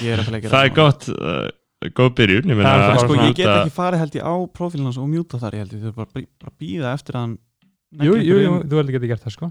Ég 0.00 0.10
er 0.14 0.22
bara 0.24 0.38
að 0.38 0.42
gera 0.42 0.52
það 0.54 0.64
er 0.64 0.72
gott, 0.78 1.02
uh, 1.12 1.46
góð 1.96 2.10
byrjun. 2.18 2.50
Ég 2.52 2.58
Það 2.60 2.82
er 2.86 2.98
sko 3.00 3.16
ég 3.16 3.36
get 3.38 3.50
ekki 3.50 3.72
farið 3.72 4.02
held 4.04 4.16
ég 4.18 4.26
á 4.28 4.34
profílinn 4.52 4.88
hans 4.90 4.98
og 5.00 5.08
mjúta 5.08 5.40
þar 5.40 5.56
ég 5.56 5.62
held 5.64 5.76
ég 5.76 5.84
Þau 5.86 5.94
bara, 5.96 6.24
bara 6.44 6.52
býða 6.60 6.92
eftir 6.92 7.16
að 7.16 7.24
hann 7.24 7.38
Jú, 7.90 8.14
jú, 8.22 8.36
jú, 8.38 8.50
þú 8.70 8.78
heldur 8.78 8.94
getið 8.94 9.10
gert 9.10 9.24
það 9.24 9.34
sko. 9.34 9.46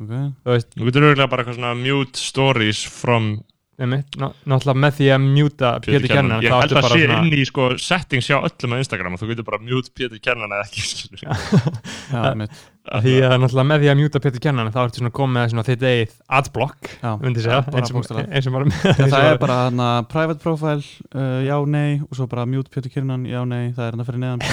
okay. 0.00 0.22
Þú 0.42 0.54
veist, 0.56 0.70
Þú 0.74 0.86
getur 0.88 1.04
auðvitað 1.04 1.28
bara 1.30 1.44
eitthvað 1.44 1.58
svona 1.60 1.74
mute 1.78 2.18
stories 2.18 2.80
from 2.90 3.28
einmitt, 3.74 4.16
ná, 4.18 4.28
náttúrulega 4.46 4.80
með 4.84 4.96
því 4.98 5.06
að 5.14 5.24
mjúta 5.24 5.70
Pétur 5.82 6.10
Kennan. 6.10 6.42
Ég 6.42 6.52
þá 6.52 6.58
held 6.62 6.74
að 6.74 6.80
bara 6.80 6.90
sé 6.94 7.04
svona, 7.04 7.20
inn 7.20 7.34
í 7.34 7.46
sko 7.46 7.68
settings 7.82 8.28
hjá 8.30 8.36
öllum 8.40 8.74
á 8.74 8.76
Instagram 8.82 9.16
og 9.16 9.22
þú 9.22 9.30
getur 9.32 9.46
bara 9.48 9.62
mute 9.62 9.94
Pétur 9.94 10.22
Kennan 10.22 10.54
eða 10.54 10.66
ekki. 10.66 10.84
skilur. 10.88 11.24
Já, 12.14 12.34
mitt 12.38 12.62
því 12.84 13.12
að 13.24 13.34
náttúrulega 13.40 13.68
með 13.70 13.80
því 13.80 13.88
að 13.90 13.96
mjúta 14.00 14.20
Pétur 14.20 14.42
Kennan, 14.44 14.68
þá 14.74 14.80
ertu 14.82 15.00
svona 15.00 15.12
komið 15.16 15.34
með 15.38 15.46
svona 15.52 15.64
þitt 15.64 15.84
eigið 15.88 16.10
adblock, 16.38 16.90
Já, 17.00 17.10
myndi 17.22 17.44
segja, 17.44 17.60
eins 17.72 18.48
og 18.48 18.52
bara 18.52 18.66
Já, 18.68 19.06
það 19.08 19.28
er 19.30 19.38
bara 19.40 19.56
hana, 19.62 19.86
private 20.10 20.40
profile, 20.42 20.84
uh, 21.16 21.38
já, 21.46 21.56
nei 21.64 21.90
og 22.04 22.12
svo 22.18 22.26
bara 22.28 22.44
mute 22.48 22.68
Pjöti 22.74 22.92
Kynnan, 22.92 23.24
já, 23.30 23.40
nei 23.48 23.72
það 23.72 23.86
er 23.86 23.96
hann 23.96 24.04
að 24.04 24.08
fyrir 24.10 24.22
neðan. 24.24 24.40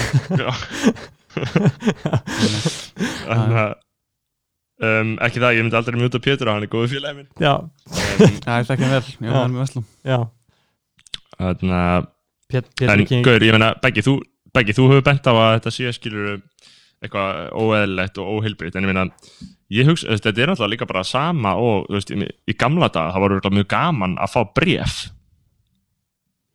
Að 3.32 3.52
um, 4.82 5.12
ekki 5.24 5.40
það, 5.40 5.54
ég 5.56 5.62
myndi 5.66 5.78
aldrei 5.78 6.00
mute 6.00 6.20
Pétur 6.24 6.48
á 6.48 6.56
hann 6.56 6.64
er 6.64 6.72
góðu 6.72 6.88
félagi 6.94 7.20
minn. 7.20 7.28
Já, 7.36 7.54
Já, 7.92 8.56
ég 8.62 8.68
þekki 8.70 8.86
hann 8.86 8.94
vel, 8.96 9.04
já, 9.12 9.28
Já. 9.28 9.32
hann 9.36 9.44
er 9.44 9.52
með 9.52 9.62
Veslum 9.66 9.84
já, 10.08 10.18
Þannig 11.42 11.76
að 11.82 12.10
En 12.52 13.24
Gaur, 13.24 13.40
ég 13.44 13.54
meina, 13.54 13.70
Beggi, 13.80 14.02
þú, 14.04 14.18
þú 14.52 14.88
hefur 14.90 15.04
bent 15.06 15.24
á 15.24 15.32
að 15.32 15.54
þetta 15.54 15.70
sé 15.72 15.92
skilur 15.96 16.42
eitthvað 17.02 17.50
óeðlilegt 17.58 18.20
og 18.22 18.30
óheilbriðt 18.36 18.78
en 18.78 18.86
ég 18.86 18.92
meina, 18.92 19.04
ég 19.74 19.88
hugsa, 19.88 20.12
þetta 20.14 20.32
er 20.32 20.52
náttúrulega 20.52 20.72
líka 20.76 20.88
bara 20.90 21.02
sama 21.06 21.56
og, 21.58 21.88
þú 21.88 21.98
veist, 21.98 22.12
í, 22.14 22.56
gamla 22.58 22.88
dag 22.94 23.12
það 23.14 23.24
var 23.24 23.54
mjög 23.58 23.68
gaman 23.72 24.16
að 24.22 24.34
fá 24.36 24.40
bref 24.54 24.98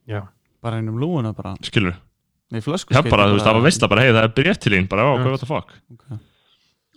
já, 0.08 0.22
bara 0.64 0.80
einum 0.80 1.00
lúuna 1.02 1.34
bara, 1.36 1.56
skilur, 1.68 1.98
nei 2.54 2.64
flösku 2.64 2.95
það 2.95 3.12
bara, 3.12 3.28
þú 3.28 3.38
veist, 3.38 3.50
það 3.50 3.60
var 3.60 3.68
veist 3.68 3.88
bara, 3.88 4.06
hei, 4.06 4.14
það 4.16 4.24
er 4.24 4.36
bref 4.39 4.62
til 4.64 4.76
þín, 4.78 4.89
bara, 4.91 5.08
Já. 5.10 5.20
hvað 5.24 5.36
what 5.36 5.43
the 5.43 5.50
fuck? 5.50 5.76
Okay. 5.98 6.20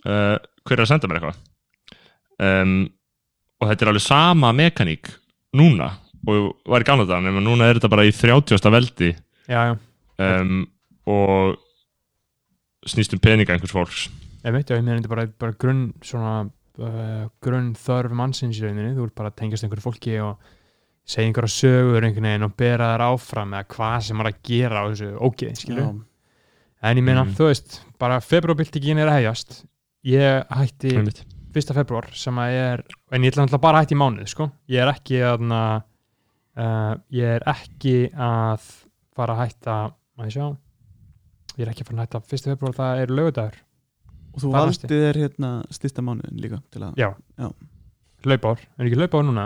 uh, 0.07 0.37
hver 0.67 0.79
er 0.79 0.85
að 0.85 0.93
senda 0.93 1.11
mér 1.11 1.19
eitthvað? 1.19 1.41
Um, 2.41 2.77
og 3.61 3.69
þetta 3.69 3.85
er 3.85 3.91
alveg 3.91 4.05
sama 4.05 4.53
mekaník 4.57 5.11
núna 5.59 5.91
og 6.29 6.55
var 6.69 6.83
í 6.83 6.87
gamla 6.87 7.05
dag, 7.09 7.21
nema 7.25 7.41
núna 7.43 7.67
er 7.67 7.79
þetta 7.79 7.89
bara 7.91 8.05
í 8.05 8.13
30. 8.13 8.71
veldi. 8.73 9.11
Já, 9.49 9.61
já, 9.71 9.75
um, 10.21 10.63
og 11.09 11.59
snýst 12.87 13.13
um 13.13 13.19
peninga 13.21 13.53
einhvers 13.53 13.73
fólks 13.75 14.07
ég 14.45 14.55
veit, 14.55 14.69
já, 14.71 14.77
ég 14.79 14.83
meina 14.85 14.97
þetta 15.01 15.09
er 15.09 15.15
bara, 15.15 15.27
bara 15.43 15.57
grunn 15.61 15.83
svona 16.01 16.31
uh, 16.81 17.27
grunn 17.43 17.73
þörf 17.77 18.15
mannsins 18.17 18.57
í 18.57 18.63
rauninni, 18.65 18.95
þú 18.97 19.05
ert 19.09 19.15
bara 19.19 19.29
að 19.29 19.37
tengjast 19.43 19.67
einhverju 19.67 19.85
fólki 19.85 20.15
og 20.23 20.39
segja 21.05 21.27
einhverja 21.29 21.53
sögur 21.53 22.07
einhvern 22.07 22.29
veginn 22.29 22.47
og 22.47 22.55
bera 22.57 22.87
þær 22.95 23.03
áfram 23.11 23.53
eða 23.57 23.67
hvað 23.75 23.99
sem 24.07 24.23
er 24.23 24.29
að 24.31 24.39
gera 24.49 24.81
á 24.81 24.83
þessu 24.89 25.11
ógeð, 25.27 25.53
skilur 25.61 25.83
Já, 25.83 25.91
en 26.89 26.97
ég 26.97 27.05
meina, 27.05 27.23
Mm. 27.27 27.35
þú 27.37 27.45
veist, 27.51 27.77
bara 28.01 28.17
februarbyltingin 28.25 28.97
er 29.03 29.11
að 29.11 29.19
hefjast 29.19 29.59
ég 30.09 30.47
hætti 30.49 30.95
Einmitt. 30.97 31.23
1. 31.53 31.73
februar 31.75 32.07
sem 32.17 32.33
að 32.41 32.57
er 32.57 32.83
en 33.11 33.21
ég 33.27 33.35
ætla 33.37 33.59
bara 33.61 33.77
að 33.77 33.85
hætti 33.85 33.93
í 33.97 34.01
mánuð, 34.01 34.27
sko 34.31 34.47
ég 34.71 34.81
er 34.81 34.89
ekki 34.95 35.19
að 35.21 35.45
uh, 35.51 36.95
ég 37.13 37.35
er 37.37 37.45
ekki 37.51 37.95
að 38.15 38.65
fara 39.15 39.35
að 39.35 39.43
hætta, 39.45 39.75
maður 40.17 40.33
sjá 40.37 40.47
ég 41.61 41.65
er 41.67 41.73
ekki 41.73 41.85
að 41.85 41.91
fara 41.91 42.01
að 42.01 42.07
hætta. 42.07 42.21
1. 42.37 42.47
februar, 42.55 42.75
það 42.79 43.01
er 43.05 43.13
lögudagur 43.19 43.59
og 44.31 44.39
þú 44.43 44.51
valdið 44.55 45.03
er 45.09 45.19
hérna 45.25 45.49
styrsta 45.75 46.03
mánuðin 46.07 46.39
líka 46.41 46.61
til 46.71 46.81
að 46.87 46.99
Já. 46.99 47.09
Já. 47.37 47.49
hlaupár, 48.25 48.61
er 48.79 48.87
ekki 48.89 48.99
hlaupár 48.99 49.25
núna? 49.27 49.45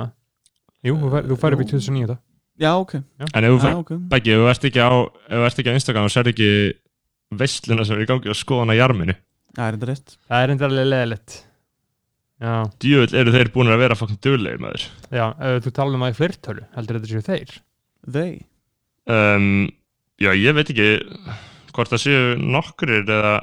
Jú, 0.86 0.95
þú 1.01 1.09
fær- 1.16 1.28
þú 1.32 1.38
fær 1.41 1.55
upp 1.57 1.63
í 1.63 1.68
Jú. 1.68 1.72
2009 1.80 2.18
Já, 2.55 2.72
ok, 2.80 2.93
en 2.95 3.43
ef 3.43 3.51
þú 3.51 3.55
já, 3.57 3.61
fer 3.66 3.80
ok. 3.82 3.89
Beggi, 4.13 4.32
ef 4.32 4.39
þú 4.39 4.45
ert 4.53 4.68
ekki 4.70 4.80
á, 4.86 4.91
ef 5.28 5.34
þú 5.36 5.45
ert 5.49 5.57
ekki 5.59 5.72
á 5.74 5.78
Instagram 5.80 6.05
og 6.07 6.13
sér 6.13 6.30
ekki 6.32 6.49
veistluna 7.36 7.84
sem 7.86 7.97
er 7.97 8.03
í 8.05 8.07
gangi 8.07 8.30
og 8.32 8.38
skoðan 8.39 8.72
á 8.72 8.76
jarminu? 8.80 9.16
Það 9.57 9.66
er 9.68 9.76
enda 9.76 9.89
rétt. 9.89 10.13
Það 10.30 10.43
er 10.45 10.53
enda 10.53 10.66
alveg 10.70 10.88
leðilegt 10.93 11.36
já, 12.45 12.53
djúvill 12.84 13.18
eru 13.20 13.34
þeir 13.36 13.49
búin 13.55 13.72
að 13.74 13.82
vera 13.84 13.97
fokkin 13.99 14.22
duglegir 14.24 14.61
maður? 14.63 14.86
Já, 15.11 15.26
ef 15.49 15.66
þú 15.66 15.74
tala 15.76 15.97
um 15.97 16.05
það 16.05 16.13
í 16.13 16.18
fleirtölu 16.22 16.66
heldur 16.78 16.99
þetta 17.01 17.11
séu 17.11 17.26
þeir? 17.28 17.53
They. 18.05 18.32
Um, 19.09 19.49
já, 20.22 20.32
ég 20.38 20.55
veit 20.55 20.72
ekki 20.72 20.89
hvort 21.76 21.91
það 21.93 22.01
séu 22.05 22.23
nokkurir 22.41 23.03
eða, 23.05 23.34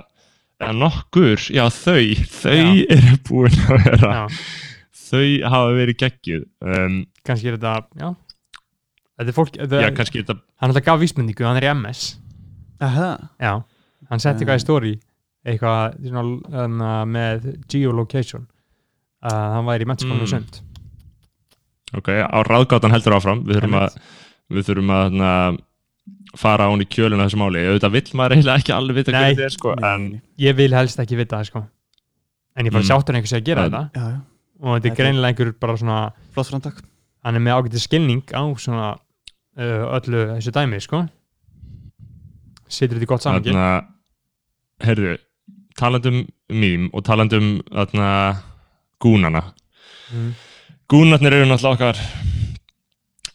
eða 0.63 0.75
nokkur 0.81 1.47
já, 1.53 1.65
þau, 1.75 2.03
þau 2.33 2.57
Já. 2.59 2.73
eru 2.97 3.17
búin 3.29 3.59
að 3.67 3.87
vera 3.87 4.13
já, 4.17 4.25
þau 5.03 5.25
hafa 5.53 5.73
verið 5.77 5.99
geggjuð. 6.03 6.45
Um, 6.65 6.99
kannski 7.29 7.51
er 7.53 7.59
þetta, 7.59 7.75
já. 8.01 8.11
Þetta 9.21 9.29
er 9.29 9.37
fólk, 9.37 9.55
þetta, 9.61 9.83
já, 9.85 9.91
kannski 10.01 10.23
þetta 10.23 10.39
hann 10.41 10.73
alltaf 10.73 10.87
gaf 10.89 11.01
vísmyndingu, 11.03 11.45
hann 11.47 11.61
er 11.61 11.67
í 11.69 11.73
MS 11.77 12.05
Aha, 12.83 13.11
já, 13.39 13.53
hann 14.11 14.23
setti 14.25 14.43
eitthvað 14.43 14.59
í 14.59 14.65
story 14.65 14.93
eitthvað 15.47 15.99
svona, 16.09 16.23
um, 16.65 16.83
með 17.13 17.47
geolocation 17.71 18.49
að 19.23 19.57
hann 19.57 19.69
væri 19.69 19.85
í 19.85 19.89
mennskónu 19.91 20.25
Mm. 20.25 20.31
sund. 20.33 20.61
Ok, 21.95 22.09
á 22.25 22.39
ráðgátan 22.49 22.91
heldur 22.95 23.15
áfram. 23.19 23.43
Við 23.47 23.59
þurfum 23.61 23.75
að, 23.83 23.97
við 24.51 24.65
þurfum 24.71 24.93
að 24.97 25.17
na, 25.21 25.31
fara 26.39 26.67
án 26.71 26.81
í 26.83 26.87
kjöluna 26.89 27.27
þessu 27.29 27.39
máli. 27.41 27.63
Auðvitað 27.69 27.93
vill 27.97 28.13
maður 28.19 28.35
eiginlega 28.37 28.61
ekki 28.63 28.73
alveg 28.77 28.97
vita 29.01 29.13
hvernig 29.13 29.37
þetta 29.37 29.45
er 29.49 29.55
sko, 29.57 29.75
en 29.85 30.07
ég 30.41 30.57
vil 30.57 30.73
helst 30.77 30.99
ekki 31.03 31.17
vita 31.19 31.37
það 31.41 31.49
sko. 31.51 31.63
En 32.57 32.67
ég 32.67 32.73
bara 32.73 32.83
Mm. 32.83 32.89
mm. 32.89 32.93
sáttur 32.93 33.15
einhvers 33.17 33.33
að 33.37 33.45
gera 33.45 33.65
En- 33.65 33.71
þetta. 33.71 33.91
Já, 33.95 34.05
já, 34.13 34.21
og 34.63 34.77
þetta 34.81 34.91
er 34.93 34.97
greinilega 34.97 35.29
einhver 35.33 35.53
bara 35.61 35.77
svona 35.77 36.13
flott 36.33 36.49
framtak. 36.51 36.83
Hann 37.25 37.37
er 37.37 37.41
með 37.41 37.57
ágætið 37.63 37.81
skilning 37.87 38.23
á 38.35 38.43
svona 38.59 38.89
uh, 39.57 39.85
öllu 39.97 40.25
þessu 40.37 40.53
dæmi 40.53 40.81
sko. 40.83 41.03
Setur 42.69 42.97
þetta 42.99 43.05
í 43.05 43.11
gott 43.13 43.23
samangi 43.23 43.53
þarna 43.53 43.87
heyrðu, 44.83 45.17
talandum 45.79 46.23
mím 46.49 46.89
og 46.93 47.05
talandum 47.05 47.61
gúnana. 49.03 49.43
Mm. 50.13 50.33
gúnarnir 50.89 51.33
eru 51.33 51.47
náttúrulega 51.49 51.73
okkar 51.77 51.99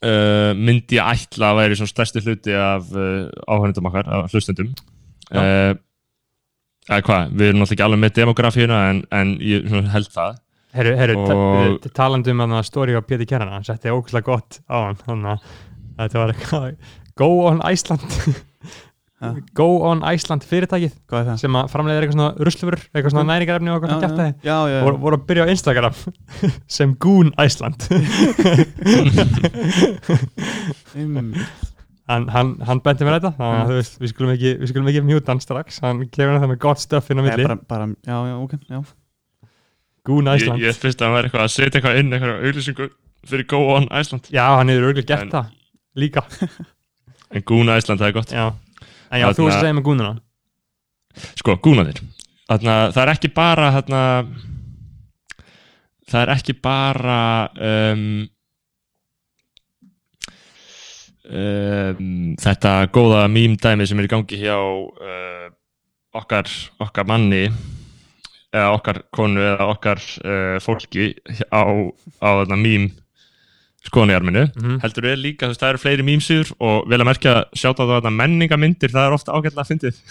uh, 0.05 0.51
myndi 0.57 0.99
ég 0.99 1.11
ætla 1.15 1.51
að 1.51 1.59
væri 1.61 1.77
svo 1.79 1.87
stærsti 1.89 2.23
hluti 2.25 2.55
af 2.57 2.89
uh, 2.93 3.27
áhörnundum 3.47 3.89
okkar, 3.89 4.09
af 4.09 4.33
hlustendum. 4.33 4.73
Uh, 5.31 5.73
eða 6.87 7.01
hvað, 7.03 7.31
við 7.35 7.49
erum 7.49 7.61
náttúrulega 7.63 7.77
ekki 7.77 7.87
alveg 7.87 8.03
með 8.03 8.13
demografíuna 8.19 8.81
en, 8.91 9.01
en 9.11 9.33
ég 9.43 9.65
svona 9.67 9.93
held 9.95 10.11
það. 10.13 10.37
Herru, 10.77 10.93
herru, 10.99 11.15
Og- 11.23 11.79
ta 11.83 11.89
talandum 12.03 12.43
um 12.43 12.53
að 12.59 12.67
stóri 12.67 12.93
á 12.93 13.01
Pétur 13.01 13.25
Kjarnan 13.25 13.55
hann 13.55 13.65
setti 13.65 13.89
ógæslega 13.89 14.27
gott 14.27 14.59
á 14.69 14.77
hann 14.85 14.99
þannig 14.99 15.31
að 15.31 15.47
þetta 15.97 16.19
var 16.21 16.33
eitthvað 16.33 16.95
Go 17.17 17.29
on 17.47 17.61
Iceland 17.65 18.03
Ha? 19.17 19.31
Go 19.57 19.65
on 19.81 20.03
Iceland 20.05 20.43
fyrirtækið 20.45 20.91
Hvað 21.09 21.19
er 21.23 21.25
það? 21.31 21.37
sem 21.41 21.55
að 21.57 21.69
framleiðir 21.73 22.03
eitthvað 22.05 22.17
svona 22.19 22.45
ruslufur 22.45 22.75
eitthvað 22.91 23.13
svona 23.15 23.23
næringarefni 23.31 23.71
og 23.73 23.77
eitthvað 23.87 24.03
kæftæði 24.03 24.33
já, 24.45 24.51
já, 24.53 24.75
já. 24.75 24.81
voru, 24.85 24.99
voru 25.01 25.17
að 25.17 25.23
byrja 25.31 25.45
á 25.47 25.51
Instagram 25.55 25.95
sem 26.77 26.93
Goon 27.01 27.31
Iceland. 27.41 27.87
Hann, 32.07 32.27
hann, 32.31 32.53
hann 32.63 32.79
benti 32.85 33.03
mér 33.03 33.17
þetta 33.17 33.33
þannig 33.35 33.57
að 33.63 33.71
þú 33.71 33.77
veist, 33.81 33.97
við 33.99 34.11
skulum 34.13 34.29
ekki, 34.31 34.51
við 34.61 34.69
skulum 34.71 34.87
ekki 34.93 35.01
mjúta 35.09 35.33
hann 35.33 35.41
strax. 35.43 35.79
Hann 35.83 36.05
kemur 36.07 36.37
hann 36.37 36.43
það 36.45 36.51
með 36.53 36.59
gott 36.63 36.79
stöff 36.83 37.09
inn 37.11 37.19
á 37.19 37.23
milli. 37.25 37.47
bara, 37.49 37.57
bara, 37.67 37.87
já, 38.07 38.17
já, 38.29 38.35
ok, 38.45 38.53
já. 38.71 38.79
Goon 40.07 40.29
ég, 40.31 40.39
Iceland. 40.39 40.63
ég 40.63 40.77
finnst 40.79 41.01
að 41.03 41.09
hann 41.09 41.17
væri 41.17 41.27
eitthvað 41.31 41.43
að 41.43 41.51
setja 41.57 41.81
eitthvað 41.81 41.99
inn 41.99 42.13
eitthvað 42.15 42.45
auðlýsingu 42.47 42.87
fyrir 43.27 43.49
Go 43.51 43.59
On 43.73 43.89
Iceland. 43.91 44.29
Já, 44.31 44.45
hann 44.55 44.71
hefur 44.71 45.01
gert 45.01 45.17
En- 45.17 45.33
það 45.33 45.51
líka. 45.99 46.23
En 47.35 47.43
Gúna 47.43 47.75
Iceland, 47.81 47.99
það 47.99 48.07
er 48.07 48.15
gott. 48.21 48.31
Já, 48.31 48.45
en 49.11 49.21
já, 49.21 49.27
þú 49.33 49.47
veist 49.47 49.57
að 49.57 49.65
segja 49.65 49.77
með 49.77 49.85
Goonuna 49.87 50.13
sko, 51.39 51.57
gúnarnir 51.63 52.01
þarna, 52.47 52.77
það 52.95 53.03
er 53.03 53.11
ekki 53.13 53.31
bara 53.35 53.69
þarna, 53.75 54.01
það 56.07 56.21
er 56.23 56.33
ekki 56.35 56.55
bara 56.63 57.21
um, 57.69 58.03
um, 61.27 62.35
þetta 62.43 62.75
góða 62.95 63.25
mím 63.31 63.57
dæmi 63.59 63.87
sem 63.87 63.99
er 63.99 64.09
í 64.09 64.13
gangi 64.13 64.41
hjá 64.43 64.57
uh, 64.57 65.49
okkar, 66.17 66.51
okkar 66.83 67.09
manni 67.09 67.47
eða 68.55 68.69
okkar 68.77 69.01
konu 69.13 69.43
eða 69.43 69.67
okkar 69.73 70.01
uh, 70.23 70.55
fólki 70.63 71.11
á, 71.51 71.63
á 72.23 72.29
þarna 72.41 72.61
mím 73.87 73.93
skoðanjarminu 73.93 74.43
Mhm. 74.57 74.79
heldur 74.83 75.05
er 75.11 75.17
líka, 75.21 75.45
þú 75.47 75.53
veist, 75.53 75.61
það 75.63 75.69
eru 75.73 75.81
fleiri 75.83 76.03
mýmsýður 76.07 76.51
og 76.59 76.87
vel 76.89 76.99
að 77.01 77.07
merkja 77.09 77.33
sjátt 77.55 77.79
á 77.79 77.85
þetta 77.87 78.11
menningamyndir 78.13 78.91
það 78.91 79.07
er 79.07 79.15
ofta 79.17 79.31
ágætlega 79.31 79.63
að 79.63 79.71
fyndið 79.71 80.01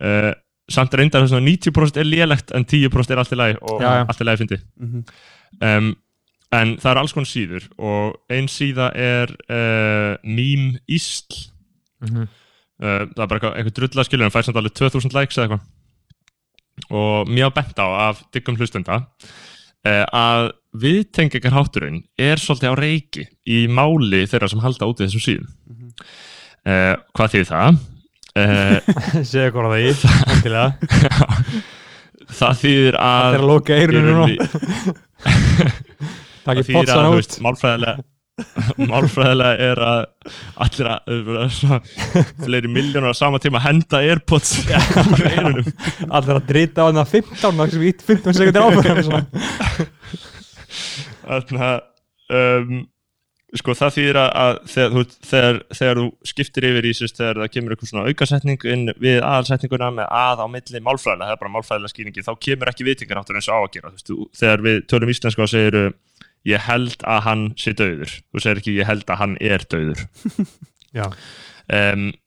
uh, 0.00 0.32
samt 0.76 0.94
reyndar 0.98 1.22
þess 1.22 1.36
að 1.36 1.44
90% 1.46 2.00
er 2.00 2.08
lélegt 2.08 2.50
en 2.56 2.64
10% 2.64 3.10
er 3.14 3.18
allt 3.22 3.32
í 3.32 3.36
lagi 3.38 3.56
og 3.62 3.80
Já, 3.80 3.90
já. 4.00 4.06
allt 4.08 4.20
í 4.20 4.24
lagi 4.26 4.40
fyndið. 4.44 4.64
Mhm. 4.80 5.04
um, 5.62 5.96
en 6.56 6.76
það 6.78 6.90
eru 6.90 7.00
alls 7.02 7.12
konar 7.12 7.26
síður 7.30 7.64
og 7.78 8.16
ein 8.30 8.46
síða 8.50 8.90
er 8.94 9.32
uh, 9.50 10.16
mím 10.24 10.78
ísl. 10.88 11.50
Mhm, 12.02 12.22
uh, 12.82 13.06
það 13.12 13.22
er 13.22 13.26
bara 13.26 13.38
eitthvað, 13.38 13.56
eitthvað 13.58 13.74
drulla 13.78 14.04
skilur 14.04 14.24
en 14.26 14.30
fær 14.34 14.42
samt 14.46 14.56
alveg 14.56 14.74
2000 14.78 15.12
likes 15.14 15.36
eða 15.38 15.46
eitthvað. 15.48 15.64
Og 16.92 17.28
á 17.30 17.50
bent 17.54 17.78
á 17.82 17.86
af 18.10 18.22
diggum 18.32 18.56
hlustenda 18.58 19.06
að 19.86 20.50
viðtengingarhátturinn 20.82 22.00
er 22.20 22.40
svolítið 22.42 22.72
á 22.72 22.74
reiki 22.78 23.26
í 23.48 23.66
máli 23.72 24.24
þeirra 24.30 24.50
sem 24.52 24.62
halda 24.64 24.88
út 24.90 25.00
í 25.00 25.06
þessum 25.06 25.24
síðum 25.24 25.48
uh, 26.66 26.94
hvað 27.16 27.34
þýðir 27.34 27.50
það? 27.52 27.78
Uh, 28.36 28.76
segja 29.24 29.52
hvað 29.54 29.70
það 29.72 30.34
endilega. 30.34 30.68
það 32.40 32.58
þýðir 32.64 32.98
Það 32.98 33.28
að 33.28 33.38
er 33.38 33.44
að 33.44 33.48
loka 33.52 33.78
eirunum 33.80 34.20
það 36.46 36.66
þýðir 36.68 36.92
að 36.96 37.06
þú 37.06 37.16
veist, 37.16 37.40
málfræðilega 37.46 37.96
málfræðilega 38.90 39.68
er 39.70 39.78
að 39.80 40.00
allir 40.66 40.88
að 40.92 41.86
fleiri 42.44 42.68
miljónar 42.68 43.16
á 43.16 43.16
sama 43.16 43.40
tíma 43.40 43.62
henda 43.64 44.02
airpods 44.04 44.58
Allir 44.68 46.34
að 46.36 46.42
drita 46.50 46.84
á 46.84 46.88
hana 46.90 47.06
15 47.08 47.62
og 47.64 47.72
sem 47.72 47.86
ít 47.88 48.04
15 48.04 48.36
sekundir 48.36 48.66
áfram. 48.66 49.30
Þannig 51.26 51.66
að 51.66 51.80
um, 52.36 52.84
sko 53.56 53.74
það 53.78 53.94
þýðir 53.94 54.18
að, 54.20 54.58
þegar, 54.72 54.92
þú, 54.92 55.02
þegar, 55.30 55.58
þegar 55.78 56.00
þú 56.00 56.06
skiptir 56.30 56.66
yfir 56.70 56.88
í 56.88 56.92
sérst 56.98 57.20
þegar 57.20 57.40
það 57.42 57.52
kemur 57.54 57.74
eitthvað 57.74 57.90
svona 57.92 58.10
aukasetning 58.10 58.66
inn 58.72 58.84
við 58.98 59.20
aðalsetninguna 59.20 59.90
með 60.00 60.10
að 60.18 60.42
á 60.42 60.46
milli 60.50 60.82
málfræðilega, 60.82 61.28
það 61.28 61.36
er 61.36 61.40
bara 61.44 61.54
málfræðilega 61.54 61.94
skýringi 61.94 62.26
þá 62.26 62.32
kemur 62.48 62.72
ekki 62.72 62.88
viðtingarháttur 62.88 63.38
eins 63.38 63.48
og 63.48 63.56
á 63.56 63.60
að 63.62 63.72
gera 63.76 63.92
þú 63.92 63.96
veist, 63.96 64.10
þú, 64.10 64.28
þegar 64.40 64.66
við 64.66 64.78
tölum 64.92 65.14
íslensku 65.14 65.46
og 65.46 65.52
segir 65.52 65.80
ég 66.46 66.66
held 66.66 67.08
að 67.14 67.24
hann 67.26 67.48
sé 67.62 67.74
döður 67.78 68.14
þú 68.18 68.44
segir 68.44 68.62
ekki 68.62 68.76
ég 68.76 68.90
held 68.90 69.10
að 69.10 69.20
hann 69.22 69.36
er 69.42 69.66
döður 69.70 70.06
um, 71.00 72.08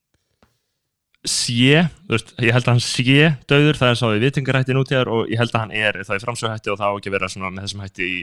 sé, 1.28 1.84
þú 2.08 2.16
veist, 2.16 2.34
ég 2.39 2.56
held 2.56 2.66
að 2.66 2.74
hann 2.74 2.84
sé 2.84 3.20
döður, 3.50 3.80
það 3.80 3.91
er 3.91 4.00
sá 4.00 4.08
í 4.08 4.24
vitingarætti 4.24 4.76
nútíðar 4.76 5.12
og 5.12 5.28
ég 5.32 5.41
held 5.41 5.52
að 5.52 5.66
hann 5.66 5.76
er, 5.76 6.00
það 6.08 6.16
er 6.16 6.26
framsöghætti 6.26 6.72
og 6.72 6.80
það 6.80 6.95
á 6.95 6.95
ekki 6.95 7.14
vera 7.16 7.32
svona 7.32 7.52
með 7.52 7.68
þessum 7.68 7.84
hætti 7.84 8.08
í, 8.08 8.22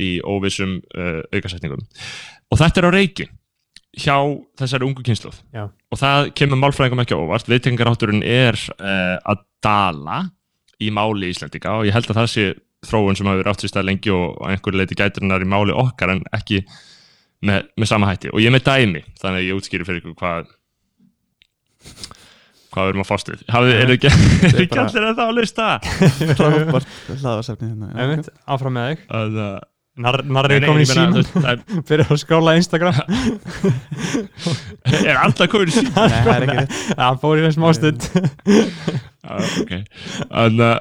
í 0.00 0.10
óvissum 0.22 0.78
uh, 0.94 1.20
aukasetningum. 1.34 1.82
Og 2.50 2.60
þetta 2.60 2.82
er 2.82 2.88
á 2.88 2.92
reiki 2.94 3.28
hjá 4.00 4.16
þessari 4.58 4.86
ungu 4.86 5.02
kynsluð 5.02 5.40
Já. 5.50 5.64
og 5.66 5.98
það 5.98 6.28
kemur 6.38 6.60
málfræðingum 6.62 7.02
ekki 7.02 7.18
óvart. 7.18 7.48
Vitingarátturinn 7.50 8.22
er 8.26 8.58
uh, 8.78 9.16
að 9.18 9.42
dala 9.64 10.22
í 10.80 10.92
máli 10.94 11.32
Íslendinga 11.32 11.80
og 11.80 11.88
ég 11.88 11.96
held 11.96 12.10
að 12.12 12.20
það 12.22 12.30
sé 12.34 12.46
þróun 12.86 13.18
sem 13.18 13.28
hafi 13.28 13.42
verið 13.42 13.52
átt 13.52 13.64
sér 13.64 13.72
stað 13.74 13.88
lengi 13.90 14.12
og 14.14 14.38
að 14.40 14.54
einhverju 14.54 14.80
leiti 14.80 14.96
gæturinnar 14.96 15.44
í 15.44 15.50
máli 15.50 15.74
okkar 15.76 16.14
en 16.14 16.22
ekki 16.36 16.62
með, 17.44 17.66
með 17.76 17.90
sama 17.90 18.08
hætti. 18.08 18.30
Og 18.32 18.40
ég 18.40 18.48
er 18.48 18.56
með 18.56 18.64
dæmi 18.70 19.04
þannig 19.20 19.42
að 19.42 19.46
ég 19.48 19.58
útskýri 19.58 19.88
fyrir 19.88 20.00
ykkur 20.00 20.16
hvað 20.22 20.48
hvað 22.70 22.86
við 22.86 22.92
erum 22.92 23.02
að 23.02 23.08
fást 23.08 23.30
við. 23.32 23.42
Hafið, 23.50 23.72
eru 23.82 23.96
ekki, 23.96 24.10
allir 24.84 25.06
að 25.08 25.18
það 25.18 25.26
á 25.26 25.34
lista? 25.36 25.68
Frábært. 26.38 26.96
Hlaðarsefni 27.10 27.70
hérna 27.72 27.90
já, 27.90 28.00
einmitt, 28.04 28.30
áfram 28.46 28.76
með 28.76 28.90
þig. 28.92 29.04
Að, 29.18 29.40
Nar, 30.00 30.16
Narri 30.24 30.56
nei, 30.56 30.62
er 30.62 30.70
komin 30.70 30.84
í 30.84 30.88
þú 30.88 31.22
það 31.34 31.48
er- 31.52 31.64
Fyrir 31.90 32.04
að 32.10 32.20
skrála 32.22 32.54
Instagram 32.60 32.96
er 35.04 35.18
alltaf 35.20 35.50
komin 35.52 35.70
í 35.72 35.74
ok. 35.76 35.90
Nei, 35.96 36.20
það 36.24 36.30
er 36.36 36.46
ekki 36.46 36.64
Já, 36.94 37.02
hann 37.04 37.20
fór 37.22 37.40
í 37.40 37.44
þessum 37.46 37.66
ástund 37.70 38.00
ok 39.60 39.72
en 39.76 40.62
uh, 40.64 40.72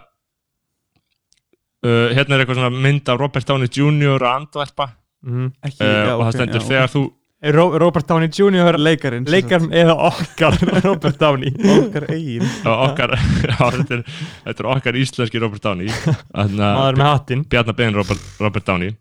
uh, 1.86 2.08
hérna 2.16 2.38
er 2.38 2.44
eitthvað 2.46 2.60
svona 2.62 2.72
mynd 2.88 3.12
af 3.12 3.20
Robert 3.22 3.50
Downey 3.50 3.70
Jr. 3.72 4.18
að 4.24 4.32
andvarpa 4.38 4.90
Mhm. 5.20 5.50
ekki, 5.68 5.84
uh, 5.84 5.88
já, 6.08 6.14
og 6.16 6.22
það 6.30 6.36
stendur 6.38 6.62
já, 6.64 6.68
þegar 6.70 6.92
þú 6.94 7.00
Ro 7.04 7.19
Robert 7.40 8.04
Downey 8.08 8.28
Jr. 8.28 8.76
leikarinn 8.76 9.24
sem 9.24 9.32
Leikar 9.32 9.64
eða 9.72 9.94
okkar 10.10 10.58
Robert 10.84 11.20
Downey? 11.22 11.54
Okkar 11.56 12.10
eigin. 12.12 12.44
Okkar, 12.68 13.14
þetta, 13.46 14.00
er, 14.00 14.02
þetta 14.44 14.66
er 14.66 14.68
okkar 14.74 14.98
íslenski 15.00 15.40
Robert 15.40 15.64
Downey. 15.64 15.88
Þannig 15.88 16.66
að 16.66 16.80
Maður 16.82 17.00
með 17.00 17.10
hattinn. 17.14 17.46
Bjarnar 17.54 17.78
Ben 17.80 17.96
Robert, 17.96 18.26
Robert 18.44 18.68
Downey. 18.68 18.92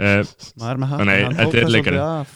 Uh, 0.00 0.24
maður 0.58 0.82
með 0.82 0.90
hattinn 0.94 1.12
Nei, 1.12 1.20
hann 1.22 1.38
þetta 1.38 1.62
er 1.62 1.70
leikarinn. 1.70 2.34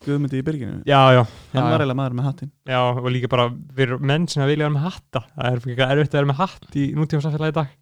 Guðmundi 0.00 0.40
í 0.40 0.44
byrginu. 0.48 0.76
Já, 0.88 0.98
já, 1.12 1.20
já, 1.20 1.24
hann 1.54 1.60
var 1.60 1.70
já, 1.70 1.76
eiginlega 1.76 2.00
maður 2.02 2.18
með 2.18 2.28
hattinn. 2.32 2.52
Já 2.66 2.78
og 2.88 3.08
líka 3.14 3.30
bara 3.30 3.48
fyrir 3.76 4.04
menn 4.10 4.26
sem 4.32 4.42
vilja 4.48 4.64
vera 4.64 4.74
með 4.74 4.86
hatta. 4.88 5.26
Það 5.36 5.50
er 5.50 5.58
ekki 5.60 5.86
erfitt 5.86 6.14
að 6.14 6.18
vera 6.18 6.32
með 6.32 6.40
hatt 6.40 6.78
í 6.80 6.90
nútíma 6.96 7.26
samfélagi 7.26 7.54
í 7.54 7.58
dag. 7.60 7.74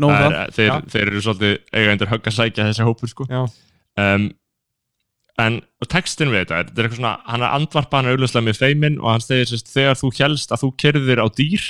Nóum 0.00 0.14
það 0.14 0.22
það 0.24 0.36
er, 0.40 0.52
þeir, 0.56 0.76
þeir 0.94 1.08
eru 1.10 1.24
svolítið 1.26 1.80
eigandur 1.82 2.10
högg 2.14 2.30
að 2.30 2.36
sækja 2.38 2.70
þessi 2.70 2.86
hópur 2.86 3.10
sko. 3.10 3.26
Já, 3.28 3.42
um, 4.00 4.30
en 5.40 5.56
og 5.80 5.88
textin 5.92 6.30
við 6.32 6.42
þetta 6.44 6.58
er, 6.60 6.64
þetta 6.70 6.80
er 6.82 6.86
eitthvað 6.88 7.00
svona, 7.00 7.12
hann 7.30 7.42
er 7.46 7.54
andvarpa 7.56 7.96
hann 8.00 8.08
er 8.10 8.16
auðvitað 8.18 8.46
með 8.48 8.58
feimin 8.60 8.98
og 9.00 9.10
hann 9.12 9.24
segir 9.24 9.48
sérst, 9.50 9.70
þegar 9.72 9.98
þú 10.00 10.10
helst 10.18 10.52
að 10.54 10.62
þú 10.64 10.70
kerðir 10.84 11.22
á 11.22 11.26
dýr 11.40 11.66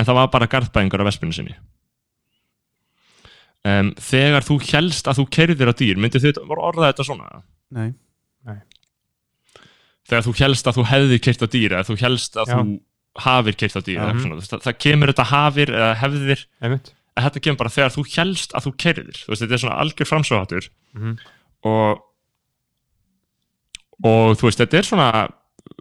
en 0.00 0.06
það 0.08 0.18
var 0.20 0.30
bara 0.34 0.48
garðbæðingur 0.54 1.02
á 1.04 1.08
vespinu 1.10 1.34
sinni. 1.36 1.54
Um, 3.60 3.90
þegar 4.00 4.46
þú 4.46 4.56
helst 4.70 5.08
að 5.10 5.18
þú 5.20 5.24
kerðir 5.36 5.68
á 5.68 5.74
dýr 5.76 5.98
myndið 6.00 6.22
þið 6.28 6.38
voru 6.48 6.62
orðað 6.70 6.86
þetta 6.94 7.04
svona? 7.10 7.42
Nei, 7.76 7.90
þegar 10.08 10.24
þú 10.26 10.32
helst 10.40 10.70
að 10.70 10.78
þú 10.78 10.84
hefði 10.90 11.18
kert 11.26 11.44
á 11.44 11.48
dýr 11.52 11.74
eða 11.76 11.86
þú 11.90 11.96
helst 12.00 12.38
að 12.40 12.48
Já. 12.50 12.56
þú 12.56 13.22
hafir 13.26 13.58
kert 13.60 13.76
á 13.76 13.82
dýr 13.84 14.00
þú 14.00 14.30
veist, 14.38 14.54
það, 14.54 14.62
það 14.64 14.78
kemur 14.86 15.12
þetta 15.12 15.26
hafir 15.30 15.72
eða 15.76 15.90
hefðir. 16.00 16.46
Þetta 17.20 17.42
kemur 17.44 17.60
bara 17.60 17.72
þegar 17.74 17.92
þú 17.98 18.04
helst 18.14 18.54
að 18.56 18.66
þú 18.66 18.72
kerðir 18.86 19.20
þetta 19.28 19.50
er 19.58 19.62
svona 19.64 19.78
algjör 19.84 20.08
framsóhattur 20.08 20.70
Mhm. 20.96 21.12
og 21.68 22.00
og 24.04 24.36
þú 24.40 24.48
veist, 24.48 24.60
þetta 24.64 24.78
er 24.80 24.88
svona 24.88 25.08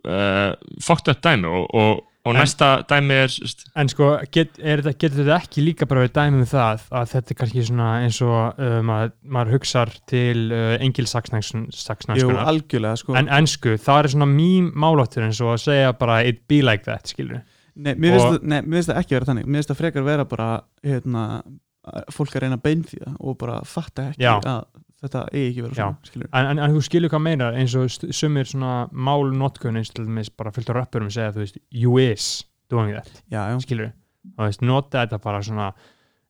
uh, 0.05 0.53
fucked 0.83 1.11
up 1.11 1.21
dæmi 1.23 1.47
og, 1.47 1.67
og, 1.75 2.05
og 2.27 2.33
En- 2.35 2.41
næsta 2.41 2.69
dæmi 2.89 3.13
er 3.15 3.27
st- 3.31 3.69
En 3.79 3.87
sko, 3.89 4.09
get, 4.31 4.57
er, 4.59 4.81
þetta- 4.83 4.97
getur 4.99 5.21
þetta 5.23 5.37
ekki 5.39 5.63
líka 5.63 5.87
bara 5.87 6.03
verið 6.03 6.15
dæmi 6.17 6.41
um 6.41 6.49
það 6.51 6.81
að 6.91 7.13
þetta 7.13 7.31
er 7.33 7.39
kannski 7.39 7.63
svona 7.69 7.87
eins 8.03 8.19
og 8.25 8.59
uh, 8.59 8.79
maður, 8.85 9.13
maður 9.23 9.53
hugsar 9.55 9.93
til 10.11 10.49
uh, 10.51 10.73
jú, 10.75 10.81
engilsaksnanskunar 10.89 12.43
algjörlega 12.51 12.99
sko. 13.01 13.15
en 13.19 13.31
ennsku, 13.39 13.77
það 13.79 14.03
er 14.03 14.11
svona 14.15 14.29
mým 14.33 14.71
máláttur 14.75 15.23
eins 15.27 15.39
og 15.41 15.53
að 15.55 15.63
segja 15.67 15.93
bara 15.99 16.19
it 16.27 16.43
be 16.47 16.61
like 16.65 16.83
that, 16.89 17.07
skilur 17.07 17.41
Nei, 17.79 17.93
mér 17.95 18.17
finnst 18.17 18.25
það- 18.27 18.43
nei, 18.51 18.59
mér 18.65 18.75
finnst 18.81 18.89
það 18.91 18.97
ekki 18.99 19.15
vera 19.15 19.25
þannig 19.29 19.45
Mér 19.47 19.59
finnst 19.61 19.69
það 19.71 19.77
frekar 19.79 20.03
vera 20.03 20.25
bara 20.27 20.47
hérna, 20.83 21.23
fólk 22.11 22.33
að 22.35 22.41
reyna 22.43 22.57
að 22.59 22.63
beinþýða 22.67 23.13
og 23.23 23.37
bara 23.39 23.61
fatta 23.65 24.09
ekki 24.11 24.25
Já. 24.25 24.33
að 24.43 24.65
þetta 25.03 25.21
eigi 25.33 25.45
ekki 25.49 25.63
vera 25.65 25.73
Já. 25.73 25.83
svona 25.85 26.09
skilur. 26.09 26.29
en, 26.33 26.49
en, 26.51 26.59
en 26.65 26.73
þú 26.75 26.81
skilur 26.87 27.11
hvað 27.13 27.23
meinar 27.25 27.55
eins 27.59 27.75
og 27.79 27.87
sumir 28.15 28.49
svona 28.49 28.73
málnotkun 28.91 29.79
eins 29.79 29.93
til 29.93 30.05
dæmis 30.07 30.29
bara 30.35 30.51
fyllt 30.55 30.71
á 30.71 30.73
röppurum 30.81 31.07
að 31.09 31.15
segja 31.17 31.35
þú 31.37 31.43
veist, 31.45 31.61
you 31.71 31.95
is 32.03 32.27
doing 32.69 32.91
that, 32.93 33.09
Já, 33.31 33.47
já, 33.53 33.55
skilur 33.63 33.91
og 34.37 34.43
veist, 34.45 34.61
nota 34.61 35.05
þetta 35.05 35.21
bara 35.23 35.41
svona 35.45 35.71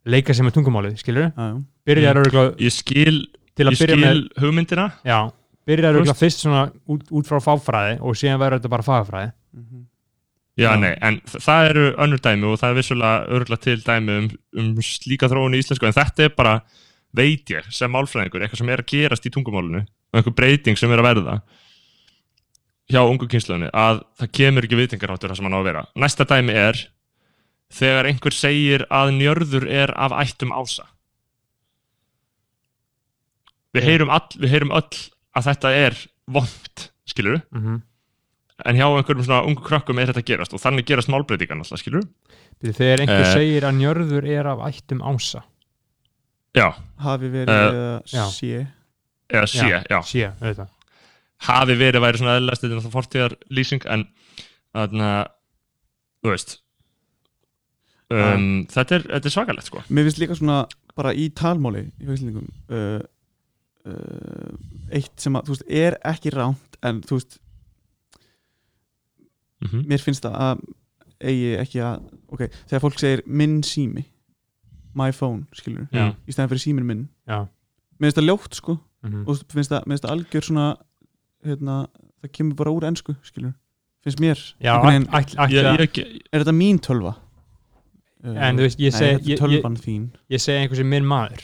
leika 0.10 0.34
sem 0.34 0.46
með 0.48 0.60
tungumálið, 0.60 0.96
skilur 1.02 1.32
mm. 1.36 1.60
ég 1.90 2.72
skil, 2.74 3.26
til 3.58 3.66
ég 3.68 3.74
að 3.74 3.82
byrja 3.82 3.98
skil 3.98 4.00
með 4.06 4.22
hugmyndina 4.44 4.88
já, 5.04 5.20
byrjar 5.68 5.94
Þú 5.94 6.00
örugglega 6.00 6.20
fyrst 6.22 6.44
svona 6.46 6.64
út, 6.90 7.10
út 7.12 7.28
frá 7.30 7.42
fáfræði 7.44 7.98
og 8.00 8.16
síðan 8.18 8.40
verður 8.42 8.62
þetta 8.62 8.76
bara 8.78 8.88
fagfræði 8.88 9.32
Mhm. 9.50 9.88
já, 10.60 10.70
Já. 10.70 10.80
nei, 10.80 10.94
en 11.02 11.16
það 11.26 11.70
eru 11.72 11.86
önnur 12.06 12.20
dæmi 12.22 12.46
og 12.46 12.60
það 12.62 12.70
er 12.70 12.76
vissulega 12.78 13.28
örgulega 13.34 13.62
til 13.64 13.82
dæmi 13.82 14.18
um, 14.20 14.28
um 14.62 14.68
slíka 14.86 15.30
þróun 15.32 15.56
í 15.58 15.62
íslensku 15.64 15.88
en 15.90 15.96
þetta 15.96 16.28
er 16.28 16.34
bara, 16.38 16.54
veit 17.16 17.50
ég, 17.50 17.66
sem 17.74 17.92
málfræðingur 17.92 18.44
eitthvað 18.46 18.62
sem 18.62 18.70
er 18.70 18.84
að 18.84 18.92
gerast 18.92 19.26
í 19.26 19.32
tungumálunu 19.34 19.82
og 19.86 20.20
einhver 20.20 20.36
breyting 20.38 20.78
sem 20.78 20.92
er 20.92 21.02
að 21.02 21.10
verða 21.10 21.40
hjá 22.90 23.02
ungu 23.06 23.28
kynslaunni 23.30 23.70
að 23.74 24.04
það 24.18 24.32
kemur 24.40 24.66
ekki 24.66 24.80
viðtingarháttur 24.80 25.30
það 25.32 25.40
sem 25.40 25.48
hann 25.48 25.58
á 25.58 25.62
að 25.62 25.68
vera. 25.70 25.84
Næsta 25.94 26.26
dæmi 26.30 26.56
er 26.58 26.80
þegar 27.74 28.10
einhver 28.10 28.34
segir 28.34 28.86
að 28.90 29.14
njörður 29.20 29.68
er 29.70 29.94
af 29.94 30.16
ættum 30.18 30.54
ása. 30.56 30.88
Við 33.78 33.86
heyrum, 33.86 34.10
all, 34.10 34.26
við 34.42 34.56
heyrum 34.56 34.74
öll 34.74 35.04
að 35.38 35.52
þetta 35.52 35.74
er 35.78 36.00
vond 36.30 36.90
skilur 37.10 37.42
mm 37.52 37.62
-hmm. 37.62 37.82
en 38.66 38.76
hjá 38.76 38.88
einhverjum 38.88 39.26
svona 39.26 39.46
ungu 39.46 39.62
krökkum 39.66 40.00
er 40.00 40.10
þetta 40.10 40.26
gerast 40.26 40.54
og 40.54 40.62
þannig 40.62 40.86
gerast 40.86 41.10
málbreytingar 41.10 41.58
náttúrulega 41.58 41.84
skilur 41.84 42.06
þegar 42.62 43.02
einhver 43.02 43.26
Eh. 43.26 43.34
segir 43.34 43.64
að 43.64 43.78
njörður 43.78 44.26
er 44.26 44.46
af 44.48 44.60
ættum 44.68 45.02
ása 45.02 45.44
já, 46.58 46.68
Hafi 47.00 47.30
verið 47.34 47.50
Eh, 47.50 47.70
eða 47.70 48.02
já. 48.14 48.24
sé. 48.34 48.68
Eða 49.30 49.48
sé, 49.48 49.68
já, 49.90 50.00
sé, 50.02 50.66
hafi 51.46 51.76
verið 51.80 52.02
væri 52.04 52.18
svona 52.20 52.38
eðlast 52.40 52.64
þetta 52.64 52.74
er 52.74 52.80
náttúrulega 52.80 52.96
fortíðar 52.98 53.36
lýsing 53.54 53.86
en 53.94 54.08
þannig 54.74 55.06
að 55.06 55.30
þú 56.26 56.32
veist 56.34 56.56
um, 58.10 58.48
þetta, 58.74 58.96
er, 58.98 59.06
þetta 59.14 59.30
er 59.30 59.36
svakalegt 59.36 59.70
sko. 59.70 59.84
Mér 59.94 60.08
finnst 60.10 60.20
líka 60.24 60.36
svona 60.40 60.58
bara 60.98 61.14
í 61.16 61.30
talmáli 61.38 61.86
í 62.02 62.10
Íslendingum 62.10 62.50
uh, 62.74 63.00
uh, 63.86 64.58
eitt 64.98 65.14
sem 65.22 65.38
að, 65.38 65.46
þú 65.48 65.56
veist, 65.56 65.68
er 65.86 66.00
ekki 66.10 66.34
ránt 66.36 66.80
en 66.84 67.04
þú 67.06 67.20
veist, 67.20 67.40
mm 69.64 69.86
mér 69.92 70.00
finnst 70.04 70.24
það 70.24 70.36
að 70.50 70.62
eigi 71.30 71.50
ekki 71.60 71.82
að, 71.84 72.04
ok, 72.32 72.46
þegar 72.70 72.84
fólk 72.86 73.00
segir 73.02 73.22
minn 73.28 73.58
sími 73.68 74.06
my 74.96 75.12
phone, 75.12 75.46
skilur, 75.54 75.88
Já. 75.94 76.14
í 76.28 76.32
stæðan 76.34 76.50
fyrir 76.50 76.64
símin 76.66 76.86
minn. 76.86 77.08
Já. 77.28 77.46
mér 78.00 78.10
finnst 78.10 78.18
það 78.18 78.28
ljótt, 78.30 78.54
sko. 78.56 78.80
Mhm. 79.04 79.22
og 79.28 79.36
mér 79.38 79.54
finnst 79.56 79.72
það, 79.72 79.84
mér 79.86 79.94
finnst 79.96 80.04
það 80.06 80.14
algjör 80.16 80.44
svona 80.50 80.68
hérna, 81.46 81.76
það 82.24 82.32
kemur 82.34 82.56
bara 82.56 82.72
úr 82.72 82.84
ensku, 82.90 83.16
skilur 83.24 83.54
finnst 84.04 84.20
mér, 84.20 84.40
Já, 84.64 84.82
veginn, 84.84 85.06
ætl- 85.08 85.36
ætli 85.40 85.56
ég, 85.60 85.98
ég, 85.98 86.22
er 86.34 86.40
þetta 86.44 86.56
mín 86.56 86.80
tölva? 86.80 87.16
En 88.24 88.58
þú 88.58 88.66
veist, 88.66 88.80
ég 88.80 88.92
segi- 88.92 89.16
þetta 89.16 89.24
ég- 89.24 89.38
ég- 89.38 89.40
tölvan 89.64 89.78
þín. 89.80 90.10
ég 90.30 90.40
segi 90.42 90.60
einhversi 90.68 90.86
minn 90.86 91.06
maður. 91.06 91.42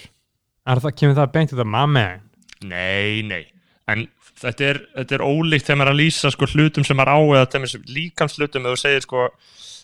Er 0.67 0.75
það, 0.83 0.95
kemur 0.97 1.15
það 1.15 1.31
beint 1.31 1.51
my 1.53 1.85
man 1.85 2.21
Nei, 2.63 3.21
nei. 3.21 3.45
En 3.87 4.07
þetta 4.35 4.61
er, 4.61 4.79
þetta 4.97 5.11
er 5.15 5.23
ólíkt 5.23 5.63
þegar 5.67 5.77
maður 5.77 5.87
er 5.91 5.93
að 5.93 6.01
lýsa 6.01 6.31
sko, 6.31 6.45
hlutum 6.47 6.83
sem 6.85 6.97
maður 6.97 7.13
á 7.15 7.19
eða 7.37 7.51
þeim 7.51 7.85
líkamslutum 7.95 8.63
eða 8.65 8.73
þú 8.73 8.81
segir 8.81 9.01
sko 9.05 9.25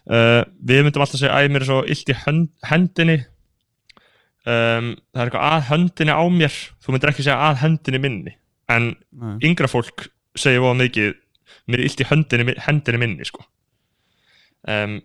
uh, 0.09 0.43
við 0.65 0.83
myndum 0.83 1.03
alltaf 1.05 1.19
segja 1.21 1.35
að 1.37 1.51
mér 1.53 1.61
er 1.61 1.69
svo 1.69 1.83
illt 1.85 2.09
í 2.09 2.15
hönd, 2.25 2.49
hendinni 2.63 3.17
um, 4.47 4.91
það 5.13 5.21
er 5.21 5.29
eitthvað 5.29 5.47
að 5.51 5.67
höndinni 5.69 6.15
á 6.17 6.23
mér. 6.33 6.57
Þú 6.81 6.95
myndir 6.95 7.11
ekki 7.13 7.25
segja 7.27 7.37
að 7.49 7.61
hendinni 7.65 8.01
minni. 8.01 8.35
En 8.71 8.91
Nei. 9.11 9.37
yngra 9.49 9.69
fólk 9.71 10.07
segir 10.39 10.63
voða 10.63 10.79
mikið 10.85 11.15
mér 11.69 11.81
er 11.81 11.87
illt 11.87 12.03
í 12.03 12.07
höndinni, 12.09 12.55
hendinni 12.65 13.01
minni 13.01 13.27
sko. 13.27 13.43
Um, 14.69 14.99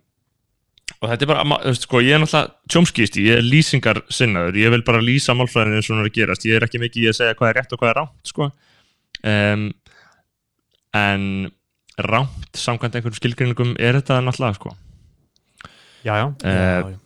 og 1.01 1.11
þetta 1.11 1.27
er 1.27 1.31
bara, 1.33 1.45
þú 1.45 1.73
veist, 1.73 1.87
sko, 1.89 2.01
ég 2.05 2.15
er 2.15 2.23
náttúrulega 2.23 2.73
tjómskýst, 2.73 3.19
ég 3.21 3.41
er 3.41 3.45
lýsingar 3.45 4.01
sinnaður 4.13 4.59
ég 4.61 4.73
vil 4.73 4.85
bara 4.87 5.03
lýsa 5.03 5.35
málfræðinu 5.37 5.81
eins 5.81 5.89
og 5.91 5.97
hún 5.97 6.05
er 6.05 6.11
að 6.11 6.17
gerast. 6.17 6.47
Ég 6.47 6.59
er 6.59 6.67
ekki 6.67 6.81
mikið 6.83 7.03
í 7.03 7.11
að 7.11 7.19
segja 7.19 7.37
hvað 7.39 7.51
er 7.51 7.59
rétt 7.61 7.75
og 7.75 7.83
hvað 7.83 7.91
er 7.93 7.99
rámt 8.01 8.31
sko. 8.31 8.49
Um, 9.27 9.67
en 10.97 11.25
rámt 11.97 12.61
samkvæmt 12.61 12.97
einhverjum 12.99 13.19
skilgrinningum 13.19 13.75
er 13.83 13.99
þetta 13.99 14.21
náttúrulega 14.25 14.61
sko. 14.61 14.77
Já, 16.07 16.15
já, 16.23 16.27
uh, 16.31 16.47
Já, 16.47 16.95
já. 16.95 16.99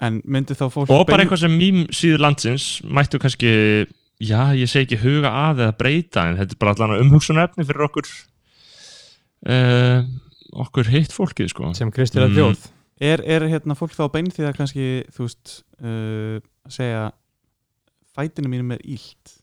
En 0.00 0.20
myndi 0.24 0.54
þá 0.56 0.66
fólk 0.72 0.88
og 0.90 1.04
bara 1.06 1.06
bein- 1.18 1.26
eitthvað 1.26 1.42
sem 1.44 1.56
mým 1.60 1.82
síður 1.92 2.22
landsins 2.24 2.66
mættu 2.88 3.18
kannski, 3.20 3.50
já, 4.20 4.42
ég 4.56 4.68
segi 4.70 4.86
ekki 4.88 5.00
huga 5.04 5.30
að 5.46 5.64
eða 5.66 5.76
breyta, 5.80 6.26
en 6.30 6.38
þetta 6.40 6.56
er 6.56 6.60
bara 6.64 6.74
allan 6.76 7.02
umhugsunarefni 7.04 7.66
fyrir 7.68 7.86
okkur 7.88 8.08
uh, 9.48 10.04
okkur 10.64 10.90
hitt 10.92 11.12
fólkið 11.14 11.50
sko 11.52 11.72
sem 11.78 11.90
kristilega 11.94 12.30
Mm. 12.30 12.36
þjóð 12.38 12.68
er, 13.00 13.22
er 13.24 13.46
hérna 13.48 13.76
fólk 13.78 13.94
þá 13.96 14.04
bein 14.12 14.30
því 14.32 14.46
að 14.48 14.56
kannski 14.58 14.86
þú 15.14 15.26
veist 15.28 15.52
uh, 15.80 16.40
segja 16.68 17.04
fætinu 18.16 18.50
mínum 18.52 18.74
er 18.76 18.82
ílt 18.84 19.36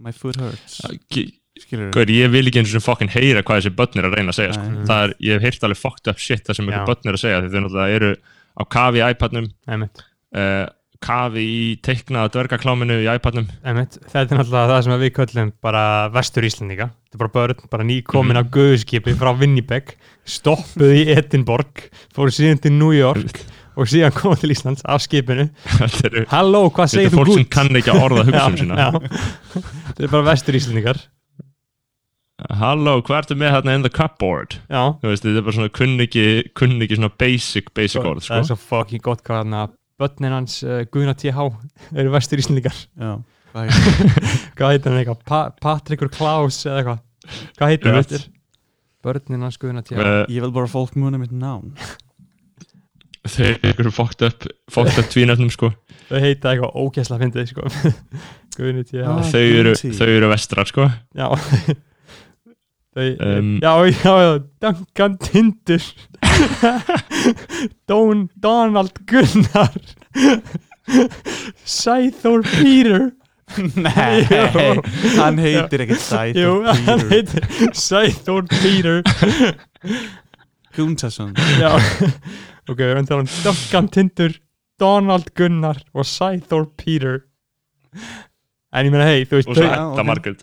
my 0.00 0.12
foot 0.16 0.38
hurts 0.40 0.80
Gaur, 1.94 2.10
ég 2.10 2.32
vil 2.32 2.48
ekki 2.50 2.58
eins 2.64 2.72
og 2.74 2.82
fokkin 2.82 3.10
heyra 3.14 3.44
hvað 3.46 3.60
þessi 3.60 3.70
börn 3.78 4.00
er 4.00 4.06
að 4.08 4.14
reyna 4.18 4.32
að 4.32 4.38
segja 4.40 4.54
sko. 4.56 4.64
Nei. 4.74 4.86
það 4.88 5.02
er, 5.04 5.12
ég 5.22 5.36
hef 5.36 5.44
heyrt 5.46 5.66
alveg 5.68 5.78
fucked 5.78 6.10
up 6.10 6.18
shit 6.18 6.42
það 6.48 6.56
sem 6.58 6.66
einhver 6.70 6.88
börn 6.88 7.10
er 7.12 7.14
að 7.18 7.22
segja 7.22 7.42
því 7.44 7.50
þau 7.52 7.60
náttúrulega 7.62 7.98
eru 8.00 8.08
á 8.54 8.62
kafi 8.70 9.00
í 9.02 9.10
iPadnum. 9.14 9.48
Uh, 10.34 10.66
kafi 11.04 11.42
í 11.44 11.64
teiknaða 11.84 12.30
dvergakláminu 12.32 12.96
í 13.04 13.08
iPadnum. 13.12 13.48
Þetta 13.62 14.22
er 14.24 14.38
náttúrulega 14.38 14.70
það 14.70 14.84
sem 14.86 14.94
við 15.02 15.10
köllum 15.18 15.50
bara 15.62 15.82
vestur 16.14 16.46
Íslandinga 16.48 16.86
þetta 16.88 17.18
er 17.18 17.22
bara 17.26 17.34
börn, 17.34 17.66
bara 17.70 17.84
nýkomin 17.84 18.32
Mhm. 18.32 18.40
af 18.40 18.50
guðskipi 18.54 19.14
frá 19.20 19.34
Winnipeg 19.38 19.96
stoppuð 20.24 20.94
í 20.96 21.02
Edinborg 21.12 21.90
fóru 22.14 22.32
síðan 22.32 22.62
til 22.62 22.72
New 22.72 22.92
York 22.96 23.42
og 23.76 23.86
síðan 23.90 24.14
komið 24.16 24.40
til 24.40 24.50
Íslands 24.54 24.82
af 24.86 25.02
skipinu. 25.02 25.50
Þetta 25.66 26.24
Halló, 26.30 26.70
hvað 26.70 26.86
þetta 26.86 26.94
segir 26.94 27.06
er 27.06 27.12
þú 27.12 27.20
fólk 27.20 27.34
sem 27.34 27.44
gútt? 27.44 27.50
kann 27.50 27.76
ekki 27.76 27.90
að 27.92 28.02
orða 28.06 28.24
hugsun 28.24 28.72
Já, 28.80 28.88
sína. 28.88 29.10
þetta 29.92 30.04
er 30.08 30.12
bara 30.14 30.28
vestur 30.30 30.54
Íslandingar 30.58 31.02
halló, 32.50 32.98
hvað 33.06 33.18
ertu 33.22 33.36
með 33.40 33.54
þarna 33.56 33.74
in 33.78 33.84
the 33.86 33.90
cupboard? 33.94 34.58
Já, 34.68 34.82
Þú 35.00 35.10
veist, 35.12 35.24
þetta 35.24 35.40
er 35.40 35.46
bara 35.46 35.56
svona 35.56 35.72
kunningi, 35.78 36.24
kunningi 36.58 36.98
svona 36.98 37.12
basic, 37.20 37.70
basic 37.76 38.02
orð, 38.04 38.24
það 38.26 38.36
er 38.42 38.44
sko. 38.48 38.54
svo 38.54 38.68
fucking 38.68 39.02
gott 39.04 39.22
hvað 39.24 39.40
hann 39.44 39.56
að 39.62 39.72
börnin 40.02 40.34
hans 40.34 40.58
uh, 40.66 40.82
Guðna 40.92 41.14
TH 41.16 41.48
eru 41.94 42.12
vestur 42.14 42.42
Íslandingar 42.42 42.74
já, 42.76 43.12
hvað 44.58 44.70
heitir 44.74 44.90
hann? 44.90 45.00
Eitthvað, 45.00 45.20
pa 45.28 45.42
Patrikur 45.62 46.10
Klaus 46.12 46.58
eða 46.66 46.80
eitthvað, 46.82 47.04
hvað 47.58 47.72
heitir 47.74 47.92
hann 47.92 48.02
eftir 48.02 48.26
börnin 49.04 49.46
hans 49.46 49.60
Guðna 49.62 49.84
TH 49.86 50.00
Uh, 50.00 50.24
ég 50.32 50.42
vil 50.44 50.52
bara 50.56 50.68
fólk 50.70 50.96
muna 51.00 51.20
mitt 51.22 51.32
nán 51.32 51.70
þau 53.24 53.40
eru 53.46 53.56
einhverjum 53.64 53.94
fucked 53.96 54.26
up, 54.26 54.44
fucked 54.72 54.98
up 55.00 55.06
tvínöfnum, 55.14 55.48
sko. 55.54 55.70
þau 56.10 56.18
heita 56.20 56.50
eitthvað 56.52 56.74
ógæsla 56.82 57.16
fyndið 57.22 57.46
sko. 57.54 57.70
Guðni 58.58 58.84
TH 58.84 59.06
Ah. 59.08 59.22
Þau 59.24 59.72
þau 59.96 60.08
eru 60.12 60.28
vestrar, 60.34 60.68
sko. 60.68 60.90
já 61.16 61.30
Um, 62.94 63.58
já, 63.62 63.72
já, 63.90 64.14
já 64.22 64.38
Duncan 64.60 65.16
Tindur. 65.18 65.82
Don, 67.88 68.28
Donald 68.36 68.92
Gunnar. 69.06 69.72
Sæþór 71.64 72.42
Peter 72.44 73.12
nei, 73.76 74.24
hann 75.16 75.38
heitir 75.40 75.84
ekkert 75.84 76.02
Sæþór 76.04 76.40
Jú, 76.40 76.52
hann 76.86 77.04
Peter 77.08 77.46
heitir 77.48 77.74
Sæþór 77.76 78.46
Peter 78.52 79.02
Guntarsson 80.76 81.32
Já, 81.60 81.72
ok, 82.68 82.78
við 82.78 82.90
erum 82.90 83.04
að 83.04 83.10
tala 83.12 83.24
um 83.24 83.30
Duncan 83.46 83.90
Tindur, 83.96 84.36
Donald 84.80 85.32
Gunnar 85.38 85.80
og 85.94 86.08
Sæþór 86.08 86.68
Peter 86.76 87.22
En 88.74 88.88
ég 88.88 88.92
meina, 88.92 89.06
hei, 89.08 89.24
þú 89.24 89.40
veist 89.40 89.52
og 89.54 89.56
svo 89.56 89.70
þau, 89.70 90.34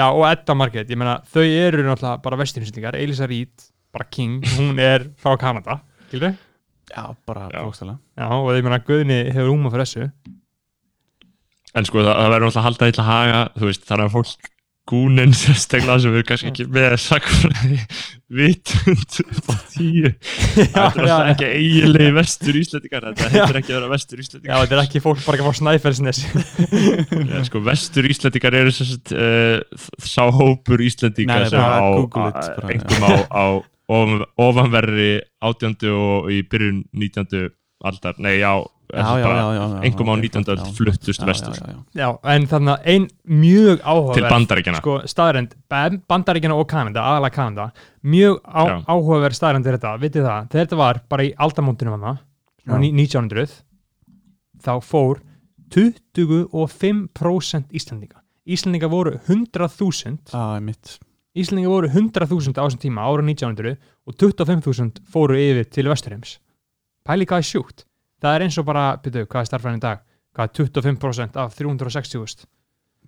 Já, 0.00 0.06
og 0.08 0.22
Edda 0.30 0.54
Marget, 0.56 0.88
ég 0.88 0.96
meina, 0.96 1.18
þau 1.28 1.42
eru 1.44 1.82
náttúrulega 1.84 2.22
bara 2.24 2.38
vestinhýstingar, 2.40 2.96
Elisa 2.96 3.26
Reed 3.28 3.66
bara 3.92 4.06
king, 4.08 4.38
hún 4.56 4.78
er 4.80 5.10
frá 5.20 5.34
Kanada 5.40 5.80
skilur? 6.08 6.36
já, 6.90 7.02
bara 7.28 7.48
bókstala 7.52 7.98
Já, 8.16 8.28
og 8.32 8.48
ég 8.56 8.64
meina, 8.64 8.78
Guðni 8.86 9.18
hefur 9.28 9.50
húma 9.52 9.72
fyrir 9.74 9.84
þessu. 9.86 10.06
En 11.76 11.86
sko, 11.86 12.00
það, 12.02 12.16
það 12.16 12.32
verður 12.32 12.46
náttúrulega 12.48 12.62
að 12.62 12.66
halda 12.70 12.88
illa 12.94 13.04
haga, 13.10 13.42
þú 13.60 13.68
veist, 13.68 13.84
þannig 13.90 14.08
að 14.08 14.14
fólk 14.16 14.48
gúnin 14.90 15.32
sérstaklega 15.36 15.96
sem 16.02 16.14
við 16.16 16.24
kannski 16.28 16.50
ekki 16.50 16.66
með 16.74 16.96
sakfræði 17.00 17.78
vitund 18.40 19.16
á 19.50 19.54
tíu. 19.72 20.10
Það 20.20 20.76
er 20.76 20.82
alltaf 20.84 21.30
ekki 21.32 21.48
eiginlegi 21.50 22.14
vestur 22.18 22.58
íslendingar, 22.60 23.06
þetta 23.10 23.30
heitir 23.34 23.60
ekki 23.60 23.72
að 23.72 23.78
vera 23.78 23.90
vestur 23.94 24.20
Já, 24.20 24.24
íslendingar. 24.26 24.62
þetta 24.64 24.76
er 24.78 24.82
ekki 24.84 25.02
fólk 25.06 25.24
bara 25.24 25.38
ekki 25.40 25.48
frá 25.48 25.58
Snæfellsnes. 25.60 26.22
Ja, 27.30 27.42
sko, 27.46 27.62
vestur 27.66 28.10
íslendingar 28.10 28.56
eru 28.60 28.74
sérst, 28.74 29.14
uh, 29.14 29.86
sá 30.02 30.24
hópur 30.34 30.82
íslendinga 30.84 31.40
Nei, 31.42 31.48
sem 31.50 31.62
á, 31.62 31.78
á 31.78 31.90
einhverjum 31.94 33.06
á, 33.06 33.14
á 33.30 33.44
ofan, 33.90 34.26
ofanverri 34.38 35.12
átjöndu 35.42 35.94
og 35.94 36.30
í 36.34 36.42
byrjun 36.50 36.84
nítjöndu 36.94 37.48
aldar, 37.86 38.18
nei, 38.22 38.38
já, 38.42 38.52
já, 38.92 39.18
já, 39.18 39.20
já, 39.20 39.28
já, 39.30 39.54
já, 39.54 39.66
einhverjum 39.86 40.10
á 40.10 40.12
ok, 40.14 40.20
nítjöndu 40.24 40.50
já, 40.50 40.54
öld 40.56 40.66
já. 40.66 40.72
fluttust 40.78 41.22
vestur 41.26 41.54
já, 41.54 41.66
já, 41.66 41.72
já. 41.72 41.78
Já, 42.02 42.08
en 42.34 42.42
þannig 42.50 42.72
að 42.74 42.80
ein 42.94 43.04
mjög 43.24 43.76
áhugaverð 43.84 44.14
til 44.18 44.28
bandaríkjana. 44.34 44.78
sko, 44.82 44.92
staðrend, 45.06 45.50
bandaríkjana 46.10 46.54
og 46.58 46.66
Kanada 46.70 47.00
aðalega 47.00 47.34
Kanada, 47.34 47.70
mjög 48.02 48.40
á, 48.44 48.62
áhugaverð 48.86 49.34
staðrend 49.38 49.66
er 49.66 49.72
þetta, 49.78 49.96
vitið 50.02 50.22
það 50.28 50.40
þegar 50.52 50.64
þetta 50.66 50.76
var 50.82 50.96
bara 51.08 51.22
í 51.28 51.32
aldamóntunum 51.36 51.92
hana 51.98 52.12
Já. 52.66 52.76
1900 52.76 53.48
þá 54.60 54.72
fór 54.84 55.20
25% 55.70 57.64
Íslandinga 57.76 58.18
Íslandinga 58.50 58.88
voru 58.90 59.12
100.000 59.28 60.32
Já, 60.32 60.60
mitt 60.60 60.98
Íslandinga 61.38 61.70
voru 61.70 61.88
100.000 61.88 62.58
á 62.58 62.62
þessum 62.66 62.80
tíma 62.82 63.04
ára 63.06 63.22
1900 63.22 63.76
og 64.06 64.14
25.000 64.18 64.98
fóru 65.12 65.36
yfir 65.38 65.68
til 65.70 65.88
Vesturheims 65.90 66.38
pæli 67.06 67.26
hvað 67.28 67.38
er 67.44 67.48
sjúkt 67.50 67.84
það 68.22 68.36
er 68.36 68.44
eins 68.46 68.58
og 68.60 68.68
bara, 68.68 68.84
byrju, 69.02 69.26
hvað 69.30 69.42
er 69.42 69.50
starfræðin 69.50 69.80
í 69.80 69.84
dag? 69.84 70.04
Hvað 70.36 70.46
er 70.46 70.54
25% 70.60 71.40
af 71.42 71.56
360.000 71.58 72.46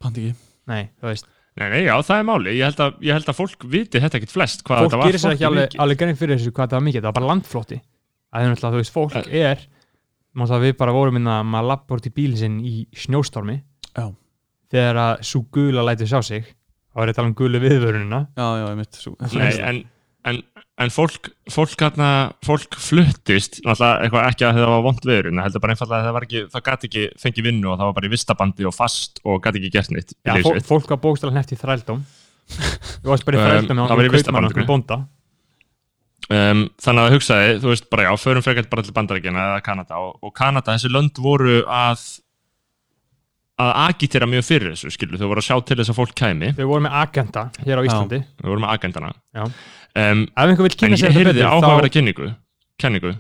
Pandi 0.03 0.27
ekki. 0.27 0.49
Nei, 0.71 0.83
þú 0.99 1.11
veist. 1.11 1.29
Nei, 1.59 1.67
nei, 1.69 1.81
já, 1.85 1.93
það 2.07 2.19
er 2.19 2.27
máli. 2.27 2.53
Ég 2.57 2.71
held 2.71 2.81
að, 2.81 2.95
ég 3.05 3.17
held 3.19 3.29
að 3.29 3.37
fólk 3.37 3.65
viti 3.69 4.01
þetta 4.01 4.19
ekkit 4.19 4.33
flest 4.33 4.63
hvað 4.65 4.81
fólk 4.81 4.89
þetta 4.89 5.01
var. 5.03 5.11
gerir 5.11 5.23
sér 5.23 5.35
ekki 5.37 5.47
alveg, 5.49 5.77
alveg 5.85 6.01
grein 6.01 6.19
fyrir 6.19 6.39
þessu 6.39 6.55
hvað 6.57 6.71
það 6.73 6.79
var 6.79 6.87
mikið, 6.87 7.03
það 7.03 7.11
var 7.11 7.17
bara 7.19 7.29
landflótti. 7.29 7.79
Að 8.33 8.39
það 8.39 8.47
er 8.47 8.53
náttúrulega, 8.53 8.73
þú 8.73 8.81
veist, 8.81 8.95
fólk 8.95 9.19
er 9.43 9.63
náttúrulega 10.33 10.65
við 10.65 10.75
bara 10.81 10.95
vorum 10.97 11.17
minna 11.19 11.37
maður 11.45 11.69
lapp 11.69 11.85
bort 11.93 12.09
í 12.09 12.15
bílinn 12.17 12.41
sinn 12.41 12.59
í 12.65 12.75
snjóstormi. 13.05 13.59
Já. 13.93 14.07
þegar 14.73 15.01
að 15.03 15.25
svo 15.29 15.43
gula 15.53 15.85
lætur 15.85 16.09
sjá 16.09 16.23
sig. 16.25 16.47
Þá 16.93 17.03
er 17.03 17.11
þetta 17.13 17.25
um 17.27 17.35
gulu 17.37 17.61
viðvörunina. 17.61 18.21
Já, 18.37 18.47
já, 18.63 18.67
mitt 18.79 18.97
svo, 18.97 19.13
Nei, 19.37 19.53
en, 19.69 19.83
en, 20.29 20.41
en 20.81 20.91
fólk, 20.93 21.29
fólk, 21.53 21.75
hérna, 21.77 22.09
fólk 22.47 22.79
fluttist, 22.81 23.61
náttúrulega 23.67 24.23
ekki 24.31 24.47
að 24.49 24.59
það 24.59 24.71
var 24.73 24.85
vond 24.87 25.05
viður, 25.05 25.29
en 25.29 25.43
heldur 25.45 25.63
bara 25.63 25.75
einfallega 25.77 26.01
að 26.01 26.07
það 26.09 26.17
var 26.17 26.27
ekki, 26.27 26.43
það 26.55 26.65
gæti 26.69 26.89
ekki 26.89 27.05
fengið 27.21 27.49
vinnu 27.49 27.69
og 27.69 27.77
það 27.77 27.91
var 27.91 27.97
bara 27.99 28.09
í 28.09 28.13
vistabandi 28.15 28.69
og 28.69 28.75
fast 28.77 29.21
og 29.29 29.43
gæti 29.45 29.61
ekki 29.61 29.73
gert 29.77 29.93
neitt. 29.93 30.15
í 30.17 30.31
Já, 30.31 30.37
fólk, 30.47 30.63
fólk 30.71 30.95
var 30.95 31.03
bókstæðan 31.05 31.39
heft 31.39 31.53
í 31.53 31.61
þrældóm 31.61 32.05
þú 33.03 33.13
varst 33.13 33.29
bara 33.29 33.37
í 33.37 33.43
Um, 33.43 33.49
þrældóm 33.51 33.83
það 33.83 33.93
um, 33.93 34.01
var 34.01 34.09
í 34.09 34.15
Vistarbandinu. 34.17 34.53
okkur 34.53 34.69
bónda 34.73 34.99
um, 36.33 36.65
þannig 36.83 37.05
að 37.05 37.15
hugsaði, 37.17 37.55
þú 37.63 37.73
veist, 37.73 37.89
bara 37.93 38.09
já, 38.09 38.13
förum 38.25 38.47
frekar 38.49 38.69
bara 38.73 38.87
til 38.87 38.97
Bandaríkjana 38.97 39.47
eða 39.53 39.63
Kanada 39.69 40.01
og, 40.03 40.17
og 40.25 40.35
Kanada, 40.37 40.77
þessi 40.77 40.93
lönd 40.93 41.21
voru 41.23 41.61
að 41.69 42.07
að 43.63 43.73
agitera 43.87 44.29
mjög 44.31 44.47
fyrir 44.47 44.73
þessu, 44.75 44.93
skilur, 44.95 45.19
þau 45.21 45.29
voru 45.31 45.43
að 45.43 45.49
sjá 45.49 45.57
til 45.69 45.79
þess 45.81 45.93
að 45.93 45.99
fólk 45.99 46.15
kæmi, 46.19 46.53
Við 46.59 46.69
vorum 46.71 46.87
með 46.89 46.97
agenda 47.01 47.45
hér 47.63 47.81
á 47.81 47.87
Íslandi. 47.87 48.23
Þau 48.41 48.49
voru 48.51 48.65
með 48.65 48.73
agendana 48.77 49.13
um, 49.43 50.25
en 50.27 50.55
kynna 50.57 50.97
ég 50.97 51.03
sér 51.03 51.13
þetta 51.13 51.19
heyrði 51.19 51.45
áhugaverða 51.47 51.91
þá 51.91 51.97
kynningu 51.97 52.31
kenningu. 52.83 53.13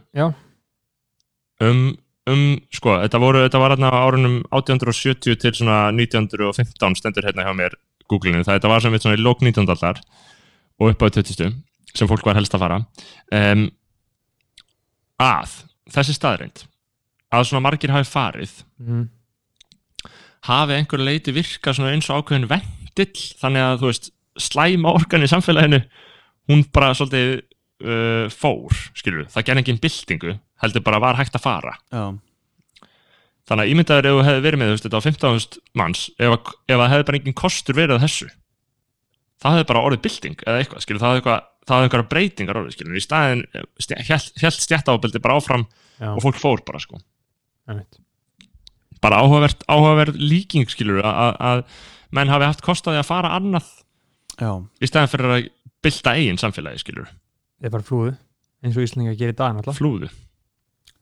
Um, 1.62 1.82
um, 2.30 2.46
sko, 2.74 2.96
þetta 3.04 3.20
voru 3.22 3.44
þetta 3.44 3.60
var 3.62 3.76
hérna 3.76 3.92
á 3.92 4.02
árunum 4.02 4.38
1870 4.50 5.38
til 5.42 5.54
svona 5.58 5.84
1915 5.94 6.98
stendur 6.98 7.28
hérna 7.28 7.46
hjá 7.46 7.54
mér 7.56 7.76
Google-inu, 8.10 8.42
það 8.44 8.58
þetta 8.58 8.72
var 8.72 8.84
sem 8.84 8.94
við 8.94 9.04
svona 9.04 9.18
í 9.20 9.22
lók 9.22 9.44
19. 9.44 9.68
aldar 9.68 10.02
og 10.82 10.90
upp 10.90 11.04
á 11.04 11.08
20. 11.20 11.54
sem 11.92 12.10
fólk 12.10 12.26
var 12.26 12.38
helst 12.38 12.54
að 12.56 12.64
fara. 12.64 12.80
Um, 13.32 13.68
að 15.22 15.58
þessi 15.92 16.16
staðreind 16.16 16.64
að 17.32 17.48
svona 17.48 17.64
margir 17.64 17.92
hafi 17.92 18.08
farið 18.10 18.54
mm, 18.82 19.04
hafi 20.48 20.74
einhver 20.78 21.02
leiti 21.02 21.34
virka 21.36 21.70
eins 21.76 22.08
og 22.10 22.22
ákveðin 22.22 22.48
vendill 22.50 23.22
þannig 23.40 23.62
að 23.66 23.84
veist 23.86 24.10
slæma 24.42 24.92
orkan 24.96 25.22
í 25.22 25.30
samfélaginu 25.30 25.82
hún 26.50 26.64
bara 26.74 26.92
svolítið 26.98 27.32
uh, 27.84 28.26
fór, 28.32 28.74
skilur 28.98 29.28
það 29.30 29.46
gerði 29.48 29.62
engin 29.64 29.80
byltingu, 29.82 30.36
heldur 30.62 30.82
bara 30.86 30.98
var 31.02 31.18
hægt 31.20 31.36
að 31.38 31.44
fara. 31.44 31.74
Já, 31.92 32.04
þannig 33.48 33.64
að 33.66 33.72
ímyndaður 33.74 34.08
ef 34.08 34.16
þú 34.16 34.24
hefði 34.28 34.42
verið 34.46 34.60
með 34.62 34.72
veist, 34.72 34.84
þetta 34.86 34.98
á 35.02 35.06
15.000 35.06 35.62
manns 35.78 36.02
ef, 36.16 36.34
að- 36.36 36.52
ef 36.70 36.78
það 36.82 36.92
hefði 36.94 37.06
bara 37.10 37.20
engin 37.20 37.38
kostur 37.42 37.78
verið 37.78 37.96
að 37.98 38.04
þessu 38.06 38.28
það 39.42 39.56
hefði 39.56 39.68
bara 39.72 39.82
orðið 39.88 40.02
bylting 40.06 40.44
eða 40.46 40.60
eitthvað, 40.62 40.84
skilur, 40.84 41.02
það 41.02 41.10
hefði 41.12 41.22
eitthvað 41.22 41.48
það 41.62 41.74
hefði 41.76 41.86
einhverja 41.88 42.10
breytingar 42.12 42.58
orðið, 42.60 42.74
skilur, 42.76 42.98
í 42.98 43.02
staðin 43.02 43.42
held 44.42 44.56
stjættaábeldi 44.62 45.22
bara 45.22 45.36
áfram 45.38 45.64
já, 45.98 46.08
og 46.14 46.22
fólk 46.24 46.38
fór 46.42 46.62
bara, 46.66 46.80
sko. 46.82 46.98
Bara 49.02 49.20
áhugavert, 49.22 49.64
áhugaverð 49.68 50.18
líking, 50.20 50.68
skilur, 50.70 51.02
að, 51.04 51.32
að 51.42 51.64
menn 52.14 52.30
hafi 52.32 52.48
haft 52.48 52.62
kostaði 52.64 53.00
að 53.02 53.08
fara 53.08 53.32
annað 53.38 53.68
já, 54.38 54.52
í 54.82 54.88
staðin 54.90 55.10
fyrir 55.12 55.34
að 55.36 55.48
bylta 55.82 56.14
eigin 56.18 56.38
samfélagi, 56.40 56.82
skilur, 56.84 57.08
Þið 57.62 57.68
er 57.68 57.74
bara 57.76 57.86
flúðu 57.86 58.12
eins 58.62 58.76
og 58.78 58.84
Íslinga 58.86 59.12
gerir 59.18 59.34
í 59.34 59.38
dag 59.38 59.52
náttúrulega. 59.56 59.78
Flúðu. 59.78 60.08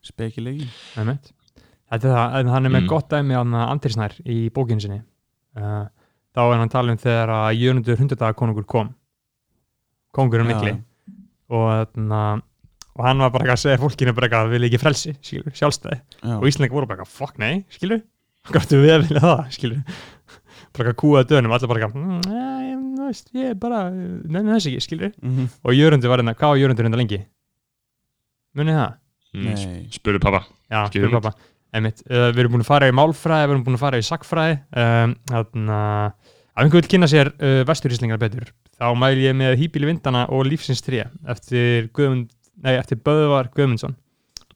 Spekilegi 0.05 0.67
Einmitt. 1.01 1.31
Þetta 1.91 2.09
er 2.09 2.15
það, 2.15 2.35
en 2.41 2.51
hann 2.55 2.67
er 2.69 2.73
með 2.73 2.83
Mm. 2.85 2.89
gott 2.89 3.09
dæmi 3.11 3.35
á 3.37 3.43
Andrisnær 3.69 4.15
í 4.25 4.37
bókinu 4.55 4.81
sinni. 4.81 5.01
Uh, 5.57 5.89
þá 6.33 6.41
er 6.45 6.53
hann 6.57 6.69
að 6.69 6.73
tala 6.73 6.93
um 6.93 7.01
þegar 7.01 7.33
að 7.35 7.59
Jörnundur 7.61 7.99
hundadaga 7.99 8.65
kom. 8.67 8.95
Kongurinn 10.15 10.47
mikli 10.47 10.73
og, 11.51 11.67
þarna, 11.95 12.43
og 12.97 13.05
hann 13.07 13.19
var 13.23 13.31
bara 13.35 13.45
eitthvað 13.45 13.59
að 13.59 13.65
segja 13.65 13.81
fólkinu 13.83 14.15
bara 14.17 14.27
eitthvað 14.29 14.47
að 14.47 14.55
við 14.57 14.67
ekki 14.71 14.81
frelsi, 14.83 15.13
skilur, 15.23 15.53
sjálfstæði 15.57 15.99
já, 16.01 16.35
og 16.39 16.47
Íslinga 16.51 16.75
voru 16.75 16.87
bara 16.91 17.03
eitthvað, 17.05 17.15
fuck 17.21 17.39
nei, 17.39 17.65
skilur 17.71 18.03
gáttu 18.51 18.81
við 18.83 18.95
að 18.97 19.05
vilja 19.07 19.23
það, 19.25 19.43
skilur 19.57 19.83
bara 20.75 20.89
eitthvað 20.91 20.99
kúaða 21.05 21.29
dönum, 21.31 21.53
allir 21.57 21.71
bara 21.71 21.81
eitthvað 21.81 22.01
"Mm, 22.01 22.21
nei, 22.31 23.13
ég 23.41 23.51
er 23.51 23.55
bara 23.59 23.83
nefnir 23.91 24.55
þess 24.57 24.71
ekki, 24.71 24.81
skilur 24.87 25.13
Mhm. 25.23 25.49
og 25.65 25.73
Jörundur 25.75 26.09
var 26.13 26.19
hérna, 26.23 26.35
hvað 26.35 26.53
var 26.55 26.61
Jörundur 26.63 26.87
hérna 26.89 27.01
lengi? 27.03 27.21
munið 28.57 28.77
það? 28.81 28.93
mm, 29.35 29.45
Nei. 29.47 29.87
spurðu 29.95 30.21
pappa 30.23 30.41
Já, 30.71 30.85
hugmynd. 30.91 31.13
pappa 31.23 31.35
Einmitt, 31.73 32.01
uh, 32.11 32.33
við 32.35 32.39
erum 32.43 32.53
búin 32.57 32.65
að 32.65 32.67
fara 32.67 32.89
í 32.91 32.95
málfræði, 32.99 33.47
við 33.47 33.53
erum 33.55 33.65
búin 33.69 33.77
að 33.79 33.83
fara 33.85 33.99
í 34.01 34.03
sagfræði 34.03 34.55
um, 34.75 35.13
þannig 35.31 35.71
að 35.71 36.07
ef 36.51 36.65
einhver 36.65 36.81
vil 36.83 36.89
kynna 36.91 37.07
sér 37.13 37.31
uh, 37.39 37.61
vesturíslingar 37.69 38.19
betur 38.19 38.49
þá 38.75 38.87
mæli 38.99 39.29
ég 39.29 39.37
með 39.39 39.55
Hýbíli 39.61 39.87
vindana 39.87 40.25
og 40.35 40.49
Lífsins 40.51 40.83
3 40.83 41.05
eftir, 41.31 41.87
Guðmund, 41.95 42.33
nei, 42.65 42.75
eftir 42.79 43.01
Böðvar 43.05 43.51
Guðmundsson. 43.57 43.97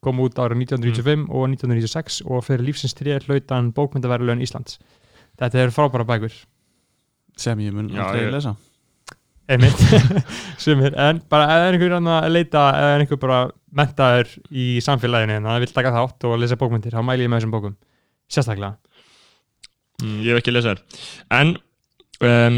Kom 0.05 0.19
út 0.21 0.37
ára 0.39 0.53
1995 0.57 1.29
og 1.33 1.47
1996 1.49 2.21
og 2.29 2.43
fyrir 2.45 2.67
Lífsins 2.67 2.93
3 2.99 3.19
hlautan 3.25 3.71
bókmyndaverðlun 3.77 4.43
Íslands. 4.45 4.79
Þetta 5.41 5.63
er 5.65 5.73
frábæra 5.75 6.05
bækur. 6.09 6.35
Sem 7.41 7.59
ég 7.65 7.73
mun 7.75 7.89
aldrei 7.91 8.27
ég- 8.27 8.33
lesa. 8.35 8.53
Einmitt, 9.49 9.81
sumir. 10.63 10.95
En 10.97 11.19
bara 11.29 11.49
ef 11.53 11.65
er 11.67 11.75
einhver 11.77 11.97
annað 11.99 12.23
að 12.29 12.33
leita 12.37 12.61
eða 12.79 12.93
er 12.95 13.03
einhver 13.05 13.19
bara 13.21 13.41
mentaður 13.77 14.31
í 14.53 14.67
samfélaginu 14.85 15.35
en 15.37 15.49
það 15.51 15.65
vil 15.65 15.73
taka 15.77 15.93
þátt 15.97 16.25
og 16.31 16.39
lesa 16.41 16.57
bókmyndir 16.61 16.95
þá 16.97 17.03
mæli 17.05 17.27
ég 17.27 17.33
með 17.33 17.43
þessum 17.43 17.53
bókum, 17.57 17.75
sérstaklega. 18.33 18.79
Mm, 20.01 20.15
ég 20.25 20.31
hef 20.33 20.41
ekki 20.41 20.55
lesað 20.55 20.81
en 21.35 21.53
um, 22.25 22.57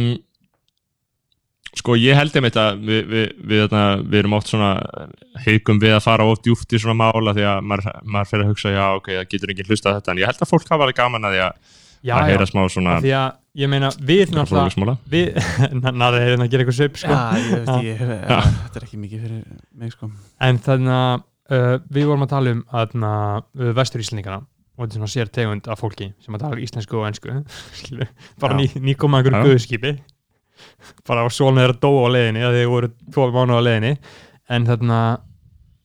sko 1.80 1.96
ég 1.98 2.16
held 2.18 2.36
einmitt 2.38 2.58
að 2.60 2.82
við, 2.82 3.00
við, 3.10 3.32
við, 3.36 3.62
við, 3.70 4.04
við 4.10 4.20
erum 4.20 4.36
oft 4.38 4.52
svona 4.52 4.70
heigum 5.44 5.80
við 5.82 5.96
að 5.96 6.04
fara 6.06 6.26
oft 6.28 6.44
djúft 6.46 6.72
í 6.72 6.80
svona 6.82 6.96
mála 6.98 7.34
því 7.36 7.48
að 7.50 7.66
maður, 7.70 7.98
maður 8.04 8.30
fyrir 8.32 8.46
að 8.46 8.52
hugsa 8.52 8.72
já 8.74 8.84
ok, 8.96 9.10
það 9.12 9.28
getur 9.32 9.52
enginn 9.52 9.70
hlustað 9.70 9.98
þetta 9.98 10.14
en 10.14 10.22
ég 10.22 10.30
held 10.30 10.46
að 10.46 10.52
fólk 10.52 10.70
hafa 10.72 10.86
alveg 10.86 10.98
gaman 11.00 11.28
að 11.28 11.36
því 11.36 11.42
að, 11.46 11.60
já, 12.00 12.14
að 12.16 12.22
já, 12.22 12.32
heyra 12.32 12.48
smá 12.50 12.62
svona 12.72 12.96
af 12.96 13.04
því 13.04 13.14
að 13.20 13.28
ég 13.62 13.72
meina 13.72 13.92
við 14.10 14.34
náttúrulega 14.36 14.96
við, 15.12 15.38
náður 15.86 16.18
hefur 16.24 16.44
að 16.44 16.50
gera 16.52 16.64
eitthvað 16.64 16.80
svip 16.80 17.00
sko. 17.00 17.14
Já, 17.14 17.22
ég 17.40 17.54
veist, 17.54 17.86
ég, 17.86 18.02
Já. 18.32 18.40
þetta 18.64 18.80
er 18.80 18.88
ekki 18.88 19.00
mikið 19.04 19.24
fyrir 19.26 19.46
mig 19.80 19.94
sko 19.94 20.10
en 20.48 20.60
þannig 20.66 20.96
að 20.96 21.24
uh, 21.56 21.72
við 21.92 22.10
vorum 22.10 22.26
að 22.26 22.34
tala 22.34 22.56
um 22.56 22.66
aðna, 22.82 23.14
uh, 23.56 23.72
vestur 23.76 24.04
íslendingana 24.04 24.44
og 24.76 24.84
þetta 24.84 24.92
er 24.92 25.00
svona 25.00 25.14
sér 25.14 25.32
tegund 25.32 25.70
af 25.72 25.80
fólki 25.80 26.10
sem 26.20 26.36
að 26.36 26.44
tala 26.44 26.60
íslensku 26.60 27.00
og 27.00 27.08
ennsku 27.08 27.38
bara 28.42 28.58
ný, 28.58 28.68
Já. 28.68 28.82
ný 28.84 28.96
koma 29.00 29.22
einhverju 29.22 29.40
Já. 29.40 29.48
guðskipi 29.48 29.96
bara 31.06 31.24
á 31.24 31.28
sólna 31.32 31.64
þeirra 31.64 31.78
dóa 31.82 32.06
á 32.06 32.14
leiðinni 32.14 32.46
að 32.46 32.58
þeir 32.60 32.72
voru 32.72 32.90
tvo 33.12 33.28
mánu 33.34 33.58
á 33.58 33.66
leiðinni. 33.66 33.94
En 34.52 34.66
þannig 34.68 34.96
að 34.96 35.22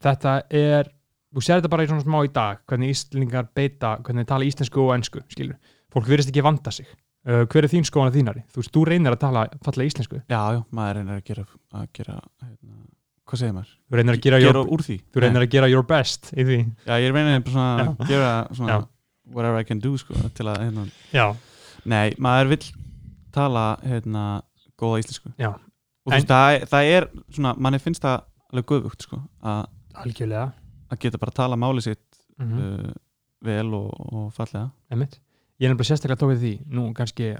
þetta 0.06 0.34
er 0.62 0.92
þú 1.32 1.44
sér 1.46 1.62
þetta 1.62 1.72
bara 1.72 1.86
í 1.86 1.90
svona 1.92 2.06
smá 2.06 2.20
í 2.26 2.32
dag 2.34 2.62
hvernig 2.70 2.94
íslendingar 2.96 3.50
beita, 3.56 3.96
hvernig 4.04 4.26
þeir 4.26 4.32
tala 4.34 4.48
íslensku 4.48 4.84
og 4.84 4.94
ennsku 4.98 5.24
skilur, 5.32 5.58
fólk 5.94 6.10
virðist 6.10 6.32
ekki 6.34 6.44
vanda 6.46 6.74
sig. 6.76 6.90
Uh, 7.22 7.44
hver 7.46 7.68
er 7.68 7.70
þín 7.70 7.86
skoðan 7.86 8.16
þínari? 8.16 8.42
Þú 8.50 8.64
veist, 8.64 8.72
þú 8.74 8.84
reynir 8.90 9.14
að 9.14 9.22
tala 9.22 9.44
fallega 9.62 9.92
íslensku. 9.92 10.22
Já, 10.26 10.40
já, 10.56 10.62
maður 10.74 10.98
reynir 10.98 11.20
að 11.20 11.28
gera, 11.28 11.44
að 11.78 11.84
gera 12.00 12.16
hérna, 12.18 12.80
hvað 13.30 13.42
segir 13.44 13.54
maður? 13.58 13.76
þú 13.78 14.00
reynir 14.00 14.18
að 14.18 14.24
gera, 14.26 14.40
Gera 14.42 14.58
your, 14.58 14.72
úr 14.74 14.84
því. 14.88 14.96
Þú 15.14 15.24
reynir 15.24 15.46
að 15.46 15.52
gera 15.54 15.70
your 15.70 15.86
best 15.92 16.32
í 16.34 16.46
því. 16.48 16.58
Já, 16.88 16.94
ég 16.98 17.14
reynir 17.14 17.44
bara 17.46 17.68
að 17.84 18.02
gera 18.10 18.32
svona 18.50 18.80
whatever 19.32 19.62
I 19.62 19.68
can 19.70 19.84
do 19.84 19.94
sko 20.02 20.18
til 20.34 20.48
að, 20.50 20.64
hérna, 20.66 21.28
nei, 21.94 22.08
maður 22.18 22.56
vill 22.56 22.66
tala, 23.32 23.66
hérna, 23.86 24.26
góða 24.82 25.02
íslensku 25.04 25.32
Já. 25.40 25.52
og 25.54 26.16
En- 26.16 26.28
það, 26.28 26.66
það 26.72 26.92
er 26.98 27.08
svona, 27.30 27.56
manni 27.58 27.80
finnst 27.82 28.04
það 28.06 28.18
alveg 28.52 28.70
guðvugt 28.72 29.08
sko 29.08 29.22
að, 29.44 29.66
geta 31.06 31.22
bara 31.22 31.34
að 31.34 31.40
tala 31.42 31.60
máli 31.60 31.84
sitt 31.86 32.24
mm 32.38 32.48
-hmm. 32.48 32.88
uh, 32.88 32.94
vel 33.42 33.74
og, 33.74 33.92
og 34.14 34.34
fallega 34.34 34.70
Einmitt. 34.92 35.20
Ég 35.62 35.70
er 35.70 35.74
nefnilega 35.74 35.90
sérstaklega 35.92 36.20
tók 36.20 36.32
við 36.34 36.42
því 36.42 36.54
nú 36.74 36.84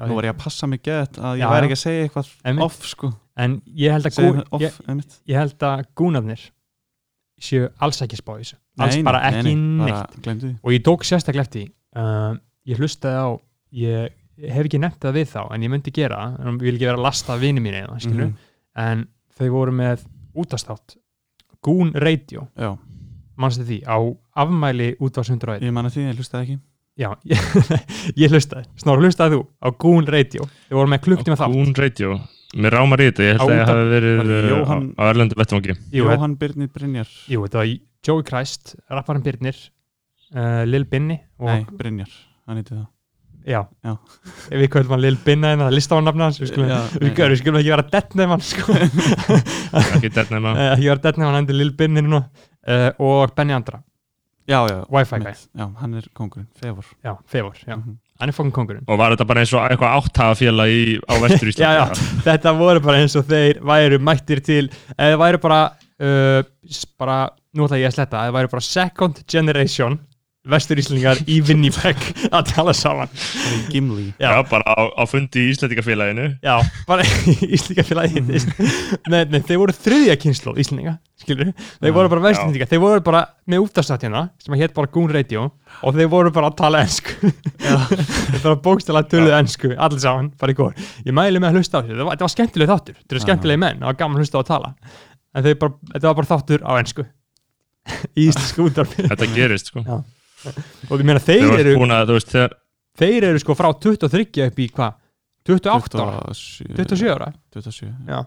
Nú 0.08 0.16
var 0.16 0.26
ég 0.26 0.36
að 0.36 0.44
passa 0.44 0.68
mig 0.68 0.82
gett 0.84 1.18
að 1.18 1.38
ég 1.40 1.42
Já, 1.42 1.50
væri 1.50 1.62
já. 1.62 1.68
ekki 1.68 1.78
að 1.78 1.86
segja 1.86 2.04
eitthvað 2.06 2.28
Einmitt. 2.44 2.64
off 2.64 2.86
sko 2.86 3.14
en 3.36 3.62
ég 3.66 3.92
held 3.92 4.06
að, 4.06 4.18
gú, 4.18 4.44
off, 4.52 4.62
ég, 4.62 4.74
ég 5.26 5.38
held 5.38 5.64
að 5.64 5.86
gúnarnir 5.96 6.52
séu 7.42 7.70
alls 7.82 8.02
ekki 8.02 8.20
spá 8.20 8.36
þessu 8.38 8.58
alls 8.78 8.96
Nei, 8.96 9.04
bara 9.04 9.22
nei, 9.24 9.40
ekki 9.40 9.56
nei, 9.56 9.86
neitt 9.86 10.26
bara 10.26 10.54
og 10.62 10.74
ég 10.76 10.84
tók 10.86 11.06
sérstaklega 11.08 11.48
eftir 11.48 11.72
uh, 11.98 12.36
ég 12.68 12.78
hlustaði 12.78 13.18
á 13.18 13.30
ég 13.72 14.21
hef 14.50 14.66
ekki 14.66 14.80
nefnt 14.82 15.00
það 15.04 15.14
við 15.20 15.28
þá 15.34 15.42
en 15.54 15.62
ég 15.68 15.70
myndi 15.74 15.92
gera, 15.94 16.18
það, 16.18 16.40
en 16.48 16.56
ég 16.58 16.66
vil 16.66 16.74
ekki 16.78 16.88
vera 16.90 16.98
að 16.98 17.06
lasta 17.06 17.38
vini 17.42 17.62
mínu 17.64 17.82
eða, 17.86 18.00
skilur, 18.02 18.26
Mhm. 18.32 18.36
en 18.76 19.08
þau 19.38 19.50
voru 19.54 19.72
með 19.76 20.06
útastátt 20.36 20.98
Gún 21.62 21.92
Radio, 21.94 22.48
Já, 22.58 22.78
mannstu 23.38 23.64
því? 23.68 23.84
Á 23.86 23.98
afmæli 24.36 24.96
útvars 25.00 25.30
101 25.30 25.62
ég 25.62 25.72
manna 25.74 25.90
því, 25.94 26.08
ég 26.10 26.18
hlustaði 26.18 26.44
ekki. 26.48 26.60
Já, 26.98 27.10
ég, 27.24 27.38
ég 28.24 28.32
hlustaði, 28.34 28.66
snáru 28.82 29.02
hlustaði 29.06 29.38
þú? 29.38 29.44
Á 29.62 29.68
Gún 29.78 30.08
Radio, 30.10 30.48
þau 30.70 30.76
voru 30.82 30.90
með 30.92 31.04
klukktíma 31.06 31.38
þátt. 31.38 31.54
Hún 31.56 31.76
Radio. 31.78 32.20
Mér 32.58 32.74
rámar 32.76 33.00
í 33.00 33.06
þetta, 33.12 33.24
ég 33.24 33.38
Á 33.38 33.40
held 33.40 33.52
að 33.52 33.62
útvarp- 33.62 33.70
hafi 33.72 33.92
verið 33.94 34.18
það 34.18 34.32
uh, 34.32 34.50
Jóhann- 34.52 34.90
á, 34.92 35.00
á 35.00 35.04
Erlendu 35.14 35.36
vettvangi. 35.40 35.76
Jóhann 35.96 36.34
Birnir 36.42 36.68
Brynjar. 36.74 37.08
Jú, 37.32 37.44
þetta 37.46 37.62
var 37.62 37.70
Joey 38.10 38.24
Christ, 38.28 38.74
rapparinn 38.92 39.24
Birnir 39.24 39.56
uh, 40.36 40.64
Lil 40.68 40.84
Binni 40.90 41.16
og 41.40 41.48
Nei, 41.48 41.64
Brynjar, 41.80 42.10
hann 42.48 42.58
heiti 42.60 42.74
það 42.76 42.88
já, 43.48 43.62
Já. 43.86 43.94
ef 44.52 44.58
við 44.62 44.70
kvöldum 44.74 44.96
hann 44.96 45.02
Lil 45.04 45.18
Binna 45.26 45.54
en 45.56 45.64
það 45.66 45.76
lista 45.78 45.98
á 45.98 46.02
nafna 46.06 46.28
hans 46.30 46.40
við 46.42 46.52
skulum, 46.52 46.70
Já, 46.72 46.80
ekki 47.62 47.74
vera 47.76 47.86
deadnefn 47.96 48.44
sko. 48.46 48.76
Ekki 49.82 50.12
nema 50.34 50.54
Eh, 50.58 50.68
ekki 50.76 50.90
vera 50.92 51.04
deadnefn 51.08 51.28
hann 51.30 51.40
hendur 51.42 51.58
Lil 51.58 51.72
Binni 51.80 52.04
núna 52.06 52.22
uh, 52.26 52.90
og 53.00 53.34
Benny 53.38 53.56
Andra, 53.58 53.82
Já, 54.50 54.58
já, 54.68 54.78
Wi-Fi 54.90 55.16
einmitt. 55.20 55.44
Já, 55.56 55.68
hann 55.80 55.94
er 56.00 56.08
kongurinn, 56.18 56.48
Fevor 56.60 56.86
já, 57.06 57.14
Fevor 57.30 57.54
já. 57.66 57.76
Mhm. 57.78 57.98
hann 58.20 58.30
er 58.30 58.36
fokkin 58.36 58.52
kongurinn 58.56 58.84
Og 58.88 58.98
var 59.00 59.14
þetta 59.16 59.28
bara 59.30 59.44
eins 59.46 59.54
og 59.54 59.62
eitthvað 59.68 60.00
áttafafélag 60.02 60.70
í, 60.74 60.82
á 61.08 61.14
Vestur 61.22 61.52
já, 61.54 61.70
já, 61.78 61.84
Íslandi 61.92 62.26
þetta 62.26 62.54
voru 62.58 62.82
bara 62.84 63.02
eins 63.04 63.16
og 63.16 63.26
þeir 63.30 63.62
væru 63.72 64.00
mættir 64.02 64.42
til, 64.46 64.66
eða 64.98 65.20
væru 65.22 65.42
bara 65.42 65.62
uh, 66.02 66.42
bara, 67.00 67.20
nú 67.56 67.66
ætla 67.68 67.80
ég 67.82 67.90
að 67.92 67.96
sletta. 68.00 68.26
Eða 68.28 68.36
væru 68.40 68.52
bara 68.56 68.66
second 68.66 69.22
generation 69.30 70.00
vestur 70.50 70.80
Íslingar 70.82 71.20
í 71.30 71.38
Winnipeg 71.46 72.00
að 72.34 72.48
tala 72.50 72.74
saman. 72.74 73.12
Í 73.14 73.60
Gimli. 73.70 74.08
Já, 74.18 74.32
Já. 74.34 74.40
bara 74.50 74.74
á, 74.74 74.90
á 74.98 75.04
fundi 75.10 75.44
í 75.44 75.52
Íslandingafélaginu 75.54 76.28
Já, 76.42 76.56
bara 76.88 77.06
Íslingafélagi 77.46 78.24
nei, 78.26 79.20
nei, 79.30 79.40
þeir 79.46 79.60
voru 79.62 79.76
þriðja 79.76 80.16
kynslu 80.22 80.56
Íslinga, 80.62 80.96
skilur 81.22 81.52
þeir 81.54 81.94
voru 81.94 82.10
bara 82.10 82.24
vestlendinga, 82.26 82.68
þeir 82.72 82.82
voru 82.82 83.04
bara 83.06 83.22
með 83.50 83.68
útastætt 83.68 84.08
hérna 84.08 84.24
sem 84.42 84.58
hétt 84.58 84.74
bara 84.78 84.90
Goon 84.94 85.14
Radio 85.14 85.46
og 85.86 85.98
þeir 85.98 86.10
voru 86.12 86.34
bara 86.34 86.50
að 86.50 86.58
tala 86.64 86.82
ensku. 86.88 87.14
Þeir 87.62 88.42
bara 88.42 88.58
bókstæla 88.66 89.04
töluðu 89.12 89.36
ensku 89.38 89.74
allir 89.78 90.02
saman, 90.02 90.32
bara 90.42 90.56
í 90.56 90.58
gór 90.58 90.74
ég 91.06 91.14
mæli 91.16 91.38
með 91.42 91.52
að 91.52 91.62
hlusta 91.62 91.78
á 91.78 91.86
þessu, 91.86 91.94
þetta 91.94 92.08
var, 92.08 92.16
þetta 92.18 92.28
var 92.28 92.34
skemmtileg 92.36 92.72
þáttur. 92.72 92.98
Þetta 92.98 93.16
eru 93.16 93.24
skemmtilegi 93.28 93.62
menn, 93.62 93.82
það 93.84 93.92
var 93.92 94.00
gaman 94.02 94.18
að 94.18 94.26
hlusta 94.26 94.40
á 94.40 94.42
að 94.42 94.50
tala. 94.50 94.74
En 95.32 95.46
þeir 95.46 95.60
bara, 95.62 95.78
þetta 95.94 96.10
var 96.10 96.18
bara 96.18 96.32
þáttur 96.32 96.66
á 96.66 96.72
ensku. 96.82 97.06
Í 98.18 98.28
íslensku 98.30 98.66
útvarfi 98.68 99.08
Þetta 99.10 99.30
gerist 99.36 99.72
sko. 99.72 99.86
Já. 99.86 100.02
Og 100.90 100.96
ég 100.98 101.06
meina 101.08 101.22
Þeir 101.24 101.48
þeir 101.48 101.60
eru 101.74 101.76
að, 101.88 102.08
þú 102.12 102.18
veist, 102.18 102.32
þegar 102.36 102.58
þeir 103.02 103.30
eru 103.32 103.44
sko 103.44 103.58
frá 103.58 103.70
23 103.88 104.48
upp 104.48 104.60
í 104.64 104.70
hvað? 104.72 104.98
28 105.50 106.02
ára, 106.06 106.24
27 106.32 106.80
27 106.86 107.14
ára? 107.16 107.30
27 107.56 107.94
Já, 108.12 108.24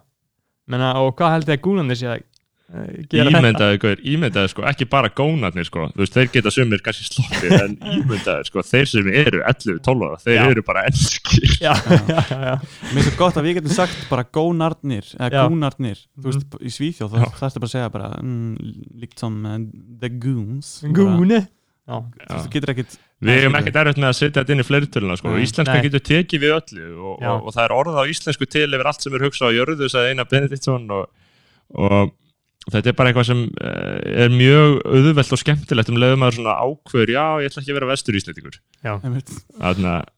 menna, 0.71 0.95
og 1.03 1.13
hvað 1.19 1.37
held 1.39 1.53
ég 1.53 1.61
að 1.61 1.67
gúnandi 1.69 1.97
sé 2.01 2.09
að 2.11 2.23
uh, 2.25 2.89
gera 3.07 3.29
þetta? 3.29 3.39
ímyndaði, 3.39 3.79
gaur, 3.85 4.03
ímyndaði 4.15 4.51
sko, 4.51 4.65
ekki 4.67 4.89
bara 4.91 5.11
gónarnir 5.15 5.69
sko, 5.69 5.87
þú 5.95 6.03
veist, 6.03 6.17
þeir 6.17 6.33
geta 6.35 6.53
sumir 6.57 6.83
kannski 6.83 7.07
sloppið, 7.07 7.55
en 7.61 7.77
ímyndaði 8.01 8.49
sko, 8.51 8.65
þeir 8.67 8.91
sem 8.91 9.11
eru 9.23 9.43
11-12 9.47 10.07
ára, 10.09 10.21
þeir 10.25 10.39
Já. 10.41 10.45
eru 10.57 10.65
bara 10.67 10.85
ennskir. 10.91 11.55
Já, 11.63 11.71
já, 11.71 12.01
já, 12.09 12.39
já. 12.49 12.55
Mér 12.57 12.99
finnst 12.99 13.13
það 13.13 13.19
gott 13.23 13.39
að 13.39 13.47
við 13.47 13.59
getum 13.61 13.77
sagt 13.79 14.07
bara 14.11 14.27
gónarnir 14.41 15.15
eða 15.15 15.47
gúnarnir, 15.53 16.03
þú 16.19 16.33
veist, 16.33 16.59
í 16.59 16.75
Svíþjóð 16.81 17.15
þá 17.15 17.21
þarfst 17.39 17.61
bara 17.63 17.71
að 17.71 17.75
segja 17.77 17.93
bara 17.95 18.11
mm, 18.19 18.73
líkt 19.05 19.23
som 19.23 19.39
uh, 19.47 19.61
the 20.03 20.11
goons. 20.11 20.81
Bara, 20.83 21.45
Gúni 21.85 22.17
Já, 22.19 22.25
þú 22.25 22.35
veist, 22.35 22.47
þú 22.47 22.53
getur 22.55 22.73
ekkit 22.73 22.97
Við 23.25 23.39
hefum 23.41 23.57
ekkert 23.61 23.79
erfitt 23.81 24.01
með 24.01 24.11
að 24.11 24.17
setja 24.19 24.41
þetta 24.41 24.55
inn 24.55 24.63
í 24.63 24.67
fleirtöluna 24.69 25.17
sko, 25.21 25.33
íslenska 25.41 25.77
getur 25.85 26.03
tekið 26.05 26.43
við 26.45 26.55
öllu 26.57 26.89
og, 26.97 27.15
og, 27.21 27.47
og 27.49 27.55
það 27.55 27.65
er 27.65 27.75
orð 27.77 28.01
á 28.01 28.05
íslensku 28.11 28.49
til 28.49 28.67
yfir 28.69 28.91
allt 28.91 29.05
sem 29.05 29.17
er 29.17 29.25
hugsað 29.25 29.53
á 29.53 29.57
jörðu, 29.57 29.89
sagði 29.93 30.13
Einar 30.15 30.29
Benediktsson 30.31 30.89
og, 30.97 31.07
og 31.77 32.13
þetta 32.73 32.91
er 32.91 32.97
bara 32.99 33.13
eitthvað 33.13 33.29
sem 33.31 33.45
uh, 33.45 34.25
er 34.25 34.33
mjög 34.33 34.81
auðvelt 34.89 35.37
og 35.37 35.41
skemmtilegt 35.41 35.93
um 35.93 36.01
leiðum 36.01 36.27
að 36.27 36.37
svona 36.39 36.57
ákveður, 36.65 37.15
já, 37.15 37.25
ég 37.45 37.53
ætla 37.53 37.63
ekki 37.65 37.75
að 37.75 37.79
vera 37.81 37.91
vestur 37.93 38.21
íslendingur. 38.21 38.59
Þannig 38.85 39.91
að 39.93 40.11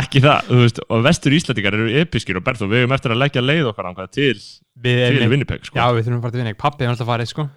ekki 0.00 0.22
það, 0.22 0.52
þú 0.52 0.60
veist, 0.62 0.80
og 0.86 1.04
vestur 1.08 1.34
íslendingar 1.34 1.76
eru 1.80 1.90
episkir 2.04 2.38
og 2.38 2.44
berð 2.46 2.66
og 2.66 2.70
við 2.70 2.84
hefum 2.84 2.94
eftir 2.94 3.14
að 3.16 3.22
leggja 3.24 3.42
leið 3.42 3.72
okkar 3.72 3.88
ánkvæða 3.90 4.12
til, 4.14 4.36
við 4.84 5.00
til 5.00 5.16
erum 5.16 5.32
Winnipeg 5.34 5.66
sko. 5.66 5.80
Já, 5.80 5.88
við 5.96 6.06
þurfum 6.06 6.20
að 6.20 6.26
fara 6.26 6.36
til 6.36 6.42
Vinnig 6.44 6.60
Pappi 6.60 6.86
er 6.86 6.92
alltaf 6.92 7.10
farið, 7.10 7.32
sko. 7.32 7.48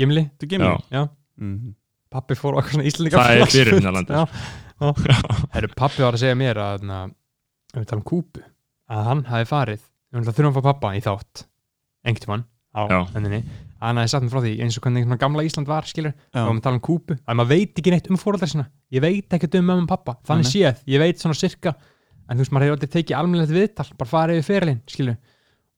Gimli, 0.00 0.24
Þú 0.40 0.48
gemur 0.54 0.70
Já. 0.70 0.76
já. 0.94 1.02
Mm. 1.42 1.74
Pappi 2.12 2.36
fór 2.38 2.54
á 2.54 2.60
eitthvað 2.60 2.76
svona 2.76 2.88
íslendinga 2.90 3.22
Það 3.22 3.32
er 3.32 4.06
já 4.12 4.22
Herru, 5.52 5.70
pappi 5.78 6.02
var 6.02 6.16
að 6.16 6.22
segja 6.24 6.38
mér 6.38 6.58
að 6.58 6.86
na, 6.88 7.02
við 7.74 7.88
tala 7.90 8.00
um 8.00 8.06
kúpu 8.08 8.42
að 8.92 9.04
hann 9.08 9.20
hafi 9.28 9.48
farið 9.48 9.82
við 9.82 10.18
ætlum 10.18 10.32
að 10.32 10.38
þurfum 10.38 10.50
að 10.50 10.56
fá 10.56 10.68
pappa 10.68 10.94
í 10.96 11.02
þátt 11.04 11.44
einhvern 12.02 12.24
tímann 12.24 12.44
á 12.72 12.80
Já. 12.88 12.98
henninni 13.14 13.40
að 13.42 13.86
hann 13.86 14.00
hafi 14.00 14.12
sagt 14.12 14.26
mér 14.26 14.32
frá 14.32 14.42
því 14.42 14.52
eins 14.64 14.78
og 14.78 14.86
hvernig 14.86 15.06
svona 15.06 15.20
gamla 15.22 15.44
Ísland 15.46 15.70
var 15.70 15.88
skilur 15.88 16.14
og 16.16 16.50
við 16.50 16.62
tala 16.64 16.78
um 16.78 16.84
kúpu 16.84 17.16
að 17.20 17.38
maður 17.38 17.52
veit 17.52 17.80
ekki 17.82 17.94
neitt 17.94 18.10
um 18.10 18.20
fóröldar 18.20 18.50
sinna 18.50 18.66
ég 18.92 19.04
veit 19.04 19.36
ekkert 19.36 19.58
um 19.60 19.68
mömmu 19.70 19.86
og 19.86 19.92
pappa 19.92 20.16
þannig 20.28 20.50
séð, 20.50 20.82
ég 20.88 21.02
veit 21.02 21.22
svona 21.22 21.38
sirka 21.38 21.74
en 22.26 22.38
þú 22.38 22.44
veist, 22.44 22.54
maður 22.54 22.66
hefur 22.66 22.78
aldrei 22.78 22.92
tekið 22.96 23.18
almennilegt 23.18 23.54
viðtal 23.54 23.88
bara 23.98 24.12
farið 24.12 24.40
yfir 24.40 24.48
fyrirlin, 24.48 24.82
skilur 24.88 25.18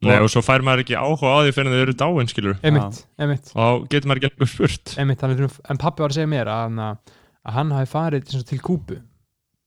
Nei, 0.08 0.18
og 0.24 0.30
svo 0.32 0.42
fær 0.44 0.64
maður 0.66 0.82
ekki 0.84 0.96
áhuga 1.00 1.32
á 1.32 1.38
því 1.46 1.54
fyrir 1.56 1.72
þau 1.74 1.82
eru 1.84 1.94
dáin, 2.04 2.30
skilur 2.30 2.58
einmitt, 2.62 3.00
einmitt, 3.20 3.50
og 3.56 3.86
getur 3.92 4.10
maður 4.10 4.20
ekki 4.22 4.30
einhver 4.32 4.50
spurt. 4.52 4.94
Þurfum- 4.96 5.60
en 5.74 5.80
pappi 5.84 6.04
var 6.04 6.12
að 6.14 6.18
segja 6.20 6.30
mér 6.34 6.50
að, 6.52 6.78
að, 6.88 7.16
að 7.44 7.58
hann 7.58 7.72
hafi 7.78 7.90
farið 7.94 8.28
til, 8.30 8.42
til 8.52 8.60
kúpu 8.64 9.00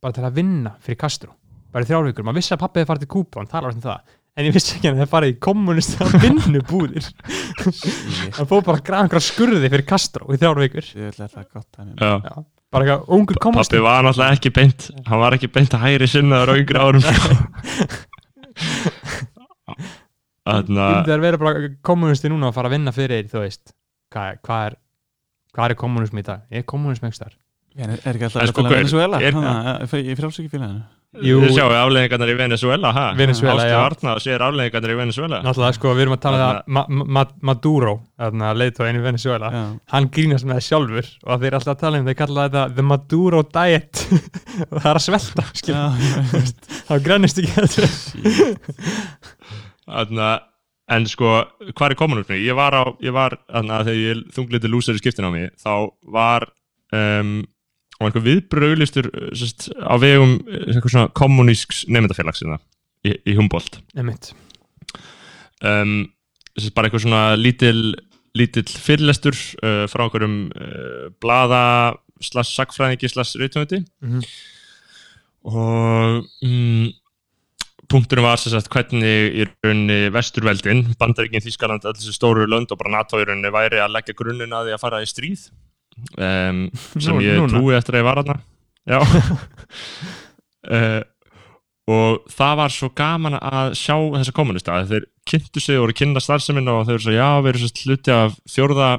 bara 0.04 0.14
til 0.18 0.26
að 0.28 0.38
vinna 0.42 0.76
fyrir 0.86 1.00
Castro 1.02 1.34
bara 1.74 1.84
í 1.84 1.90
þrjárvíkur, 1.90 2.24
maður 2.26 2.40
vissi 2.42 2.54
að 2.56 2.62
pappi 2.64 2.80
hefði 2.82 2.90
farið 2.94 3.04
til 3.08 3.12
kúpu 3.18 3.42
hann 3.42 3.50
talar 3.52 3.74
um 3.76 3.82
það, 3.84 4.14
en 4.38 4.46
ég 4.48 4.54
vissi 4.56 4.76
ekki 4.78 4.88
að 4.88 4.94
hann 4.94 5.02
hefði 5.04 5.14
farið 5.16 5.34
í 5.34 5.40
kommunista 5.48 6.08
vinnubúðir. 6.24 7.08
Hann 8.38 8.48
fór 8.50 8.62
bara 8.66 8.78
að 8.80 8.86
grafa 8.88 9.04
einhverja 9.08 9.26
skurði 9.28 9.72
fyrir 9.74 9.86
Castro 9.90 10.30
í 10.32 10.38
þrjárvíkur 10.40 10.88
Ég 10.94 11.10
vil 11.10 11.18
þetta 11.18 11.44
gott 11.52 11.68
dæmi. 11.76 11.98
Já. 11.98 12.14
Já, 12.24 12.46
bara 12.74 12.84
eitthvað 12.88 13.12
ungur 13.18 13.38
Pappi 13.38 13.44
komast 13.48 13.76
var 13.84 14.04
náttúrulega 14.08 14.38
ekki 14.38 14.52
beint 14.58 14.88
hann 15.08 15.22
var 15.22 15.36
ekki 15.38 15.50
beint 15.58 15.76
að 15.78 15.84
hægri 15.86 16.10
sinnaður 16.12 16.50
á 16.54 16.60
yngri 16.62 16.82
árum 16.82 17.04
sko. 17.06 17.30
Þannig 19.68 19.78
að 19.78 20.37
það 20.48 21.14
er 21.18 21.24
verið 21.28 21.44
bara 21.44 21.72
kommunisti 21.92 22.32
núna 22.34 22.52
að 22.52 22.58
fara 22.60 22.72
að 22.72 22.78
vinna 22.78 22.94
fyrir 22.96 23.28
þú 23.32 23.44
veist, 23.46 23.74
hvað 24.14 24.34
er, 24.34 24.40
hvað 24.48 24.68
er 24.72 24.78
hvað 25.58 25.72
er 25.74 25.80
kommunism 25.82 26.20
í 26.22 26.26
dag? 26.28 26.44
Er 26.54 26.66
kommunism 26.70 27.08
einhver 27.08 27.18
staðar? 27.22 27.38
Er, 27.78 27.92
er 27.94 28.16
ekki 28.18 28.26
alltaf 28.26 28.42
að 28.42 28.54
tala 28.58 28.70
um 28.70 28.74
Venezuela? 28.80 29.18
er- 29.22 29.36
að 29.38 30.00
ég 30.02 30.18
frálst 30.18 30.40
ekki 30.42 30.50
félaginu. 30.56 30.86
Jú, 31.24 31.38
Þið 31.40 31.54
sjáu 31.56 31.72
afleðingarnar 31.72 32.30
í 32.30 32.34
Venezuela 32.38 32.90
ha? 32.94 33.04
Venezuela, 33.18 33.64
Ástu 33.64 33.70
já. 33.72 33.78
Arna 33.88 34.16
sér 34.22 34.44
afleðingarnar 34.44 34.92
í 34.92 34.98
Venezuela 35.00 35.38
náttúrulega 35.46 35.78
sko, 35.78 35.94
við 35.96 36.04
erum 36.04 36.16
að 36.18 36.20
tala 36.26 36.38
um 36.38 36.44
það 36.44 36.58
Ma 36.76 36.84
Ma 37.16 37.24
Maduro, 37.48 37.94
þarna 38.20 38.50
leiðtóðin 38.60 39.00
í 39.00 39.04
Venezuela 39.06 39.50
Já. 39.56 39.62
hann 39.94 40.10
grínast 40.14 40.46
með 40.46 40.60
það 40.60 40.66
sjálfur 40.68 41.08
og 41.24 41.32
að 41.34 41.40
þeir 41.46 41.48
eru 41.48 41.60
alltaf 41.62 41.74
að 41.74 41.82
tala 41.86 42.02
um, 42.02 42.10
þeir 42.12 42.20
kalla 42.20 42.46
þetta 42.50 42.66
the 42.76 42.86
Maduro 42.92 43.42
diet 43.56 44.04
og 44.68 44.76
það 44.84 44.90
er 44.92 45.00
að 45.00 45.06
svelta 45.08 45.48
skil, 45.62 45.80
þá 46.92 46.94
grænist 47.08 47.42
ekki 47.42 47.56
þetta 47.56 47.88
Þannig 49.88 50.24
að 50.28 50.38
En 50.88 51.04
sko, 51.04 51.30
hvað 51.76 51.90
er 51.92 51.96
kommunismi? 52.00 52.38
Ég 52.48 52.56
var 52.56 52.72
á, 52.72 52.88
ég 53.04 53.12
var, 53.12 53.34
þannig 53.52 53.74
að 53.76 53.88
þegar 53.90 53.98
ég 54.06 54.20
þungliti 54.38 54.70
lúsar 54.72 54.96
í 54.96 55.02
skiptin 55.02 55.26
á 55.28 55.32
mig, 55.34 55.50
þá 55.60 55.74
var 56.16 56.46
um, 56.96 57.34
og 58.00 58.06
einhver 58.08 58.24
viðbröðlistur 58.24 59.10
sest, 59.36 59.66
á 59.76 60.00
vegum 60.00 60.38
eh, 60.48 60.62
einhver 60.72 60.94
svona 60.94 61.10
kommunísks 61.12 61.82
nefndafélagsina 61.92 62.56
í, 63.04 63.18
í 63.28 63.36
Humboldt. 63.36 63.82
Einmitt. 64.00 64.30
um, 65.60 66.06
þessi 66.56 66.72
bara 66.72 66.88
eitthvað 66.88 67.04
svona 67.04 67.24
lítil, 67.36 67.82
lítill 68.40 68.72
fyrirlestur 68.72 69.36
uh, 69.60 69.84
frá 69.92 70.06
einhverjum 70.08 70.38
uh, 70.56 71.10
blaða 71.20 71.64
slags 72.24 72.56
sagfræðingi 72.56 73.12
slags 73.12 73.36
reytumöndi 73.44 73.84
Mhm. 74.08 74.24
og 75.52 76.24
mm, 76.48 76.88
punkturinn 77.92 78.26
var 78.28 78.38
sem 78.42 78.52
sagt 78.54 78.68
hvernig 78.74 79.36
í 79.42 79.46
rauninni 79.64 80.10
vesturveldin, 80.12 80.82
Bandaríkin, 81.00 81.44
Þískaland 81.46 81.86
öll 81.88 81.96
þessi 81.96 82.16
stóru 82.16 82.48
lönd 82.50 82.72
og 82.74 82.80
bara 82.82 82.92
NATO 82.98 83.20
í 83.22 83.26
rauninni 83.28 83.52
væri 83.54 83.80
að 83.84 83.94
leggja 83.96 84.18
grunninn 84.20 84.54
að 84.58 84.68
því 84.70 84.76
að 84.78 84.82
fara 84.84 85.02
í 85.04 85.08
stríð 85.10 85.46
um, 86.20 86.64
sem 87.00 87.16
Nú- 87.16 87.24
ég 87.26 87.40
núna? 87.40 87.54
trúi 87.56 87.78
eftir 87.78 87.96
að 87.98 88.02
ég 88.04 88.08
var 88.10 88.22
aðna 88.24 88.38
já 88.88 89.00
uh, 90.72 91.02
og 91.98 92.26
það 92.36 92.56
var 92.60 92.74
svo 92.76 92.90
gaman 93.00 93.38
að 93.40 93.70
sjá 93.80 93.96
þessa 94.18 94.34
kommunista 94.36 94.76
að 94.82 94.90
þeir 94.92 95.06
kynntu 95.32 95.62
sig 95.64 95.78
og 95.80 95.86
voru 95.86 95.94
að 95.96 96.00
kynna 96.02 96.24
starfseminn 96.24 96.68
og 96.72 96.82
þeir 96.88 96.98
eru 96.98 97.06
svo 97.06 97.14
já, 97.16 97.28
við 97.46 97.50
erum 97.54 97.64
svo 97.64 97.86
hluti 97.88 98.12
af 98.16 98.36
fjórða 98.52 98.90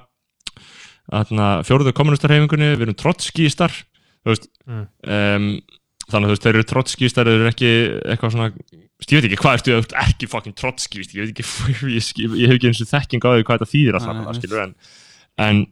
fjórðu 1.68 1.92
kommunistarhefingunni, 1.96 2.70
við 2.76 2.86
erum 2.88 2.96
trotskístar 3.04 3.72
þú 4.24 4.32
veist 4.34 4.48
Mm. 4.68 4.82
um, 5.08 5.44
þannig 6.08 6.26
að 6.26 6.28
þú 6.28 6.34
veist, 6.34 6.44
þeir 6.44 6.58
eru 6.58 6.68
trotskístar 6.72 7.28
þeir 7.28 7.38
eru 7.38 7.50
ekki 7.52 7.72
eitthvað 8.12 8.34
svona 8.34 8.48
ég 8.48 9.16
veit 9.18 9.26
ekki 9.28 9.40
hvað 9.40 9.58
ertu, 9.58 9.72
þú 9.72 9.80
ert 9.82 9.96
ekki 10.02 10.28
fucking 10.32 10.58
trotskíst 10.58 11.16
ég 11.16 11.26
veit 11.26 11.32
ekki, 11.34 11.48
ég, 11.96 12.12
ég 12.42 12.46
hef 12.50 12.58
ekki 12.58 12.70
eins 12.70 12.84
og 12.84 12.92
þekking 12.92 13.26
á 13.26 13.30
því 13.30 13.48
hvað 13.48 13.58
þetta 13.58 13.72
þýðir 13.72 13.98
alltaf, 13.98 14.22
nei. 14.22 14.38
skilur 14.40 14.64
en 14.66 14.78
en 15.38 15.66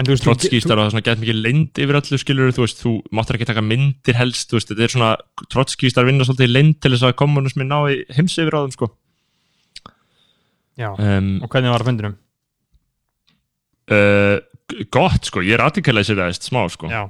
En 0.00 0.06
trotskístar 0.06 0.78
og 0.78 0.80
það 0.80 0.86
er 0.86 0.92
svona 0.94 1.04
gett 1.04 1.20
mikið 1.20 1.38
leynd 1.44 1.78
yfir 1.82 1.96
öllu 1.98 2.18
skilur 2.22 2.52
þú 2.56 2.62
veist, 2.62 2.78
þú 2.80 2.92
máttur 3.12 3.36
ekki 3.36 3.48
taka 3.50 3.64
myndir 3.64 4.16
helst 4.16 4.48
þú 4.48 4.56
veist, 4.56 4.70
þetta 4.70 4.84
er 4.86 4.92
svona, 4.94 5.10
trotskístar 5.52 6.06
vinna 6.08 6.24
svolítið 6.24 6.46
í 6.46 6.54
leynd 6.54 6.78
til 6.80 6.92
þess 6.94 7.04
að 7.04 7.16
kommunismi 7.20 7.66
ná 7.66 7.76
í 7.92 7.98
heims 8.16 8.38
yfir 8.40 8.56
á 8.56 8.64
þeim 8.64 8.72
sko 8.78 8.88
Já, 10.80 10.88
um, 10.94 11.28
og 11.44 11.52
hvernig 11.52 11.74
var 11.74 11.84
að 11.84 11.90
fundinum? 11.90 12.16
uh, 13.92 14.36
gott 14.94 15.28
sko, 15.28 15.44
ég 15.44 15.58
er 15.58 16.38
smá 16.38 16.62
sko 16.72 16.88
Já, 16.88 17.02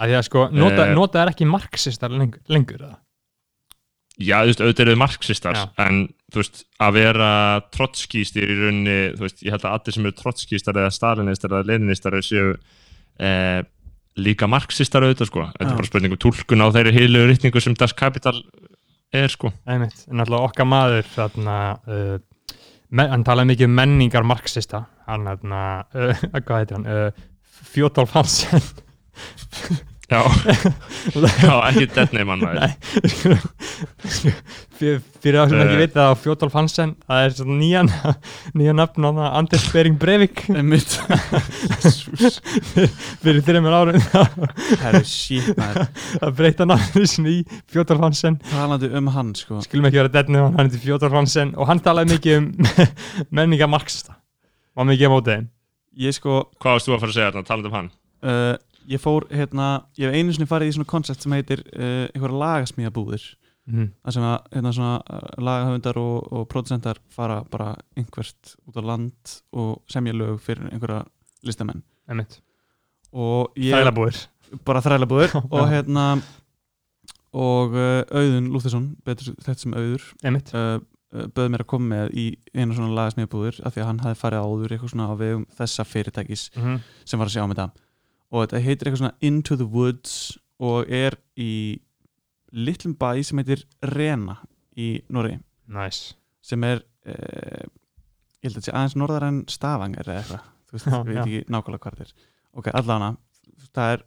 að 0.00 0.10
því 0.12 0.18
að 0.18 0.26
sko, 0.26 0.42
nota, 0.56 0.86
Eh. 0.88 0.94
nota 0.96 1.22
er 1.22 1.30
ekki 1.34 1.46
marxistar 1.48 2.10
lengur, 2.14 2.40
lengur? 2.48 2.84
Já, 4.20 4.36
þú 4.44 4.50
veist, 4.50 4.60
auðvitað 4.60 4.84
eru 4.86 4.96
marxistar 5.00 5.54
Já. 5.56 5.64
en, 5.80 6.00
þú 6.32 6.40
veist, 6.42 6.64
að 6.80 6.92
vera 6.98 7.28
trotskístir 7.72 8.44
í 8.44 8.56
rauninni, 8.58 8.96
þú 9.16 9.24
veist, 9.24 9.42
ég 9.44 9.54
held 9.54 9.64
að 9.64 9.76
allir 9.78 9.96
sem 9.96 10.08
eru 10.08 10.16
trotskístar 10.18 10.76
eða 10.80 10.92
stalinistar 10.92 11.54
eða 11.54 11.68
leninistar 11.70 12.16
séu 12.24 12.50
eh, 13.20 13.62
líka 14.20 14.48
marxistar 14.50 15.04
auðvitað, 15.06 15.30
sko. 15.30 15.46
Þetta 15.56 15.70
er 15.70 15.78
bara 15.78 15.88
spurning 15.88 16.12
um 16.16 16.20
túlkun 16.20 16.64
á 16.64 16.68
þeirri 16.74 16.92
heilu 16.98 17.22
rytningu 17.30 17.60
sem 17.62 17.74
Das 17.78 17.92
Kapital 17.96 18.42
er, 19.12 19.28
sko. 19.32 19.52
Einmitt, 19.66 20.04
en 20.10 20.20
alltaf 20.20 20.50
okkar 20.50 20.68
maður 20.68 21.08
þarna, 21.14 21.56
uh, 21.88 22.18
hann 23.00 23.24
talaði 23.24 23.52
mikið 23.54 23.68
um 23.70 23.76
menningar 23.80 24.26
marxista. 24.26 24.84
Hann 25.06 25.24
þarna, 25.30 25.62
uh, 25.94 26.24
hvað 26.44 26.58
heitir 26.58 26.76
hann? 26.76 26.86
Uh, 26.86 27.10
Fjótolf 27.70 28.12
Hansen 28.16 28.60
Já, 30.10 30.20
já 31.46 31.54
ekki 31.70 31.86
dead 31.94 32.10
name 32.16 32.30
hann 32.34 32.42
maður. 32.42 32.58
Nei, 32.60 32.72
fyrir, 34.80 35.36
það 35.36 35.46
sem 35.52 35.60
ekki 35.62 35.76
Eh. 35.76 35.80
vita 35.84 35.98
það 36.00 36.10
á 36.10 36.14
Fjótolf 36.18 36.54
Hansen 36.58 36.90
það 37.06 37.18
er 37.26 37.30
svona 37.36 37.56
nýjan 37.60 37.88
nýjan 38.58 38.78
nafn 38.80 39.06
á 39.06 39.10
það 39.18 39.28
Anders 39.40 39.66
Bering 39.74 39.96
Breivik. 40.02 40.36
Einmitt. 40.50 40.90
fyrir 43.22 43.42
þreymur 43.46 43.74
árum. 43.76 44.00
Herru, 44.82 45.02
shit, 45.06 45.50
maður. 45.58 45.86
Að 46.26 46.30
breyta 46.40 46.66
nafninu 46.68 47.06
sinni 47.10 47.32
í 47.38 47.40
Fjótolf 47.70 48.02
Hansen. 48.04 48.34
Talandi 48.50 48.88
um 48.98 49.06
hann, 49.14 49.30
sko. 49.38 49.54
Skulum 49.66 49.86
ekki 49.90 50.00
vera 50.02 50.12
deadnum, 50.18 50.50
hann 50.56 50.66
heitir 50.70 50.82
Fjótolf 50.88 51.14
Hansen. 51.16 51.48
Og 51.60 51.64
hann 51.70 51.82
talaði 51.84 52.06
mikið 52.16 52.32
um 52.40 52.46
menninga 53.40 53.66
marxista 53.70 54.12
var 54.78 54.84
mikið 54.90 55.06
á 55.06 55.10
mótið 55.14 55.32
þeim. 55.36 55.46
Ég 56.00 56.12
sko, 56.16 56.32
Hvað 56.62 56.72
varst 56.76 56.86
þú 56.88 56.92
að 56.94 57.00
fara 57.02 57.10
að 57.12 57.16
segja 57.18 57.30
þarna, 57.32 57.48
talandi 57.48 57.68
um 57.70 57.76
hann? 57.78 57.88
uh, 58.22 58.54
ég 58.88 59.02
fór 59.02 59.26
hérna 59.30 59.68
Ég 59.98 60.08
hef 60.08 60.16
einu 60.16 60.32
sinni 60.34 60.48
farið 60.48 60.72
í 60.72 60.74
svona 60.78 60.90
koncept 60.90 61.22
sem 61.24 61.36
heitir 61.36 61.62
uh, 61.74 62.08
einhverja 62.14 62.42
lagasmíðabúðir. 62.44 63.28
Mm. 63.70 63.88
Það 64.02 64.16
sem 64.16 64.26
að 64.26 64.36
hérna 64.56 64.72
svona 64.74 64.94
uh, 65.04 65.30
lagahöfundar 65.46 66.00
og, 66.00 66.32
og 66.32 66.46
produsentar 66.50 67.00
fara 67.12 67.40
bara 67.50 67.74
einhvert 67.98 68.54
út 68.66 68.80
á 68.80 68.82
land 68.82 69.34
og 69.52 69.80
semja 69.90 70.16
lög 70.16 70.40
fyrir 70.42 70.70
einhverja 70.72 71.04
listamenn. 71.46 71.84
Þælabúir 73.78 74.20
bara 74.66 74.82
þrælabúður 74.84 75.32
Já. 75.36 75.40
og 75.46 75.66
hérna 75.70 76.06
og 77.30 77.76
uh, 77.76 78.00
Auðun 78.10 78.48
Lúþesson 78.50 78.88
betur 79.06 79.34
þetta 79.38 79.60
sem 79.62 79.76
Auður 79.78 80.06
uh, 80.58 80.80
bauð 81.34 81.52
mér 81.52 81.64
að 81.64 81.70
koma 81.70 81.90
með 81.92 82.16
í 82.18 82.24
einu 82.54 82.74
svona 82.74 82.96
lagasmíðabúður 82.98 83.60
af 83.66 83.74
því 83.74 83.84
að 83.84 83.88
hann 83.90 84.02
hafði 84.04 84.20
farið 84.24 84.48
áður 84.48 84.74
eitthvað 84.74 84.92
svona 84.94 85.06
á 85.10 85.14
vegum 85.20 85.46
þessa 85.58 85.86
fyrirtækis 85.86 86.48
mm 86.56 86.80
sem 87.10 87.18
var 87.18 87.30
að 87.30 87.36
sjá 87.36 87.44
um 87.44 87.54
þetta 87.54 87.68
og 88.30 88.44
þetta 88.44 88.62
heitir 88.64 88.88
eitthvað 88.88 89.02
svona 89.02 89.18
Into 89.26 89.56
the 89.58 89.66
Woods 89.66 90.14
og 90.62 90.90
er 90.92 91.16
í 91.40 91.80
litlum 92.54 92.94
bæ 92.98 93.20
sem 93.26 93.40
heitir 93.40 93.64
Rena 93.92 94.38
í 94.78 94.92
Noregi. 95.12 95.40
Nice. 95.70 96.14
Sem 96.44 96.64
er 96.66 96.82
uh, 97.06 97.66
ég 98.40 98.48
held 98.48 98.54
að 98.54 98.60
þetta 98.60 98.68
sé 98.68 98.76
aðeins 98.76 98.96
norðar 98.98 99.26
en 99.28 99.42
Stavanger 99.50 100.08
eða 100.08 100.22
eitthvað, 100.22 100.48
þú 100.66 100.76
veist, 100.76 100.88
við 100.90 101.10
veit 101.10 101.16
já. 101.16 101.22
ekki 101.24 101.52
nákvæmlega 101.52 101.84
hvað 101.84 102.00
þetta 102.00 102.08
er. 102.08 102.30
Ok, 102.60 102.70
allana, 102.80 103.10
það 103.70 103.94
er 103.94 104.06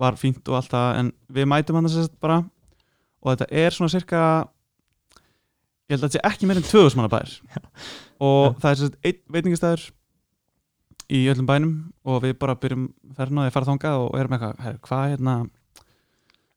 var 0.00 0.16
fínt 0.20 0.48
og 0.48 0.58
allt 0.58 0.72
það 0.72 0.88
en 1.00 1.12
við 1.34 1.48
mætum 1.50 1.78
hann 1.78 1.88
þess 1.88 2.08
að 2.08 2.18
bara. 2.22 2.40
Og 3.20 3.32
þetta 3.34 3.48
er 3.62 3.76
svona 3.76 3.92
cirka 3.92 4.20
ég 5.90 5.96
held 5.96 6.04
að 6.04 6.06
þetta 6.06 6.18
sé 6.18 6.26
ekki 6.30 6.48
meir 6.48 6.60
en 6.60 6.68
2000 6.68 7.00
manna 7.00 7.12
bær. 7.12 7.32
Og 8.20 8.60
það 8.60 8.70
er 8.70 8.80
sérst 8.80 8.98
einn 9.08 9.20
veitingastæður 9.34 9.86
í 11.10 11.20
öllum 11.32 11.46
bænum 11.48 11.72
og 12.06 12.22
við 12.24 12.36
bara 12.38 12.54
byrjum 12.60 12.88
á 13.18 13.24
því 13.26 13.46
að 13.46 13.54
fara 13.56 13.66
þangað 13.70 14.04
og 14.04 14.18
erum 14.20 14.36
eitthvað, 14.36 14.60
her, 14.64 14.78
hvað 14.86 15.08
hérna 15.14 15.34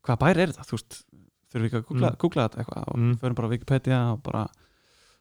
hvað 0.03 0.19
bær 0.23 0.37
er 0.43 0.51
þetta, 0.53 0.67
þú 0.67 0.77
veist 0.77 0.99
þurfum 1.53 1.63
við 1.63 1.69
ekki 1.69 1.79
að 1.79 1.87
googla, 1.89 2.09
Mm. 2.11 2.17
googla 2.21 2.45
þetta 2.47 2.59
eitthvað 2.63 2.87
og 2.87 2.97
Mm. 2.99 3.15
förum 3.21 3.35
bara 3.35 3.47
á 3.47 3.53
Wikipedia 3.53 3.99
og 4.13 4.23
bara 4.23 4.47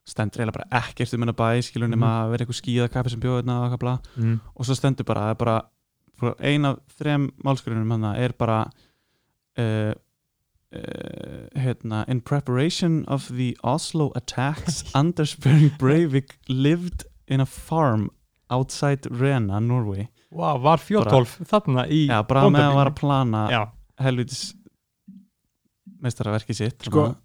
stendur 0.05 0.41
eiginlega 0.43 0.59
bara 0.59 0.83
ekkert 0.83 1.15
um 1.15 1.21
hennar 1.23 1.35
bæ 1.39 1.63
skilur 1.63 1.89
nema 1.89 2.07
Mhm. 2.09 2.19
að 2.23 2.31
vera 2.31 2.45
eitthvað 2.45 2.61
skíðakappi 2.63 3.11
sem 3.11 3.21
bjóð 3.21 3.43
hérna 3.43 3.73
og 3.73 3.79
bla 3.79 3.99
mm. 4.17 4.41
og 4.57 4.67
svo 4.67 4.75
stendur 4.75 5.05
bara, 5.07 5.35
bara 5.35 5.63
bara 6.21 6.35
ein 6.41 6.65
af 6.65 6.79
þrem 6.99 7.31
málskurunum 7.45 7.91
hann 7.91 8.17
er 8.17 8.33
bara 8.33 8.71
uh, 9.59 9.93
uh, 10.75 11.47
hérna 11.57 12.05
in 12.09 12.21
preparation 12.21 13.05
of 13.09 13.29
the 13.29 13.57
Oslo 13.63 14.13
attacks 14.15 14.85
Anders 14.95 15.35
Breivik 15.37 16.39
lived 16.49 17.05
in 17.29 17.41
a 17.41 17.47
farm 17.47 18.11
outside 18.55 19.11
Rena, 19.13 19.61
Norway 19.61 20.07
wow, 20.33 20.59
var 20.63 20.81
Fjótolf 20.83 21.39
þarna 21.49 21.87
í 21.89 22.05
Já, 22.09 22.21
bara 22.29 22.45
með 22.47 22.47
að 22.47 22.53
bóndabílnum? 22.53 22.79
var 22.81 22.91
að 22.93 22.99
plana 23.01 23.43
helvitis 24.03 24.43
meistaraverki 26.03 26.57
sitt 26.57 26.89
Sko, 26.89 27.07
þarna. 27.11 27.21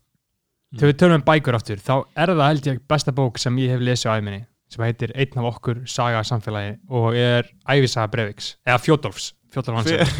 þegar 0.77 0.91
við 0.91 0.99
tölum 1.01 1.19
um 1.21 1.25
bækur 1.31 1.57
aftur 1.57 1.81
þá 1.81 1.95
er 2.19 2.33
það 2.35 2.45
held 2.51 2.69
ég 2.71 2.83
besta 2.93 3.15
bók 3.15 3.41
sem 3.41 3.57
ég 3.63 3.73
hef 3.75 3.83
lesið 3.87 4.11
á 4.11 4.17
æminni 4.19 4.43
sem 4.67 4.83
heitir 4.83 5.13
Einn 5.15 5.39
af 5.39 5.49
okkur 5.53 5.81
saga 5.87 6.23
samfélagi 6.27 6.75
og 6.91 7.15
er 7.15 7.47
Ævisaga 7.71 8.11
Breiviks 8.11 8.55
eða 8.67 8.81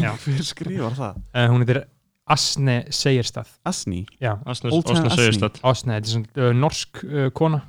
já. 0.00 0.10
hver 0.24 0.44
skrifar 0.46 0.96
það? 0.96 1.18
uh, 1.34 1.46
hún 1.52 1.64
heitir 1.64 1.82
Asne 2.28 2.78
Segerstað 2.92 3.50
Asni? 3.68 4.06
já, 4.20 4.34
Asni. 4.48 4.72
segist 5.16 5.44
þetta. 5.44 5.60
Asne, 5.68 5.98
þetta 5.98 6.08
er 6.08 6.14
svona 6.14 6.48
uh, 6.48 6.54
norsk 6.56 7.02
uh, 7.04 7.28
kona 7.36 7.60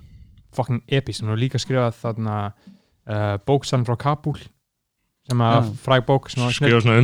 fucking 0.56 0.82
epis, 0.88 1.20
hún 1.22 1.30
hefur 1.34 1.44
líka 1.44 1.60
skrifað 1.61 1.99
þarna 1.99 2.38
uh, 3.10 3.36
bóksann 3.45 3.86
frá 3.88 3.98
Kabul 3.99 4.38
sem 5.30 5.41
að 5.45 5.57
Já. 5.57 5.72
fræg 5.84 6.06
bók 6.07 6.30
Skrifa 6.31 6.81
svona 6.81 6.98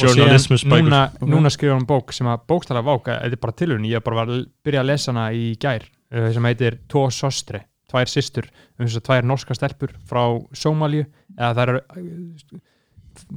og 0.00 0.04
Journalismus 0.04 0.64
bækur. 0.64 0.86
núna, 0.86 1.00
núna 1.20 1.50
skrifa 1.52 1.76
hann 1.76 1.88
bók 1.88 2.14
sem 2.16 2.28
að 2.30 2.46
bókstæla 2.48 2.84
váka, 2.86 3.18
þetta 3.20 3.36
er 3.36 3.42
bara 3.42 3.56
tilhörun 3.58 3.88
ég 3.88 4.04
bara 4.04 4.20
var 4.22 4.32
að 4.32 4.46
byrja 4.64 4.80
að 4.80 4.88
lesa 4.88 5.12
hana 5.12 5.26
í 5.36 5.50
gær 5.60 5.84
uh, 5.84 6.30
sem 6.32 6.48
heitir 6.48 6.78
Tó 6.88 7.04
Sostre 7.12 7.66
tvær 7.90 8.10
systur, 8.10 8.46
um 8.78 8.86
þess 8.86 9.00
að 9.00 9.06
tvær 9.08 9.26
norska 9.26 9.56
stelpur 9.56 9.94
frá 10.06 10.22
Sómalíu. 10.54 11.08
Eða 11.34 11.54
það 11.58 11.62
eru 11.64 11.80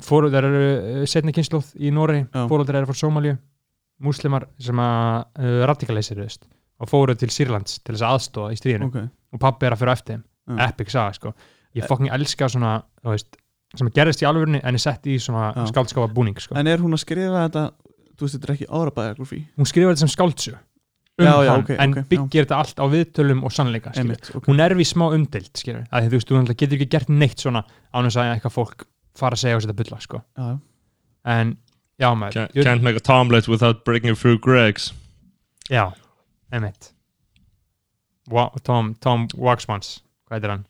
fóru, 0.06 0.30
það 0.30 0.40
eru 0.44 0.60
uh, 0.60 1.06
setni 1.10 1.34
kynnslóð 1.36 1.72
í 1.82 1.94
Nóri 1.94 2.22
Já. 2.24 2.44
fóröldar 2.52 2.82
eru 2.82 2.92
frá 2.92 3.02
Sómalíu. 3.02 3.40
Múslimar 4.04 4.48
sem 4.62 4.80
að 4.82 5.24
uh, 5.40 5.64
radikalisir 5.70 6.22
og 6.24 6.90
fóru 6.90 7.16
til 7.18 7.32
Sýrlands 7.32 7.80
til 7.82 7.96
þess 7.96 8.06
að 8.06 8.16
aðstóða 8.18 8.54
í 8.54 8.60
stríðinu. 8.60 8.90
Ok, 8.90 9.02
og 9.34 9.42
pappi 9.42 9.68
er 9.68 9.76
að 9.76 9.84
fyrir 9.84 9.94
eftir 9.94 10.16
þeim 10.16 10.24
Já. 10.48 10.68
epic 10.70 10.92
saga 10.92 11.14
sko 11.18 11.34
ég 11.76 11.88
fucking 11.90 12.12
elska 12.14 12.50
svona 12.52 12.76
þú 13.02 13.16
veist, 13.16 13.38
sem 13.78 13.90
gerist 13.96 14.22
í 14.22 14.28
alvörunni 14.30 14.62
en 14.64 14.76
er 14.78 14.84
sett 14.84 15.08
í 15.10 15.18
svona 15.22 15.54
Já. 15.56 15.66
skáldskáfa 15.72 16.12
búning 16.14 16.38
sko. 16.40 16.56
En 16.60 16.68
er 16.68 16.84
hún 16.84 16.94
að 16.94 17.02
skrifa 17.06 17.48
þetta 17.48 17.64
þú 18.14 18.28
veist, 18.28 18.36
þetta 18.38 18.50
er 18.50 18.56
ekki 18.58 18.70
árabæðagrúfi 18.70 19.42
hún 19.58 19.70
skrifar 19.70 19.96
þetta 19.96 20.06
sem 20.06 20.14
skáldsjö 20.14 20.54
um 21.14 21.28
Já, 21.28 21.34
já, 21.46 21.52
hann, 21.52 21.62
ok, 21.62 21.70
en 21.78 21.92
ok, 21.92 21.98
já. 22.02 22.06
byggir 22.10 22.46
þetta 22.48 22.58
allt 22.58 22.80
á 22.82 22.86
viðtölum 22.90 23.44
og 23.46 23.52
sannleika. 23.54 23.92
Einmitt, 23.94 24.32
ok 24.34 24.48
hún 24.50 24.60
er 24.64 24.74
við 24.74 24.88
smá 24.90 25.06
skilur. 25.54 25.84
að 25.94 26.08
þú 26.10 26.18
veist, 26.18 26.32
þú 26.32 26.56
getur 26.58 26.78
ekki 26.80 26.90
gert 26.90 27.10
neitt 27.10 27.38
svona 27.38 27.62
án 27.94 28.08
þess 28.08 28.18
að 28.18 28.32
eitthvað 28.34 28.56
fólk 28.56 28.86
fara 29.14 29.38
að 29.38 29.44
segja 29.44 29.56
og 29.56 29.62
setja 29.62 29.78
bulla 29.78 30.00
sko. 30.02 30.24
Já, 30.38 30.44
já. 30.50 30.60
en 31.26 31.58
já 32.00 32.10
maður 32.18 32.34
Can't, 32.34 32.64
can't 32.66 32.84
make 32.84 32.98
a 32.98 33.00
tomlet 33.00 33.48
without 33.48 33.84
breaking 33.86 34.16
through 34.16 34.40
Greg's 34.40 34.92
já, 35.70 35.94
einmitt 36.52 36.92
Wa 38.32 38.50
Tom, 38.64 38.96
Tom 39.00 39.28
Waxmans 39.36 40.02
hvað 40.34 40.40
heitir 40.40 40.54
hann? 40.54 40.66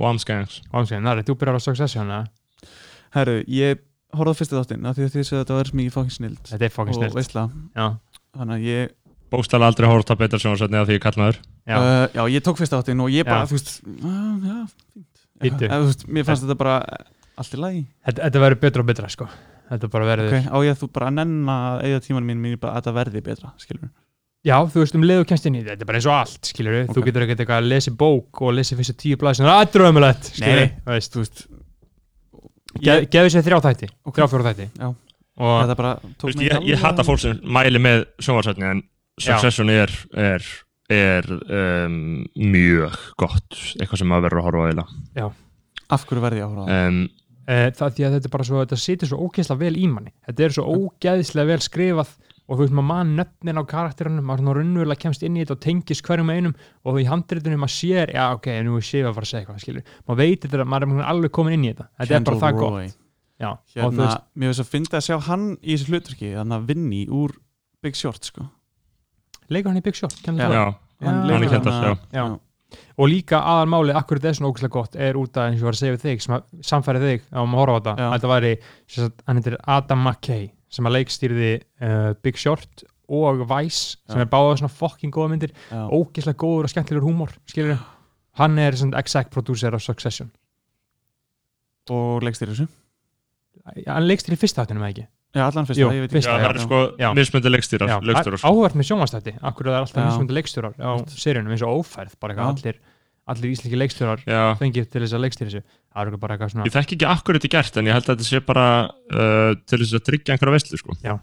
Wamsgangs 0.00 0.58
það 0.72 1.12
er 1.12 1.22
þú 1.28 1.38
byrjar 1.38 1.60
á 1.60 1.62
Succession 1.62 2.10
eða? 2.10 2.24
Herru, 3.14 3.38
ég 3.52 3.84
horfði 4.14 4.34
á 4.34 4.38
fyrstu 4.40 4.58
þáttinn 4.58 4.88
af 4.88 4.98
því 4.98 5.06
að 5.06 5.14
því 5.14 5.24
að 5.24 5.40
þetta 5.42 5.58
var 5.58 5.72
ég 5.84 5.94
fokkin 5.94 6.16
snild 6.18 6.50
þetta 6.50 6.68
er 6.68 6.74
fucking 6.74 6.96
og 6.96 7.00
snilt 7.02 7.18
veistla 7.18 7.48
já, 7.76 7.86
þannig 8.34 8.54
að 8.56 8.68
ég, 8.70 8.94
Bókstæla 9.34 9.66
aldrei 9.70 9.88
hórt 9.90 10.12
að 10.14 10.20
betra 10.20 10.38
sjónvarsveitni 10.38 10.78
að 10.78 10.90
því 10.90 10.96
ég 10.98 11.02
kallnaður 11.02 11.40
já, 11.40 11.76
uh, 11.76 12.04
já, 12.14 12.22
ég 12.34 12.44
tók 12.46 12.60
fyrstu 12.60 12.78
þáttinn 12.78 13.02
og 13.04 13.10
ég 13.14 13.26
bara, 13.26 13.42
Já. 13.42 13.50
þú 13.50 13.58
veist 13.58 13.72
uh, 13.84 14.46
já. 14.48 14.58
Eða, 15.44 15.80
þú 15.80 15.88
veist, 15.88 16.06
mér 16.06 16.26
fannst 16.28 16.46
þetta 16.46 16.56
bara 16.60 16.76
allt 17.34 17.56
í 17.56 17.58
lagi. 17.58 17.82
Þetta, 18.06 18.22
þetta 18.28 18.42
verður 18.44 18.60
betra 18.62 18.84
og 18.84 18.88
betra 18.90 19.10
sko. 19.10 19.26
Þetta 19.64 19.90
bara 19.90 20.06
verður 20.06 20.30
ok, 20.30 20.48
á 20.54 20.56
ég 20.62 20.74
að 20.74 20.82
þú 20.82 20.88
bara 20.94 21.10
að 21.10 21.16
nenna 21.18 21.56
að 21.72 21.84
eigða 21.88 22.02
tímanum 22.04 22.30
mín 22.30 22.42
mín 22.44 22.58
bara 22.60 22.76
að 22.76 22.82
þetta 22.82 22.96
verði 23.00 23.22
betra, 23.26 23.52
skilur 23.58 23.88
Já, 24.44 24.58
þú 24.68 24.82
veist 24.82 24.96
um 24.98 25.04
leið 25.08 25.22
og 25.22 25.28
kemst 25.30 25.46
inn 25.48 25.54
í 25.56 25.62
þetta, 25.64 25.80
er 25.80 25.88
bara 25.88 26.00
eins 26.00 26.06
og 26.10 26.16
allt, 26.18 26.48
skilur 26.50 26.74
við, 26.76 26.90
þú 26.92 27.04
getur 27.06 27.24
ekkert 27.24 27.42
eitthvað 27.44 27.62
að 27.62 27.68
lesa 27.70 27.92
bók 28.02 28.42
og 28.44 28.52
lesa 28.58 28.76
fyrstu 28.76 28.94
tíu 29.00 29.20
blæð 29.20 29.38
sem 29.38 29.46
það 29.48 29.62
er 29.62 29.70
drömmulegt, 29.76 30.28
skilur 30.34 30.58
Nei, 30.58 30.64
við, 30.64 30.74
þú 30.84 30.96
veist, 30.98 31.14
þú 31.14 31.22
veist 31.22 31.44
Ge 32.74 32.90
ég, 32.98 33.06
geðu 33.14 33.30
sér 33.30 33.46
þrjá 33.46 33.60
þætti, 33.68 33.88
Ok. 34.04 34.16
þrjá 34.18 34.28
fjóra 34.32 34.50
þætti. 34.50 34.66
Já. 34.82 34.88
og 35.38 35.54
þetta 35.62 35.76
bara 35.78 35.94
Þú 36.02 36.12
tók 36.18 36.28
veist, 36.28 36.40
mig 36.42 36.50
ég, 36.50 36.66
ég 36.74 36.82
hata 36.84 37.06
fólk 37.06 37.22
sem 37.22 37.40
mæli 37.56 37.80
með 37.82 38.04
sjónvarsveitni 38.18 38.68
en 38.68 38.82
Já. 39.14 39.28
Succession 39.28 39.70
er, 39.70 39.92
er, 40.18 40.46
er 40.90 41.28
um, 41.30 41.98
mjög 42.34 42.96
gott. 43.22 43.54
Eitthvað 43.78 44.00
sem 44.00 44.10
maður 44.10 44.26
verður 44.26 44.40
að 44.42 44.48
horfa 44.48 44.64
á 44.64 44.70
eila 44.72 45.32
af 45.94 46.06
hverju 46.08 46.24
verði 46.24 46.40
ég 46.40 46.46
að 46.46 46.54
horfa 46.54 46.64
á 46.64 46.68
það? 46.68 46.88
Um, 46.88 47.00
það 47.78 47.96
því 47.96 48.06
að 48.06 48.14
þetta 48.16 48.28
er 48.28 48.32
bara 48.34 48.46
svo, 48.48 48.60
þetta 48.64 48.78
situr 48.80 49.10
svo 49.10 49.26
ógeðslega 49.26 49.60
vel 49.60 49.74
í 49.76 49.88
manni, 49.90 50.12
þetta 50.26 50.46
er 50.46 50.54
svo 50.56 50.64
ógeðslega 50.74 51.50
vel 51.52 51.60
skrifað 51.64 52.14
og 52.44 52.58
þú 52.58 52.64
veist 52.66 52.74
maður 52.76 52.88
mann 52.90 53.12
nöfnin 53.16 53.56
á 53.56 53.64
karakterunum, 53.64 54.24
maður 54.28 54.42
svona 54.42 54.54
raunverulega 54.58 55.00
kemst 55.00 55.22
inn 55.24 55.36
í 55.38 55.44
þetta 55.44 55.54
og 55.56 55.60
tengist 55.64 56.04
hverjum 56.04 56.32
einum 56.34 56.54
og 56.84 56.98
í 57.00 57.06
handritunum 57.08 57.62
maður 57.64 57.72
sér, 57.72 58.12
já 58.12 58.24
ok, 58.36 58.48
nú 58.66 58.74
er 58.76 58.84
séf 58.84 59.08
að 59.08 59.14
fara 59.16 59.24
að 59.24 59.30
segja 59.30 59.40
eitthvað, 59.44 59.62
skilur, 59.64 59.86
maður 60.08 60.20
veit 60.20 60.44
þetta, 60.44 60.66
maður 60.74 60.92
er 60.98 61.08
alveg 61.14 61.32
komin 61.38 61.56
inn 61.56 61.64
í 61.64 61.70
þetta, 61.72 61.86
þetta 62.02 62.18
er 62.18 62.26
bara 62.28 62.40
það 62.42 62.52
Kendall 62.52 62.60
gott, 62.60 62.76
Roy. 62.76 62.90
já, 63.40 63.50
hérna, 63.78 64.04
veist, 64.04 64.26
mér 64.34 64.52
finnst 64.52 64.64
að 64.66 64.72
finna 64.74 65.00
að 65.00 65.06
sjá 65.08 65.16
hann 65.30 65.46
í 65.62 65.72
þessu 65.78 65.88
hlutverki 65.94 66.32
þannig 66.36 66.56
að 66.60 66.68
vinni 66.72 67.02
úr 67.08 67.36
Big 67.84 67.96
Short 67.96 68.28
sko. 68.28 68.48
leikur 69.48 69.72
hann 69.72 69.80
í 69.80 69.84
Big 69.88 69.96
Short, 69.98 70.20
kennir 70.24 70.44
Já. 70.44 70.48
það? 70.48 70.54
Já, 70.54 70.64
Já. 71.00 71.08
hann 71.08 71.30
er 71.30 71.48
Kendall, 71.48 71.80
já. 71.80 71.96
Já. 72.12 72.26
og 72.98 73.08
líka 73.08 73.38
aðalmáli, 73.40 73.94
akkur 73.96 74.18
þetta 74.20 74.28
er 74.28 74.36
svona 74.38 74.52
ógæslega 74.52 74.76
gott 74.76 74.96
er 74.96 75.16
út 75.20 75.36
að 75.38 75.48
eins 75.50 75.60
og 75.62 75.68
var 75.68 75.76
að 75.76 75.80
segja 75.80 75.94
við 75.96 76.04
þig 76.08 76.22
sem 76.24 76.34
að 76.36 76.44
samfæri 76.68 77.00
þig 77.04 77.26
á 77.32 77.40
að 77.40 77.56
horfa 77.56 77.74
á 77.74 77.78
þetta 77.78 77.92
að 78.04 78.14
þetta 78.14 78.30
væri, 78.34 78.52
hann 79.28 79.40
heitir 79.40 79.56
Adam 79.76 80.02
McKay 80.08 80.46
sem 80.74 80.88
að 80.90 80.96
leikstýrði 80.98 81.50
uh, 81.86 82.10
Big 82.24 82.38
Short 82.40 82.84
og 83.14 83.42
Vice 83.50 83.98
sem 84.08 84.18
Já. 84.20 84.24
er 84.24 84.30
báða 84.32 84.54
svona 84.60 84.72
fucking 84.72 85.12
góða 85.14 85.32
myndir. 85.34 85.52
Já. 85.70 85.82
ógæslega 85.92 86.38
góður 86.40 86.68
og 86.68 86.72
skemmtilegur 86.72 87.06
húmor 87.08 87.34
skilur 87.50 87.78
hann 88.40 88.58
er 88.58 88.74
svona 88.78 88.98
exec 88.98 89.28
producer 89.30 89.74
af 89.76 89.82
Succession. 89.84 90.30
Og 91.92 92.24
þér 92.24 92.50
þessu? 92.54 92.66
Hann 93.86 94.08
leikst 94.08 94.28
í 94.32 94.38
fyrsta 94.40 94.64
þáttunum 94.64 94.82
eða 94.84 94.94
ekki? 94.94 95.04
Já, 95.34 95.42
allan 95.48 95.66
fyrst 95.66 95.80
Jú, 95.82 95.88
ég 95.90 96.04
veit 96.04 96.12
fyrst- 96.14 96.28
Já, 96.30 96.34
já, 96.38 96.44
það 96.44 96.50
eru 96.54 96.62
sko 96.62 96.80
mismöndi 97.18 97.50
leikstýrar, 97.50 97.92
leikstýrar 98.06 98.38
sko. 98.38 98.48
áhugavert 98.50 98.76
með 98.78 98.86
sjónvastætti 98.88 99.32
akkur 99.42 99.66
það 99.66 99.74
er 99.74 99.82
alltaf 99.82 99.98
Já. 99.98 100.06
mismundi 100.06 100.36
leikstjórar 100.36 100.74
á 100.78 100.90
seríunum 101.10 101.50
eins 101.56 101.64
og 101.66 101.80
ófærð, 101.82 102.12
bara 102.22 102.34
eitthvað 102.34 102.52
allir 102.54 102.78
allir 103.26 103.50
íslenski 103.50 103.80
leikstjórar 103.80 104.22
Já, 104.30 104.42
fengið 104.60 104.86
til 104.92 105.02
þess 105.02 105.16
að 105.18 105.24
leikstýra 105.24 105.50
þessu 105.50 105.62
það 105.94 106.10
er 106.10 106.18
bara 106.22 106.34
eitthvað 106.34 106.52
svona 106.52 106.66
ég 106.66 106.74
þekki 106.74 106.96
ekki 106.96 107.06
akkur 107.10 107.38
þetta 107.38 107.48
er 107.48 107.54
gert 107.54 107.78
en 107.78 107.88
ég 107.88 107.96
held 107.96 108.08
að 108.08 108.16
þetta 108.16 108.26
sé 108.28 108.40
bara 108.44 108.66
uh, 108.88 109.52
til 109.62 109.80
þess 109.80 109.98
að 109.98 110.04
tryggja 110.08 110.34
einhverja 110.34 110.56
veistlu 110.56 110.80
sko. 110.80 110.96
Já, 111.04 111.14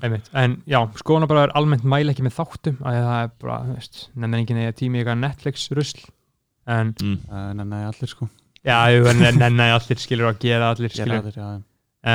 Einmitt. 0.00 0.30
en 0.32 0.56
já, 0.64 0.78
skoðanabræður 1.02 1.52
almennt 1.60 1.84
mæla 1.84 2.14
ekki 2.14 2.24
með 2.24 2.36
þáttum 2.38 2.80
að 2.80 2.98
það 3.02 3.18
er 3.18 3.30
bara, 3.44 3.58
veist, 3.74 4.00
nefnir 4.14 4.42
enginn 4.42 4.62
eða 4.64 4.78
tími 4.80 5.02
eitthvað 5.02 5.20
Netflix 5.20 5.68
rusl 5.76 6.02
en 6.76 6.94
mm. 6.96 7.20
uh, 7.28 7.52
nei, 7.60 7.84
allir 7.90 8.12
sko. 8.12 8.30
Já, 8.66 8.78
en- 9.12 9.60
allir 9.68 10.02
skilur 10.02 10.32
að 10.32 10.40
gera 10.42 10.72
allir 10.72 10.96
skilur, 10.96 11.20
allir, 11.20 11.36
já, 11.36 11.52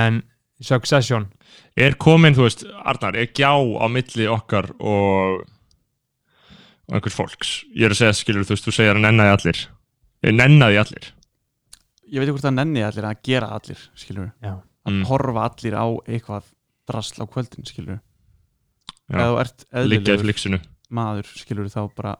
en 0.02 0.22
Succession. 0.62 1.24
Er 1.74 1.96
komin, 1.98 2.36
þú 2.38 2.46
veist, 2.46 2.68
Arnar, 2.86 3.16
er 3.18 3.32
gjá 3.34 3.50
á 3.50 3.86
milli 3.90 4.28
okkar 4.30 4.68
og, 4.78 5.40
og 6.86 6.98
einhvers 7.00 7.18
fólks? 7.18 7.56
Ég 7.74 7.88
er 7.88 7.96
að 7.96 8.04
segja, 8.04 8.18
skilur, 8.20 8.46
þú 8.46 8.54
veist, 8.54 8.68
þú 8.68 8.76
segir 8.76 8.94
að 8.94 9.08
nennaði 9.08 9.34
allir. 9.38 9.64
Nennaði 10.38 10.78
allir 10.84 11.08
Ég 12.12 12.20
veit 12.20 12.28
ekki 12.28 12.36
hvort 12.36 12.48
það 12.50 12.58
nenni 12.60 12.82
allir 12.84 13.08
að 13.08 13.22
gera 13.24 13.48
allir 13.56 13.84
skilur 13.96 14.32
já, 14.44 14.54
að 14.60 14.92
Mm. 14.92 15.04
horfa 15.08 15.44
allir 15.48 15.76
á 15.78 15.86
eitthvað 16.10 16.44
drasl 16.90 17.22
á 17.24 17.26
kvöldin 17.30 17.66
skilur 17.70 18.00
Já. 19.12 19.16
eða 19.16 19.28
þú 19.32 19.40
ert 19.44 19.66
Liggja 19.72 19.78
í 19.78 19.86
eðlilegur 19.86 20.24
flixinu 20.26 20.60
maður 20.92 21.30
skilur 21.40 21.70
þá 21.72 21.82
bara 21.96 22.16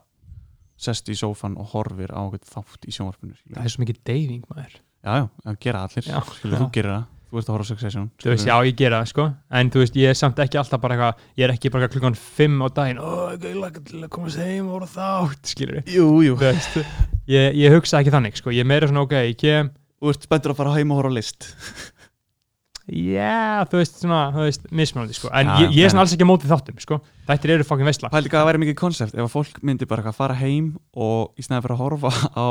sest 0.82 1.08
í 1.12 1.16
sófan 1.18 1.56
og 1.60 1.68
horfir 1.74 2.10
á 2.14 2.22
eitthvað 2.24 2.54
þátt 2.56 2.86
í 2.88 2.94
sjónvarpinu 2.96 3.36
skilur. 3.36 3.56
það 3.58 3.64
er 3.68 3.74
svo 3.74 3.82
mikið 3.84 3.98
deyfing 4.08 4.44
maður. 4.50 4.78
Já, 5.02 5.12
já, 5.18 5.24
að 5.50 5.58
gera 5.66 5.82
allir 5.86 6.06
Já. 6.08 6.20
skilur, 6.38 6.58
þú 6.62 6.70
gerir 6.72 6.90
það, 6.94 7.04
þú 7.32 7.38
ert 7.38 7.48
að 7.48 7.52
horfa 7.56 7.66
á 7.66 7.70
Succession 7.72 8.08
þú 8.22 8.30
veist, 8.32 8.46
já, 8.46 8.56
ég 8.62 8.76
gera 8.76 8.98
það, 9.02 9.08
sko. 9.12 9.26
En 9.50 9.70
þú 9.70 9.82
veist, 9.82 9.94
ég 9.98 10.08
er 10.08 10.14
samt 10.22 10.38
ekki 10.46 10.58
alltaf 10.62 10.80
bara 10.80 10.94
eitthvað 10.96 11.22
ég 11.36 11.44
er 11.48 11.54
ekki 11.56 11.70
bara 11.74 11.88
klukkan 11.88 12.14
5 12.16 12.62
á 12.62 12.68
daginn 12.72 12.98
ó, 13.02 13.36
ég 13.36 13.56
laka 13.60 13.80
til 13.84 14.00
að 14.02 14.08
komast 14.14 14.38
heim 14.38 14.66
og 14.70 14.80
voru 14.80 14.86
þátt 14.94 15.52
skilur 15.52 15.82
jú, 15.86 16.08
jú, 16.22 16.34
þú 16.38 16.48
veist, 16.48 16.76
ég, 17.28 17.54
ég 17.58 17.72
hugsa 17.76 17.98
ekki 18.00 18.14
þannig, 18.14 18.36
sko. 18.40 18.50
Ég 18.54 18.60
er 18.62 18.70
meira 18.72 18.86
svona, 18.88 19.02
ok, 19.06 19.12
ég 19.26 19.36
kem 19.38 19.70
þú 20.02 20.12
ert 20.12 20.26
spenntur 20.26 20.54
að 20.54 20.58
fara 20.58 20.74
heim 20.74 20.92
og 20.92 20.98
horfa 20.98 21.14
á 21.14 21.18
list. 21.18 21.48
Já, 22.90 23.62
þú 23.70 23.78
veist, 23.78 23.98
svona, 24.02 24.22
þú 24.34 24.44
veist, 24.48 24.64
mismunandi, 24.74 25.14
sko. 25.14 25.28
En 25.38 25.46
Já, 25.46 25.52
ég, 25.62 25.74
ég 25.78 25.86
er 25.86 25.92
svona 25.92 26.02
alls 26.02 26.14
ekki 26.16 26.26
á 26.26 26.30
móti 26.32 26.48
þáttum, 26.50 26.80
sko. 26.82 26.98
Þættir 27.28 27.52
eru 27.54 27.66
fokkin 27.66 27.86
veistla. 27.86 28.10
Pældi 28.10 28.32
hvað 28.32 28.42
það 28.42 28.48
væri 28.48 28.62
mikið 28.64 28.78
konsept 28.80 29.14
ef 29.14 29.22
að 29.22 29.30
fólk 29.36 29.60
myndi 29.62 29.86
bara 29.86 30.02
eitthvað 30.02 30.18
fara 30.18 30.38
heim 30.40 30.72
og 30.98 31.38
í 31.38 31.46
snæði 31.46 31.62
fyrir 31.68 31.76
að 31.76 31.82
horfa 31.84 32.12
á 32.34 32.50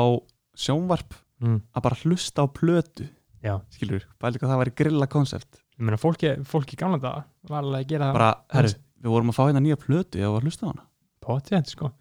sjónvarp 0.64 1.18
mm, 1.44 1.58
að 1.76 1.84
bara 1.84 2.00
hlusta 2.00 2.42
á 2.42 2.46
plötu. 2.48 3.08
Já, 3.44 3.58
skilur, 3.76 4.06
pældi 4.22 4.40
hvað 4.40 4.54
það 4.54 4.62
væri 4.62 4.74
grilla 4.80 5.10
konsept. 5.12 5.60
Ég 5.76 5.84
meina, 5.84 6.00
fólki, 6.00 6.32
fólki 6.48 6.80
gamla 6.80 7.00
dag 7.02 7.26
var 7.50 7.60
alveg 7.60 7.84
að 7.84 7.92
gera 7.92 8.08
það 8.08 8.16
bara, 8.16 8.32
herru, 8.56 8.72
við 9.02 9.12
vorum 9.16 9.32
að 9.34 9.36
fá 9.36 9.42
hérna 9.44 9.62
nýja 9.66 9.80
plötu 9.84 10.22
eða 10.22 10.38
að 10.38 10.46
hlusta 10.48 10.64
á 10.64 10.70
hana. 10.70 10.86
Potið, 11.22 11.68
sko. 11.74 11.92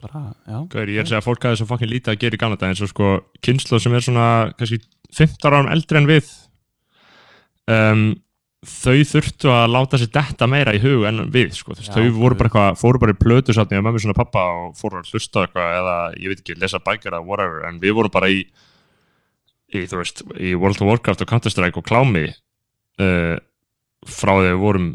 Bara, 0.00 0.22
já, 0.46 0.56
Gauður, 0.72 0.90
ég 0.94 1.02
er 1.02 1.04
að 1.04 1.10
segja 1.10 1.20
að 1.20 1.26
fólk 1.26 1.44
hafi 1.44 1.58
svo 1.60 1.66
fucking 1.68 1.90
lítið 1.90 2.14
að 2.14 2.22
gera 2.22 2.36
í 2.36 2.40
gamla 2.40 2.56
dag 2.60 2.70
eins 2.72 2.80
og 2.84 2.88
sko 2.88 3.08
kynslu 3.44 3.80
sem 3.82 3.96
er 3.96 4.04
svona 4.04 4.26
kannski 4.56 4.78
15 5.16 5.48
árum 5.50 5.70
eldri 5.72 6.00
en 6.00 6.08
við 6.08 6.28
um, 7.70 8.04
þau 8.60 9.00
þurftu 9.08 9.50
að 9.52 9.72
láta 9.72 10.00
sér 10.00 10.10
detta 10.12 10.48
meira 10.50 10.74
í 10.76 10.80
hug 10.82 11.06
en 11.08 11.22
við 11.32 11.54
sko. 11.56 11.74
Já, 11.78 11.94
þau 11.94 12.10
voru 12.18 12.36
bara 12.36 12.50
eitthvað, 12.50 12.80
fóru 12.80 13.00
bara 13.00 13.14
í 13.14 13.20
plötu 13.20 13.54
sátt 13.56 13.72
og 13.72 13.86
mömmu 13.86 14.02
svona 14.02 14.16
pappa 14.18 14.42
og 14.52 14.74
fóru 14.78 15.00
að 15.00 15.14
hlusta 15.14 15.46
eitthvað 15.46 15.76
eða 15.78 15.94
ég 16.20 16.32
veit 16.32 16.42
ekki, 16.42 16.58
lesa 16.60 16.82
bækir 16.84 17.14
eða 17.14 17.24
whatever. 17.24 17.64
En 17.68 17.80
við 17.80 17.96
vorum 17.96 18.12
bara 18.12 18.28
í, 18.32 18.42
í 19.72 19.84
veist, 19.94 20.24
í 20.36 20.52
World 20.58 20.82
of 20.82 20.90
Warcraft 20.90 21.24
og 21.24 21.32
Counter-Strike 21.32 21.80
og 21.80 21.88
klámi 21.88 22.26
uh, 22.30 23.38
frá 24.08 24.34
því 24.34 24.50
við 24.50 24.60
vorum 24.60 24.90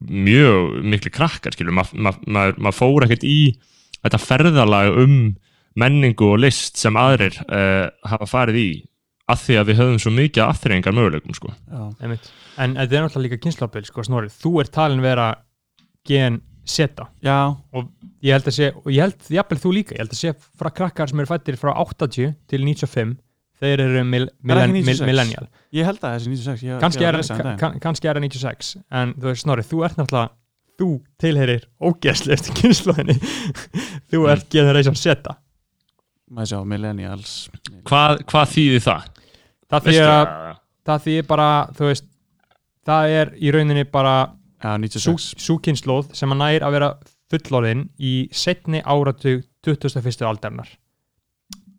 mjög 0.00 0.76
miklu 0.88 1.12
krakkar 1.12 1.56
maður 1.68 2.00
ma 2.00 2.12
ma 2.24 2.44
ma 2.56 2.72
fór 2.72 3.04
ekkert 3.04 3.26
í 3.28 3.56
þetta 4.00 4.20
ferðalag 4.22 4.96
um 5.02 5.16
menningu 5.76 6.30
og 6.32 6.40
list 6.40 6.80
sem 6.80 6.96
aðrir 6.96 7.36
uh, 7.44 7.92
hafa 8.08 8.28
farið 8.28 8.60
í 8.60 8.70
að 9.32 9.40
því 9.42 9.54
að 9.60 9.68
við 9.70 9.78
höfum 9.80 9.98
svo 10.02 10.12
mikið 10.14 10.42
aðþreyingar 10.46 10.94
möguleikum 10.96 11.34
sko. 11.36 11.54
En 11.96 12.76
þetta 12.76 12.84
er 12.86 13.04
náttúrulega 13.06 13.24
líka 13.26 13.40
kynnslóðbil, 13.42 13.84
sko. 13.88 14.04
Þú 14.42 14.52
ert 14.62 14.72
talin 14.76 15.02
vera 15.04 15.30
gen 16.06 16.40
seta 16.66 17.08
já, 17.22 17.54
og 17.74 17.88
ég 18.26 18.34
held 18.34 18.48
að 18.50 18.54
sé, 18.56 18.68
og 18.74 18.88
ég 18.90 19.02
held 19.04 19.28
jafnvel 19.30 19.58
þú 19.62 19.70
líka, 19.76 19.94
ég 19.94 20.02
held 20.02 20.14
að 20.14 20.18
sé 20.18 20.32
frá 20.58 20.70
krakkar 20.74 21.10
sem 21.10 21.20
eru 21.22 21.30
fættir 21.30 21.58
frá 21.60 21.70
80 21.78 22.32
til 22.50 22.64
95, 22.66 23.12
þeir 23.62 23.82
eru 23.84 24.02
mil, 24.06 24.24
Er 24.26 24.50
millen, 24.50 24.64
ekki 24.64 24.72
mil, 24.74 24.96
96? 24.98 25.06
millennial. 25.06 25.46
ég 25.78 25.86
held 25.86 26.02
að 26.02 26.16
þessi 26.16 26.32
96 26.32 26.64
ég, 26.66 26.80
Kanski 26.82 27.04
ég 27.04 27.10
er, 27.12 27.18
lesa 27.20 27.36
kann, 27.62 27.78
kannski 27.82 28.10
er 28.10 28.18
það 28.18 28.26
96, 28.26 28.72
en 28.98 29.14
þú 29.14 29.30
veist, 29.30 29.44
Snorri, 29.46 29.66
þú 29.66 29.84
ert 29.86 30.00
náttúrulega, 30.00 30.32
þú 30.76 30.88
tilherir 31.22 31.68
ógeðslega 31.80 32.36
eftir 32.40 32.58
kynnslóðinni. 32.62 33.18
þú 34.10 34.22
Mm. 34.24 34.30
ert 34.34 34.50
generation 34.52 34.98
seta. 34.98 35.36
maður 36.30 36.50
sjá, 36.50 36.58
millennials 36.66 37.34
hvað, 37.86 38.24
hvað 38.26 38.50
þýðir 38.56 38.82
það? 38.90 39.06
Það 39.72 39.88
þýðir 39.88 40.10
að, 40.12 40.32
það? 40.86 41.04
þýðir 41.06 41.26
bara, 41.26 41.48
þú 41.76 41.88
veist, 41.90 42.08
það 42.86 43.14
er 43.20 43.32
í 43.42 43.52
rauninni 43.54 43.84
bara 43.90 44.16
já, 44.62 44.72
sú, 44.94 45.14
96 45.16 45.28
sú 45.46 45.58
kynnslóð 45.64 46.10
sem 46.16 46.32
að 46.34 46.42
nær 46.42 46.66
að 46.66 46.76
vera 46.76 46.90
fullorðin 47.32 47.86
í 47.98 48.14
setni 48.30 48.82
áratug 48.86 49.42
21. 49.66 50.22
aldarinnar 50.28 50.70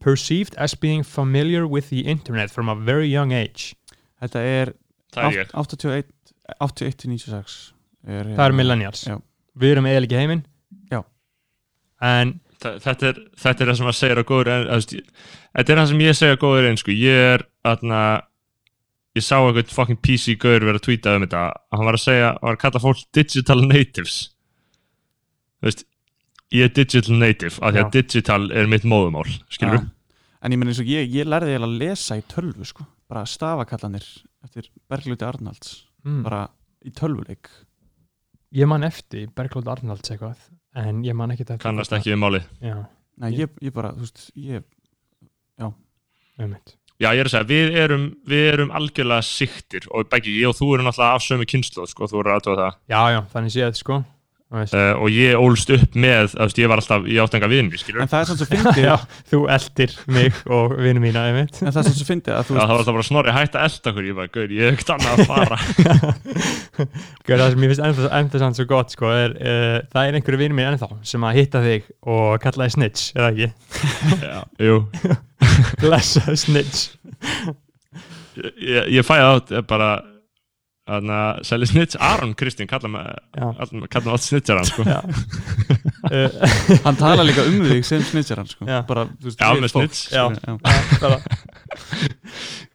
perceived 0.03 0.55
as 0.57 0.75
being 0.75 1.03
familiar 1.03 1.65
with 1.67 1.89
the 1.89 2.01
internet 2.05 2.51
from 2.51 2.69
a 2.69 2.75
very 2.75 3.07
young 3.07 3.31
age 3.33 3.73
þetta 4.21 4.43
er 4.43 4.73
það 5.13 5.29
er 5.29 5.39
ég 5.39 5.55
81 5.55 6.11
81 6.63 6.99
til 7.01 7.11
96 7.15 7.55
er, 8.07 8.33
það 8.35 8.43
er 8.45 8.55
millennials 8.59 9.05
Já. 9.07 9.17
við 9.57 9.75
erum 9.75 9.89
eða 9.89 10.03
ekki 10.03 10.19
heiminn 10.19 10.43
Já. 10.91 11.01
en 12.03 12.37
Þa- 12.57 12.77
þetta 12.81 13.09
er, 13.11 13.17
þetta 13.37 13.63
er 13.63 13.69
það 13.69 13.77
sem 13.77 13.89
að 13.91 13.97
segja 13.99 14.17
á 14.17 14.25
góður 14.25 14.47
en, 14.49 14.63
að, 14.73 14.85
þetta 15.53 15.73
er 15.73 15.79
það 15.79 15.89
sem 15.91 15.99
ég 16.01 16.15
segja 16.17 16.37
á 16.37 16.41
góður 16.41 16.69
en 16.71 16.79
sko, 16.81 16.95
ég 16.97 17.25
er 17.35 17.43
aðna 17.71 17.99
ég 19.17 19.25
sá 19.25 19.35
eitthvað 19.39 19.73
fucking 19.73 19.99
PC 20.03 20.37
gaur 20.41 20.65
vera 20.65 20.79
að 20.79 20.85
tweeta 20.87 21.15
um 21.17 21.25
þetta. 21.25 21.43
Að 21.49 21.77
hann 21.77 21.89
var 21.89 21.97
að 21.97 22.03
segja, 22.03 22.31
hann 22.35 22.47
var 22.47 22.57
að 22.57 22.63
kalla 22.63 22.81
fólk 22.83 23.03
digital 23.17 23.59
natives. 23.65 24.17
Þú 25.57 25.69
veist 25.69 25.85
ég 26.53 26.67
er 26.67 26.73
digital 26.75 27.19
native 27.19 27.57
af 27.59 27.73
því 27.73 27.81
Já. 27.81 27.85
að 27.85 27.93
digital 27.97 28.41
er 28.55 28.69
mitt 28.71 28.85
móðumál 28.87 29.25
skilur 29.51 29.81
Já. 29.81 29.87
en 30.45 30.53
ég 30.53 30.59
menn 30.61 30.69
eins 30.71 30.79
og 30.79 30.91
ég, 30.91 31.09
ég 31.11 31.27
lærði 31.27 31.55
eiginlega 31.55 31.67
að 31.67 31.79
lesa 31.81 32.17
í 32.19 32.23
tölvu 32.31 32.67
sko, 32.69 32.85
bara 33.09 33.25
stafakallanir 33.27 34.05
eftir 34.45 34.69
Bergljóti 34.87 35.27
Arnalds. 35.27 35.73
Mm, 36.05 36.21
bara 36.23 36.45
í 36.85 36.93
tölvuleik. 36.95 37.49
Ég 38.55 38.69
man 38.69 38.85
eftir 38.87 39.27
Berglóð 39.35 39.67
Arnalds 39.73 40.13
eitthvað 40.13 40.45
en 40.77 41.01
ég 41.03 41.17
man 41.17 41.33
ekki 41.33 41.43
þetta 41.43 41.65
kannast 41.65 41.95
ekki 41.97 42.13
við 42.13 42.21
málið. 42.21 42.47
Já, 42.63 42.77
Nei, 43.17 43.31
ég, 43.33 43.49
ég 43.65 43.73
bara, 43.73 43.95
þú 43.97 44.05
veist, 44.05 44.27
ég 44.37 44.61
einmitt. 46.37 46.75
Já, 46.97 47.11
ég 47.13 47.19
er 47.21 47.27
að 47.29 47.33
segja, 47.35 47.45
við 47.51 47.75
erum, 47.77 48.05
við 48.25 48.47
erum 48.55 48.71
algjörlega 48.73 49.25
siktir 49.25 49.83
og 49.93 50.07
bæki, 50.09 50.31
ég 50.33 50.49
og 50.49 50.55
þú 50.57 50.71
erum 50.73 50.87
náttúrulega 50.87 51.19
af 51.19 51.25
sömu 51.27 51.45
kynslu, 51.45 51.85
sko, 51.85 52.07
þú 52.09 52.23
eru 52.23 52.31
aðtöða 52.33 52.63
það 52.63 52.79
já, 52.89 53.01
já, 53.13 53.19
þannig 53.35 53.53
séð 53.53 53.75
sko. 53.77 53.97
Uh, 54.47 54.93
og 55.01 55.11
ég 55.11 55.35
ólst 55.35 55.71
upp 55.75 55.95
með, 55.99 56.29
þú 56.31 56.45
veist, 56.45 56.59
ég 56.61 56.69
var 56.71 56.81
alltaf, 56.81 57.07
enga 57.37 57.49
viðinni, 57.51 57.79
skilur 57.81 58.03
en 58.03 58.11
það 58.11 58.21
er 58.21 58.29
svona 58.29 58.39
svo 58.39 58.47
fyndið. 58.51 58.87
Þú 59.31 59.39
eldir 59.57 59.95
mig 60.15 60.39
og 60.57 60.75
vinnu 60.79 61.03
mína 61.03 61.25
einmitt. 61.27 61.59
En 61.59 61.73
það 61.73 61.81
er 61.81 61.87
svona 61.89 61.99
svo 61.99 62.07
fyndið 62.07 62.35
að 62.37 62.47
það 62.47 62.59
var 62.61 62.73
alltaf 62.77 62.97
bara 62.97 63.07
snorri 63.09 63.35
hætt 63.35 63.57
að 63.59 63.67
elda 63.67 63.91
okkur, 63.91 64.07
ég 64.07 64.17
bara, 64.21 64.31
gaur, 64.37 64.55
ég 64.55 64.63
hef 64.63 64.77
ekkert 64.77 64.93
annað 64.95 65.13
að 65.13 65.31
fara. 65.33 65.59
Gauð, 67.27 67.43
það 67.43 67.45
sem 67.51 67.65
ég 67.65 67.73
finnst 67.73 67.85
ennþá, 67.89 68.09
ennþá 68.21 68.43
samt 68.45 68.59
svo 68.61 68.67
gott 68.71 68.95
sko, 68.95 69.11
er, 69.11 69.37
uh, 69.37 69.77
það 69.91 70.09
er 70.11 70.19
einhverju 70.19 70.41
vinur 70.43 70.59
minn 70.59 70.71
ennþá 70.71 70.91
sem 71.11 71.27
að 71.27 71.39
hitta 71.41 71.63
þig 71.65 71.87
og 72.07 72.35
kalla 72.43 72.67
þig 72.67 72.77
snitch 72.77 73.15
eða 73.17 73.31
ekki, 73.33 73.51
Já, 74.23 74.37
jú, 74.63 74.81
blessa 75.83 76.37
snitch. 76.39 76.91
Ég, 78.37 78.93
ég 78.93 79.05
fæði 79.05 79.27
átt 79.33 79.57
bara 79.67 79.97
að 80.87 81.41
selja 81.47 81.67
snitch, 81.67 81.97
Aron 81.99 82.33
Kristín 82.39 82.69
kalla 82.69 82.87
mig 82.91 83.03
átt 83.37 84.23
snitcharan, 84.23 84.67
sko. 84.69 84.85
Uh, 86.07 86.29
hann 86.85 86.99
tala 86.99 87.25
líka 87.27 87.43
um 87.47 87.59
þig 87.67 87.83
sem 87.87 88.03
snitcharan 88.07 88.47
sko. 88.47 88.67
Já. 88.69 88.79
bara, 88.87 89.07
veist, 89.23 89.41
Já, 89.41 89.51
með 89.59 89.73
fólk, 89.75 89.91
snitch. 89.91 90.13
Já. 90.15 90.23
skilur, 90.31 90.39
já, 90.47 90.53
bara, 91.03 91.19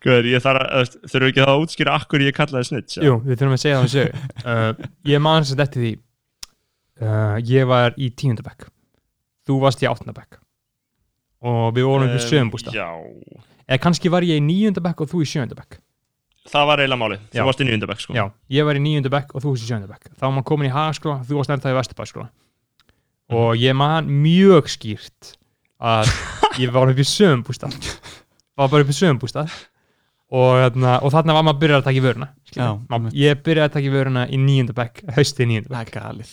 Gaur, 0.02 0.26
ég 0.26 0.42
þarf 0.42 0.64
að, 0.66 0.96
við 1.08 1.28
ekki 1.30 1.44
þá 1.44 1.52
að 1.52 1.64
útskýra 1.64 1.96
akkur 2.00 2.24
ég 2.24 2.36
kallaði 2.36 2.68
snitch 2.68 2.98
já? 2.98 3.04
jú, 3.06 3.18
við 3.24 3.38
þurfum 3.40 3.56
að 3.56 3.62
segja 3.62 3.76
það 3.78 3.84
um 3.86 3.92
sögu. 3.92 4.22
Uh, 4.42 4.90
ég 5.08 5.22
man 5.22 5.46
sem 5.48 5.60
þetta 5.60 5.82
því 5.82 5.92
uh, 7.02 7.36
ég 7.52 7.68
var 7.70 7.96
í 7.96 8.10
tíundabæk 8.18 8.66
þú 9.48 9.58
varst 9.62 9.82
í 9.84 9.88
áttundabæk 9.90 10.40
og 11.48 11.72
við 11.76 11.88
vorum 11.88 12.10
upp 12.10 12.18
í 12.18 12.24
sögumbústa 12.26 12.74
Já, 12.74 12.90
eða 13.66 13.80
kannski 13.82 14.12
var 14.12 14.26
ég 14.26 14.42
í 14.42 14.44
níundabæk 14.44 15.04
og 15.04 15.10
þú 15.10 15.24
í 15.24 15.30
sjöundabæk 15.32 15.80
það 16.50 16.66
var 16.68 16.82
eiginlega 16.82 17.00
málið, 17.02 17.20
þú 17.32 17.44
varst 17.46 17.60
í 17.62 17.66
nýjöndabæk, 17.68 18.00
sko. 18.02 18.14
Já, 18.16 18.24
ég 18.50 18.64
var 18.66 18.78
í 18.78 18.82
níundabæk 18.82 19.34
og 19.34 19.42
þú 19.44 19.52
varst 19.52 19.62
í 19.66 19.68
sjöundabæk 19.70 20.08
þá 20.16 20.22
var 20.26 20.32
maður 20.36 20.48
komin 20.50 20.68
í 20.70 20.72
hagaskóla, 20.74 21.18
þú 21.28 21.38
varst 21.38 21.52
ennþá 21.54 21.72
í 21.72 21.76
vesturbækskóla 21.78 22.28
og 23.32 23.56
ég 23.62 23.76
man 23.78 24.08
mjög 24.10 24.68
skýrt 24.72 25.34
að 25.82 26.10
ég 26.62 26.72
var 26.74 26.90
upp 26.92 26.98
í 27.02 27.06
sögumbústað 27.06 27.76
var 28.58 28.68
bara 28.72 28.84
upp 28.84 28.90
í 28.92 28.96
sögumbústað 28.98 29.54
og, 30.32 30.52
þarna, 30.64 30.96
og 31.04 31.12
þarna 31.14 31.34
var 31.36 31.44
maður 31.46 31.56
að 31.56 31.62
byrja 31.62 31.78
að 31.78 31.84
taka 31.86 31.98
í 31.98 32.02
vöruna. 32.06 32.28
Já, 32.56 32.68
Maður- 32.88 33.16
ég 33.20 33.40
byrjaði 33.44 33.68
að 33.68 33.74
taka 33.74 33.88
í 33.88 33.92
vöruna 33.92 34.22
í 34.32 34.38
það 34.40 34.72
bekk 34.78 35.02
er 35.86 35.90
galið. 35.92 36.30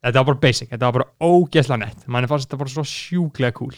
Þetta 0.00 0.20
var 0.20 0.26
bara 0.30 0.40
basic, 0.42 0.68
þetta 0.70 0.88
var 0.90 0.96
bara 0.98 1.08
ógeðslega 1.24 1.80
nett. 1.80 2.02
Manni 2.08 2.28
fannst 2.28 2.48
þetta 2.48 2.58
bara 2.60 2.72
svo 2.74 2.84
sjúklega 2.88 3.56
cool 3.56 3.72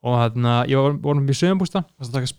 og 0.00 0.16
þarna, 0.16 0.54
ég 0.70 0.80
var 0.80 0.94
vorum 1.04 1.26
í 1.28 1.36
sögumbústa 1.36 1.82
það 1.84 2.04
er 2.04 2.08
að 2.08 2.14
taka 2.14 2.30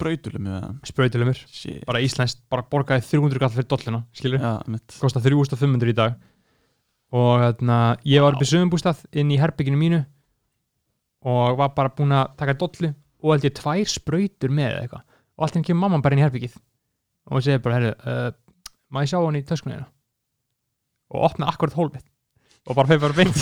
sprautilumur, 0.90 1.42
shit. 1.54 1.84
Bara 1.86 2.02
íslenskt 2.02 2.42
bara 2.50 2.66
borgaði 2.72 3.06
300 3.06 3.42
kall 3.44 3.54
fyrir 3.54 3.68
dollina, 3.70 4.02
skilur 4.18 4.42
kosta 4.98 5.22
3500 5.22 5.94
í 5.94 5.98
dag. 5.98 6.18
Og 7.14 7.44
þarna, 7.44 7.78
ég 8.08 8.26
var 8.26 8.38
upp 8.38 8.42
í 8.42 8.50
sögumbústað 8.50 9.04
inn 9.14 9.34
í 9.36 9.40
herbygginu 9.42 9.78
mínu 9.78 10.02
og 11.30 11.60
var 11.60 11.74
bara 11.78 11.94
búinn 11.94 12.18
að 12.18 12.34
taka 12.40 12.58
dollu 12.58 12.94
og 13.22 13.36
held 13.36 13.46
ég 13.46 13.58
tvær 13.60 13.94
sprautur 13.94 14.54
með 14.58 14.80
eitthvað. 14.80 15.06
Og 15.38 15.46
allt 15.46 15.60
einu 15.60 15.68
kemur 15.68 15.86
mamman 15.86 16.06
bara 16.06 16.18
inn 16.18 16.24
í 16.24 16.26
herbyggið 16.26 16.58
og 17.30 17.38
hún 17.38 17.46
segir 17.46 17.62
bara, 17.62 17.78
herru, 17.78 17.92
uh, 18.10 18.32
maður 18.90 19.12
sjá 19.14 19.20
hann 19.22 19.38
í 19.38 19.46
töskunni 19.46 19.78
hérna? 19.78 19.92
Og 21.14 21.28
opna 21.30 21.52
akkurat 21.52 21.78
hólfið 21.78 22.08
og 22.70 22.76
bara 22.78 22.88
fyrir 22.92 23.02
bara 23.02 23.16
beint 23.20 23.40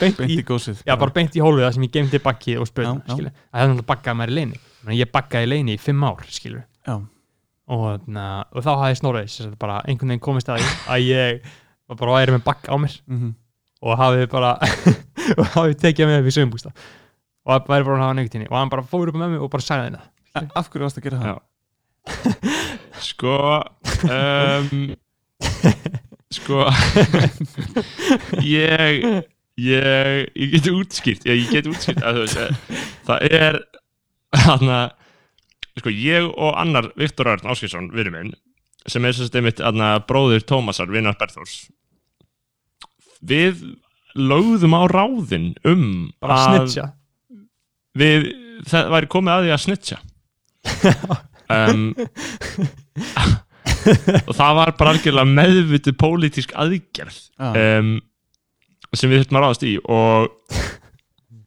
beint, 0.00 0.20
í 0.24 0.38
í 0.40 0.44
í 1.36 1.42
hólfið 1.44 1.66
það 1.66 1.74
sem 1.76 1.84
ég 1.86 1.92
geymdi 1.96 2.20
bakkið 2.24 2.62
og 2.62 2.70
skilur. 2.70 3.02
Það 3.04 3.60
hefði 3.60 3.72
náttúrulega 3.72 3.90
bakkað 3.90 4.18
mér 4.20 4.32
í 4.32 4.36
leini. 4.38 4.60
Þannig 4.80 4.94
að 4.94 5.00
ég 5.02 5.12
bakkaði 5.12 5.46
í 5.48 5.50
leini 5.52 5.74
í 5.76 5.80
fimm 5.82 6.04
ár. 6.08 6.24
Og, 7.66 8.04
na, 8.06 8.24
og 8.54 8.62
þá 8.62 8.70
hafði 8.78 8.96
Snorri 9.00 9.24
sem 9.26 9.48
sagt 9.48 9.58
bara 9.58 9.80
einhvern 9.90 10.12
veginn 10.12 10.22
komist 10.22 10.48
að 10.54 10.62
að 10.86 11.00
ég 11.02 11.48
var 11.90 11.98
bara 11.98 12.12
væri 12.20 12.34
með 12.36 12.44
bakka 12.46 12.70
á 12.70 12.76
mér 12.78 12.94
Mhm. 13.10 13.32
og 13.82 13.98
hafði 13.98 14.28
bara 14.30 14.52
og 15.38 15.48
hafði 15.56 15.74
tekið 15.82 16.06
með 16.06 16.20
upp 16.22 16.28
í 16.30 16.34
sögumbústa 16.36 16.70
og 16.70 17.50
það 17.50 17.66
væri 17.72 17.84
bara 17.88 17.96
að 17.98 18.04
hafa 18.06 18.16
neyktinni 18.20 18.46
og 18.50 18.56
hann 18.60 18.70
bara 18.70 18.86
fór 18.86 19.10
upp 19.10 19.18
með 19.18 19.34
mig 19.34 19.42
og 19.42 19.50
bara 19.50 19.66
sagði 19.66 19.88
henni 19.90 19.98
það. 19.98 20.48
Af 20.62 20.70
hverju 20.70 20.86
varst 20.86 21.00
að 21.00 21.06
gera 21.08 21.18
það? 21.24 21.42
Sko 23.10 23.34
um, 24.06 24.94
Sko 26.36 26.66
Ég 28.58 29.06
Ég, 29.56 30.32
ég 30.36 30.50
get 30.52 30.66
útskýrt 30.68 31.24
ég, 31.24 31.38
ég 31.46 31.48
get 31.48 31.68
útskýrt 31.70 32.02
að 32.04 32.18
þú 32.18 32.24
veist 32.26 32.74
það 33.08 33.22
er 33.38 33.56
hana, 34.44 34.80
sko, 35.80 35.88
ég 35.88 36.26
og 36.28 36.58
annar 36.60 36.90
Viktor 37.00 37.30
Örn 37.32 37.48
Áskilsson, 37.48 37.86
vinur 37.94 38.12
minn 38.12 38.34
sem 38.86 39.06
er 39.08 39.16
sérst 39.16 39.34
einmitt 39.38 39.62
hana, 39.64 39.94
bróðir 40.04 40.44
Tómasar, 40.44 40.92
vinnar 40.92 41.16
Berþórs 41.16 41.70
við 43.24 43.64
lögðum 44.12 44.76
á 44.76 44.82
ráðin 44.92 45.48
um 45.64 45.86
Bara 46.20 46.36
að 46.36 46.60
snitja. 46.68 46.86
við, 47.96 48.28
það 48.68 48.92
væri 48.92 49.10
komið 49.16 49.32
að 49.38 49.46
því 49.46 49.56
að 49.56 49.64
snitja 49.64 49.98
um, 51.56 51.86
og 54.28 54.32
það 54.36 54.58
var 54.60 54.72
bara 54.78 54.94
algjörlega 54.94 55.32
meðvitið 55.38 55.98
pólitísk 56.00 56.54
aðgerð 56.58 57.18
Já. 57.18 57.78
um, 57.80 57.92
sem 58.96 59.12
við 59.12 59.22
þurftum 59.22 59.38
að 59.38 59.46
ráðast 59.46 59.66
í 59.66 59.74
og, 59.82 60.60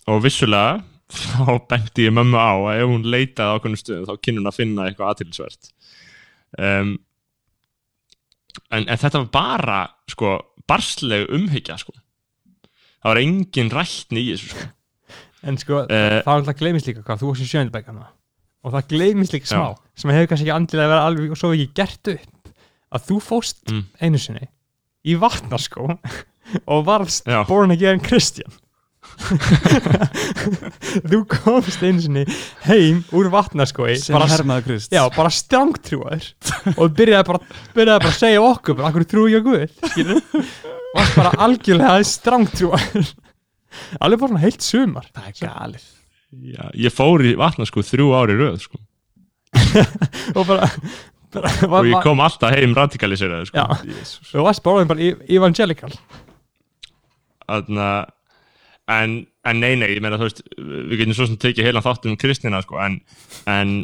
og 0.09 0.23
vissulega 0.23 0.79
þá 1.09 1.53
benti 1.71 2.05
ég 2.05 2.15
mömmu 2.15 2.37
á 2.37 2.53
að 2.53 2.81
ef 2.83 2.91
hún 2.91 3.07
leitaði 3.09 3.49
á 3.49 3.57
okkur 3.57 3.77
stöðum 3.79 4.09
þá 4.09 4.25
kynni 4.25 4.43
hún 4.43 4.51
að 4.51 4.59
finna 4.59 4.87
eitthvað 4.89 5.13
aðtilsvert 5.13 5.71
um, 6.59 6.91
en, 8.69 8.83
en 8.85 8.99
þetta 8.99 9.23
var 9.23 9.31
bara 9.33 9.79
sko, 10.09 10.35
barsleg 10.69 11.29
umhyggja 11.33 11.79
sko. 11.81 11.95
það 13.01 13.11
var 13.11 13.21
engin 13.23 13.73
rættni 13.73 14.25
í 14.25 14.33
þessu 14.33 14.53
sko. 14.53 14.69
En 15.49 15.55
sko, 15.55 15.83
uh, 15.87 16.19
það 16.19 16.27
var 16.27 16.41
alltaf 16.41 16.57
gleymist 16.59 16.89
líka 16.89 17.03
hvað, 17.05 17.21
þú 17.21 17.29
varst 17.31 17.45
í 17.45 17.49
sjöndabækana 17.49 18.09
og 18.63 18.73
það 18.75 18.87
gleymist 18.93 19.33
líka 19.35 19.47
Já. 19.47 19.51
smá 19.55 19.67
sem 19.99 20.11
hefur 20.15 20.29
kannski 20.31 20.47
ekki 20.47 20.55
andilega 20.55 20.91
verið 20.93 21.07
alveg 21.09 21.35
og 21.35 21.39
svo 21.41 21.51
ekki 21.55 21.69
gert 21.79 22.13
upp 22.15 22.53
að 22.95 23.05
þú 23.09 23.19
fóst 23.21 23.61
Mm. 23.71 23.83
einu 24.01 24.17
sinni 24.21 24.47
í 25.05 25.15
vatnarskó 25.21 25.85
og 26.73 26.85
varst 26.87 27.25
Já. 27.29 27.43
born 27.47 27.71
again 27.75 27.99
Christian 28.03 28.51
þú 31.09 31.19
komst 31.31 31.81
einu 31.85 32.01
sinni 32.03 32.23
heim 32.67 32.99
úr 33.15 33.29
vatnarskói 33.33 33.95
sem 34.01 34.15
bara, 34.15 34.27
hermaður 34.31 34.65
Krist 34.67 34.93
já, 34.95 35.01
bara 35.15 35.31
strangtrúaður 35.33 36.27
og 36.75 36.93
byrjaði 36.97 37.27
bara, 37.29 37.41
byrjaði 37.77 38.03
bara 38.03 38.11
að 38.13 38.17
segja 38.19 38.43
okkur 38.43 38.77
bara, 38.79 38.91
akkur 38.91 39.07
trúi 39.09 39.31
ég 39.33 39.39
á 39.39 39.47
Guð? 39.47 39.63
Skilur 39.93 40.19
varst 40.95 41.15
bara 41.19 41.31
algjörlega 41.45 42.03
strangtrúaður. 42.09 43.09
Alveg 44.01 44.19
bara 44.23 44.31
svona 44.31 44.41
heilt 44.43 44.65
sumar. 44.65 45.09
Það 45.13 45.27
er 45.29 45.35
galið 45.45 45.83
já, 46.29 46.69
ég 46.77 46.93
fór 46.93 47.23
í 47.25 47.35
vatna 47.39 47.67
sko 47.69 47.83
þrjú 47.85 48.11
ári 48.17 48.37
röð 48.39 48.61
sko. 48.65 48.81
og 50.37 50.43
bara, 50.45 50.69
bara 51.33 51.53
og 51.81 51.89
ég 51.89 52.05
kom 52.05 52.21
alltaf 52.21 52.53
heim 52.53 52.75
radikaliseraði 52.77 53.49
sko. 53.49 53.65
Og 54.37 54.49
varst 54.49 54.65
bara 54.65 54.85
e- 55.01 55.17
evangelical 55.29 55.93
Þarna, 57.49 57.85
en, 58.93 59.13
en 59.49 59.57
nei, 59.57 59.71
nei, 59.81 59.95
ég 59.95 60.03
meina 60.05 60.19
þú 60.21 60.27
veist 60.27 60.43
við 60.53 60.99
getum 60.99 61.15
svo 61.17 61.25
sem 61.31 61.39
tekið 61.41 61.65
heilan 61.65 61.85
þátt 61.85 62.05
um 62.05 62.19
kristina 62.21 62.61
sko, 62.61 62.77
en, 62.83 62.99
en 63.49 63.79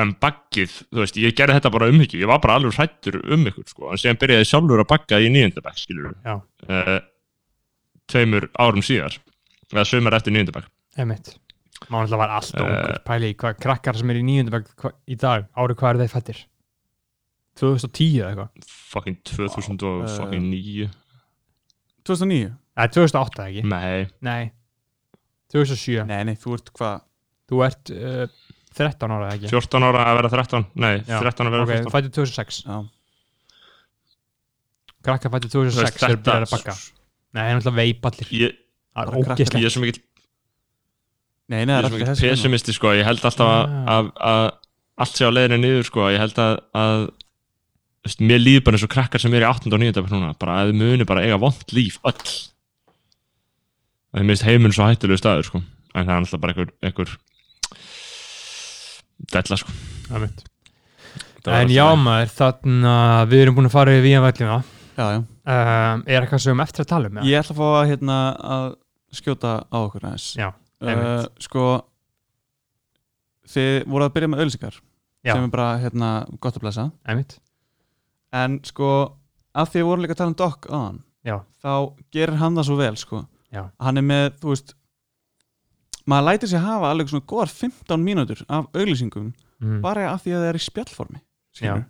en 0.00 0.10
baggið, 0.18 0.72
þú 0.90 1.02
veist, 1.02 1.18
ég 1.22 1.34
gerði 1.38 1.58
þetta 1.58 1.70
bara 1.74 1.88
umhyggju 1.92 2.22
ég 2.24 2.30
var 2.30 2.40
bara 2.42 2.56
alveg 2.58 2.74
hrættur 2.74 3.20
um 3.34 3.44
ykkur 3.50 3.66
sko, 3.70 3.90
en 3.92 4.00
síðan 4.00 4.18
byrjaði 4.22 4.48
sjálfur 4.50 4.82
að 4.82 4.88
bagga 4.90 5.20
í 5.22 5.28
nýjöndabæk 5.30 5.78
skilur 5.78 6.16
Já. 6.24 6.34
uh, 6.66 6.96
tveimur 8.10 8.48
árum 8.58 8.82
síðar 8.84 9.20
eða 9.70 9.86
sömur 9.86 10.16
eftir 10.18 10.34
nýjöndabæk 10.34 10.66
Einmitt. 10.98 11.34
Má 11.90 12.00
náttúrulega 12.00 12.20
var 12.22 12.32
allt 12.38 12.54
Eh. 12.54 12.64
ungur. 12.64 12.98
Pæli 13.04 13.30
í 13.32 13.36
hvað 13.36 13.58
krakkar 13.60 13.96
sem 13.98 14.10
er 14.10 14.16
í 14.20 14.24
nýjöndabæk 14.24 14.66
í 15.08 15.16
dag, 15.20 15.46
árið 15.56 15.76
hvað 15.80 15.90
er 15.94 16.00
þeir 16.04 16.12
fættir 16.14 16.38
2010 17.60 18.20
eða 18.20 18.30
eitthvað. 18.32 18.68
Fucking 18.94 19.18
2009 19.24 20.90
2009? 22.04 22.52
Nei, 22.76 22.86
2008 22.88 23.38
eða 23.38 23.48
ekki? 23.50 23.62
Nei, 23.70 24.06
Nei, 24.20 24.52
2007 25.52 26.06
Nei, 26.08 26.24
nei, 26.24 26.34
þú 26.40 26.56
ert 26.58 26.72
hvað? 26.74 27.04
Þú 27.50 27.60
ert 27.66 27.92
uh, 27.94 28.26
13 28.74 29.14
ára 29.14 29.28
eða 29.28 29.36
ekki? 29.38 29.52
14 29.52 29.86
ára 29.86 30.02
að 30.10 30.18
vera 30.18 30.32
13 30.34 30.66
nei, 30.74 30.94
Já. 31.06 31.18
13 31.22 31.46
að 31.46 31.54
vera 31.54 31.66
Ok, 31.68 31.72
14 31.76 31.94
fættir 31.94 32.12
2006 32.18 32.60
Já, 32.66 32.76
Krakkar 35.04 35.34
fættir 35.36 35.52
Þú 35.52 35.62
2006 35.68 35.84
veist, 35.84 36.00
þeir 36.00 36.20
byrjar 36.24 36.46
að 36.48 36.54
bakka. 36.56 36.74
Nei, 37.34 37.42
það 37.42 37.50
er 37.50 37.56
náttúrulega 37.58 37.80
veip 37.82 38.10
allir 38.10 38.34
ég, 38.40 38.58
Það 38.94 39.02
er 39.04 39.64
er 39.68 39.74
svo 39.74 39.82
mikill 39.84 40.02
nei, 41.52 41.64
nei, 41.64 41.74
ég 41.74 41.84
það 41.84 41.84
er 41.84 41.84
svo 41.84 41.88
alltaf 41.88 41.92
mikill 41.98 42.08
þessi 42.12 42.24
hérna. 42.24 42.34
pessimisti 42.36 42.72
sko, 42.76 42.92
ég 42.96 43.04
held 43.08 43.24
alltaf 43.28 43.48
að, 43.50 43.64
Ah. 43.64 43.84
að, 43.96 44.10
að 44.32 44.50
allt 45.04 45.16
sé 45.18 45.26
á 45.26 45.30
leiðinni 45.34 45.58
niður 45.64 45.84
sko, 45.90 46.08
ég 46.14 46.18
held 46.22 46.38
að, 46.40 46.54
að 46.84 47.04
veist, 48.04 48.20
mér 48.20 48.40
líður 48.44 48.64
bara 48.64 48.78
eins 48.78 48.86
og 48.86 48.92
krakkar 48.94 49.20
sem 49.24 49.34
er 49.34 49.42
í 49.44 49.48
18. 49.50 49.72
og 49.74 49.80
19. 49.82 50.08
núna, 50.14 50.34
bara 50.38 50.58
að 50.62 50.72
þið 50.72 50.80
muni 50.82 51.04
bara 51.08 51.24
eiga 51.26 51.38
vond 51.42 51.64
líf, 51.76 51.98
öll 52.04 52.14
það 54.14 54.20
er 54.22 54.26
minnst 54.30 54.46
heiminn 54.46 54.72
svo 54.76 54.86
hættulegu 54.88 55.18
staður 55.20 55.48
sko, 55.48 55.62
en 55.94 56.06
það 56.06 56.14
er 56.14 56.20
alltaf 56.22 56.40
bara 56.40 56.54
einhver, 56.54 56.72
einhver 56.84 57.14
della 59.32 59.56
sko. 59.60 59.72
Það 60.08 60.20
var 60.20 60.30
En 61.60 61.68
já 61.68 61.84
maður, 62.00 62.30
þannig 62.32 62.86
að 62.88 63.26
við 63.34 63.42
erum 63.44 63.56
búin 63.58 63.66
að 63.68 63.74
fara 63.74 63.92
í 63.92 64.00
VM-vellina 64.00 64.54
Já, 64.96 65.04
já 65.12 65.18
um, 65.18 66.04
Er 66.08 66.22
eitthvað 66.24 66.40
sem 66.40 66.48
við 66.48 66.54
höfum 66.54 66.62
eftir 66.64 66.84
að 66.84 66.88
tala 66.94 67.10
um? 67.10 67.18
eða? 67.18 67.26
Ég 67.28 67.42
ætla 67.42 67.52
að 67.52 67.58
fá 67.58 67.66
að, 67.68 67.88
hérna, 67.90 68.16
að 68.54 68.64
skjóta 69.18 69.50
á 69.68 69.76
okkur 69.82 70.06
aðeins 70.08 70.28
Já, 70.40 70.46
uh. 70.82 71.26
Sko 71.40 71.64
Þið 73.54 73.84
voru 73.92 74.06
að 74.06 74.14
byrja 74.16 74.30
með 74.32 74.42
ölsingar 74.46 74.76
Já. 75.24 75.34
sem 75.34 75.44
er 75.46 75.50
bara, 75.52 75.66
hérna, 75.82 76.10
gott 76.40 76.56
að 76.56 76.62
blessa 76.64 76.86
Einmitt. 77.08 77.38
En 78.34 78.58
sko, 78.64 78.88
að 79.54 79.68
því 79.74 79.82
að 79.82 79.88
voru 79.90 80.04
líka 80.04 80.16
að 80.16 80.20
tala 80.22 80.32
um 80.32 80.38
Doc 80.40 80.68
on 80.72 81.02
Já. 81.24 81.36
þá 81.62 81.72
gerir 82.12 82.38
hann 82.40 82.56
það 82.56 82.68
svo 82.70 82.78
vel, 82.80 82.96
sko 83.00 83.20
Já. 83.54 83.66
Hann 83.84 84.00
er 84.00 84.06
með, 84.08 84.30
þú 84.40 84.48
veist 84.54 84.74
maður 86.10 86.26
lætir 86.30 86.50
sér 86.50 86.64
hafa 86.64 86.90
alveg 86.92 87.08
svona 87.12 87.24
góðar 87.30 87.52
15 87.52 88.02
mínútur 88.04 88.44
af 88.48 88.66
auglýsingum 88.74 89.32
Mm. 89.62 89.78
bara 89.80 90.08
af 90.10 90.24
því 90.24 90.32
að 90.34 90.40
það 90.42 90.48
er 90.50 90.56
í 90.58 90.60
spjallformi 90.60 91.20
skilurðu. 91.54 91.84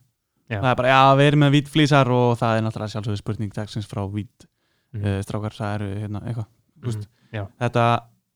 Já. 0.53 0.59
það 0.61 0.67
er 0.71 0.77
bara, 0.77 0.89
já, 0.93 0.99
við 1.17 1.27
erum 1.31 1.41
með 1.41 1.55
hvítflísar 1.55 2.11
og 2.13 2.35
það 2.39 2.57
er 2.59 2.63
náttúrulega 2.67 2.93
sjálfsögðu 2.93 3.19
spurning 3.23 3.55
dagsins 3.57 3.87
frá 3.89 4.03
hvít 4.05 4.45
Mm. 4.95 5.01
uh, 5.09 5.23
strákar, 5.25 5.57
það 5.57 5.73
eru 5.75 5.89
hérna, 6.03 6.21
eitthvað. 6.29 6.47
Mm. 6.85 7.07
Já. 7.33 7.47
þetta 7.65 7.87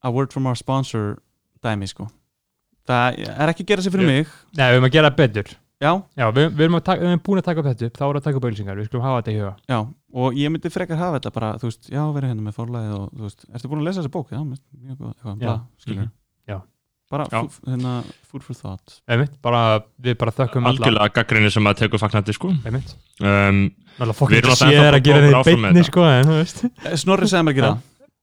a 0.03 0.11
word 0.11 0.33
from 0.33 0.47
our 0.47 0.55
sponsor 0.57 1.19
dæmi, 1.65 1.89
sko. 1.91 2.09
Það 2.89 3.19
er 3.29 3.51
ekki 3.53 3.65
að 3.67 3.71
gera 3.73 3.83
sér 3.85 3.93
fyrir 3.93 4.07
mig. 4.09 4.29
Nei, 4.57 4.69
við 4.71 4.77
erum 4.79 4.87
að 4.89 4.93
gera 4.95 5.11
betur. 5.11 5.51
Já, 5.79 5.93
Já, 6.19 6.25
við, 6.35 6.47
við, 6.59 6.63
erum, 6.67 6.75
að 6.81 6.85
taka, 6.89 7.03
við 7.05 7.13
erum 7.13 7.21
búin 7.23 7.39
að 7.39 7.45
taka 7.47 7.61
upp 7.63 7.67
þetta 7.69 7.87
upp 7.87 7.99
þá 7.99 8.03
erum 8.03 8.15
við 8.17 8.19
að 8.19 8.25
taka 8.29 8.39
upp 8.41 8.47
auðlýsingar, 8.49 8.79
við 8.81 8.87
skulum 8.89 9.05
hafa 9.05 9.19
þetta 9.21 9.31
í 9.31 9.37
huga. 9.39 9.51
Já, 9.71 9.77
og 10.23 10.39
ég 10.41 10.51
myndi 10.51 10.71
frekar 10.75 10.99
hafa 10.99 11.19
þetta 11.21 11.33
bara, 11.37 11.51
þú 11.61 11.69
veist, 11.69 11.91
já, 11.93 12.01
verið 12.17 12.33
hérna 12.33 12.47
með 12.49 12.57
forlæðið 12.57 12.95
og 12.97 13.13
þú 13.15 13.23
veist, 13.29 13.45
ertu 13.55 13.71
búin 13.71 13.83
að 13.83 13.87
lesa 13.87 14.01
þessa 14.03 14.13
bók? 14.17 14.33
Já, 14.35 14.41
mjög 14.43 14.97
góð, 14.99 15.13
eitthvað, 15.13 15.37
Já. 15.39 15.45
bla, 15.45 15.55
skilur 15.85 16.01
Mhm. 16.03 16.11
Já. 16.49 16.59
bara, 17.11 17.25
Já. 17.31 17.39
fú- 17.47 17.63
hérna, 17.71 17.93
food 18.33 18.43
for 18.43 18.55
thought. 18.59 19.01
Einmitt, 19.07 19.39
bara, 19.41 19.63
við 20.03 20.19
bara 20.19 20.33
þökkum 20.33 20.67
alla 20.67 20.75
algjörlega 20.79 21.13
gaggrinni 21.15 21.51
sem 21.53 21.65
að 21.71 21.77
tekur 21.85 21.99
fagnandi 22.03 22.35
sko. 22.35 22.49
Einmitt, 22.67 22.95
um, 23.21 23.71
Við 23.99 24.39
erum 24.43 24.59
sér 24.59 24.95
að 24.99 25.03
gera 25.05 25.43
beinni 25.45 25.71
þetta. 25.79 25.85
sko, 25.85 26.03
en 26.11 26.25
þú 26.27 26.35
veist. 26.43 26.65
Eh, 26.87 26.97
Snorri 26.97 27.27
segði 27.31 27.45
mér 27.47 27.55
ekki 27.55 27.63
það. 27.69 27.79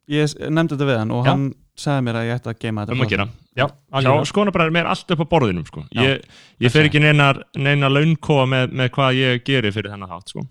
Ég 0.09 0.49
nefndi 0.51 0.75
þetta 0.75 0.85
við 0.91 0.97
hann 0.99 1.11
og 1.11 1.23
Já. 1.25 1.29
hann 1.31 1.53
sagði 1.75 2.05
mér 2.07 2.19
að 2.21 2.27
ég 2.29 2.39
ætti 2.39 2.51
að 2.51 2.59
geima 2.63 2.83
þetta 2.85 2.95
um 2.95 3.05
að 3.05 3.13
gera 3.13 3.27
Já, 3.55 3.65
algjörlega. 3.91 4.27
skonabræðum 4.31 4.77
er 4.81 4.89
allt 4.91 5.11
upp 5.15 5.23
á 5.23 5.27
borðinum 5.31 5.65
sko. 5.67 5.85
Já. 5.95 6.01
ég, 6.03 6.25
ég 6.65 6.71
fer 6.73 6.89
ekki 6.89 6.99
neina, 7.03 7.29
neina 7.55 7.89
launkóa 7.91 8.45
með, 8.51 8.73
með 8.75 8.91
hvað 8.97 9.19
ég 9.21 9.43
geri 9.47 9.71
fyrir 9.75 9.93
þennan 9.95 10.11
hátt 10.11 10.33
sko. 10.33 10.45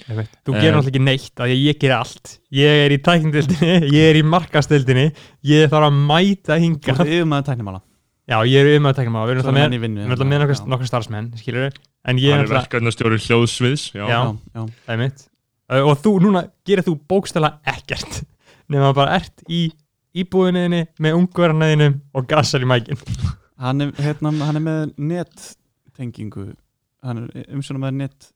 Þú 0.00 0.54
Eh. 0.54 0.60
gerir 0.60 0.72
náttúrulega 0.72 0.88
ekki 0.90 1.00
neitt 1.04 1.40
að 1.44 1.50
ég, 1.52 1.58
ég 1.68 1.78
gerir 1.78 1.96
allt 1.98 2.30
Ég 2.56 2.84
er 2.86 2.90
í 2.94 2.96
tæknindildinni, 3.04 3.74
ég 3.98 4.06
er 4.08 4.16
í 4.16 4.22
markastildinni 4.24 5.04
Ég 5.44 5.68
þarf 5.68 5.90
að 5.90 5.98
mæta 6.08 6.56
Þú 6.56 6.62
hinga 6.64 6.94
ert 6.94 7.02
yfir 7.04 7.28
maður 7.28 7.46
tæknimála 7.50 7.80
Já, 8.30 8.36
ég 8.48 8.64
er 8.64 8.78
um 8.78 8.88
að 8.88 9.02
maður 9.12 9.28
Við 9.28 9.34
erum 9.34 9.40
er 9.40 9.44
hann 9.44 9.58
með, 9.58 9.76
í 9.76 9.82
vinnu 9.82 10.00
við 10.00 10.06
erum 10.06 10.14
náttúrulega 10.14 10.30
með 10.30 10.40
Já. 10.40 10.46
nokkur, 10.46 10.70
nokkur 10.72 10.88
starfsmenn 10.90 11.28
Skilur 11.36 11.66
við 11.66 11.78
En 12.08 12.22
ég 12.22 12.32
er 12.32 12.44
er 12.46 12.50
verkefnastjóri 12.54 13.20
hljóðsviðs 13.26 13.84
já. 13.92 14.04
Já. 14.08 14.08
já, 14.08 14.38
já. 14.56 14.62
það 14.86 14.94
er 14.96 15.00
mitt 15.04 15.24
Og 15.84 16.00
þú, 16.00 16.14
núna 16.24 16.44
gerir 16.66 16.86
þú 16.88 16.96
bókstæla 17.12 17.52
ekkert 17.68 18.22
Nefnum 18.70 18.88
að 18.88 18.96
bara 19.02 19.20
ert 19.20 19.44
í 19.52 19.60
íbúðinniðinni 20.16 20.80
Með 21.02 21.16
ungverðanæðinum 21.20 21.96
og 22.16 22.26
grassar 22.30 22.64
í 22.64 22.68
mækin. 22.70 23.00
Hann, 23.60 23.84
er, 23.84 23.90
hérna, 24.00 24.32
hann 24.46 24.58
er 24.58 24.64
með 24.64 24.94
nettengingu. 24.96 26.46
Hann 27.04 27.26
er 27.26 27.50
umsjónum 27.56 27.84
með 27.86 27.98
net 28.02 28.30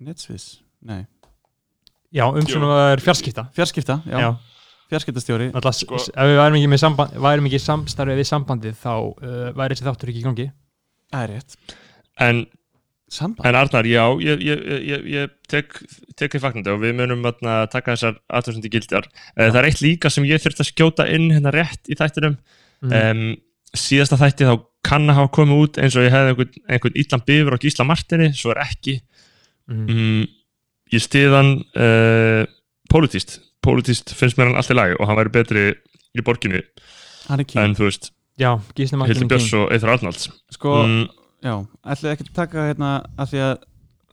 netsviðs, 0.00 0.46
nei. 0.86 1.02
Já, 2.14 2.24
um 2.26 2.46
svona 2.46 2.70
það 2.72 2.92
er 2.94 3.02
fjarskipta. 3.04 3.44
Fjarskipta, 3.54 3.96
já, 4.08 4.16
Já, 4.18 4.28
fjarskiptastjóri. 4.90 5.50
Alltaf, 5.54 5.76
Sko- 5.78 6.00
ef 6.00 6.30
við 6.30 6.40
værum 6.40 6.56
ekki, 6.58 6.70
með 6.72 6.82
samband, 6.82 7.18
værum 7.26 7.46
ekki 7.50 7.60
samstarfið 7.62 8.18
við 8.22 8.28
sambandið 8.30 8.78
þá 8.80 8.92
uh, 8.96 9.44
væri 9.58 9.76
þessi 9.76 9.86
þáttur 9.86 10.10
ekki 10.12 10.22
í 10.22 10.24
gangi. 10.26 10.46
Það 11.10 11.26
er 11.26 11.34
rétt. 11.36 11.76
En, 12.26 12.40
samband, 13.10 13.44
en 13.48 13.58
Arnar, 13.58 13.86
já 13.88 14.04
ég, 14.22 14.42
ég, 14.46 14.64
ég, 14.86 15.04
ég 15.10 15.34
tek, 15.50 15.76
því 16.20 16.40
fagnandi 16.42 16.72
og 16.72 16.80
við 16.82 16.96
munum 17.00 17.26
atna, 17.28 17.64
taka 17.72 17.96
þessar 17.96 18.18
aðtöðsundi 18.30 18.72
gildjar 18.72 19.08
uh, 19.10 19.48
það 19.48 19.60
er 19.60 19.68
eitt 19.70 19.84
líka 19.84 20.12
sem 20.12 20.26
ég 20.28 20.42
þurfti 20.42 20.64
að 20.64 20.70
skjóta 20.70 21.06
inn 21.10 21.30
hérna 21.34 21.52
rétt 21.54 21.90
í 21.90 21.98
þættinum. 21.98 22.38
Mm. 22.80 22.94
um, 22.96 23.24
síðasta 23.76 24.18
þætti 24.20 24.48
þá 24.48 24.54
kann 24.86 25.10
að 25.12 25.18
hafa 25.20 25.32
komið 25.36 25.64
út 25.64 25.80
eins 25.82 25.96
og 25.98 26.06
ég 26.06 26.14
hefði 26.14 26.32
einhvern, 26.32 26.62
einhvern 26.72 27.00
illan 27.02 27.26
bifur 27.26 27.56
á 27.58 27.62
Gísla 27.62 27.86
Martini, 27.86 28.30
svo 28.34 28.54
er 28.54 28.62
ekki. 28.64 28.96
Mm. 29.70 29.84
mm, 29.90 30.22
ég 30.94 31.04
stiðan 31.04 31.52
uh, 31.78 32.46
pólitíst 32.90 33.38
pólitíst 33.60 34.14
finnst 34.16 34.38
mér 34.38 34.50
hann 34.50 34.58
allt 34.58 34.72
í 34.72 34.78
lagi 34.78 34.96
og 34.96 35.10
hann 35.10 35.18
væri 35.20 35.34
betri 35.34 35.66
í 36.16 36.24
borginni 36.24 36.62
er 36.62 37.44
en 37.60 37.76
þú 37.76 37.86
veist, 37.86 38.08
Já, 38.40 38.54
Gísli 38.76 38.96
Hildur 39.04 39.28
Björns 39.28 39.52
og 39.58 39.72
Eithar 39.74 39.90
Arnalds. 39.94 40.30
Sko, 40.54 40.78
mm, 40.86 41.02
já, 41.42 41.54
ætlaði 41.86 42.12
ekki 42.16 42.26
að 42.28 42.34
taka 42.36 42.64
hérna 42.70 42.90
að 43.18 43.30
því 43.32 43.40
að 43.46 43.58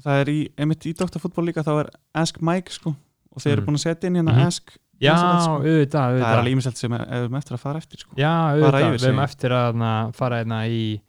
það 0.07 0.19
er 0.21 0.29
í, 0.31 0.39
einmitt 0.61 0.85
í 0.87 0.93
doktorfútból 0.97 1.45
líka 1.47 1.63
þá 1.65 1.71
er 1.83 1.89
Ask 2.21 2.41
Mike 2.41 2.71
sko 2.71 2.93
og 2.93 3.41
þeir 3.43 3.51
eru 3.55 3.61
Mm. 3.61 3.67
búin 3.67 3.79
að 3.79 3.85
setja 3.87 4.07
inn 4.11 4.15
hérna 4.21 4.33
Mhm. 4.35 4.45
Ask 4.47 4.75
Já, 4.99 5.13
Ísland, 5.13 5.41
sko. 5.43 5.57
auðvitað, 5.61 5.93
það 5.93 6.09
er 6.09 6.13
auðvitað 6.17 6.37
alveg 6.39 6.53
ímislegt 6.55 6.77
sem 6.77 6.91
við 6.91 7.01
erum 7.13 7.35
eftir 7.37 7.53
að 7.53 7.59
fara 7.61 7.77
eftir 7.77 7.99
sko. 8.01 8.11
Já, 8.17 8.31
auðvitað, 8.53 8.91
við 8.93 8.99
sig. 8.99 9.19
eftir 9.27 9.51
að 9.53 9.75
na, 9.77 9.91
fara 10.11 10.39
hérna 10.41 10.61
í 10.67 11.01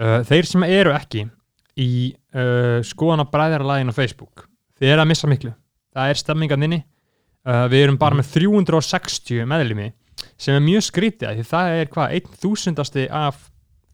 uh, 0.00 0.22
Þeir 0.24 0.46
sem 0.48 0.62
eru 0.64 0.90
ekki 0.96 1.24
í 1.76 1.90
uh, 2.34 2.80
skoðana 2.82 3.26
bræðarlægin 3.30 3.92
á 3.92 3.94
Facebook 3.94 4.46
Þeir 4.80 4.92
eru 4.94 5.02
að 5.04 5.08
missa 5.12 5.28
miklu 5.28 5.52
Það 5.94 6.08
er 6.08 6.14
stemmingan 6.14 6.62
inni 6.64 6.80
uh, 7.46 7.68
Við 7.68 7.84
erum 7.84 7.98
bara 8.00 8.16
með 8.16 8.32
360 8.32 9.44
meðlimi 9.46 9.92
sem 10.40 10.54
er 10.56 10.60
mjög 10.64 10.82
skrítið 10.88 11.36
því 11.36 11.44
það 11.46 11.68
er 11.82 11.86
hvað, 11.92 12.12
einn 12.16 12.38
þúsundasti 12.40 13.04
af 13.12 13.50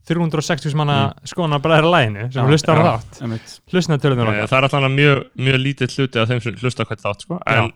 360 0.09 0.77
manna 0.79 0.97
mm. 1.11 1.29
skoðana 1.31 1.59
bræðarlæginu 1.65 2.27
sem 2.33 2.41
Já, 2.41 2.49
hlusta 2.49 2.73
á 2.73 2.77
já. 2.77 2.83
þátt 2.87 3.21
einmitt, 3.25 3.55
Hlusta 3.71 3.99
töluðum 4.01 4.23
eh, 4.25 4.31
okkar 4.33 4.51
það 4.51 4.59
er 4.59 4.67
alltaf 4.69 4.93
mjög, 4.97 5.23
mjög 5.47 5.59
lítið 5.65 5.97
hluti 5.97 6.21
af 6.23 6.31
þeim 6.31 6.43
sem 6.45 6.61
hlusta 6.63 6.87
á 6.87 6.89
hvert 6.89 7.05
þátt 7.05 7.27
sko. 7.27 7.41
en 7.47 7.73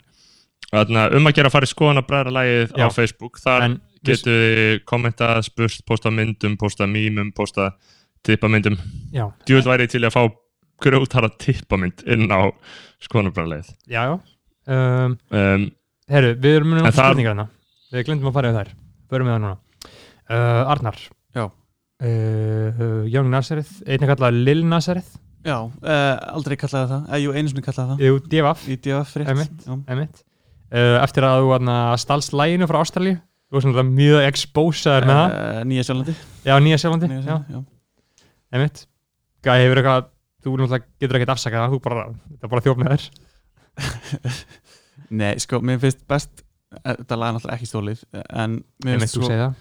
þarna, 0.71 1.05
um 1.19 1.29
að 1.31 1.37
gera 1.39 1.51
að 1.51 1.57
fara 1.57 1.69
í 1.69 1.73
skoðan 1.73 2.01
að 2.01 2.07
bræðra 2.11 2.35
lagið 2.39 2.73
Já. 2.75 2.85
á 2.85 2.89
Facebook 2.95 3.41
þar 3.43 3.67
En 3.67 3.77
við, 3.77 4.09
getur 4.11 4.41
þið 4.41 4.79
kommentað, 4.91 5.43
spurt, 5.51 5.85
postað 5.89 6.17
myndum 6.19 6.57
postað 6.61 6.91
mýmum, 6.95 7.33
postað 7.37 7.75
tippamyndum 8.25 8.79
já, 9.13 9.29
djúvel 9.45 9.69
væri 9.69 9.87
ég 9.87 9.93
til 9.93 10.05
að 10.09 10.15
fá 10.17 10.23
grjótara 10.85 11.29
tippamynd 11.39 12.07
inn 12.09 12.27
á 12.33 12.49
skoðanabræðarlegið 13.05 13.75
já, 13.93 14.01
já 14.01 14.15
um, 14.17 15.19
um, 15.31 15.69
Herru, 16.11 16.33
við 16.41 16.59
erum 16.59 16.73
náttúrulega 16.75 16.97
það- 16.97 17.13
spurningar 17.13 17.35
hérna 17.35 17.51
Við 17.95 18.09
glemdum 18.09 18.29
að 18.33 18.35
fara 18.35 18.51
yfir 18.51 18.59
þær 18.59 18.71
Förum 19.13 19.29
við 19.29 19.35
það 19.37 19.43
núna 19.45 19.57
uh, 20.33 20.73
Arnar. 20.73 20.97
Uh, 22.03 23.05
Young 23.11 23.31
Nazareth 23.33 23.83
Einnig 23.87 24.11
kallað 24.11 24.41
Lil 24.47 24.65
Nazareth. 24.69 25.13
Já, 25.45 25.59
uh, 25.61 26.15
aldrei 26.33 26.57
kallaði 26.57 26.91
það. 26.95 27.05
Eða 27.11 27.21
jú, 27.23 27.35
einu 27.37 27.53
sinni 27.53 27.65
kallaði 27.67 27.91
það. 27.91 28.05
Jú, 28.07 28.21
DFF 28.33 28.65
í 28.73 28.79
DF 28.87 29.19
einmitt. 29.25 30.25
uh, 30.73 30.97
Eftir 31.05 31.29
að 31.29 31.45
þú 31.45 31.77
stalst 32.01 32.35
læginu 32.37 32.71
frá 32.71 32.81
Ástralíu 32.81 33.21
Þú 33.45 33.59
var 33.59 33.63
svona 33.67 33.85
mjög 33.87 34.25
exposaður 34.25 35.05
með 35.07 35.19
það. 35.21 35.61
Nýja 35.69 35.85
Sjálandi. 35.87 36.15
Já, 36.43 36.55
Nýja 36.65 36.79
já. 37.29 37.61
einmitt. 38.57 38.87
Gæði 39.45 39.67
hefur 39.69 39.83
eitthvað 39.83 40.11
Þú 40.45 40.55
getur 41.01 41.19
ekkert 41.19 41.35
afsakað 41.35 41.63
það 41.65 41.75
Þú 41.75 41.81
bara, 41.85 42.07
þetta 42.29 42.47
er 42.47 42.53
bara 42.53 42.65
þjófn 42.65 42.83
með 42.85 42.95
þér 42.95 43.05
Nei, 45.21 45.31
sko, 45.43 45.61
mér 45.65 45.81
finnst 45.83 46.03
best 46.11 46.43
eh, 46.83 46.95
þetta 47.01 47.19
lag 47.19 47.31
er 47.31 47.37
náttúrulega 47.39 47.57
ekki 47.59 47.69
stólið 47.71 48.03
en 48.15 48.59
mér 48.85 49.01
finnst 49.03 49.17
þú 49.17 49.25
sko, 49.25 49.31
það 49.33 49.57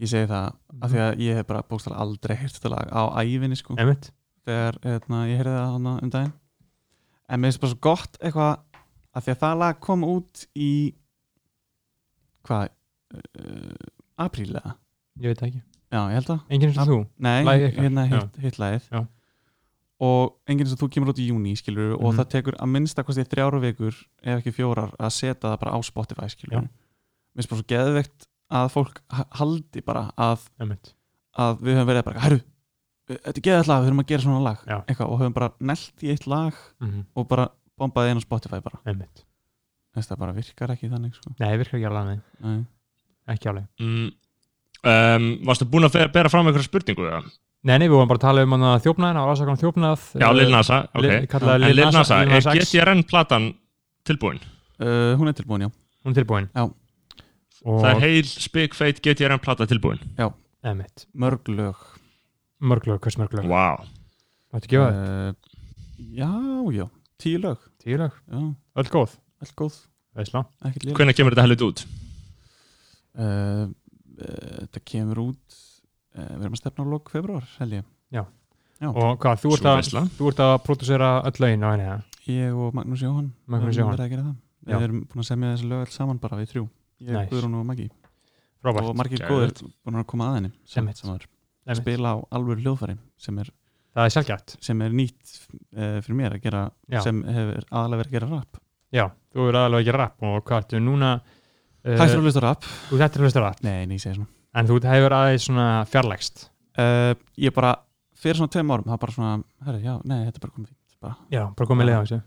ég 0.00 0.08
segi 0.10 0.26
það 0.30 0.52
af 0.82 0.90
því 0.90 1.00
að 1.04 1.18
ég 1.24 1.36
hef 1.38 1.46
bara 1.46 1.62
bókstala 1.68 1.96
aldrei 2.02 2.36
heyrt 2.36 2.56
þetta 2.58 2.70
lag 2.74 2.88
á 2.90 3.02
ævinni 3.22 3.56
sko, 3.56 3.76
Einmitt. 3.78 4.10
Þegar 4.44 4.78
hérna, 4.84 5.20
ég 5.30 5.38
heyrði 5.40 5.54
það 5.56 5.72
hana 5.72 5.92
um 6.02 6.10
daginn. 6.10 6.32
En 7.28 7.40
mér 7.40 7.48
finnst 7.52 7.60
bara 7.62 7.72
svo 7.72 7.80
gott 7.80 8.18
eitthvað 8.20 8.58
af 9.14 9.24
því 9.24 9.32
að 9.34 9.40
það 9.44 9.58
lag 9.62 9.78
kom 9.80 10.02
út 10.04 10.46
í 10.58 10.70
hvað 12.44 12.68
uh, 13.14 13.92
aprílega, 14.20 14.74
Ég 15.22 15.30
veit 15.30 15.38
það 15.38 15.48
ekki. 15.52 15.60
Já, 15.94 15.98
ég 16.10 16.16
held 16.18 16.26
það. 16.26 16.38
Enginn 16.50 16.70
eins 16.72 16.78
og 16.82 16.88
þú. 16.90 16.96
Nei, 17.22 17.44
Lagið 17.46 17.64
ykkar, 17.68 17.84
hérna 17.86 18.04
hitt, 18.10 18.38
hitt 18.42 18.56
lagið. 18.58 18.88
Já. 18.90 19.04
og 20.04 20.32
enginn 20.50 20.66
sem 20.66 20.76
þú 20.80 20.88
kemur 20.90 21.12
út 21.12 21.20
í 21.22 21.28
júni 21.30 21.52
skilur 21.56 21.92
og 21.94 22.08
Mhm. 22.10 22.16
það 22.18 22.26
tekur 22.32 22.56
að 22.58 22.68
minnsta 22.74 23.04
kosti 23.06 23.22
þrjára 23.30 23.60
vikur 23.62 23.94
ef 24.26 24.40
ekki 24.42 24.52
fjórar 24.52 24.90
að 24.98 25.12
setja 25.14 25.38
það 25.46 25.60
bara 25.60 25.70
á 25.70 25.78
Spotify 25.86 26.26
skilur 26.28 26.56
Já. 26.58 26.60
mér 26.66 27.38
finnst 27.38 27.48
bara 27.48 27.60
svo 27.62 27.68
geðveikt 27.72 28.26
að 28.52 28.68
fólk 28.74 29.00
ha- 29.10 29.28
haldi 29.40 29.80
bara 29.84 30.10
að, 30.20 30.48
Einmitt 30.60 30.92
að 31.38 31.62
við 31.64 31.74
höfum 31.78 31.88
verið 31.90 32.04
bara, 32.04 32.20
herru 32.24 32.40
þetta 33.08 33.34
er 33.36 33.44
geðveikt 33.44 33.68
lag, 33.68 33.80
við 33.82 33.88
höfum 33.90 34.02
að 34.04 34.10
gera 34.12 34.22
svona 34.24 34.42
lag 34.44 34.60
eitthvað, 34.88 35.08
og 35.12 35.18
höfum 35.20 35.34
bara 35.36 35.50
nelt 35.60 36.04
í 36.04 36.10
eitt 36.14 36.26
lag 36.30 36.54
mm 36.80 37.00
og 37.14 37.28
bara 37.28 37.48
bombaði 37.78 38.12
einn 38.12 38.20
á 38.22 38.26
Spotify 38.26 38.60
bara 38.64 38.80
Einmitt 38.86 39.24
Þess, 39.94 40.08
það 40.10 40.18
bara 40.24 40.32
virkar 40.34 40.70
ekki 40.74 40.88
þannig 40.90 41.12
sko. 41.14 41.30
Nei, 41.38 41.52
virkar 41.60 41.78
ekki 41.78 41.86
alveg 41.86 42.20
Nei. 42.42 42.64
Ekki 43.30 43.50
alveg 43.50 43.66
mm, 43.78 44.08
um, 44.90 45.26
Varstu 45.46 45.68
búin 45.70 45.86
að 45.86 45.98
bera 46.12 46.30
fram 46.32 46.46
einhverja 46.48 46.66
spurningu? 46.66 47.06
eða? 47.08 47.20
Nei, 47.64 47.78
nei, 47.80 47.86
við 47.88 47.94
vorum 47.96 48.10
bara 48.10 48.20
að 48.20 48.24
tala 48.26 48.42
um 48.44 48.56
þjófnaðina 48.84 49.22
og 49.24 49.30
ásaka 49.32 49.54
um 49.54 49.60
þjófnað 49.62 50.02
Já, 50.20 50.26
Lil 50.36 50.50
Nasa, 50.52 50.80
ok 50.92 51.06
En 51.08 51.62
Lil 51.64 51.84
Nasa, 51.94 52.18
er. 52.24 52.58
GTRN 52.60 53.04
platan 53.08 53.46
tilbúin? 54.04 54.40
uh, 54.82 55.14
hún 55.16 55.30
er 55.30 55.36
tilbúin, 55.38 55.64
já 55.64 55.70
Hún 56.04 56.12
er 56.12 56.18
tilbúin 56.20 56.48
Já. 56.52 56.66
Og 57.64 57.80
Það 57.80 57.90
er 57.94 58.00
heil 58.04 58.28
spikfeit 58.28 59.00
GTRN 59.04 59.40
plata 59.40 59.66
tilbúin. 59.68 60.00
Einmitt. 60.64 61.06
Mörg 61.16 61.48
lög. 61.48 61.80
Mörglög, 62.64 63.00
hvers 63.04 63.16
mörglög 63.20 63.48
Vá. 63.50 63.84
Máttu 64.54 64.70
gefa 64.70 64.86
það? 64.88 65.08
uh, 65.28 65.34
já, 66.16 66.30
já, 66.72 66.86
tíu 67.20 67.40
lög. 67.42 67.64
Tíu 67.82 67.98
lög? 68.00 68.14
Já, 68.30 68.40
Öll 68.80 68.88
góð? 68.92 69.16
Allt 69.42 69.54
góð, 69.58 69.74
léleg. 70.16 70.94
Hvernig 70.96 71.16
kemur 71.18 71.34
þetta 71.34 71.44
helvit 71.44 71.64
út? 71.66 71.82
uh, 73.18 73.66
uh, 73.66 73.66
þetta 74.62 74.82
kemur 74.88 75.20
út 75.26 75.58
uh, 76.16 76.30
við 76.30 76.46
erum 76.46 76.56
að 76.56 76.62
stefna 76.62 76.86
á 76.86 76.92
lok 76.94 77.12
februar 77.12 77.44
held 77.58 77.76
ég. 77.80 77.90
Og 78.84 79.18
hvað, 79.22 79.42
þú 79.42 79.52
ert, 79.56 79.66
að, 79.70 80.08
þú 80.18 80.30
ert 80.32 80.40
að 80.44 80.54
pródusera 80.66 81.10
öll 81.28 81.38
lögin 81.44 81.62
á 81.64 81.68
henni, 81.72 81.84
ja? 81.88 81.98
ég 82.28 82.56
og 82.56 82.74
Magnús 82.76 83.04
Jóhann. 83.04 83.28
Magnús 83.46 83.76
Jóhann. 83.78 83.94
verið 83.94 84.06
að 84.06 84.14
gera 84.14 84.24
það. 84.24 84.34
Já. 84.64 84.74
við 84.78 84.86
erum 84.88 85.04
búin 85.10 85.22
að 85.22 85.28
semja 85.28 85.52
þessi 85.52 85.68
lög 85.70 85.84
alls 85.84 85.98
saman 85.98 86.18
bara 86.22 86.38
við 86.40 86.50
þrjú 86.54 86.64
ég, 87.00 87.10
Nice. 87.14 87.30
Guðrún 87.32 87.58
og 87.60 87.66
Maggi 87.68 87.88
Frábært 88.64 88.88
og 88.88 88.96
margir 88.96 89.20
Geðveikt. 89.20 89.60
góðir 89.60 89.74
búin 89.84 90.00
að 90.00 90.06
koma 90.08 90.30
að 90.30 90.36
henni 90.38 90.50
sem, 90.64 90.86
sem 90.96 91.10
var 91.10 91.24
Einmitt. 91.64 91.82
spila 91.82 92.12
á 92.12 92.16
alvöru 92.36 92.64
hljóðfæri 92.64 92.96
sem 93.20 93.38
er, 93.42 93.50
Það 93.94 94.06
er 94.08 94.14
sem 94.64 94.80
er 94.82 94.94
nýtt 94.96 95.32
uh, 95.76 95.98
fyrir 96.02 96.16
mér 96.18 96.36
að 96.36 96.44
gera 96.46 96.62
Já. 96.90 97.00
sem 97.04 97.20
hefur 97.28 97.66
aðalega 97.70 98.00
verið 98.00 98.08
að 98.10 98.16
gera 98.16 98.30
rap 98.32 98.60
Já, 98.94 99.04
þú 99.34 99.48
er 99.48 99.58
aðalega 99.60 99.84
ekki 99.84 99.94
rap 99.98 100.24
og 100.24 100.38
hvað 100.48 100.62
ertu 100.62 100.80
núna 100.82 101.10
uh, 101.20 101.98
Hættur 102.00 102.20
að 102.22 102.26
hlusta 102.28 102.42
rap? 102.44 102.68
Þú 102.88 102.98
er 102.98 103.04
að 103.20 103.26
hlusta 103.28 103.44
rap 103.44 103.62
Nei, 103.66 103.76
nei, 103.86 103.98
ég 103.98 104.04
segi 104.04 104.18
svona 104.18 104.30
En 104.54 104.70
þú 104.70 104.78
hefur 104.88 105.16
aðeins 105.18 105.48
svona 105.48 105.68
fjarlægst 105.90 106.46
uh, 106.80 107.12
Ég 107.44 107.54
bara, 107.54 107.74
fyrir 108.18 108.40
svona 108.40 108.54
tveim 108.54 108.72
árum 108.74 108.88
það 108.88 109.02
bara 109.04 109.16
svona, 109.18 109.34
herri, 109.68 109.82
já, 109.84 109.94
nei, 110.08 110.20
þetta 110.24 110.40
er 110.40 110.46
bara 110.46 110.56
komið 110.56 110.72
fínt 110.72 110.98
bara. 111.04 111.16
Já, 111.34 111.42
bara 111.58 111.70
komið 111.70 111.90
leið 111.90 111.98
á 112.00 112.02
þessu 112.04 112.20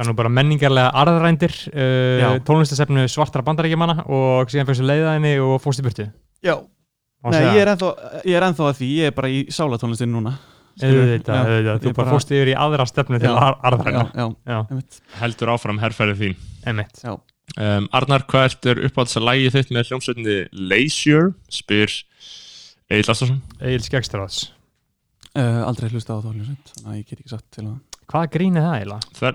Það 0.00 0.06
er 0.06 0.08
nú 0.08 0.16
bara 0.16 0.30
menningarlega 0.32 0.90
arðrændir 0.96 1.52
uh, 1.76 2.38
tónlistasefnu 2.48 3.02
svartra 3.12 3.42
bandarækjumanna 3.44 4.06
og 4.08 4.48
síðan 4.48 4.68
fyrstu 4.70 4.86
leiðaðinni 4.88 5.32
og 5.44 5.58
fórst 5.60 5.82
í 5.82 5.84
burtu. 5.84 6.06
Já, 6.40 6.54
nei, 7.28 7.40
ég 7.52 7.58
er, 7.60 7.68
ennþá, 7.74 7.90
ég 8.24 8.38
er 8.38 8.46
ennþá 8.46 8.70
að 8.70 8.78
því 8.78 8.88
ég 8.96 9.10
er 9.10 9.16
bara 9.18 9.28
í 9.28 9.42
sálatónlistin 9.52 10.08
núna? 10.14 10.32
Auðvitað, 10.80 11.36
Já, 11.36 11.42
auðvitað, 11.50 11.82
þú 11.82 11.90
ég 11.90 11.96
bara 11.98 12.14
fórst 12.14 12.32
yfir 12.32 12.48
í 12.48 12.54
aðra 12.56 12.86
stefnu 12.88 13.20
til 13.20 13.28
Já. 13.28 13.34
ar- 13.44 13.58
arðræna 13.68 14.04
Já, 14.16 14.24
já, 14.48 14.56
Já, 14.70 15.02
Heldur 15.20 15.52
áfram 15.52 15.82
herrferðið 15.82 16.22
þín. 16.22 16.38
Emitt 16.72 17.02
já. 17.04 17.12
Um, 17.58 17.90
Arnar, 17.92 18.24
hvert 18.30 18.70
er 18.72 18.80
uppáhalds 18.86 19.18
að 19.20 19.26
lægi 19.26 19.52
þitt 19.58 19.74
með 19.76 19.90
hljómsveitinni 19.90 20.38
Leisure? 20.70 21.34
Spyr 21.52 21.92
Egil 22.88 23.04
Lastarsson 23.10 23.42
Egil 23.58 23.82
Skegstráðs 23.84 24.40
uh, 25.34 25.66
aldrei 25.66 25.90
hlusta 25.92 26.16
á 26.16 26.22
þá 26.22 26.30
hljómsveit 26.30 26.72
þannig 26.72 26.90
að 26.94 26.98
ég 27.02 27.08
get 27.10 27.20
ekki 27.20 27.34
sagt 27.34 27.48
til 27.52 27.66
það. 27.66 27.78
Hvað 28.14 28.28
grín 28.38 28.56
er 28.56 28.64
það 28.70 28.78
eiginlega? 28.78 29.34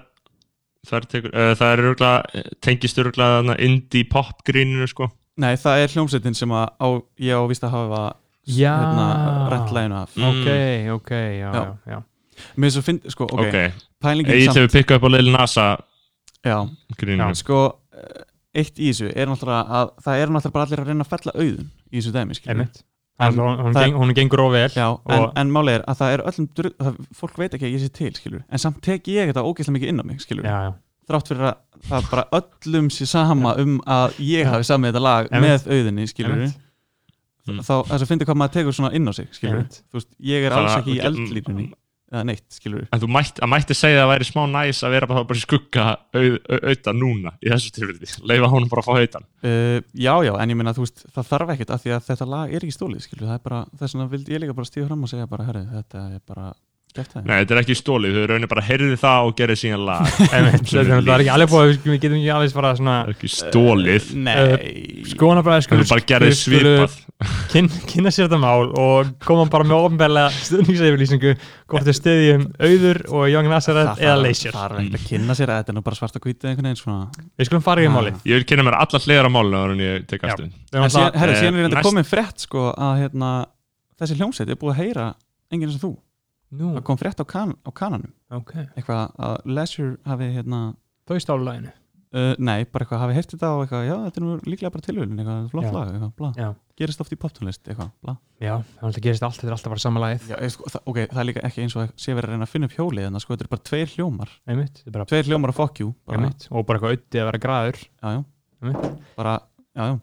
Tekur, 0.86 1.32
uh, 1.34 1.54
það 1.58 1.72
er 1.74 1.84
örgulega 1.86 2.44
tengist 2.62 3.00
örgulega 3.02 3.56
indie 3.66 4.04
pop 4.10 4.44
gríninu 4.48 4.88
sko. 4.88 5.10
Nei, 5.38 5.56
það 5.60 5.82
er 5.84 5.96
hljómsveitin 5.96 6.36
sem 6.38 6.54
að 6.56 6.68
á, 6.80 6.88
ég 7.20 7.36
á 7.36 7.44
víst 7.50 7.66
að 7.68 7.74
hafa 7.76 8.04
hérna, 8.48 9.08
rent 9.52 9.74
læginu 9.76 9.98
af. 10.00 10.14
Mm. 10.16 10.30
Ok, 10.30 10.48
ok, 11.00 11.12
já, 11.12 11.50
já, 11.50 11.64
Já. 11.64 11.96
já. 11.96 12.04
mér 12.60 12.72
svo 12.76 12.82
finn, 12.86 13.02
sko, 13.10 13.28
ok, 13.32 13.42
ok, 13.48 13.58
pælingin 14.04 14.34
Egil 14.36 14.46
samt. 14.52 14.58
hefur 14.62 14.74
pikkað 14.78 14.98
upp 15.00 15.08
á 15.08 15.10
Lil 15.16 15.32
Nasa 15.34 15.68
já, 16.46 16.58
gríninu. 17.00 17.36
Sko 17.36 17.60
eh, 17.96 18.24
eitt 18.62 18.80
í 18.80 18.92
þessu 18.92 19.10
er 19.16 19.28
náttúrulega 19.32 19.80
að 19.80 19.94
það 20.04 20.20
er 20.24 20.34
náttúrulega 20.36 20.56
bara 20.58 20.68
allir 20.70 20.84
að 20.84 20.90
reyna 20.92 21.06
að 21.08 21.14
fella 21.16 21.36
auðun 21.36 21.70
í 21.92 21.98
þessu 22.00 22.14
dæmi, 22.16 22.40
Einmitt. 22.48 22.84
En 23.16 23.32
En, 23.32 23.40
hún, 23.40 23.72
geng, 23.74 23.94
hún 23.96 24.12
gengur 24.12 24.42
of 24.44 24.52
vel 24.52 24.74
Já, 24.76 24.90
en, 25.08 25.30
en 25.40 25.52
málið 25.56 25.78
er 25.78 25.84
að 25.88 26.00
það 26.02 26.16
er 26.16 26.24
öllum 26.32 26.48
drug, 26.58 26.74
það, 26.84 26.98
fólk 27.16 27.38
veit 27.40 27.54
ekki 27.56 27.68
að 27.70 27.76
ég 27.78 27.84
sé 27.86 27.92
til, 27.96 28.12
skilur 28.18 28.42
en 28.44 28.60
samt 28.60 28.82
tek 28.84 29.08
ég 29.08 29.30
þetta 29.30 29.44
ógeðslega 29.46 29.76
mikið 29.78 29.92
inn 29.94 30.04
á 30.04 30.06
mig, 30.10 30.20
skilur 30.20 30.48
Já, 30.50 30.56
já, 30.66 30.72
þrátt 31.08 31.32
fyrir 31.32 31.48
að 31.48 31.86
það 31.88 32.10
bara 32.12 32.26
öllum 32.42 32.90
sé 32.92 33.08
sama 33.08 33.56
um 33.64 33.78
að 33.88 34.20
ég 34.20 34.52
hafi 34.52 34.68
samið 34.68 34.92
þetta 34.92 35.04
lag 35.06 35.32
Einmitt. 35.32 35.48
með 35.48 35.78
auðinni, 35.78 36.10
skilur. 36.12 36.44
Mm. 37.46 37.62
þá 37.64 37.74
þess 37.88 38.02
að 38.02 38.10
fyndi 38.10 38.28
hvað 38.28 38.40
maður 38.42 38.56
tekur 38.58 38.76
svona 38.76 38.92
inn 38.98 39.08
á 39.08 39.14
sig, 39.16 39.32
skilur 39.38 39.64
veist, 39.96 40.12
ég 40.20 40.48
er 40.50 40.58
alls 40.60 40.76
ekki 40.82 40.98
í 40.98 41.02
eldlínunni 41.06 41.70
eða 42.16 42.26
neitt, 42.32 42.46
skilur 42.56 42.86
En 42.96 43.02
þú 43.04 43.10
mætt, 43.16 43.40
að 43.44 43.52
mætti 43.54 43.78
segja 43.78 44.00
að 44.00 44.04
það 44.06 44.12
væri 44.14 44.28
smá 44.32 44.42
næs 44.56 44.82
að 44.88 44.96
vera 44.96 45.10
bara, 45.12 45.24
bara 45.30 45.42
skugga 45.44 45.86
au- 46.16 46.40
au- 46.40 46.62
auða 46.72 46.96
núna 46.98 47.36
í 47.44 47.52
þessu 47.54 47.74
tilfelli, 47.76 48.12
leifa 48.32 48.52
honum 48.56 48.72
bara 48.72 48.84
að 48.86 48.90
fá 48.90 48.94
auðan 49.00 49.28
uh, 49.46 49.80
já, 49.94 50.14
já, 50.30 50.34
en 50.42 50.54
ég 50.56 50.60
meina, 50.62 50.74
þú 50.78 50.86
veist, 50.88 51.06
það 51.16 51.30
þarf 51.34 51.54
ekkert 51.56 51.76
af 51.78 51.84
því 51.86 51.96
að 51.98 52.08
þetta 52.10 52.30
lag 52.36 52.54
er 52.56 52.66
ekki 52.68 52.78
stólið, 52.80 53.04
skilur 53.06 53.28
það 53.30 53.38
er 53.40 53.44
bara, 53.50 53.62
þess 53.80 53.96
vegna 53.98 54.10
vildi 54.16 54.36
ég 54.38 54.44
líka 54.46 54.58
bara 54.58 54.72
stíða 54.72 54.88
fram 54.90 55.04
og 55.08 55.12
segja 55.14 55.28
bara, 55.36 55.48
herri, 55.52 55.66
þetta 55.76 56.06
er 56.16 56.24
bara 56.32 56.48
Nei, 56.96 57.36
þetta 57.42 57.56
er 57.56 57.60
ekki 57.62 57.76
stólið, 57.76 58.14
þau 58.16 58.26
raunir 58.32 58.50
bara 58.52 58.64
heyrði 58.66 58.98
það 59.02 59.28
og 59.28 59.34
gerði 59.40 59.56
síðan 59.60 59.84
lag. 59.88 60.06
Þetta 60.32 61.16
er 61.16 61.24
ekki 61.24 61.34
alveg 61.34 61.50
búið 61.52 61.74
Við 61.86 61.98
getum 62.00 62.16
ekki 62.20 62.32
alveg 62.36 62.54
bara 62.56 62.72
svona 62.80 62.96
Það 62.96 63.10
er 63.10 63.16
ekki 63.16 63.30
stólið, 63.34 64.08
Nei, 64.26 64.36
Skoðanabræði 65.12 65.68
þau 65.70 65.90
bara 65.92 66.06
gerði 66.12 66.32
svipað. 66.40 66.96
kyn, 67.52 67.68
kynna 67.88 68.12
sér 68.12 68.28
þetta 68.28 68.40
mál 68.44 68.72
og 68.80 69.12
koma 69.24 69.46
bara 69.52 69.68
með 69.68 69.78
ofnbæðlega 69.90 70.30
stuðningseyfirlýsingu 70.46 71.32
hvort 71.72 71.86
þau 71.88 71.96
stiðjum 72.00 72.44
auður 72.60 73.00
og 73.16 73.24
Young 73.32 73.48
Nazareth 73.52 74.02
eða 74.04 74.18
Leisure. 74.22 74.52
Það 74.56 74.66
er 74.66 74.80
ekkert 74.84 75.00
að 75.00 75.06
kynna 75.10 75.34
sér 75.40 75.52
að 75.54 75.62
þetta 75.62 75.72
er 75.72 75.78
nú 75.78 75.84
bara 75.86 76.00
svart 76.00 76.16
og 76.20 76.26
hvítið 76.28 76.50
einhvern 76.52 76.68
veginn 76.70 76.82
svona. 76.82 77.08
Við 77.40 77.50
skulum 77.50 77.64
fara 77.66 77.82
í 77.82 77.88
Ah. 77.88 77.96
málið. 77.96 78.16
Ég 78.28 78.42
vil 78.42 78.48
kynna 78.50 78.66
mér 78.68 78.78
allar 78.80 79.02
hliðar 79.06 79.28
á 79.28 79.32
málinu 79.32 79.62
herri, 81.16 81.34
eh, 81.34 81.40
síðan 81.40 81.56
er 85.56 86.06
að 86.52 86.60
hérna, 86.60 86.66
að 86.66 86.66
Nú, 86.66 86.74
það 86.76 86.86
kom 86.90 87.00
frétt 87.02 87.22
á, 87.22 87.26
kan, 87.28 87.56
á 87.66 87.70
kananum 87.76 88.14
ok. 88.36 88.54
eitthvað 88.76 89.18
að 89.28 89.50
Leisure 89.50 89.98
hafi 90.06 90.30
hérna, 90.36 90.62
Þau 91.06 91.18
stálu 91.22 91.46
læginu. 91.46 91.72
uh, 92.16 92.36
nei, 92.42 92.66
bara 92.66 92.86
eitthvað 92.86 93.02
hafi 93.04 93.18
heyrt 93.18 93.34
þetta 93.36 93.50
og 93.54 93.64
eitthvað, 93.66 93.84
já, 93.86 93.96
þetta 94.06 94.22
er 94.22 94.26
nú 94.26 94.38
líklega 94.46 94.74
bara 94.74 94.86
tilhörlun 94.86 95.20
eitthvað, 95.20 95.50
flott 95.52 95.68
Já. 95.68 95.74
lag, 95.76 95.92
eitthvað, 95.96 96.56
gerist 96.76 97.04
oft 97.04 97.14
í 97.16 97.20
poptónlist, 97.20 97.64
eitthvað, 97.68 97.92
bla 98.06 98.16
Já, 98.42 98.56
það 98.80 98.90
er 98.90 99.06
gerist 99.06 99.26
allt, 99.26 99.38
þetta 99.40 99.52
er 99.52 99.58
alltaf 99.58 99.76
bara 99.76 99.84
sama 99.86 100.02
lagið. 100.04 100.32
já, 100.32 100.40
sko, 100.56 100.72
það, 100.74 100.82
ok, 100.92 100.98
það 101.12 101.22
er 101.22 101.30
líka 101.30 101.46
ekki 101.50 101.64
eins 101.66 101.78
og 101.80 101.94
sé 101.96 102.16
verið 102.18 102.30
að 102.30 102.34
reyna 102.36 102.48
að 102.48 102.54
finna 102.56 102.70
upp 102.70 102.76
hjólið, 102.80 103.08
en 103.10 103.22
sko, 103.24 103.36
þetta 103.36 103.46
er 103.46 103.54
bara 103.54 103.68
tveir 103.70 103.94
hljómar 103.94 104.34
Einmitt, 104.50 104.82
bara, 104.92 105.08
tveir 105.12 105.30
hljómar 105.30 105.54
og 105.54 105.60
fuck 105.60 105.80
you, 105.84 105.94
bara. 106.10 106.32
Og 106.52 106.66
bara 106.68 106.82
eitthvað 106.82 106.98
auðið 106.98 107.22
að 107.22 107.30
vera 107.32 107.44
græður. 107.46 107.80
bara, 109.16 109.38
já, 109.76 109.86
já 109.94 109.96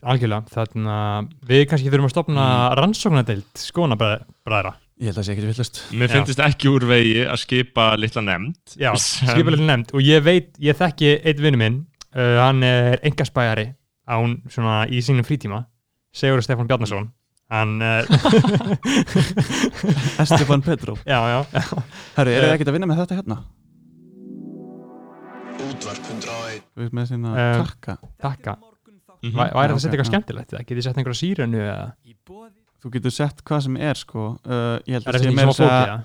Algjörlega, 0.00 0.48
þannig 0.48 0.92
að 0.94 1.26
við 1.50 1.62
kannski 1.68 1.90
þurfum 1.92 2.06
að 2.08 2.12
stopna 2.14 2.44
mm. 2.44 2.76
rannsóknardeild 2.78 3.60
skoðanabræðra. 3.60 4.72
Ég 5.00 5.06
held 5.08 5.16
að 5.16 5.22
það 5.22 5.26
sé 5.26 5.32
ekki 5.34 5.46
villust 5.48 5.76
Mér 5.96 6.08
Já. 6.10 6.14
finnst 6.20 6.42
ekki 6.44 6.68
úr 6.70 6.84
vegi 6.90 7.14
að 7.24 7.38
skipa 7.40 7.84
litla 7.96 8.22
nefnd. 8.26 8.58
Já, 8.76 8.90
sem- 9.00 9.30
skipilega 9.32 9.64
nefnd. 9.70 9.94
Og 9.96 10.00
ég 10.04 10.20
veit, 10.26 10.50
ég 10.60 10.76
þekki 10.76 11.08
einn 11.24 11.40
vinnu 11.46 11.58
minn, 11.62 11.78
uh, 12.14 12.36
hann 12.44 12.60
er 12.66 12.98
engaspæjari 13.08 13.66
á 14.04 14.14
hún 14.20 14.32
svona 14.52 14.82
í 14.90 15.00
sínum 15.04 15.24
frítíma 15.24 15.62
Sigur 16.12 16.42
Stefán 16.42 16.66
Bjarnason. 16.68 17.08
Hann 17.50 17.80
uh, 17.82 18.04
Estefan 20.22 20.62
Petrov, 20.62 20.98
já, 21.06 21.18
já, 21.32 21.38
já, 21.56 21.62
herru, 22.16 22.30
er 22.30 22.36
Eh. 22.36 22.40
það 22.46 22.54
ekkert 22.58 22.70
að 22.70 22.76
vinna 22.76 22.86
með 22.90 23.00
þetta 23.02 23.18
hérna? 23.20 23.36
Útvarp 25.60 26.04
101 26.10 26.62
Þú 26.74 26.78
veist 26.84 26.94
með 26.96 27.06
sína 27.10 27.28
Eh, 27.36 27.40
takka. 27.64 27.94
takka. 28.22 28.52
Mhm. 29.20 29.34
Væ- 29.36 29.52
væri 29.52 29.54
þetta 29.54 29.74
að 29.74 29.80
setja 29.82 29.92
eitthvað 29.96 30.10
skemmtilegt 30.10 30.50
getið 30.70 30.82
sett 30.86 30.96
einhverja 31.00 31.20
sírenu 31.20 31.58
eða 31.60 31.86
Þú 32.80 32.92
getur 32.96 33.12
sett 33.14 33.42
hvað 33.44 33.64
sem 33.66 33.76
er 33.76 33.98
sko. 34.00 34.26
Uh, 34.44 34.76
Ég 34.88 34.96
held 34.98 35.06
er 35.06 35.14
að 35.16 35.20
þetta 35.20 35.30
sé 35.30 35.36
meira 35.36 35.54
svona 35.56 35.80
að? 35.84 36.04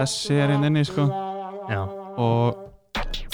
Þessi 0.00 0.36
er 0.44 0.52
inn 0.56 0.66
inni 0.70 0.84
sko. 0.88 1.06
Já, 1.70 1.80
Og 2.20 2.66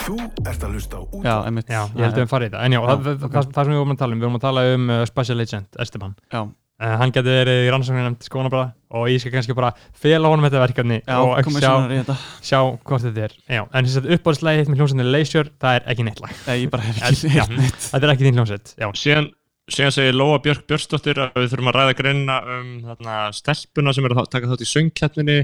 Þú 0.07 0.15
ert 0.47 0.61
að 0.63 0.75
hlusta 0.77 0.97
á 0.97 1.01
já, 1.03 1.07
útvarp 1.19 1.47
einmitt. 1.49 1.67
Já, 1.73 1.81
ég 1.97 2.05
held 2.05 2.13
að 2.15 2.21
við 2.21 2.29
farið 2.31 2.47
í 2.47 2.51
þetta. 2.53 2.61
En 2.63 2.71
já, 2.71 2.79
Já, 2.79 2.85
það, 2.87 3.01
það, 3.07 3.25
ok. 3.27 3.33
það, 3.33 3.49
það 3.57 3.65
sem 3.67 3.73
við 3.73 3.79
vorum 3.81 3.91
að 3.93 3.99
tala 3.99 4.13
um, 4.15 4.21
við 4.21 4.27
vorum 4.27 4.37
að 4.39 4.45
tala 4.45 4.63
um 4.75 4.85
uh, 4.93 5.01
Special 5.09 5.43
Agent 5.43 5.79
Esteban. 5.83 6.13
Já, 6.31 6.39
uh, 6.47 6.93
Hann 7.01 7.11
getur 7.17 7.35
verið 7.35 7.59
í 7.65 7.71
rannsóknarnefnd 7.73 8.27
skoðanabræða 8.29 8.69
og 9.01 9.09
ég 9.11 9.19
skal 9.19 9.33
kannski 9.35 9.55
bara 9.57 9.71
fela 9.99 10.31
honum 10.31 10.47
þetta 10.47 10.61
verkefni 10.63 10.99
já 11.01 11.17
og 11.19 11.33
sjá, 11.43 11.59
svona 11.59 11.91
í 11.91 11.99
þetta. 11.99 12.15
sjá 12.47 12.59
hvort 12.87 13.03
þetta 13.09 13.25
er. 13.27 13.35
Já, 13.57 13.61
en 13.67 13.89
þess 13.89 13.99
að 13.99 14.09
uppáðslægi 14.15 14.61
hitt 14.63 14.71
með 14.71 14.79
hljómsveitinu 14.81 15.11
Leisure, 15.17 15.51
það 15.59 15.79
er 15.81 15.89
ekki 15.91 16.07
neitt 16.07 16.23
lag. 16.23 16.37
Nei, 16.47 16.55
ég 16.63 16.71
bara 16.77 16.87
hef 16.87 17.01
En- 17.03 17.11
ekki 17.11 17.27
já. 17.27 17.33
heyrt 17.43 17.57
neitt 17.59 17.81
Þetta 17.89 18.07
er 18.07 18.13
ekki 18.15 18.29
þín 18.29 18.39
hljómsveit, 18.39 18.73
já. 18.79 18.87
Síðan, 19.03 19.27
síðan 19.71 19.95
segir 19.95 20.17
Lóa 20.17 20.41
Björk 20.43 20.67
Björnsdóttir 20.69 21.19
að 21.21 21.39
við 21.41 21.49
þurfum 21.53 21.71
að 21.71 21.79
ræða 21.79 21.95
greinina 21.99 22.37
um 22.57 22.69
þarna, 22.85 23.17
stelpuna 23.35 23.95
sem 23.95 24.07
er 24.07 24.15
að 24.15 24.29
taka 24.33 24.51
þátt 24.51 24.63
í 24.63 24.69
söngkeppninni. 24.73 25.39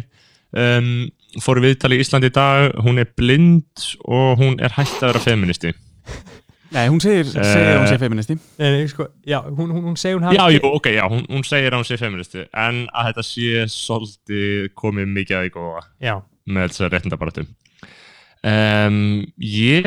Um, 0.54 0.92
fóru 1.42 1.64
viðtali 1.64 1.98
í 1.98 2.04
Íslandi 2.04 2.30
í 2.30 2.36
dag. 2.36 2.76
Hún 2.86 3.02
er 3.02 3.10
blind 3.18 3.88
og 4.06 4.38
hún 4.42 4.60
er 4.62 4.76
hægt 4.78 5.00
að 5.02 5.14
vera 5.16 5.24
feministi 5.24 5.74
Nei, 6.74 6.88
hún 6.90 7.02
segir, 7.04 7.28
segir 7.30 7.70
að 7.70 7.80
hún 7.84 7.90
sé 7.92 7.98
feministi 8.02 8.36
Nei, 8.58 8.70
nei, 8.74 8.86
sko, 8.90 9.06
já, 9.30 9.40
hún, 9.46 9.70
hún, 9.70 9.84
hún 9.92 9.98
segir 10.00 10.18
hún 10.18 10.26
hafi 10.26 10.40
Já, 10.40 10.46
jú, 10.56 10.62
ok, 10.74 10.88
já, 10.96 11.04
hún, 11.10 11.26
hún 11.30 11.46
segir 11.46 11.76
hún 11.78 11.86
sé 11.86 12.00
feministi 12.02 12.46
en 12.50 12.86
að 12.90 13.12
þetta 13.12 13.26
sé 13.28 13.66
svolítið 13.74 14.72
komið 14.80 15.12
mikið 15.18 15.38
að 15.40 15.50
í 15.50 15.52
góða. 15.54 15.84
Já, 16.02 16.16
með 16.50 16.72
þess 16.72 16.86
að 16.86 16.96
réttindabaratu 16.96 17.46
um, 18.54 18.98
Ég 19.38 19.86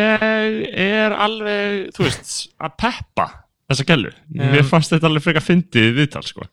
er 0.87 1.17
alveg, 1.27 1.91
þú 1.97 2.07
veist, 2.07 2.37
að 2.63 2.79
peppa 2.85 3.27
þessa 3.71 3.87
gælu 3.89 4.11
Mér 4.37 4.61
Um, 4.63 4.69
fannst 4.71 4.93
þetta 4.95 5.09
alveg 5.11 5.25
frekar 5.27 5.45
fyndið 5.47 5.93
viðtal, 6.01 6.25
sko. 6.27 6.47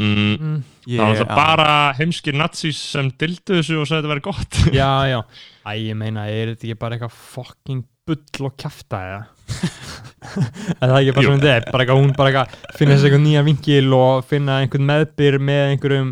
Mm, 0.00 0.36
mm, 0.40 0.60
Það 0.86 1.00
var 1.02 1.10
alltaf 1.12 1.32
bara 1.36 1.72
heimskir 1.98 2.36
nazís 2.40 2.78
sem 2.94 3.10
dildu 3.20 3.58
þessu 3.58 3.80
og 3.82 3.88
sagði 3.88 4.00
þetta 4.06 4.12
væri 4.14 4.22
gott. 4.24 4.60
Já, 4.80 4.90
já. 5.10 5.18
Æ, 5.68 5.72
ég 5.90 5.98
meina, 6.00 6.24
er 6.32 6.54
þetta 6.54 6.64
ekki 6.70 6.78
bara 6.80 6.96
eitthvað 6.96 7.18
fucking 7.34 7.82
bull 8.08 8.48
og 8.48 8.54
kjafta 8.60 9.00
eða? 9.10 9.20
Er 10.80 10.90
það 10.90 10.96
ekki 11.00 11.12
bara 11.16 11.26
svona 11.26 11.40
þetta? 11.42 11.52
Er? 11.58 11.66
Bara 11.74 11.84
eitthvað, 11.84 12.00
hún 12.00 12.10
bara 12.16 12.30
eitthvað 12.32 12.78
finna 12.78 12.94
þessi 12.96 13.06
eitthvað 13.08 13.22
nýja 13.26 13.42
vinkil 13.46 13.94
og 13.96 14.24
finna 14.28 14.56
einhvern 14.62 14.88
meðbyr 14.88 15.36
með 15.50 15.62
einhverjum 15.74 16.10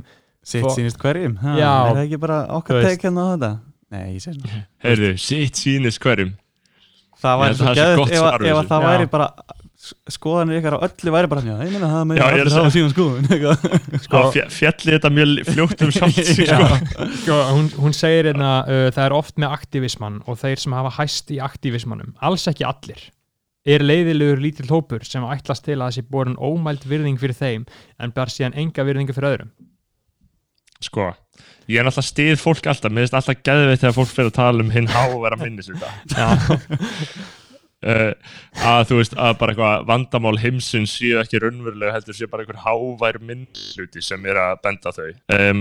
Sitt 0.49 0.65
Fó- 0.65 0.70
sýnist 0.77 1.01
hverjum 1.03 1.35
ha, 1.43 1.57
Já. 1.61 1.73
Er 1.73 1.97
það 1.99 2.03
ekki 2.07 2.20
bara 2.23 2.39
okkar 2.57 2.79
teik 2.87 3.05
hérna 3.05 3.25
á 3.25 3.29
þetta? 3.35 3.51
Nei, 3.93 4.05
ég 4.15 4.23
segi 4.25 4.39
svona 4.39 4.62
Heyrðu, 4.85 5.11
sitt 5.20 5.61
sýnist 5.61 6.01
hverjum 6.05 6.33
Það 7.19 7.40
væri 7.43 7.59
svo 7.59 7.73
gott 7.99 8.12
ef, 8.12 8.20
ef 8.20 8.43
þessu. 8.43 8.69
það 8.69 8.85
væri 8.89 9.09
bara 9.12 9.28
skoðanir 10.11 10.59
ykkar 10.59 10.74
á 10.74 10.78
öllu 10.89 11.12
væri 11.15 11.31
bara 11.31 11.43
já, 11.47 11.55
ég 11.62 11.70
meina 11.73 11.90
það 11.93 12.07
með 12.11 12.19
er 12.19 12.24
allir 12.27 12.57
hafa 12.57 12.73
síðan 12.74 12.90
skoðun 12.93 13.28
eitthvað. 13.35 13.77
Sko, 14.05 14.23
fjalli 14.55 14.95
þetta 14.97 15.11
mjög 15.15 15.35
fljótt 15.49 15.85
um 15.86 15.93
samt 15.99 16.19
sko. 16.19 16.57
sko, 17.23 17.36
hún, 17.55 17.69
hún 17.85 17.95
segir 17.97 18.31
hérna 18.32 18.51
uh, 18.66 18.89
það 18.95 19.05
er 19.05 19.15
oft 19.16 19.39
með 19.39 19.55
aktivismann 19.59 20.19
og 20.27 20.40
þeir 20.43 20.65
sem 20.65 20.74
hafa 20.77 20.93
hæst 20.99 21.31
í 21.35 21.39
aktivismannum 21.45 22.16
alls 22.27 22.49
ekki 22.51 22.66
allir 22.69 23.07
er 23.69 23.85
leiðilegur 23.85 24.43
lítill 24.43 24.70
hópur 24.73 25.07
sem 25.07 25.24
ætlast 25.28 25.66
til 25.69 25.78
að 25.78 25.99
sé 25.99 26.05
borin 26.11 26.39
ómæld 26.40 26.86
virðing 26.89 27.19
fyrir 27.20 27.39
þeim 27.39 27.66
en 28.03 28.15
bar 28.16 28.32
síðan 28.32 28.57
enga 28.59 28.86
virðingu 28.89 29.15
fyrir 29.16 29.35
öðrum 29.36 29.55
sko 30.82 31.11
Ég 31.69 31.81
er 31.81 31.85
náttúrulega 31.85 32.09
stið 32.09 32.39
fólk 32.40 32.69
alltaf, 32.70 32.93
mér 32.93 33.05
finnst 33.05 33.16
alltaf 33.19 33.43
geðveitt 33.45 33.82
þegar 33.82 33.97
fólk 33.99 34.12
fyrir 34.15 34.31
að 34.31 34.39
tala 34.39 34.65
um 34.65 34.70
hinn 34.73 34.89
há 34.89 35.03
og 35.09 35.19
vera 35.27 35.40
minnis 35.40 35.69
þetta. 35.69 35.90
Já, 36.16 36.28
Uh, 37.78 38.11
að 38.66 38.89
þú 38.89 38.97
veist 38.99 39.12
að 39.15 39.36
bara 39.39 39.53
eitthvað 39.55 39.85
vandamál 39.86 40.32
heimsins 40.43 40.97
séu 40.99 41.20
ekki 41.20 41.39
raunverulega 41.39 41.93
heldur 41.95 42.16
séu 42.19 42.27
bara 42.27 42.43
einhver 42.43 42.59
hávær 42.65 43.20
minnluti 43.23 44.03
sem 44.03 44.24
er 44.27 44.40
að 44.43 44.57
benda 44.65 44.90
þau. 44.97 45.12
Um, 45.36 45.61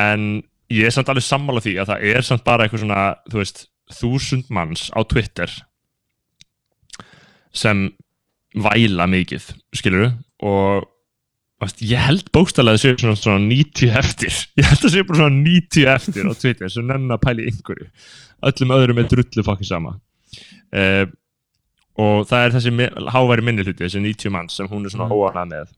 en 0.00 0.24
ég 0.72 0.88
er 0.88 0.94
samt 0.94 1.10
alveg 1.12 1.26
sammála 1.26 1.60
því 1.60 1.74
að 1.82 1.92
það 1.92 2.06
er 2.14 2.24
samt 2.24 2.46
bara 2.46 2.64
eitthvað 2.64 2.86
svona 2.86 3.02
þú 3.28 3.42
veist 3.42 3.60
þúsund 3.92 4.48
manns 4.54 4.86
á 4.96 5.00
Twitter 5.04 5.52
sem 7.54 7.86
væla 8.56 9.06
mikið 9.10 9.50
skilur 9.76 10.14
og 10.40 10.88
ég 11.84 12.00
held 12.00 12.30
bókstælega 12.34 12.76
að 12.76 12.80
það 12.80 12.84
séu 12.84 13.00
svona, 13.02 13.18
svona 13.20 13.42
90 13.48 13.98
eftir. 14.00 14.38
Ég 14.58 14.68
held 14.68 14.78
að 14.78 14.84
það 14.84 14.94
séu 14.94 15.06
bara 15.08 15.20
svona 15.20 15.42
90 15.44 15.90
eftir 15.94 16.28
á 16.28 16.32
Twitter 16.40 16.72
sem 16.72 16.88
nenn 16.88 17.14
að 17.14 17.22
pæla 17.24 17.44
í 17.44 17.50
einhverju. 17.50 17.86
Öllum 18.50 18.74
öðrum 18.76 19.00
er 19.00 19.08
drullu 19.10 19.44
fokkin 19.46 19.68
sama. 19.68 19.94
Uh, 20.74 21.06
og 22.00 22.26
það 22.30 22.46
er 22.46 22.54
þessi 22.56 22.90
háværi 23.14 23.46
minni 23.46 23.64
hluti, 23.64 23.84
þessi 23.84 24.02
90 24.02 24.34
manns 24.34 24.58
sem 24.58 24.70
hún 24.70 24.86
er 24.86 24.94
svona 24.94 25.06
mm. 25.06 25.18
óanað 25.18 25.50
með. 25.52 25.74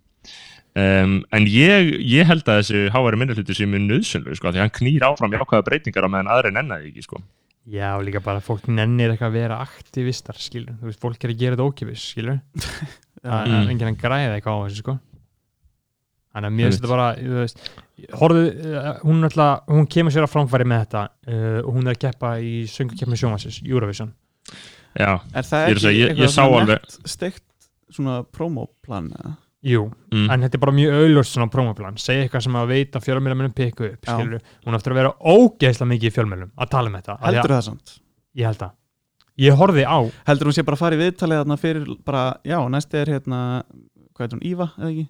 Um, 0.76 1.16
en 1.32 1.48
ég, 1.48 1.90
ég 2.04 2.28
held 2.28 2.44
að 2.48 2.62
þessi 2.62 2.84
háværi 2.92 3.20
minni 3.20 3.36
hluti 3.36 3.56
sé 3.56 3.68
mjög 3.68 3.84
nöðsynlu 3.86 4.36
sko, 4.36 4.52
því 4.52 4.62
hann 4.64 4.72
knýr 4.76 5.06
áfram 5.08 5.36
jákvæða 5.36 5.66
breytingar 5.68 6.08
á 6.08 6.12
meðan 6.12 6.32
aðri 6.34 6.52
nennaði 6.56 6.90
ekki 6.90 7.04
sko. 7.06 7.20
Já, 7.66 7.90
líka 8.04 8.22
bara 8.22 8.44
fólk 8.44 8.68
nennir 8.70 9.12
eitthvað 9.12 9.32
að 9.32 9.38
vera 9.40 9.58
aktivistar, 9.64 10.36
skilur, 10.38 10.76
þú 10.78 10.90
veist, 10.90 11.00
fólk 11.02 11.24
er 11.24 11.32
að 11.32 11.40
gera 11.40 11.56
þetta 11.56 11.66
ókipis, 11.66 12.04
skilur, 12.12 12.40
það 13.26 13.38
er 13.40 13.54
Mm. 13.56 13.70
enginn 13.72 13.90
að 13.90 14.00
græða 14.04 14.36
eitthvað 14.36 14.60
á 14.60 14.64
þessu, 14.66 14.82
sko 14.84 14.98
þannig 16.36 16.50
að 16.52 16.56
mér 16.60 16.68
finnst 16.68 16.82
þetta 16.82 16.92
bara, 16.92 17.08
þú 17.16 17.38
veist 17.40 17.64
horfðu, 18.20 18.44
uh, 18.76 18.90
hún 19.08 19.24
alltaf, 19.30 19.64
hún 19.72 19.88
kemur 19.96 20.12
sér 20.14 20.26
að 20.28 20.32
framfæri 20.36 20.68
með 20.68 20.84
þetta 20.84 21.02
uh, 21.32 21.58
og 21.64 21.70
hún 21.78 21.88
er 21.88 21.96
að 21.96 22.02
keppa 22.04 22.34
í 22.44 22.52
söngukeppni 22.70 23.18
sjónvarsins, 23.22 23.62
Eurovision 23.64 24.12
Já, 24.96 25.10
Er 25.36 25.44
það 25.44 25.66
er 25.66 25.74
ekki 25.76 25.88
ég- 25.90 25.96
ég 25.96 26.12
eitthvað 26.14 26.30
sá 26.32 26.38
svona 26.44 26.60
alveg- 26.62 26.86
nett 26.86 27.10
steikt 27.12 27.44
svona 27.96 28.14
promoplan 28.32 29.10
eða? 29.16 29.34
Jú, 29.66 29.80
mm. 30.12 30.28
en 30.30 30.44
þetta 30.44 30.54
er 30.56 30.62
bara 30.62 30.74
mjög 30.76 30.94
auðlust 31.00 31.34
svona 31.34 31.48
promoplan, 31.50 31.96
segja 31.98 32.22
eitthvað 32.28 32.44
sem 32.46 32.56
að 32.60 32.68
veita 32.70 33.00
fjölmjöla 33.02 33.34
munum 33.40 33.54
pikku 33.56 33.88
upp, 33.88 34.04
skilur 34.06 34.44
hún 34.66 34.76
aftur 34.78 34.92
að 34.94 35.00
vera 35.00 35.12
ógeðslega 35.26 35.88
mikið 35.90 36.10
í 36.10 36.14
fjölmjölum 36.14 36.52
að 36.54 36.70
tala 36.76 36.92
um 36.92 36.98
þetta, 37.00 37.16
af 37.16 37.24
því 37.24 37.32
Heldur 37.34 37.50
að, 37.50 37.56
það 37.56 37.66
samt? 37.70 37.94
ég 38.36 38.46
held 38.46 38.62
að 38.68 38.74
ég 39.46 39.58
horfði 39.60 39.84
á, 39.90 39.98
Heldur 40.30 40.50
hún 40.52 40.56
sé 40.56 40.64
bara 40.68 40.78
að 40.78 40.82
fara 40.84 40.96
í 40.96 41.02
viðtalið 41.02 41.40
þarna 41.42 41.58
fyrir 41.64 41.88
bara, 42.06 42.22
já, 42.46 42.58
næsti 42.76 43.00
er 43.02 43.12
hérna 43.16 43.40
hvað 44.14 44.26
er 44.28 44.36
hún, 44.36 44.44
Íva, 44.52 44.68
eða 44.78 44.92
ekki? 44.92 45.06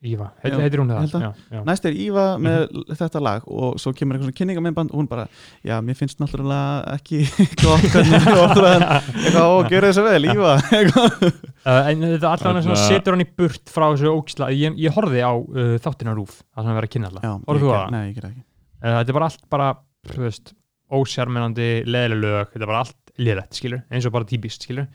Íva, 0.00 0.30
heitir 0.40 0.80
hún 0.80 0.88
það? 0.88 1.10
að. 1.12 1.24
Já, 1.26 1.30
já. 1.52 1.60
Næsti 1.68 1.88
er 1.90 1.96
Íva 2.00 2.22
með 2.40 2.62
Mhm. 2.70 2.94
þetta 2.96 3.20
lag 3.20 3.42
og 3.52 3.74
svo 3.82 3.90
kemur 3.92 4.16
eitthvað 4.16 4.30
svona 4.30 4.38
kynningamennband 4.38 4.90
og 4.94 4.96
hún 5.02 5.08
bara, 5.10 5.26
já, 5.62 5.74
mér 5.84 5.96
finnst 5.98 6.16
náttúrulega 6.22 6.94
ekki 6.94 7.18
gott 7.60 7.84
hvernig 7.92 8.24
þú 8.24 8.36
orður 8.46 8.68
að 8.70 8.80
eitthvað, 8.80 9.44
ó, 9.44 9.68
gera 9.68 9.90
þess 9.90 10.00
að 10.00 10.08
vel, 10.08 10.24
Íva 10.32 10.54
eitthvað. 10.78 11.26
Uh, 11.60 11.90
en 11.92 12.06
þetta 12.14 12.30
allan 12.32 12.62
svona 12.64 12.78
setur 12.86 13.12
hann 13.18 13.26
í 13.26 13.28
burt 13.36 13.68
frá 13.74 13.86
þessu 13.92 14.08
ógisla 14.14 14.48
ég, 14.56 14.78
ég 14.80 14.96
horfði 14.96 15.20
á 15.20 15.32
uh, 15.36 15.76
þáttina 15.84 16.16
rúf 16.16 16.38
það 16.48 16.64
sem 16.64 16.72
er 16.72 16.80
verið 16.80 16.88
að 16.88 16.94
kynna 16.96 17.10
alltaf, 17.12 17.44
horfðu 17.50 17.66
þú 17.68 17.74
það? 17.76 17.90
Nei, 17.92 18.00
ég 18.08 18.14
ger 18.16 18.24
það 18.24 18.32
ekki 18.32 18.46
Uh, 18.80 18.94
þetta 18.96 19.10
er 19.12 19.16
bara 19.20 19.26
allt 19.28 19.42
bara, 19.52 19.68
þú 20.08 20.22
veist 20.24 20.54
ósjarminandi, 20.96 21.66
leðileg 21.84 22.20
lög 22.24 22.52
þetta 22.54 22.64
er 22.64 22.70
bara 22.70 22.78
allt 22.86 23.10
liðrætt, 23.20 23.52
skilur, 23.58 23.82
eins 23.92 24.06
og 24.08 24.14
bara 24.14 24.24
típist, 24.30 24.64
skilur, 24.64 24.86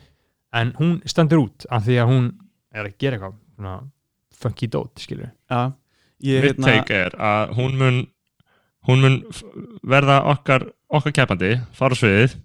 en 0.58 0.72
hún 0.80 0.96
stendur 1.06 1.44
út 1.44 1.68
af 1.70 1.86
því 1.86 2.00
að 2.02 2.10
hún 2.10 2.26
er 2.74 2.90
að 2.90 2.96
gera 2.98 3.20
eitthvað 3.20 3.36
svona 3.56 3.76
funky 4.42 4.70
dót, 4.72 4.94
skilur 5.02 5.32
ég 6.24 6.44
Mitt 6.44 6.56
hérna 6.56 6.72
take 6.72 7.00
er 7.08 7.16
að 7.20 7.56
hún 7.60 7.78
mun 7.80 8.02
hún 8.88 9.02
mun 9.04 9.22
verða 9.84 10.22
okkar 10.34 10.70
okkar 10.94 11.16
keppandi, 11.16 11.56
fara 11.76 11.98
á 11.98 12.00
sviðið 12.00 12.36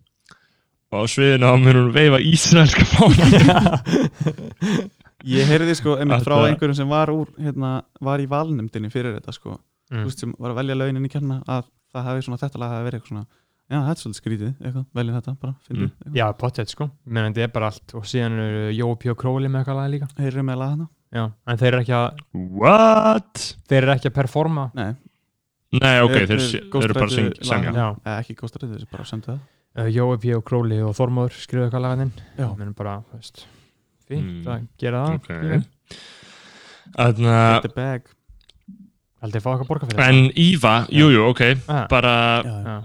og 0.91 1.05
á 1.05 1.07
sviðinu 1.13 1.53
mun 1.61 1.81
hún 1.83 1.93
veifa 1.95 2.23
ísraelska 2.25 2.87
fána 2.95 3.27
Ég 5.29 5.45
heyrði 5.51 5.75
sko 5.77 5.99
einmitt 6.01 6.25
frá 6.25 6.39
einhverjum 6.47 6.79
sem 6.79 6.89
var 6.89 7.11
úr 7.13 7.29
hérna, 7.37 7.83
var 8.01 8.23
í 8.23 8.29
valnefndinni 8.29 8.89
fyrir 8.93 9.19
þetta 9.19 9.35
sko 9.37 9.59
mm. 9.93 10.07
veist 10.07 10.25
sem 10.25 10.33
var 10.41 10.55
að 10.55 10.63
velja 10.63 10.79
launin 10.81 11.05
í 11.05 11.13
kjarna 11.13 11.43
að 11.45 11.69
það 11.93 12.09
hafi 12.09 12.25
svona 12.25 12.41
þetta 12.41 12.63
lag 12.63 12.73
hafi 12.73 12.87
verið 12.87 13.01
eitthvað 13.01 13.13
svona 13.13 13.27
já, 13.71 13.77
þetta 13.77 13.93
er 13.93 14.01
svolítið 14.03 14.21
skrítið, 14.21 14.55
eitthvað, 14.65 14.87
veljum 14.99 15.19
þetta 15.19 15.37
bara, 15.43 15.55
Mm. 15.71 15.91
Já, 16.17 16.25
pottet, 16.41 16.73
sko, 16.73 16.89
menn 17.05 17.29
þetta 17.29 17.45
er 17.45 17.53
bara 17.55 17.69
allt 17.71 17.95
og 17.95 18.07
síðan 18.09 18.41
eru 18.43 18.65
Jói 18.75 18.97
P. 18.99 19.13
Króli 19.15 19.51
með 19.51 19.61
eitthvað 19.61 19.79
lag 19.79 19.93
líka 19.93 20.09
heyrðu 20.19 20.47
með 20.49 20.59
lag 20.63 20.73
hana 20.75 20.89
Já, 21.13 21.25
en 21.47 21.57
þeir 21.59 21.73
eru 21.75 21.81
ekki 21.83 21.95
að, 21.97 22.19
What? 22.35 23.41
þeir 23.69 23.83
eru 23.83 23.93
ekki 23.97 24.11
að 24.11 24.15
performa. 24.21 24.71
Nei, 24.75 24.93
Nei, 25.73 26.01
ok, 26.03 26.11
Þeir- 26.11 26.27
þeir, 26.27 26.27
þeir 26.27 26.51
þeir, 26.51 26.71
þeir 26.73 26.85
eru 26.85 26.95
bara 26.95 27.07
að 27.07 27.15
syng- 27.15 27.45
semja. 27.47 27.73
Já, 27.75 27.89
eða 28.05 28.15
ekki 28.25 28.35
góðstarið, 28.41 28.71
þessi 28.75 28.91
bara 28.91 29.05
semtu 29.07 29.27
það. 29.31 29.41
Uh, 29.79 29.87
Jói 29.95 30.17
P. 30.19 30.33
Króli 30.43 30.79
og 30.83 30.95
Þormóður 30.99 31.37
skrifuðu 31.39 31.67
eitthvað 31.69 31.85
laganinn 31.85 32.13
Já. 32.39 32.49
menn 32.59 32.73
bara, 32.75 32.95
þú 33.07 33.19
veist 33.21 33.45
fínt 34.09 34.43
Mm. 34.43 34.47
að 34.51 34.65
gera 34.83 35.03
það. 35.07 35.15
Ok. 35.15 35.29
skilur. 35.31 35.65
Þannig 36.97 37.53
Get 37.55 37.63
the 37.63 37.69
bag. 37.77 38.03
Haldið 39.23 39.37
að 39.39 39.45
fá 39.45 39.51
eitthvað 39.53 39.69
borga 39.69 39.87
fyrir 39.91 40.09
En 40.09 40.31
Íva, 40.35 40.75
jú, 40.91 41.11
jú, 41.15 41.23
ok 41.31 41.43
Ah, 41.69 41.87
bara, 41.87 42.43
Já, 42.43 42.57
já, 42.65 42.83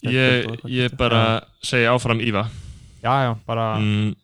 Sterkt 0.00 0.14
ég, 0.14 0.46
og 0.46 0.52
eitthvað. 0.56 0.70
ég 0.78 0.96
bara 0.96 1.40
segja 1.62 1.92
áfram 1.92 2.20
Íva. 2.24 2.46
Já, 3.02 3.14
já, 3.26 3.34
bara 3.46 3.76
mm, 3.78 4.14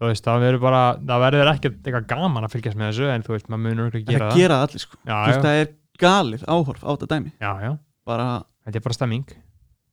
þú 0.00 0.08
veist, 0.08 0.24
það 0.24 0.40
verður 0.46 0.60
bara, 0.64 0.80
það 1.10 1.20
verður 1.26 1.50
ekkert 1.52 1.76
eitthvað 1.84 2.06
gaman 2.14 2.46
að 2.46 2.54
fylgjast 2.54 2.78
með 2.80 2.88
þessu 2.90 3.10
en 3.14 3.22
þú 3.26 3.34
veist, 3.36 3.48
maður 3.52 3.64
munur 3.66 3.90
ekki 3.90 4.06
Það 4.06 4.14
gera 4.16 4.30
það. 4.30 4.38
gera 4.40 4.54
það 4.60 4.66
allir 4.68 4.84
sko. 4.84 4.96
Já, 5.04 5.14
Þú 5.20 5.28
veist, 5.30 5.36
já, 5.36 5.44
það 5.44 5.60
er 5.60 5.70
galið 6.00 6.44
áhorf 6.56 6.82
á 6.84 6.90
þetta 6.94 7.08
dæmi. 7.14 7.32
Já, 7.40 7.52
já, 7.66 7.70
bara, 8.08 8.28
þetta 8.64 8.80
er 8.80 8.84
bara 8.88 8.96
stemming. 8.96 9.26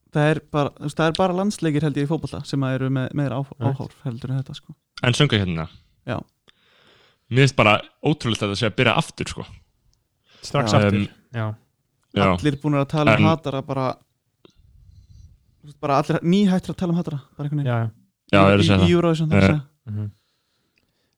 Það 0.08 0.30
er 0.32 0.40
bara, 0.56 0.70
þú 0.78 0.86
veist, 0.88 0.96
það 1.02 1.10
er 1.12 1.16
bara 1.18 1.36
landsleikir 1.42 1.84
held 1.84 2.00
ég 2.00 2.06
í 2.06 2.08
fótbolta 2.08 2.40
sem 2.48 2.64
að 2.64 2.74
eru 2.78 2.88
með 2.96 3.12
meira 3.20 3.36
áhorf, 3.36 3.52
áhorf 3.60 3.98
heldur 4.08 4.32
en 4.32 4.40
þetta 4.40 4.56
sko. 4.56 4.72
En 5.04 5.12
sönga 5.18 5.36
hérna? 5.42 5.68
Já. 6.08 6.16
Mér 7.28 7.44
finnst 7.44 7.56
bara 7.60 7.74
ótrúlega 8.08 8.46
að 8.48 8.54
það 8.54 8.60
sé 8.62 8.66
að 8.70 8.76
byrja 8.80 8.94
aftur 8.96 9.28
sko. 9.34 9.44
strax 10.40 10.72
Já. 10.72 10.78
aftur, 10.80 10.98
Um, 10.98 11.08
já, 11.36 11.46
Já, 12.16 12.24
allir 12.32 12.54
búin 12.62 12.74
að 12.80 12.86
tala 12.88 13.18
um 13.18 13.24
hatara 13.28 13.60
bara 13.62 13.90
þú 15.60 15.68
veist, 15.68 15.78
bara 15.82 15.98
allir 16.00 16.18
nýhættir 16.24 16.72
að 16.72 16.78
tala 16.80 16.94
um 16.94 16.98
hatara 17.02 17.18
bara 17.36 17.48
einhvern 17.48 17.66
já, 17.68 17.74
veginn 17.74 17.92
já, 18.32 18.38
er 18.40 18.54
að 18.54 18.62
segja 18.62 18.76
í, 18.76 18.80
það. 18.80 18.88
Í 18.88 18.94
Eurovision 18.96 19.28
þar 19.28 19.36
að 19.36 19.42
Eh. 19.42 19.48
segja. 19.48 19.60
Mhm. 19.90 20.14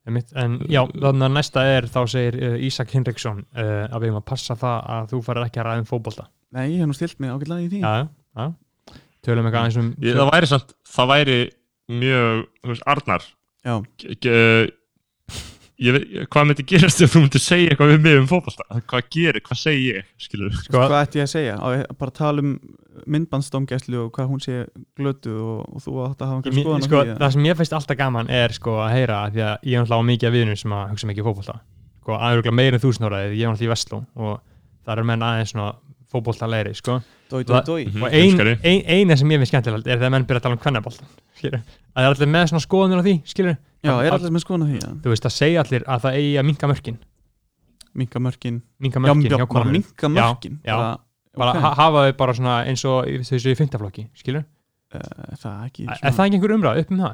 Einmitt, 0.08 0.30
en 0.32 0.54
já, 0.72 0.80
þannig 0.88 1.26
að 1.26 1.34
næsta 1.34 1.62
er 1.68 1.86
þá 1.92 1.98
segir 2.08 2.36
uh, 2.40 2.54
Ísak 2.64 2.94
Hinriksson 2.94 3.42
uh, 3.52 3.84
að 3.84 3.98
við 3.98 4.08
erum 4.08 4.20
að 4.22 4.28
passa 4.30 4.56
það 4.58 4.86
að 4.94 5.10
þú 5.12 5.20
farir 5.26 5.44
ekki 5.44 5.60
að 5.60 5.66
ræða 5.68 5.82
um 5.82 5.88
fótbolta. 5.90 6.24
Nei, 6.56 6.62
ég 6.72 6.80
hef 6.80 6.88
nú 6.88 6.96
stilt 6.96 7.20
mig 7.20 7.30
ágætlega 7.34 7.66
í 7.66 7.68
því. 7.68 7.82
Já, 7.84 7.92
já, 8.00 8.06
já, 8.40 8.96
tölum 9.26 9.46
eitthvað 9.50 9.66
aðeins 9.66 9.78
um 9.82 9.90
ég, 10.00 10.16
Það 10.16 10.32
væri 10.32 10.50
samt, 10.50 10.74
það 10.88 11.12
væri 11.12 11.38
mjög, 12.00 12.42
þú 12.62 12.72
veist, 12.72 12.86
Arnar. 12.94 13.28
Já, 13.68 13.74
ég 15.80 15.96
veit, 15.96 16.16
hvað 16.32 16.48
myndi 16.48 16.66
gerast 16.72 17.04
ef 17.04 17.12
þú 17.12 17.22
myndir 17.26 17.44
segja 17.44 17.72
eitthvað 17.72 17.92
við 17.94 18.02
mig 18.04 18.18
um 18.20 18.28
fótbolta? 18.32 18.66
Hvað 18.90 19.12
gerir, 19.16 19.44
hvað 19.46 19.60
segi 19.66 19.86
ég, 19.98 20.10
skilur 20.20 20.56
sko, 20.56 20.76
hvað 20.78 20.98
ætti 21.04 21.20
ég 21.20 21.28
að 21.28 21.32
segja? 21.36 21.60
Á 21.60 21.68
bara 22.00 22.16
tala 22.16 22.44
um 22.44 22.56
myndbandsdómgæslu 23.06 23.98
og 24.04 24.10
hvað 24.16 24.28
hún 24.30 24.40
sé 24.44 24.56
glötuð 24.98 25.38
og, 25.40 25.60
og 25.76 25.82
þú 25.84 25.94
átt 26.06 26.20
að 26.22 26.30
hafa 26.30 26.36
einhver 26.40 26.54
Mér- 26.56 26.64
skoðan 26.66 26.86
sko, 26.86 27.02
það 27.20 27.32
sem 27.36 27.44
ég 27.50 27.56
finnst 27.60 27.72
alltaf 27.78 27.96
gaman 28.00 28.30
er 28.30 28.52
sko 28.56 28.76
að 28.84 28.90
heyra 28.96 29.18
af 29.26 29.32
því 29.34 29.44
að 29.46 29.54
ég 29.64 29.76
er 29.76 29.84
náttúrulega 29.84 30.00
á 30.00 30.08
mikið 30.10 30.28
af 30.28 30.34
viðnum 30.36 30.56
sem 30.62 30.72
að 30.76 30.90
hugsa 30.94 31.06
mikið 31.10 31.24
fótbolta. 31.30 31.54
Sko, 32.00 32.12
aðeins 32.16 32.54
meira 32.60 32.76
en 32.80 32.84
þúsnóraðið, 32.84 33.34
ég 33.36 33.44
er 33.46 33.52
náttúrulega 33.52 33.68
í 33.68 33.72
Vestló 33.74 34.02
og 34.16 34.40
það 34.84 34.92
eru 34.96 35.04
menn 35.10 35.22
aðeins 35.30 35.52
svona 35.54 35.70
fótbolta 36.10 36.48
leiri 36.50 36.74
sko. 36.74 37.00
Dói, 37.30 37.44
dói, 37.46 37.54
Það- 37.54 37.66
dói. 37.70 37.82
Mhm, 37.86 38.02
og 38.02 38.08
ein, 38.10 38.58
ein, 38.66 38.80
eina 38.90 39.16
sem 39.16 39.28
ég 39.30 39.38
finnst 39.38 39.52
skemmtilegt 39.52 39.86
er 39.86 39.98
þegar 40.00 40.10
menn 40.10 40.24
byrja 40.26 40.40
að 40.40 40.42
tala 40.48 40.56
um 40.56 40.62
kvennabóltan 40.64 41.06
skilur, 41.38 41.60
að 41.60 42.00
það 42.00 42.08
er 42.08 42.14
allir 42.16 42.30
með 42.34 42.48
svona 42.50 42.64
skoðanir 42.66 42.98
á 42.98 43.04
því 43.06 43.14
skilur, 43.30 43.56
Já, 43.80 43.92
er 44.02 44.10
All- 44.12 44.18
allir 44.18 44.32
með 44.34 44.42
skoðan 44.44 44.64
á 44.64 44.68
því? 44.68 44.80
Ja. 44.82 44.90
þú 45.04 45.12
veist 45.14 45.24
að 45.24 45.32
segja 45.36 45.60
allir 45.62 45.84
að 45.86 46.00
það 46.02 46.16
eigi 46.18 46.34
að 46.40 46.44
minka 46.50 46.66
mörkin. 46.68 46.98
Minka 47.94 48.18
mörkin. 48.20 48.62
Minka 48.78 48.98
Já, 49.00 49.02
mörkin 49.02 49.30
já, 49.30 49.38
minka 49.70 50.08
mörkin 50.08 50.58
já. 50.66 50.98
Bara, 51.36 51.52
bara 51.52 51.52
ok. 51.54 51.62
ha 51.64 51.70
hafa 51.78 52.04
þau 52.08 52.16
bara 52.22 52.34
svona 52.38 52.54
eins 52.66 52.84
og 52.90 53.08
þessu 53.28 53.52
í 53.54 53.58
fymtaflokki, 53.60 54.08
skilur 54.18 54.46
Eh, 54.90 55.34
Það 55.38 55.58
ekki 55.68 55.84
er 55.86 56.14
það 56.16 56.24
ekki 56.26 56.34
einhver 56.40 56.52
umræð 56.56 56.78
upp 56.82 56.88
um 56.90 56.98
það? 57.04 57.12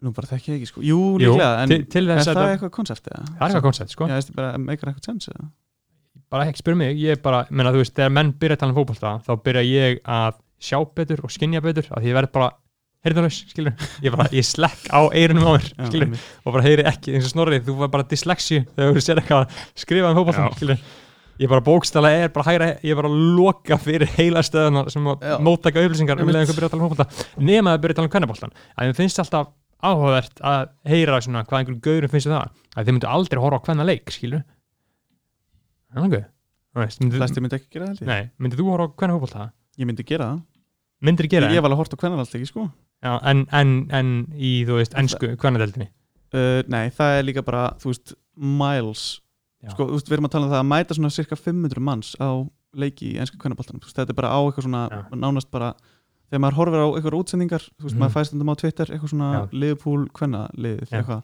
Nú 0.00 0.12
bara 0.16 0.28
þekki 0.30 0.48
ég 0.52 0.60
ekki 0.62 0.68
sko 0.70 0.80
Jú, 0.86 0.98
Jú, 1.20 1.32
líklega, 1.34 1.48
en 1.60 1.68
til, 1.74 1.78
til 1.92 2.02
er 2.06 2.12
að 2.14 2.22
það 2.24 2.38
það 2.38 2.52
eitthvað 2.54 2.70
koncept 2.78 3.08
eða? 3.10 3.24
er 3.26 3.42
eitthvað 3.48 3.64
koncept, 3.66 3.92
sko 3.92 4.06
Já, 4.08 4.14
bara, 4.38 4.52
meikar 4.62 4.88
eitthvað 4.92 5.08
sens 5.10 5.28
eða? 5.28 5.48
bara 6.32 6.46
ekki 6.48 6.60
spyrja 6.62 6.78
mig, 6.80 6.98
ég 7.00 7.20
bara, 7.24 7.42
menna 7.50 7.72
þú 7.74 7.82
veist 7.82 7.94
þegar 7.96 8.14
menn 8.16 8.30
byrja 8.40 8.56
að 8.56 8.62
tala 8.62 8.72
um 8.74 8.78
fótbolta, 8.78 9.12
þá 9.26 9.30
byrja 9.48 9.62
ég 9.68 10.00
að 10.16 10.38
sjá 10.68 10.78
betur 11.00 11.22
og 11.24 11.32
skinja 11.36 11.62
betur 11.64 11.86
af 11.92 12.00
því 12.04 12.10
ég 12.10 12.16
verð 12.18 12.32
bara 12.38 12.48
heyrðalaus, 13.06 13.38
skilur 13.52 13.86
ég 14.04 14.16
bara, 14.16 14.26
ég 14.36 14.44
slekk 14.48 14.88
á 14.92 15.00
eyrunum 15.08 15.48
á 15.48 15.52
mér, 15.56 15.68
skilur 15.88 16.16
og 16.44 16.52
bara 16.56 16.64
heyri 16.66 16.84
ekki, 16.90 17.14
eins 17.16 17.28
og 17.28 17.32
snorrið, 17.36 17.64
þú 17.68 17.76
var 17.80 17.92
bara 17.92 18.08
dyslexi 18.12 18.62
þegar 18.72 18.96
þú 18.96 19.04
sér 19.04 19.20
eitthvað 19.22 19.44
að 19.44 19.62
skrifa 19.84 20.12
um 20.12 20.18
fótbolta 20.20 20.48
Já. 20.48 20.56
skilur, 20.58 20.82
ég 21.38 21.48
bara 21.50 21.62
bókstala 21.64 22.10
er 22.10 22.28
bara 22.34 22.46
hægra, 22.50 22.68
ég 22.82 22.90
er 22.92 22.98
bara 22.98 23.08
að 23.12 23.20
loka 23.38 23.78
fyrir 23.78 24.10
heila 24.16 24.42
stöðuna 24.46 24.86
sem 24.90 25.04
að 25.12 25.22
Já. 25.22 25.36
móttaka 25.46 25.84
upplýsingar 25.86 26.20
um 26.22 26.28
leðin 26.32 26.48
hvað 26.50 26.58
byrja 26.58 26.68
að 26.68 26.74
tala 26.74 26.82
um 26.84 26.90
fótbolta. 26.92 27.26
Nema 27.38 27.74
að 27.76 27.82
byrja 27.84 27.94
að 27.94 28.00
tala 28.00 28.08
um 28.10 28.14
kvennaboltan, 28.16 28.54
að 28.76 28.88
mér 28.90 28.98
finnst 28.98 29.20
alltaf 29.22 29.52
áhugavert 29.78 30.40
að 30.42 30.68
heyra 30.90 31.20
svona 31.22 31.44
hvað 31.46 31.60
einhverjum 31.60 31.82
gaurum 31.86 32.10
finnst 32.14 32.26
um 32.26 32.34
það, 32.34 32.48
að 32.74 32.88
þið 32.88 32.96
myndu 32.96 33.10
aldrei 33.14 33.42
horfa 33.44 33.60
á 33.62 33.64
hvenna 33.68 33.86
leik, 33.86 34.10
skilur 34.10 34.42
Það 35.88 36.04
nokkuð? 36.04 36.24
Þú 36.74 36.82
veist, 36.82 36.98
myndir- 37.00 37.20
Flestir 37.22 37.42
myndi 37.44 37.56
ekki 37.58 37.70
gera 37.72 37.86
það 37.86 37.92
held 37.94 38.02
ég. 38.02 38.08
Nei, 38.10 38.30
myndir 38.44 38.58
þú 38.60 38.66
horfa 38.72 38.84
á 38.84 38.94
hvernig 38.98 39.14
fótbolta? 39.18 39.46
Ég 39.78 39.86
myndi 39.88 40.04
gera 40.04 40.26
það. 40.32 40.42
Myndir 41.08 41.24
Ég, 41.24 41.30
gera 41.32 41.46
ég 41.48 41.54
það? 41.54 41.62
var 41.62 41.70
alveg 41.70 41.78
hort 41.80 41.94
á 41.94 42.00
hvernarallt 42.02 42.34
ekki 42.36 42.48
sko. 42.50 42.64
Já, 43.06 43.12
en, 43.30 43.44
en, 43.54 43.72
en 43.94 44.08
í, 44.34 44.50
þú 44.66 44.76
veist, 44.80 44.94
ennsku, 44.98 45.30
hvernadeldinni 45.38 45.86
uh, 46.34 46.62
Nei, 46.66 46.90
það 46.90 47.14
er 47.20 47.26
líka 47.28 47.44
bara, 47.46 47.62
þú 47.78 47.92
veist, 47.92 48.14
miles. 48.36 49.04
Sko, 49.72 49.86
veist, 49.90 50.06
við 50.06 50.12
erum 50.18 50.28
að 50.28 50.34
tala 50.36 50.46
um 50.46 50.52
það 50.52 50.60
að 50.62 50.68
mæta 50.70 50.94
svona 50.94 51.10
cirka 51.10 51.36
500 51.36 51.80
manns 51.82 52.12
á 52.22 52.30
leiki 52.78 53.14
í 53.14 53.18
ennsku 53.18 53.38
kvennaboltanum 53.42 53.80
þetta 53.82 54.12
er 54.12 54.18
bara 54.20 54.30
á 54.30 54.38
eitthvað 54.44 54.66
svona, 54.68 54.82
Já. 54.92 55.00
nánast 55.18 55.50
bara 55.50 55.72
Þegar 56.28 56.42
maður 56.44 56.56
horfir 56.60 56.82
á 56.84 56.88
eitthvað 56.92 57.14
útsendingar 57.18 57.62
Þú 57.64 57.82
veist, 57.86 57.94
Mhm. 57.96 58.00
maður 58.02 58.14
fæst 58.18 58.32
um 58.36 58.50
á 58.52 58.54
Twitter 58.60 58.86
Eitthvað 58.92 59.10
svona 59.14 59.28
Já. 59.32 59.48
Liverpool 59.52 60.02
kvennaliðið 60.12 60.88
Já. 60.92 60.98
eitthvað 61.00 61.22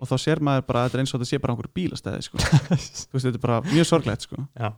Og 0.00 0.08
þá 0.08 0.14
sér 0.18 0.40
maður 0.40 0.66
bara 0.66 0.80
að 0.80 0.88
þetta 0.88 0.94
er 0.96 1.00
eins 1.04 1.14
og 1.14 1.20
þetta 1.20 1.28
sé 1.30 1.38
bara 1.40 1.52
á 1.52 1.54
einhverju 1.56 1.74
bílastæði 1.76 2.22
sko. 2.26 2.38
Þú 3.08 3.12
veist, 3.16 3.26
þetta 3.26 3.38
er 3.38 3.44
bara 3.46 3.60
mjög 3.64 3.86
sorglegt 3.88 4.22
sko. 4.26 4.36
Já. 4.60 4.72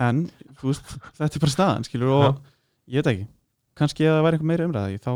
En, 0.00 0.30
þú 0.60 0.70
veist, 0.70 0.94
þetta 1.18 1.36
er 1.36 1.42
bara 1.44 1.52
staðan 1.54 1.84
skilur, 1.84 2.08
og 2.08 2.38
ég 2.88 3.02
veit 3.04 3.10
ekki 3.12 3.26
kannski 3.76 4.06
ef 4.08 4.14
það 4.14 4.24
væri 4.24 4.38
einhver 4.38 4.48
meira 4.50 4.66
umræða 4.68 5.00
þá 5.04 5.12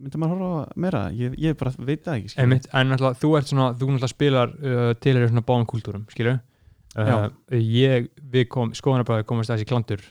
myndi 0.00 0.16
maður 0.22 0.40
horfa 0.40 0.72
meira 0.80 1.02
ég, 1.12 1.34
ég 1.38 1.58
bara 1.60 1.72
veit 1.76 2.04
það 2.04 2.16
ekki 2.20 2.32
skilur. 2.32 2.44
Einmitt, 2.46 2.68
en 2.72 2.88
náttúrulega, 2.88 3.20
þú 3.20 3.32
ert 3.36 3.52
svona, 3.52 3.66
þú 3.76 3.88
náttúrulega 3.90 4.12
spilar 4.14 4.48
uh, 4.56 4.94
til 4.96 5.16
er 5.20 5.28
svona 5.28 5.44
báðum 5.44 5.68
kúltúrum, 5.68 6.06
skilur 6.10 6.40
uh, 6.98 7.28
ég, 7.54 8.08
við 8.32 8.48
kom, 8.52 8.72
skoðanabæði 8.76 9.26
komast 9.28 9.52
þessi 9.52 9.68
klandur, 9.68 10.02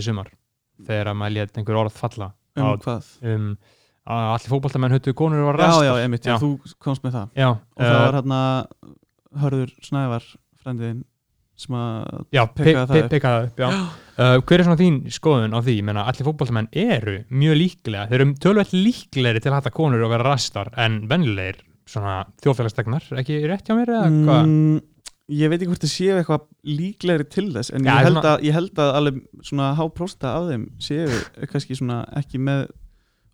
í 0.00 0.02
sumar, 0.04 0.32
þegar 0.82 1.12
að 1.12 1.20
maður 1.20 1.36
létt 1.38 1.60
einhver 1.60 1.80
orð 1.84 1.96
falla 1.96 2.32
um 2.56 2.66
á, 2.66 2.70
hvað 2.82 3.08
um, 3.32 3.46
allir 4.12 4.50
fótboltamenn 4.50 4.96
höfðu 4.96 5.14
konur 5.16 5.46
var 5.46 5.60
já, 5.60 5.64
rast 5.64 5.86
já, 5.86 5.92
einmitt, 6.02 6.26
já. 6.26 6.34
Já. 6.34 6.42
þú 6.42 6.76
komst 6.82 7.04
með 7.06 7.16
það 7.20 7.40
já, 7.44 7.48
og 7.52 7.80
það 7.86 7.96
uh, 7.96 8.02
var 8.04 8.18
hérna 8.18 8.42
Hörður 9.42 9.70
Snævar 9.86 10.24
frendiðin 10.62 11.02
sem 11.62 11.76
að 11.78 12.22
já, 12.34 12.42
pikkaði 12.48 12.86
pe- 12.88 13.20
það 13.22 13.44
upp. 13.46 13.60
já. 13.60 13.68
Uh, 14.12 14.36
hver 14.42 14.60
er 14.60 14.66
svona 14.66 14.80
þín 14.80 14.96
skoðun 15.14 15.54
á 15.56 15.60
því 15.62 15.74
menna, 15.86 16.04
allir 16.10 16.26
fótboltamenn 16.26 16.68
eru 16.72 17.18
mjög 17.32 17.58
líklega 17.60 18.06
þeir 18.10 18.18
eru 18.24 18.34
tölvöld 18.42 18.72
líklegri 18.76 19.42
til 19.44 19.52
að 19.52 19.58
hætta 19.60 19.72
konur 19.76 20.04
og 20.04 20.12
vera 20.12 20.26
rastar 20.32 20.72
en 20.80 20.98
vennilegir 21.10 21.60
svona 21.88 22.22
þjóðfélagstegnar, 22.42 23.06
ekki 23.20 23.40
rétt 23.50 23.68
hjá 23.68 23.76
mér 23.76 23.90
eða 23.92 24.10
hvað? 24.10 24.42
mm, 24.48 24.76
ég 25.32 25.50
veit 25.52 25.58
ekki 25.62 25.70
hvort 25.72 25.84
það 25.86 25.92
séu 25.94 26.14
eitthvað 26.20 26.46
líklegri 26.78 27.26
til 27.32 27.48
þess 27.54 27.72
en 27.76 27.84
Já, 27.88 27.92
ég, 27.94 28.06
held 28.08 28.28
að, 28.32 28.44
ég 28.48 28.56
held 28.56 28.80
að 28.84 28.92
alveg 29.00 29.18
svona 29.48 29.68
háprósta 29.78 30.32
af 30.36 30.48
þeim 30.50 30.64
séu 30.82 31.18
kannski 31.52 31.76
svona 31.78 32.02
ekki 32.22 32.40
með 32.42 32.66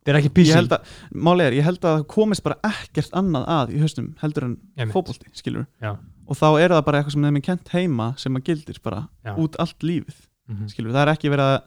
Þeir 0.09 0.15
eru 0.15 0.21
ekki 0.23 0.29
ég 0.31 0.37
písi 0.39 0.53
held 0.57 0.73
að, 0.73 0.93
máli 1.13 1.45
er, 1.45 1.53
ég 1.59 1.65
held 1.67 1.83
að 1.85 1.97
það 1.99 2.05
komist 2.15 2.43
bara 2.47 2.57
ekkert 2.65 3.11
annað 3.19 3.49
að 3.53 3.73
í 3.77 3.81
haustum 3.83 4.07
heldur 4.23 4.47
en 4.49 4.93
fótbolti, 4.95 5.29
skilur 5.37 5.67
Já. 5.85 5.91
og 6.25 6.39
þá 6.39 6.47
er 6.63 6.73
það 6.73 6.85
bara 6.87 7.01
eitthvað 7.03 7.13
sem 7.17 7.27
þeim 7.29 7.37
er 7.41 7.45
kent 7.49 7.69
heima 7.75 8.07
sem 8.17 8.39
að 8.39 8.45
gildir 8.49 8.79
bara 8.87 9.03
Já. 9.27 9.35
út 9.37 9.59
allt 9.61 9.85
lífið 9.85 10.25
Mhm. 10.49 10.69
skilur, 10.73 10.95
það 10.97 11.03
er 11.03 11.11
ekki 11.13 11.29
verið 11.29 11.45
að 11.45 11.59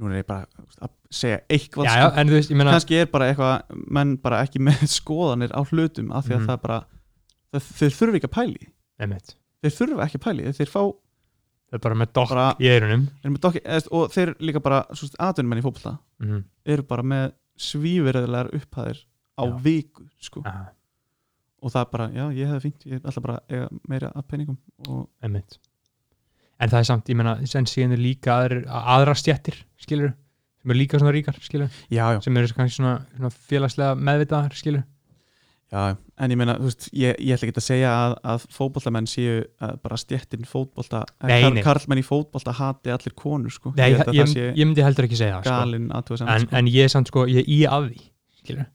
nú 0.00 0.08
er 0.10 0.16
ég 0.22 0.26
bara 0.26 0.46
að 0.82 0.90
segja 1.10 1.38
eitthvað 1.50 1.86
já, 1.86 1.92
sko. 1.92 2.00
já, 2.02 2.18
en 2.18 2.28
þú 2.28 2.34
veist, 2.40 2.50
ég 2.50 2.56
meina 2.58 2.72
kannski 2.74 2.98
er 2.98 3.06
bara 3.12 3.28
eitthvað 3.30 3.78
menn 3.98 4.16
bara 4.22 4.40
ekki 4.46 4.58
með 4.66 4.82
skoðanir 4.98 5.54
á 5.54 5.60
hlutum 5.70 6.10
af 6.10 6.26
því 6.26 6.34
að 6.34 6.40
Mhm. 6.40 6.46
það 6.48 6.52
er 6.56 6.62
bara 6.64 6.80
það, 7.54 7.68
þeir 7.78 7.94
þurfi 8.00 8.18
ekki 8.20 8.30
að 8.30 8.36
pæli 8.40 8.68
einmitt, 9.00 9.36
þeir 9.64 9.76
þurfa 9.78 10.06
ekki 10.06 10.20
að 10.20 10.24
pæli, 10.26 10.52
þeir 10.58 10.70
fá 10.72 10.82
það 11.70 11.78
er 11.78 11.82
bara 11.86 11.98
með 12.00 12.12
dokk 12.18 12.32
Bara- 12.34 12.48
í 12.58 12.66
eirunum 12.70 13.06
þeir 13.06 13.24
eru 13.28 13.34
með 13.36 13.44
dokki, 13.46 13.62
eða, 13.64 13.92
og 13.96 14.12
þeir 14.14 14.34
líka 14.48 14.62
bara 14.64 14.80
atvinnumenn 15.28 15.62
í 15.62 15.64
fótbolta 15.66 15.96
mm 16.22 16.42
eru 16.70 16.82
bara 16.86 17.02
með 17.02 17.32
svífirðilegar 17.60 18.50
upphæðir 18.56 19.00
á 19.40 19.44
Já. 19.44 19.56
viku 19.64 20.04
sko. 20.20 20.40
-hmm. 20.44 20.68
og 21.62 21.72
það 21.72 21.80
er 21.80 21.90
bara, 21.92 22.06
já, 22.08 22.24
ég 22.36 22.48
hefði 22.48 22.60
fínt 22.66 22.86
ég 22.86 23.02
ætla 23.04 23.22
bara 23.22 23.34
að 23.38 23.54
eiga 23.54 23.68
meira 23.88 24.12
af 24.14 24.26
peningum 24.28 24.58
og 24.88 25.08
einmitt 25.22 25.58
en 26.60 26.68
það 26.68 26.78
er 26.78 26.88
samt, 26.88 27.08
ég 27.08 27.16
meina, 27.16 27.46
sen 27.46 27.66
síðan 27.66 27.92
er 27.96 28.02
líka 28.02 28.36
aðra, 28.36 28.64
aðra 28.68 29.14
stjættir, 29.16 29.56
skilur 29.80 30.12
sem 30.60 30.70
eru 30.70 30.78
líka 30.78 30.98
svona 31.00 31.12
ríkar, 31.12 31.36
skilur 31.40 31.68
já, 31.88 32.04
já, 32.12 32.20
sem 32.20 32.36
eru 32.36 32.52
kannski 32.56 32.76
svona, 32.82 33.06
svona 33.16 33.30
félagslega 33.30 33.94
meðvitaðar, 33.96 34.56
skilur 34.58 34.82
já, 35.70 35.96
en 36.20 36.34
ég 36.34 36.38
meina 36.40 36.56
þú 36.58 36.68
veist, 36.68 36.88
ég, 36.96 37.18
ég 37.22 37.36
ætla 37.36 37.48
ekki 37.48 37.60
að 37.60 37.66
segja 37.66 37.92
að, 37.94 38.14
að 38.32 38.46
fótboltamenn 38.56 39.08
séu 39.10 39.36
að 39.62 39.76
bara 39.84 39.98
stjettin 40.00 40.48
fótbolta 40.48 41.04
Nei, 41.28 41.38
kar, 41.44 41.60
karlmenn 41.68 42.02
í 42.02 42.06
fótbolta 42.06 42.54
hati 42.58 42.92
allir 42.94 43.14
konur 43.18 43.54
sko. 43.54 43.74
Nei, 43.78 43.92
ég 43.92 44.00
ég, 44.00 44.10
ég, 44.10 44.34
það 44.50 44.60
myndi 44.64 44.86
heldur 44.86 45.08
ekki 45.08 45.20
segja 45.20 45.40
það, 45.44 45.76
sko. 46.02 46.18
sko. 46.20 46.50
en 46.60 46.70
ég 46.72 46.88
er 46.88 46.92
samt 46.92 47.12
sko, 47.12 47.26
ég 47.30 47.44
er 47.44 47.50
í 47.50 47.60
að 47.70 47.90
því 47.90 48.04
skilur, 48.40 48.68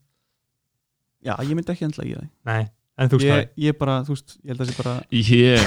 já, 1.26 1.34
ég 1.42 1.54
myndi 1.58 1.74
ekki 1.76 1.88
endla 1.90 2.06
í 2.06 2.14
það 2.16 2.28
nei, 2.50 2.68
en 2.96 3.12
þú 3.12 3.22
ég, 3.22 3.32
veist 3.32 3.64
ég 3.66 3.80
bara, 3.80 3.98
þú 4.06 4.16
veist, 4.16 4.38
ég 4.40 4.54
held 4.54 4.60
að 4.60 4.66
það 4.66 4.72
sé 4.72 4.78
bara 4.82 4.94
Ég 5.10 5.66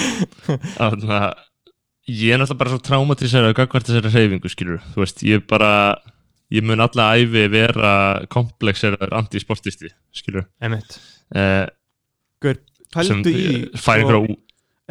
Þannig 0.78 1.16
að 1.18 1.32
Ég 2.10 2.34
er 2.34 2.40
náttúrulega 2.40 2.58
bara 2.58 2.70
svo 2.72 2.82
traumatiseraður 2.82 3.54
gagvart 3.54 3.86
þessari 3.86 4.10
hreyfingu, 4.10 4.50
skilur 4.50 4.80
Þú 4.90 5.04
veist, 5.04 5.20
ég 5.22 5.44
bara 5.46 5.68
Ég 6.52 6.64
mun 6.68 6.80
alla 6.84 7.06
æfi 7.16 7.46
vera 7.48 7.92
komplexeraður 8.32 9.14
antisportisti, 9.16 9.88
skilur 10.12 10.44
eh, 11.34 11.66
sem 12.42 13.22
pældu 13.22 13.30
í 13.32 13.44
fær 13.72 13.78
sko, 13.78 13.94
einhverja 14.02 14.36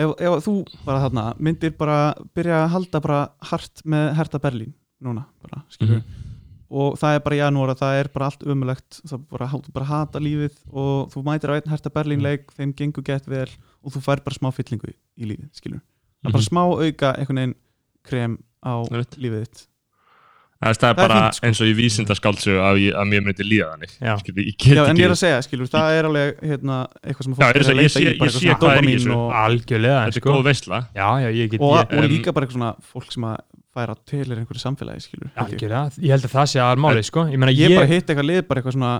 ef, 0.01 0.13
ef 0.17 0.45
þú 0.47 0.55
bara 0.87 1.03
þarna 1.05 1.25
myndir 1.43 1.75
bara 1.77 1.97
byrja 2.33 2.63
að 2.63 2.71
halda 2.75 3.01
bara 3.03 3.19
hart 3.51 3.83
með 3.85 4.07
Hertha 4.17 4.39
Berlín 4.41 4.73
núna, 5.03 5.25
bara, 5.43 5.61
skilur 5.69 5.99
Mhm. 6.01 6.19
og 6.71 6.97
það 6.97 7.15
er 7.15 7.19
bara 7.25 7.35
í 7.35 7.39
janúar 7.41 7.69
að 7.75 7.81
það 7.83 7.99
er 7.99 8.07
bara 8.13 8.25
allt 8.31 8.43
umulegt 8.47 9.01
það 9.05 9.23
bara, 9.29 9.47
þú 9.51 9.73
bara 9.73 9.85
hata 9.91 10.19
lífið 10.19 10.55
og 10.71 11.11
þú 11.13 11.23
mætir 11.27 11.51
á 11.51 11.57
einn 11.59 11.69
Hertha 11.69 11.89
Berlín 11.93 12.21
leik 12.25 12.47
þeim 12.57 12.73
gengur 12.73 13.03
gett 13.03 13.27
vel 13.27 13.49
og 13.83 13.91
þú 13.93 14.01
fær 14.01 14.23
bara 14.23 14.37
smá 14.39 14.49
fyllingu 14.55 14.89
í, 14.89 14.95
í 15.19 15.25
lífið, 15.29 15.49
skilur 15.53 15.81
það 15.81 16.29
er 16.29 16.31
bara 16.31 16.41
Mhm. 16.41 16.49
smá 16.49 16.61
auka 16.65 17.13
einhvern 17.17 17.37
veginn 17.41 17.55
krem 18.03 18.37
á 18.65 18.73
Einmitt. 18.89 19.17
lífið 19.19 19.45
þitt 19.45 19.67
Það 20.61 20.69
er, 20.69 20.77
það 20.77 20.89
er 20.91 20.91
Það 20.91 20.91
er 20.91 20.99
bara 21.01 21.15
fínt, 21.21 21.35
sko. 21.39 21.47
eins 21.47 21.59
og 21.61 21.67
í 21.67 21.73
vísindaskáldsögu 21.79 22.59
að, 22.61 22.75
ég- 22.83 22.97
að 23.01 23.05
mér 23.09 23.21
myndi 23.25 23.45
líða 23.49 23.67
þannig. 23.71 23.93
Skilur, 24.21 24.41
ég 24.45 24.53
Já, 24.61 24.83
en 24.85 24.99
ég 24.99 25.05
er 25.07 25.09
ekki 25.09 25.15
að 25.15 25.21
segja, 25.21 25.39
skilur, 25.47 25.69
það 25.73 25.95
er 25.97 26.07
alveg 26.11 26.43
hérna, 26.51 26.75
eitthvað 27.01 27.23
sem 27.25 27.33
Já, 27.33 27.37
fólk 27.39 27.41
ég 27.41 27.49
er 27.49 27.57
að 27.57 27.61
er 27.61 27.71
að 27.71 27.71
ég 27.71 27.81
leita 27.81 27.93
sé- 27.95 28.01
í, 28.01 28.11
ég 28.11 28.29
sé 28.35 28.43
eitthvað 28.45 28.61
hvað 28.61 28.77
er 28.77 28.81
dopamín 28.81 29.15
og, 29.15 29.31
algjörlega, 29.41 30.01
Þetta 30.05 30.13
er 30.13 30.21
sko. 30.21 30.29
góð 30.35 30.43
veistla 30.51 30.79
já, 30.93 31.07
já, 31.25 31.29
ég 31.41 31.49
get 31.55 31.61
og, 31.65 31.73
ég, 31.81 32.09
líka 32.13 32.33
bara 32.37 32.45
eitthvað 32.45 32.57
svona 32.59 32.71
fólk 32.93 33.11
sem 33.11 33.23
að 33.31 33.37
færa 33.73 33.95
til 34.05 34.21
er 34.31 34.37
einhverju 34.37 34.61
samfélagi, 34.61 35.01
skilur 35.07 35.25
ég. 35.31 35.33
algjörlega, 35.41 35.97
ég 35.97 36.13
held 36.13 36.25
að 36.29 36.35
það 36.37 36.45
sé 36.53 36.59
að 36.61 36.77
máli, 36.85 37.03
sko. 37.09 37.25
Ég 37.31 37.37
meina, 37.41 37.51
ég, 37.57 37.69
ég, 37.71 37.77
bara 37.81 37.89
hitt 37.89 38.05
eitthvað 38.13 38.29
lið, 38.29 38.41
bara 38.47 38.61
eitthvað 38.61 38.77
svona 38.77 38.93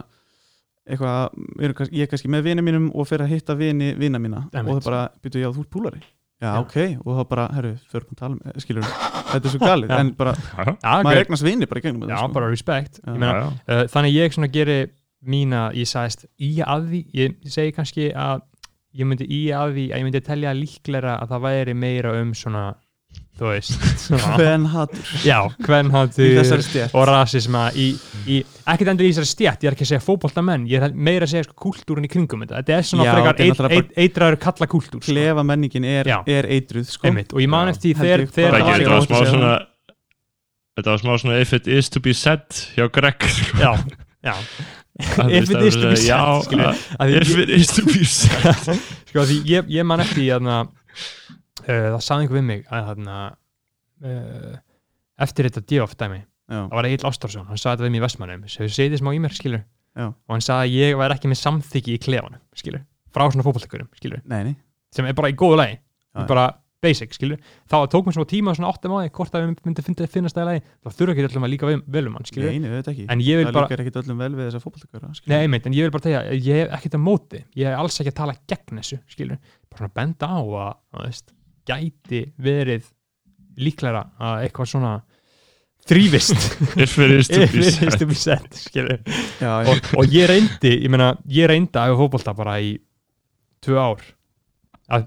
ég 0.91 2.01
er 2.01 2.07
kannski 2.09 2.27
með 2.31 2.41
vini 2.49 2.63
mínum 2.65 2.89
og 2.95 3.05
fyrir 3.07 3.27
að 3.27 3.35
hitta 3.35 3.53
vini 3.55 3.93
vina 3.99 4.17
mína. 4.17 4.47
Og 4.49 4.81
það 4.81 4.83
bara, 4.89 5.03
byrju, 5.21 5.43
já, 5.45 5.51
þú 5.53 5.61
ert 5.61 5.69
púlari 5.69 6.01
já, 6.41 6.47
Já. 6.49 6.59
ok, 6.63 6.76
og 7.05 7.19
þá 7.19 7.23
bara, 7.30 7.47
herru, 7.55 7.73
fyrir 7.91 8.05
að 8.09 8.19
tala 8.22 8.34
um 8.35 8.61
skilur, 8.63 8.88
þetta 9.31 9.41
er 9.45 9.53
svo 9.53 9.61
galið 9.61 9.91
Já. 9.93 9.99
en 10.01 10.13
bara, 10.18 10.34
Já, 10.41 10.63
já, 10.65 10.95
maður 11.05 11.11
ok, 11.11 11.19
eignast 11.26 11.45
vini 11.45 11.68
bara 11.69 11.80
í 11.80 11.85
gegnum 11.85 12.01
já, 12.07 12.07
þetta, 12.15 12.23
sko. 12.26 12.34
bara 12.39 12.49
respect 12.51 12.99
Já. 13.01 13.09
ég 13.13 13.19
meina, 13.22 13.34
já, 13.38 13.49
uh, 13.76 13.84
þannig 13.93 14.15
ég 14.18 14.35
svona 14.38 14.51
geri 14.55 14.80
mína, 15.22 15.61
ég 15.77 15.89
sagðist 15.91 16.26
í 16.41 16.51
að 16.65 16.88
því, 16.89 17.01
ég 17.22 17.35
segi 17.53 17.76
kannski 17.77 18.07
að 18.18 18.41
ég 18.97 19.07
myndi 19.07 19.27
í 19.30 19.41
að 19.55 19.76
því 19.77 19.84
að 19.93 19.99
ég 20.01 20.07
myndi 20.07 20.22
telja 20.26 20.53
líklega 20.57 21.13
að 21.22 21.30
það 21.35 21.43
væri 21.45 21.76
meira 21.77 22.15
um 22.19 22.34
svona, 22.35 22.63
þú 23.40 23.48
veist. 23.49 23.76
Hvern 24.38 24.66
hattur 24.72 25.12
já, 25.26 25.38
hvern 25.66 25.90
í 25.90 25.94
hattu 25.95 26.28
þessari 26.38 26.66
stjætt 26.68 26.95
og 26.98 27.06
rasisma 27.10 27.64
í, 27.74 27.88
í 28.28 28.41
ekkert 28.44 28.91
endur 28.94 29.08
í 29.08 29.12
þessari 29.12 29.30
stjætt, 29.32 29.64
ég 29.64 29.72
er 29.72 29.78
ekki 29.78 29.88
að 29.88 29.91
segja 29.94 30.03
fótboltamenn 30.06 30.68
ég 30.70 30.86
er 30.88 30.94
meira 30.94 31.28
að 31.28 31.34
segja 31.34 31.48
sko 31.48 31.58
kúltúrin 31.66 32.08
í 32.08 32.12
kringum 32.12 32.44
þetta. 32.45 32.62
Þetta 32.62 32.78
er 32.78 32.88
svona 32.91 33.08
Já, 33.08 33.12
frekar 33.16 33.34
eit, 33.34 33.53
náttúrulega 33.53 33.80
eit, 33.80 33.95
eitraður 34.06 34.40
kalla 34.45 34.70
kúltúr 34.76 35.02
sko. 35.02 35.08
klefa 35.08 35.45
menningin 35.48 35.88
er, 35.90 36.12
er 36.26 36.49
eitruð 36.58 36.91
sko. 36.91 37.08
Einmitt, 37.10 37.34
og 37.34 37.44
ég 37.44 37.52
man 37.52 37.72
eftir 37.74 37.98
þegar 37.98 38.28
þetta 38.30 38.95
var 38.95 39.08
smá 39.08 39.20
svona 39.32 39.53
Þetta 40.72 40.94
var 40.94 41.02
smá 41.02 41.16
svona 41.20 41.40
if 41.44 41.52
it 41.53 41.68
is 41.68 41.90
to 41.91 41.99
be 41.99 42.14
said 42.16 42.45
hjá 42.78 42.88
Greg 42.95 43.26
sko. 43.28 43.58
já, 43.60 43.74
já. 44.24 44.36
If 45.02 45.49
it 45.49 45.62
is 45.66 45.76
to 45.76 45.90
be 45.90 45.95
said, 45.98 46.45
If 47.10 47.38
it 47.38 47.49
is 47.49 47.74
to 47.76 47.84
be 47.86 48.06
said. 48.06 48.80
Sko 49.10 49.26
því 49.28 49.41
ég, 49.49 49.84
man 49.88 50.03
eftir 50.03 50.38
að 50.38 50.70
það 51.67 52.01
sagði 52.05 52.25
einhver 52.25 52.39
við 52.39 52.47
mig 52.47 52.63
að 52.69 52.88
þarna 52.91 53.17
uh, 54.05 54.55
eftir 55.21 55.49
þetta 55.49 55.65
D.O.F. 55.69 55.97
dæmi 55.99 56.21
Já. 56.51 56.63
það 56.67 56.77
var 56.77 56.89
Egil 56.89 57.07
Ástarsson, 57.07 57.45
hann 57.47 57.59
sagði 57.59 57.77
þetta 57.77 57.88
við 57.88 57.93
mig 57.93 58.01
í 58.01 58.05
Vestmannum 58.05 58.47
sem 58.51 58.65
við 58.65 58.73
segið 58.77 59.01
smá 59.01 59.11
í 59.15 59.21
mér, 59.23 59.35
skilur 59.38 59.61
Já. 59.61 60.07
og 60.09 60.33
hann 60.33 60.43
sagði 60.43 60.65
að 60.65 60.79
ég 60.79 60.97
væri 60.99 61.17
ekki 61.17 61.31
með 61.31 61.39
samþykki 61.41 61.93
í 61.95 62.01
klefanum 62.07 62.41
skilur, 62.57 62.83
frá 63.11 63.27
svona 63.27 63.45
fótballtökurum, 63.47 63.91
skilur 63.99 64.25
nei, 64.25 64.41
nei, 64.49 64.57
sem 64.95 65.07
er 65.07 65.15
bara 65.17 65.31
í 65.31 65.38
góðu 65.39 65.61
lagi, 65.61 65.77
Já. 66.11 66.25
bara 66.27 66.49
basic, 66.81 67.13
skilur 67.13 67.38
þá 67.69 67.77
tók 67.93 68.07
mér 68.07 68.15
svona 68.17 68.29
tíma, 68.31 68.55
svona 68.57 68.71
8 68.73 68.91
máði 68.91 69.11
hvort 69.15 69.35
að 69.38 69.43
við 69.45 69.65
myndum 69.67 69.85
finna, 69.85 70.07
finnast 70.11 70.38
það 70.38 70.43
í 70.43 70.49
lagi, 70.49 70.63
þá 70.81 70.95
þurfa 70.97 71.13
ekki 71.13 71.25
öllum 71.27 71.45
að 71.45 71.51
líka 71.53 71.69
vel, 71.69 71.75
vel 71.95 72.07
um 72.09 72.15
hann, 72.17 72.27
skilur, 72.27 72.49
nei, 72.49 72.63
nei, 72.63 72.71
þetta 72.79 72.93
ekki 72.95 73.05
en 73.13 73.21
ég 73.21 73.38
vil 73.38 73.45
það 73.45 73.57
bara 73.57 73.67
líkar 73.67 73.83
ekkit 73.85 73.99
öllum 74.01 74.23
vel 74.23 74.31
við 74.33 74.47
þessa 74.49 74.63
fótballtökara 74.63 75.11
Nei, 75.29 75.38
einmitt, 75.43 75.67
en 75.69 75.77
ég 75.77 75.85
vil 75.85 75.93
bara 75.93 76.05
tegja, 76.07 76.23
ég 76.33 76.63
hef 76.63 76.73
ekkert 76.79 76.97
að 76.97 77.03
móti 77.05 77.43
ég 77.59 77.69
hef 77.69 77.83
alls 77.83 78.01
ekki 78.01 78.13
að 78.15 78.17
tala 78.17 78.35
gegn 78.49 78.81
þessu 78.81 78.97
skilur, 79.13 79.38
bara 79.69 79.83
svona 79.83 79.95
benda 80.01 80.31
á 80.33 80.41
að, 80.41 80.73
að 80.97 81.05
veist, 81.05 81.29
gæti 81.67 82.25
verið 82.41 82.88
líklega 83.61 84.05
að 84.21 84.45
eitthvað 84.45 84.71
svona 84.73 84.93
þrývist 85.89 86.77
If 86.77 86.97
it 87.01 87.11
is 87.17 87.29
to 87.31 87.47
be 87.51 87.65
said 87.65 87.97
to 87.99 88.07
be 88.07 88.15
said 88.17 88.47
já, 89.41 89.51
og, 89.65 89.91
og 89.97 90.13
ég 90.13 90.29
reyndi, 90.29 90.77
ég 90.83 90.89
meina 90.93 91.15
ég 91.29 91.49
reyndi 91.49 91.73
að 91.77 91.91
hafa 91.91 92.01
fótbolta 92.03 92.35
bara 92.38 92.59
í 92.61 92.75
tvö 93.61 93.79
ár 93.81 94.03
að, 94.91 95.05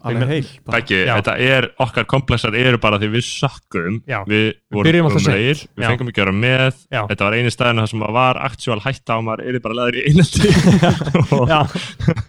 Já. 0.89 1.14
þetta 1.18 1.35
er, 1.44 1.66
okkar 1.82 2.06
komplexar 2.09 2.55
eru 2.56 2.78
bara 2.81 2.98
því 3.02 3.10
við 3.14 3.26
sökkum 3.26 3.98
Já. 4.09 4.20
Við 4.28 4.47
vorum 4.72 5.10
seint. 5.12 5.28
umlegir, 5.28 5.64
við 5.76 5.85
Já. 5.85 5.89
fengum 5.90 6.10
ekki 6.10 6.22
að 6.22 6.24
vera 6.24 6.36
með 6.39 6.78
Já. 6.89 7.01
Þetta 7.10 7.26
var 7.26 7.36
eini 7.39 7.52
staðin 7.52 7.82
þar 7.82 7.90
sem 7.93 8.06
var 8.18 8.40
actual 8.48 8.78
hætta 8.85 9.18
og 9.18 9.26
maður 9.28 9.51
er 9.51 9.60
bara 9.64 9.78
leður 9.81 10.01
í 10.01 10.06
einandi 10.09 10.55
og, 11.36 11.52
Já, 11.52 11.60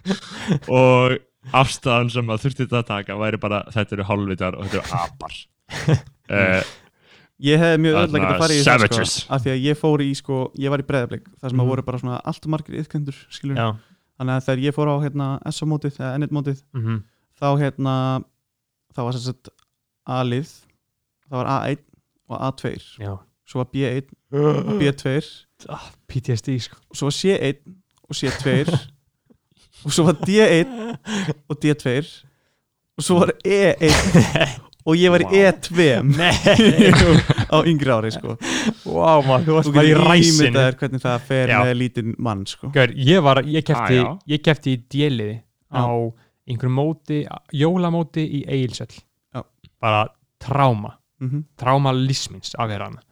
og 0.80 1.16
afstæðan 1.54 2.10
sem 2.14 2.26
maður 2.26 2.46
þurfti 2.46 2.64
þetta 2.64 2.80
að 2.80 2.88
taka 2.90 3.18
væri 3.20 3.40
bara, 3.42 3.62
þetta 3.74 3.96
eru 3.96 4.08
hálfvitar 4.10 4.58
og 4.58 4.66
þetta 4.66 4.82
eru 4.82 5.00
apar. 5.00 5.38
Uh, 6.30 6.62
ég 7.50 7.60
hefði 7.62 7.82
mjög 7.84 7.98
öll 8.02 8.06
að 8.06 8.20
geta 8.20 8.38
farið 8.44 8.60
í 8.60 8.64
það 8.66 8.86
sko, 8.86 9.26
af 9.36 9.44
því 9.44 9.52
að 9.54 9.66
ég 9.66 9.82
fór 9.82 10.06
í 10.06 10.08
sko, 10.18 10.38
ég 10.58 10.72
var 10.72 10.82
í 10.82 10.88
breðablik 10.88 11.28
þar 11.40 11.52
sem 11.52 11.62
að 11.66 11.70
voru 11.74 11.86
bara 11.86 12.00
svona 12.02 12.22
allt 12.32 12.48
margir 12.50 12.80
yðkendur 12.82 13.18
skilur, 13.28 13.60
já. 13.60 13.68
Þannig 14.16 14.38
að 14.38 14.46
þegar 14.46 14.62
ég 14.64 14.74
fór 14.78 14.88
á 14.88 14.96
hérna 15.02 15.26
S-mótið 15.50 15.98
eða 16.00 16.14
N1-mótið 16.16 16.62
mm 16.72 17.02
þá 17.36 17.48
hérna 17.60 17.94
þá 18.96 19.00
var 19.04 19.18
sagt 19.20 19.50
A-lið 20.08 20.52
það 21.26 21.38
var 21.40 21.50
A1 21.52 21.82
og 22.26 22.44
A2 22.48 22.72
já, 23.02 23.12
svo 23.46 23.62
var 23.62 23.70
B1 23.74 24.12
og 24.36 24.70
B2 24.80 25.16
PTSD 26.10 26.56
sko. 26.64 26.80
og 26.90 26.98
svo 26.98 27.10
var 27.10 27.16
C1 27.18 27.60
og 28.06 28.16
C2 28.16 28.56
og 29.86 29.94
svo 29.94 30.04
var 30.10 30.16
D1 30.26 30.72
og 31.46 31.58
D2 31.62 31.96
og 32.96 33.04
svo 33.06 33.18
var 33.22 33.32
E1 33.46 34.62
og 34.86 34.94
ég 34.98 35.10
var 35.10 35.22
í 35.24 35.40
E2 35.40 35.86
Nei, 36.06 36.32
á 37.54 37.58
yngri 37.66 37.90
ári 37.94 38.10
sko. 38.14 38.36
wow 38.86 39.22
maður, 39.26 39.46
þú 39.48 39.56
varst 39.56 39.72
bara 39.74 39.88
í 39.90 39.96
ræsinu. 39.98 40.66
hvernig 40.80 41.02
það 41.02 41.24
fer 41.30 41.50
Já. 41.54 41.58
með 41.66 41.74
lítinn 41.80 42.12
mann 42.22 42.44
sko. 42.46 42.70
Gaur, 42.74 42.92
ég 42.94 43.24
var, 43.26 43.40
ég 43.46 43.66
kefti, 43.66 43.98
Ah, 44.04 44.14
ég 44.30 44.42
kefti 44.46 44.76
í 44.76 44.82
djeliði 44.94 45.40
á 45.74 45.86
einhverjum 46.46 46.76
móti, 46.78 47.24
jólamóti 47.58 48.22
í 48.22 48.44
Egilsöll 48.46 48.94
Já. 49.34 49.42
bara 49.82 50.04
tráma, 50.42 50.94
mm 51.22 51.42
tráma 51.58 51.90
lísmins 51.96 52.54
af 52.58 52.70
þér 52.70 52.86
hana 52.86 53.02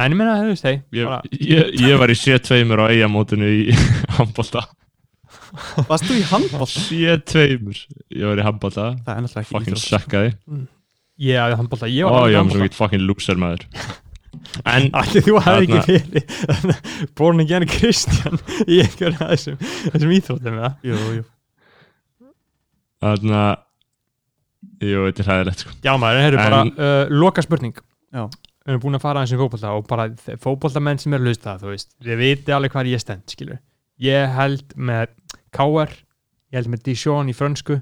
en 0.00 0.12
ég 0.14 0.16
meina, 0.20 0.36
þú 0.40 0.52
veist, 0.52 0.64
hei 0.68 0.76
Ég, 0.96 1.08
bara, 1.08 1.22
ég, 1.32 1.96
var 2.00 2.12
í 2.12 2.16
C2 2.16 2.60
á 2.76 2.86
eigamótinu 2.92 3.48
í 3.48 3.64
handbólta 4.18 4.66
Varst 5.88 6.06
þú 6.06 6.18
í 6.18 6.26
handbóll? 6.30 6.68
C2 6.70 7.46
Ég 8.14 8.26
var 8.28 8.42
í 8.42 8.44
handbólta 8.46 8.84
Það 9.04 9.14
er 9.14 9.24
náttúrulega 9.24 9.42
ekki 9.44 9.54
Fucking 9.54 9.76
íþrótt. 9.76 9.88
sökkaði 9.88 10.30
ég 11.20 11.40
hafði 11.42 11.58
handbólta, 11.60 11.90
ég 11.92 12.06
Ó, 12.06 12.12
var 12.14 12.30
ég 12.32 12.38
var 12.40 12.54
svo 12.54 12.68
ekki 12.68 12.78
fucking 12.78 13.04
loser 13.08 13.40
maður 13.40 13.66
En 14.64 14.88
Allir 15.00 15.26
þú 15.26 15.40
hafði 15.44 15.80
ekki 15.80 15.96
verið 16.14 17.10
born 17.18 17.42
again 17.44 17.66
Kristján 17.70 18.38
í 18.66 18.78
einhverjum 18.84 19.24
af 19.26 19.34
þessum, 19.34 19.58
þessum 19.90 20.14
íþróttum 20.16 20.60
eða? 20.60 20.70
Jú, 20.86 21.00
jú 21.18 21.26
Þannig 23.00 23.36
að 23.40 23.58
Jú, 24.80 25.02
þetta 25.08 25.22
er 25.22 25.28
hræðilegt 25.28 25.62
sko 25.64 25.74
Já 25.84 25.92
maður, 26.00 26.20
það 26.20 26.28
eru 26.30 26.40
bara 26.40 26.62
uh, 26.68 27.12
loka 27.20 27.44
spurning 27.44 27.76
Já. 28.10 28.24
Við 28.60 28.74
erum 28.74 28.82
búin 28.82 28.98
að 28.98 29.02
fara 29.04 29.20
aðeins 29.22 29.32
um 29.34 29.40
fótbolta 29.40 29.70
og 29.76 29.86
bara 29.88 30.04
fótboltamenn 30.44 30.98
sem 31.00 31.14
eru 31.16 31.24
að 31.24 31.30
hlusta 31.32 31.54
þú 31.62 31.70
veist, 31.72 31.88
við 32.04 32.18
viti 32.20 32.52
alveg 32.54 32.74
hvað 32.74 32.90
ég 32.92 33.00
stend 33.02 33.32
skilur. 33.32 33.60
Ég 34.04 34.34
held 34.36 34.74
með 34.76 35.14
KR, 35.54 35.90
ég 36.52 36.58
held 36.60 36.70
með 36.72 36.82
Dijon 36.88 37.28
í 37.30 37.34
frönsku 37.36 37.80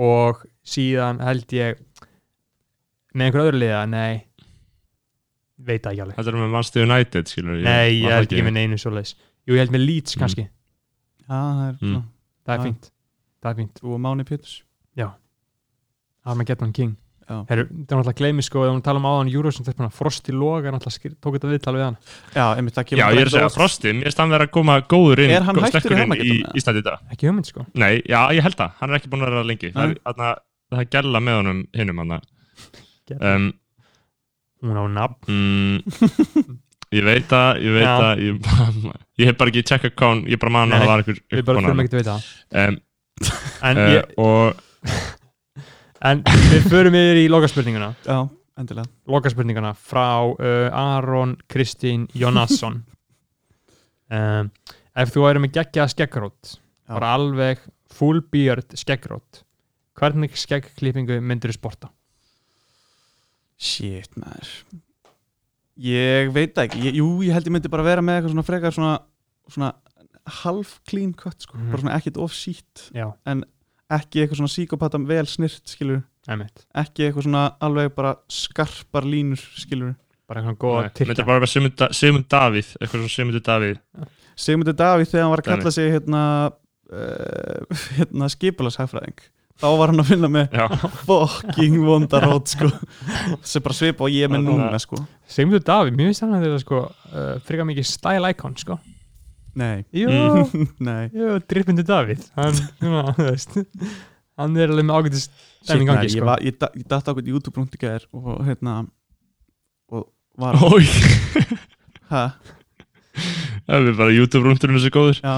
og 0.00 0.44
síðan 0.64 1.20
held 1.24 1.52
ég 1.56 1.80
með 3.14 3.26
einhver 3.26 3.44
öðru 3.48 3.60
liða, 3.62 3.82
nei 3.90 4.26
veit 5.60 5.84
ekki 5.84 6.00
alveg 6.04 6.16
Þetta 6.16 6.30
er 6.32 6.38
með 6.40 6.52
Manchester 6.54 6.86
United 6.86 7.28
skilur 7.28 7.58
Nei, 7.64 8.00
ég 8.00 8.14
held 8.14 8.30
ekki 8.32 8.44
með 8.46 8.56
neinu 8.56 8.78
svoleiðis 8.80 9.14
Jú, 9.48 9.54
ég 9.56 9.60
held 9.64 9.74
með 9.74 9.84
Leeds 9.86 10.16
Mm. 10.16 10.20
kannski, 10.22 10.44
Já, 11.26 11.36
það 11.36 11.68
er 11.68 11.74
Mm. 11.74 11.78
svona 11.80 12.04
það 12.46 12.54
er 12.54 12.58
Já. 12.58 12.64
fínt 12.64 12.90
það 13.42 13.50
er 13.50 13.56
fínt, 13.60 13.82
og 13.84 14.00
Máni 14.00 14.24
Péturs 14.24 14.62
Armageddon 16.24 16.72
King 16.72 16.96
Já. 16.96 17.09
Heru, 17.30 17.64
það 17.70 17.92
er 17.94 17.96
náttúrulega 18.00 18.18
gleymi 18.20 18.42
sko, 18.42 18.62
þegar 18.64 18.72
hún 18.74 18.82
tala 18.82 18.98
um 19.00 19.06
áðan 19.10 19.28
Eurovision 19.30 19.66
þess 19.68 19.78
að 19.86 19.92
Frosti 19.94 20.32
Loga 20.34 20.72
náttúrulega 20.74 20.96
skil- 20.96 21.14
tók 21.22 21.36
þetta 21.36 21.50
viðtal 21.52 21.74
við 21.76 21.84
hann 21.86 21.96
Já, 22.34 22.44
einmitt 22.58 22.74
það 22.74 22.86
kemur 22.90 23.00
Já, 23.02 23.06
ég 23.14 23.20
er 23.20 23.30
að 23.30 23.34
segja. 23.36 23.50
Frosti, 23.54 23.92
mér 23.94 24.08
finnst 24.10 24.22
hann 24.24 24.34
vera 24.34 24.46
að 24.48 24.52
koma 24.56 24.76
góður 24.90 25.22
inn 25.24 25.30
Er 25.36 25.46
hann 25.46 25.54
góð- 25.60 25.66
hættur 25.68 25.78
í 25.78 25.84
sterkur 25.84 26.02
inn 26.02 26.14
í? 26.26 26.38
Íslandi 26.58 26.82
í 26.82 26.86
dag. 26.90 27.04
Ekki 27.14 27.28
hugmynd 27.30 27.46
sko. 27.52 27.66
Nei, 27.74 27.92
já, 28.02 28.20
ég 28.34 28.42
held 28.42 28.58
það, 28.58 28.72
hann 28.80 28.90
er 28.90 28.98
ekki 28.98 29.10
búin 29.12 29.22
að 29.22 29.30
vera 29.30 29.42
það 29.44 29.50
lengi. 29.52 29.70
Það 29.76 29.94
er, 29.94 30.42
það 30.74 30.80
er 30.82 30.90
gæla 30.96 31.22
með 31.28 31.38
honum 31.40 31.60
hinnum 31.78 32.02
hann. 32.02 32.20
Um, 33.20 33.46
hún 34.62 34.76
á 34.76 34.84
nafn. 34.90 35.30
mm, 35.30 36.58
Ég 36.90 37.04
veit 37.06 37.30
að, 37.30 37.60
ég 37.62 37.70
veit 37.76 37.86
Já. 37.86 37.94
að 38.02 38.20
ég, 38.26 38.48
ég 39.22 39.28
hef 39.30 39.36
bara 39.38 39.50
ekki 39.52 39.62
tjekka 39.62 39.90
hvað 39.94 40.08
hún, 40.10 40.22
ég 40.26 40.40
bara 40.42 40.50
man 40.56 40.72
að 40.74 40.80
það 40.82 40.88
var 40.90 41.02
einhver 41.04 41.20
við 41.30 41.44
bara 41.46 41.60
þurfum 41.62 41.82
ekki 41.84 41.92
að 41.94 42.00
veita 42.00 42.14
það. 42.16 42.24
Um, 42.64 42.78
en, 43.70 43.78
uh, 43.78 43.90
ég, 43.94 44.10
Og 44.18 44.66
en 46.04 46.22
við 46.50 46.68
förum 46.70 46.96
yfir 46.96 47.20
í 47.22 47.26
lokaspurninguna 47.32 47.90
Já, 48.06 48.18
endilega 48.60 48.88
lokaspurninguna 49.10 49.74
frá 49.76 50.06
uh, 50.32 50.68
Aron 50.72 51.36
Kristín 51.50 52.06
Jónasson 52.16 52.80
um, 54.16 54.50
ef 54.96 55.12
þú 55.14 55.26
væri 55.26 55.44
með 55.44 55.56
geggjað 55.58 55.92
skeggrót 55.94 56.54
Já. 56.56 56.94
bara 56.96 57.14
alveg 57.18 57.62
full 57.92 58.22
beard 58.32 58.76
skeggrót 58.78 59.42
hvernig 60.00 60.36
skeggklippingu 60.38 61.18
myndir 61.20 61.52
þú 61.52 61.58
sporta? 61.58 61.90
Shit, 63.60 64.14
maður 64.16 64.48
Ég 65.80 66.28
veit 66.32 66.56
ekki 66.60 66.80
ég, 66.84 66.96
Jú, 67.00 67.06
ég 67.24 67.32
held 67.36 67.46
ég 67.48 67.54
myndi 67.54 67.70
bara 67.72 67.84
vera 67.84 68.02
með 68.04 68.18
eitthvað 68.18 68.34
svona 68.34 68.46
frekar 68.48 68.74
svona, 68.76 68.94
svona 69.48 69.70
half 70.40 70.74
clean 70.88 71.12
cut 71.16 71.44
sko. 71.44 71.56
Mhm. 71.56 71.70
bara 71.72 71.82
svona 71.84 71.96
ekkert 71.98 72.20
of 72.20 72.32
sítt 72.36 72.88
Já, 72.96 73.06
ekki 73.90 74.22
eitthvað 74.22 74.40
svona 74.40 74.52
síkopata 74.54 75.00
vel 75.08 75.26
snirt 75.26 75.62
skilur 75.70 76.02
einmitt. 76.30 76.64
Ekki 76.78 77.08
eitthvað 77.08 77.26
svona 77.26 77.44
alveg 77.66 77.90
bara 77.96 78.14
skarpar 78.30 79.06
línur 79.08 79.40
skilur 79.58 79.94
bara 80.30 80.42
eitthvað 80.44 80.58
góða 80.62 80.80
Nei, 80.84 80.90
Myndir 80.90 80.98
tilkja 81.00 81.26
bara 81.26 81.40
vera 81.42 81.50
Sigmund 81.50 81.76
Da- 81.80 81.90
Sigmund 81.96 82.28
Davíð 82.30 82.68
Eitthvað 82.78 83.00
svona 83.00 83.14
Sigmundur 83.16 83.44
Davíð. 83.48 83.80
Sigmundur 84.40 84.76
Davíð 84.78 85.10
þegar 85.10 85.24
hann 85.26 85.34
var 85.34 85.42
að 85.42 85.48
kalla 85.50 85.72
sig 85.74 85.90
hérna, 85.96 86.22
uh, 86.94 87.82
hérna 87.98 88.28
skipulashæfræðing 88.36 89.20
þá 89.60 89.66
var 89.76 89.90
hann 89.92 90.00
að 90.00 90.08
finna 90.08 90.28
með 90.32 90.54
fucking 91.04 91.74
vondarót 91.84 92.48
sko. 92.54 92.70
sem 93.44 93.60
bara 93.66 93.76
svipa 93.76 94.06
og 94.06 94.14
ég 94.14 94.24
er 94.24 94.30
með 94.32 94.46
að- 94.46 94.54
núna 94.54 94.78
sko. 94.80 95.02
Sigmundur 95.28 95.64
Davíð, 95.66 95.98
mér 95.98 96.08
finnst 96.12 96.24
hann 96.24 96.32
að 96.38 96.46
þetta 96.46 96.62
sko 96.62 96.78
uh, 96.86 97.34
frekar 97.44 97.68
mikið 97.68 97.90
style 97.90 98.30
icon 98.32 98.56
sko 98.56 98.78
nei, 99.58 99.84
Jú, 99.92 100.08
nei. 100.88 101.08
Jú, 101.14 101.36
drippindu 101.50 101.82
Davíð. 101.86 102.26
Hann, 102.36 102.54
svona, 102.78 103.02
þú 103.16 103.26
veist. 103.30 103.56
Hann 104.40 104.56
er 104.56 104.70
alveg 104.72 104.86
með 104.88 104.98
ágætist 105.00 105.30
Shit, 105.30 105.66
stæming 105.68 105.86
nei, 105.88 105.94
gangi 105.94 106.06
ég, 106.08 106.14
sko. 106.16 106.26
var, 106.30 106.44
ég, 106.46 106.58
da- 106.62 106.70
ég 106.78 106.86
datt 106.88 107.08
á 107.08 107.12
hvernig 107.12 107.34
YouTube-brúnt 107.34 107.74
í 107.76 107.80
gæðir 107.82 108.06
og 108.16 108.38
hérna 108.46 108.76
og 109.92 110.06
var 110.40 110.56
ói 110.64 110.86
ha, 112.12 112.22
Það 113.66 113.88
er 113.90 113.98
bara 113.98 114.14
YouTube-rúndurinn 114.16 114.78
þessi 114.78 114.92
góður. 114.94 115.18
Já, 115.20 115.34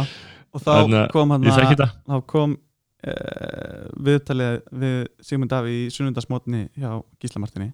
og 0.54 0.62
þá 0.62 0.70
Þannig 0.70 1.00
að 1.00 1.08
kom 1.16 1.32
hann 1.34 1.46
Ég 1.48 1.56
þekki 1.58 1.74
þetta. 1.74 1.88
þá 2.06 2.16
kom 2.30 2.54
uh, 2.54 3.86
viðtalið 4.06 4.58
við 4.84 4.98
Sigmund 5.26 5.50
Davíð 5.52 5.78
í 5.80 5.86
sunnundasmotni 5.96 6.62
hjá 6.78 6.92
Gísla 7.20 7.42
Martini. 7.42 7.72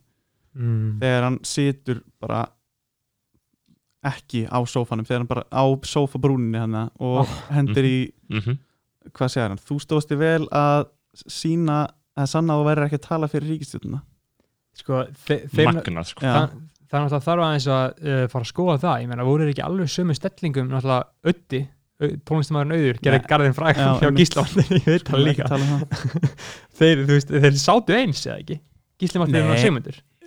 Mm. 0.58 0.96
þegar 1.02 1.22
hann 1.28 1.36
situr 1.46 1.98
bara 2.18 2.40
ekki 4.06 4.44
á 4.46 4.58
sófanum 4.70 5.06
þegar 5.08 5.22
hann 5.24 5.30
bara 5.30 5.44
á 5.50 5.64
sófabrúninni 5.82 6.58
hann 6.62 6.76
og 6.98 7.24
Oh. 7.24 7.36
hendur 7.50 7.84
í 7.88 7.98
mm 8.30 8.58
hvað 9.08 9.30
segir 9.32 9.48
hann, 9.48 9.58
þú 9.64 9.76
stóðst 9.80 10.10
þig 10.12 10.18
vel 10.20 10.46
að 10.52 10.86
sína 11.32 11.76
að 12.18 12.26
sanna 12.28 12.52
að 12.54 12.58
þú 12.60 12.66
væri 12.68 12.82
ekki 12.84 12.98
að 12.98 13.06
tala 13.08 13.28
fyrir 13.32 13.48
ríkistjórnuna 13.54 14.00
sko, 14.76 14.98
Magnað 15.64 16.10
sko. 16.10 16.20
Það, 16.20 16.50
það 16.90 16.98
er 16.98 17.04
náttúrulega 17.06 17.24
þarf 17.24 17.44
aðeins 17.46 17.66
að 17.72 17.86
uh, 18.04 18.26
fara 18.28 18.44
að 18.44 18.50
skoða 18.52 18.76
það, 18.82 19.00
ég 19.02 19.08
meina, 19.08 19.24
voru 19.24 19.46
þeir 19.46 19.52
ekki 19.54 19.64
alveg 19.64 19.90
sömu 19.94 20.14
stellingum, 20.18 20.68
náttúrulega 20.74 21.32
Öddi 21.32 21.62
tónlistamæðurinn 22.28 22.76
auður, 22.78 23.00
gerði 23.02 23.22
garðin 23.32 23.56
fræk 23.56 23.80
Já, 23.80 23.88
hjá. 23.98 24.10
Gísla 24.20 24.44
ég 24.76 24.84
veit 24.86 25.08
það 25.08 25.24
líka. 25.24 25.48
þeir, 26.78 27.00
þú 27.08 27.16
veist, 27.16 27.32
þeir 27.42 27.56
sátu 27.58 27.96
eins 27.96 28.20
eða 28.28 28.36
ekki? 28.44 28.60
Gísli 29.02 29.22
Martin 29.22 29.48
og 29.48 29.56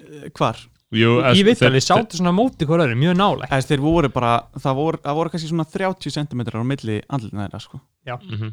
Eh, 0.02 0.28
hvar? 0.36 0.58
Jú, 0.92 1.12
ég 1.24 1.46
veit 1.48 1.56
þeir- 1.58 1.70
alveg, 1.70 1.84
sátu 1.86 2.18
svona 2.20 2.34
móti 2.36 2.66
hver 2.68 2.82
öðru, 2.84 2.98
mjög 3.00 3.16
nálægt. 3.16 3.52
Æst, 3.56 3.70
þeir 3.72 3.80
voru 3.80 4.10
bara, 4.12 4.32
það 4.60 4.76
voru, 4.76 4.98
það 5.00 5.16
voru 5.16 5.30
kannski 5.32 5.48
svona 5.52 5.66
30 5.72 6.12
cm 6.12 6.42
á 6.52 6.64
milli 6.68 6.98
andlina 7.08 7.48
þeirra 7.48 7.62
sko. 7.64 7.80
Mhm. 8.08 8.52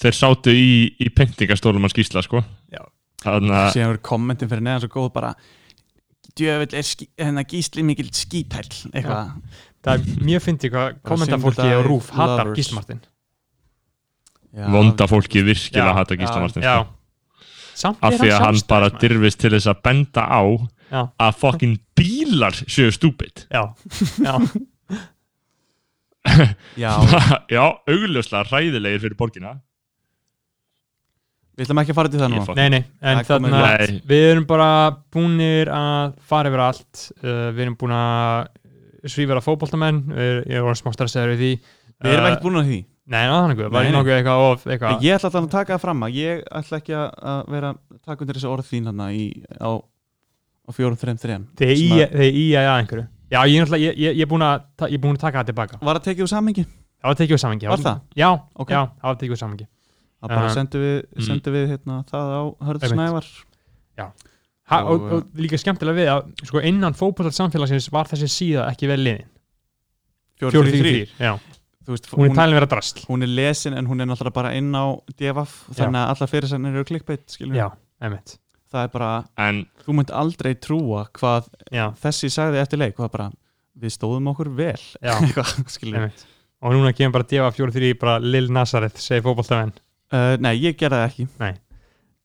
Þeir 0.00 0.16
sátu 0.16 0.50
í, 0.56 0.70
í 0.98 1.08
pyntingastólum 1.12 1.84
að 1.86 1.92
skýsla 1.94 2.22
sko. 2.24 2.42
Já. 2.72 2.82
Þannig 3.22 3.76
að 3.76 3.98
kommentin 4.02 4.48
fyrir 4.48 4.62
neðan 4.64 4.80
svo 4.86 4.88
góð 4.88 5.12
bara 5.12 5.34
djöfull 6.38 6.74
er 6.78 6.82
skí, 6.82 7.06
hennar 7.20 7.44
gísli 7.44 7.82
mikil 7.84 8.08
skítæll 8.10 8.90
eitthvað. 8.94 9.34
Það 9.84 9.94
er 9.94 10.24
mjög 10.24 10.44
fyndið 10.46 10.72
hvað 10.74 10.94
kommentafólki 11.04 11.68
og 11.78 11.84
Rúf 11.86 12.08
hatar 12.10 12.44
lovers. 12.46 12.56
Gísli 12.58 12.74
Martin. 12.74 13.00
Já, 14.50 14.66
vonda 14.72 15.06
fólki 15.06 15.44
virkilega 15.46 15.92
Já, 15.92 15.94
hata 15.94 16.16
Gísla 16.16 16.36
já, 16.36 16.40
Martin 16.40 16.62
já 16.62 16.74
sko. 16.74 16.86
samt 16.86 16.96
Af 17.88 18.18
því 18.18 18.30
að 18.34 18.44
hann 18.44 18.60
bara 18.70 18.90
dyrfist 19.00 19.40
til 19.42 19.52
þess 19.54 19.70
að 19.70 19.80
benda 19.86 20.26
á 20.26 20.42
já, 20.90 21.00
að 21.26 21.40
fucking 21.40 21.78
bílar 21.96 22.56
séu 22.66 22.92
stúpid. 22.94 23.46
Já, 23.54 23.62
já, 24.20 24.34
já, 26.76 26.92
Já, 27.56 27.64
augljóslega 27.88 28.46
hræðilegir 28.50 29.04
fyrir 29.04 29.18
borgina. 29.18 29.56
Við 31.56 31.66
ætlum 31.66 31.80
ekki 31.82 31.92
að 31.92 31.98
fara 31.98 32.10
til 32.12 32.20
það 32.22 32.30
nú 32.32 32.54
nei, 32.56 32.68
nei 32.72 32.82
en 33.04 33.18
þarna, 33.28 33.48
Nei. 33.52 33.98
við 34.08 34.26
erum 34.30 34.46
bara 34.48 34.68
búnir 35.12 35.68
að 35.74 36.14
fara 36.24 36.48
yfir 36.48 36.62
allt. 36.64 37.02
Uh, 37.20 37.50
við 37.52 37.66
erum 37.66 37.76
búin 37.80 37.92
að 37.96 39.10
svífara 39.10 39.42
fótboltamenn, 39.44 39.98
við 40.14 40.38
ég 40.54 40.64
vorum 40.64 40.78
smá 40.78 40.94
stressaður 40.94 41.34
við 41.34 41.42
því. 41.44 41.52
Við 42.00 42.14
erum 42.14 42.24
Uh, 42.24 42.30
ekkert 42.30 42.46
búin 42.46 42.60
að 42.62 42.70
því 42.70 42.78
Nei, 43.10 43.22
þannig, 43.26 43.60
var 43.64 43.72
Nei, 43.74 43.86
ég 43.88 43.90
nei. 43.90 43.96
nokkuð 43.98 44.16
eitthvað 44.16 44.42
of, 44.46 44.66
eitthvað 44.70 45.04
ég 45.06 45.16
ætla 45.16 45.28
alltaf 45.30 45.46
að 45.46 45.54
taka 45.54 45.74
það 45.74 45.82
fram 45.82 46.04
að 46.06 46.18
ég 46.20 46.42
ætla 46.60 46.78
ekki 46.78 46.94
að 47.00 47.40
vera 47.56 47.72
að 47.72 47.96
taka 48.06 48.24
undir 48.24 48.38
þessi 48.38 48.50
orð 48.50 48.68
þín 48.70 48.90
hann 48.90 49.02
á, 49.02 49.70
á 49.74 50.70
fjórum, 50.76 50.98
þreim, 51.00 51.18
þreim 51.18 51.48
Þegar 51.58 51.80
Sem 51.80 51.96
í, 52.30 52.44
að 52.54 52.76
einhverju. 52.76 53.06
Já, 53.30 53.40
ég 53.46 53.64
er 53.64 53.82
ég- 53.82 53.98
ég- 53.98 54.16
ég 54.22 54.30
búin 54.30 54.46
að 54.46 54.94
ég 54.94 55.18
taka 55.18 55.42
það 55.42 55.50
tilbaka. 55.50 55.78
Var 55.82 55.98
að 55.98 56.06
tekið 56.06 56.26
úr 56.26 56.30
samhengi? 56.30 56.64
Það 57.00 57.08
var 57.08 57.18
tekið 57.20 57.34
úr 57.36 57.40
samingi 57.40 57.68
Var 57.70 57.78
það? 57.84 58.00
Já, 58.14 58.30
já, 58.68 58.80
það 59.00 59.06
var 59.08 59.20
tekið 59.20 59.34
úr 59.34 59.40
samingi 59.40 59.66
að 60.20 60.28
bara 60.34 60.50
sendum 60.52 60.82
við, 60.84 60.96
mm. 61.16 61.70
hérna, 61.70 61.96
það 62.10 62.32
á 62.36 62.42
Hörð 62.68 62.84
Einmitt. 62.84 62.98
Snævar. 62.98 63.28
Ha, 64.70 64.78
og, 64.86 65.06
líka 65.34 65.58
skemmtilega 65.58 65.96
við 65.96 66.08
að 66.12 66.46
sko, 66.46 66.60
innan 66.62 66.94
fótbollar 66.94 67.34
samfélagsins 67.34 67.88
var 67.90 68.06
þessi 68.06 68.28
síða 68.30 68.68
ekki 68.70 68.86
vel 68.86 69.00
liðin. 69.02 69.30
4-3-3 70.40 71.08
já, 71.18 71.32
Þú 71.36 71.49
veist, 71.94 72.08
hún 72.14 72.28
er 72.28 72.36
talin 72.36 72.58
vera 72.58 72.68
drasl. 72.70 73.02
hún 73.08 73.24
er 73.26 73.32
lesin 73.32 73.76
en 73.78 73.88
hún 73.90 74.02
er 74.02 74.08
náttúrulega 74.10 74.36
bara 74.36 74.52
inn 74.58 74.70
á 74.74 74.84
DFF 75.14 75.56
þannig 75.78 76.00
að 76.00 76.12
allar 76.14 76.30
fyrirsagnir 76.32 76.78
eru 76.78 76.88
clickbait 76.88 77.24
skilur 77.30 77.58
já, 77.58 77.66
einmitt. 78.02 78.36
Það 78.70 78.86
er 78.86 78.92
bara, 78.92 79.10
En 79.42 79.64
þú 79.84 79.96
munt 79.98 80.12
aldrei 80.14 80.52
trúa 80.62 81.06
hvað 81.18 81.48
já, 81.74 81.88
þessi 82.02 82.30
sagði 82.30 82.62
eftir 82.62 82.82
leik 82.82 82.96
hvað 82.98 83.12
bara, 83.16 83.30
við 83.80 83.96
stóðum 83.96 84.30
okkur 84.34 84.52
vel 84.58 84.82
og 86.60 86.76
núna 86.76 86.92
kemur 86.92 87.18
bara 87.18 87.28
djöfa 87.30 87.54
4-3 87.56 87.94
bara 88.00 88.18
Lil 88.20 88.50
Nazareth 88.52 89.00
segi 89.00 89.24
fótboltamenn. 89.24 89.72
Uh, 90.10 90.34
nei, 90.42 90.54
ég 90.60 90.76
gerði 90.76 90.98
það 90.98 91.06
ekki. 91.08 91.28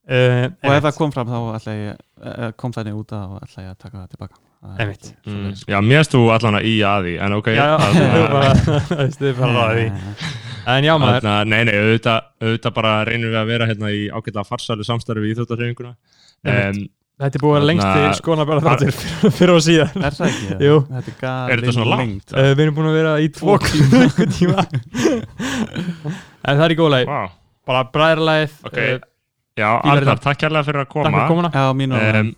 Uh, 0.06 0.50
og 0.62 0.74
ef 0.76 0.84
það 0.86 0.98
kom 1.00 1.14
fram 1.16 1.32
þá 1.32 1.70
ég 1.72 1.96
uh, 1.96 2.50
kom 2.60 2.74
þannig 2.76 2.98
út 3.00 3.14
að 3.16 3.32
og 3.38 3.46
ætla 3.48 3.64
ég 3.64 3.72
að 3.72 3.80
taka 3.82 4.02
það 4.02 4.12
tilbaka 4.12 4.45
Mm, 4.66 5.52
já, 5.70 5.78
mér 5.86 6.00
erst 6.02 6.14
þú 6.16 6.24
allan 6.34 6.56
að 6.58 6.66
í 6.66 6.74
að 6.82 7.04
því 7.06 7.14
En 7.22 7.34
ok. 7.38 7.48
Já, 7.54 7.66
já, 7.66 7.76
þarna- 7.84 8.10
þú 8.16 8.24
bara 8.34 8.50
þú 9.20 9.32
bara 9.40 9.54
ráði 9.60 9.86
því. 9.86 10.34
En 10.66 10.84
já 10.88 10.94
maður, 10.98 11.26
Nei, 11.46 11.60
nei, 11.70 11.74
auðvitað, 11.78 12.20
auðvitað 12.42 12.74
bara 12.80 12.94
reynum 13.06 13.30
við 13.30 13.38
að 13.44 13.50
vera 13.54 13.68
hérna 13.70 13.92
í 13.94 14.00
ágætlega 14.10 14.48
farsælu 14.50 14.88
samstarfi 14.88 15.22
við 15.22 15.36
íþjóttarhefinguna 15.36 15.92
Einmitt. 16.46 16.80
um, 16.82 16.88
þetta 17.22 17.38
er 17.38 17.44
búið 17.46 17.58
að 17.60 17.68
lengst 17.70 17.90
til 17.94 18.08
skonabæra 18.18 18.64
þáttur 18.66 18.96
fyrir, 18.98 19.36
fyrir 19.38 19.54
og 19.54 19.62
síðan 19.68 20.08
er 20.10 20.18
það 20.18 20.32
ekki? 20.32 20.58
Jú. 20.66 20.80
þetta 20.90 21.14
er, 21.14 21.54
Er 21.54 21.62
þetta 21.62 21.76
svona 21.78 21.92
langt? 21.94 22.34
uh, 22.34 22.50
við 22.58 22.64
erum 22.66 22.78
búin 22.80 22.90
að 22.90 22.98
vera 22.98 23.14
í 23.22 23.30
tvo 23.38 23.58
klukkutíma. 23.62 24.66
en 26.50 26.58
það 26.58 26.64
er 26.66 26.74
í 26.74 26.80
góð 26.82 26.92
leið 26.96 27.12
wow. 27.14 27.30
bara 27.70 27.84
bræðarlæð 27.94 28.58
Ok. 28.72 28.80
uh, 28.82 29.06
Já, 29.56 29.70
þetta. 29.86 30.18
takk 30.26 30.42
kærlega 30.42 30.66
fyrir 30.68 30.82
að 30.82 30.90
takk 30.90 30.98
fyrir 30.98 31.14
koma. 31.14 31.28
komuna. 31.30 31.54
Já, 31.54 31.70
mínu 31.80 32.02
um, 32.02 32.34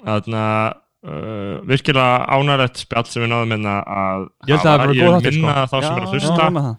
Þarna 0.00 0.44
uh, 1.06 1.56
virkilega 1.70 2.26
ánægilegt 2.36 2.82
spjall 2.84 3.06
sem 3.08 3.22
við 3.24 3.30
náðum 3.32 3.52
minna 3.54 3.74
að 3.84 4.28
held 4.48 4.60
að 4.60 4.70
hafa. 4.70 4.94
Ég 4.94 5.10
vil 5.30 5.40
minna 5.40 5.54
sko. 5.66 5.70
þá 5.70 5.82
sem 5.84 5.96
er 5.96 6.04
að 6.04 6.06
Já, 6.06 6.12
hlusta 6.14 6.50
já. 6.50 6.76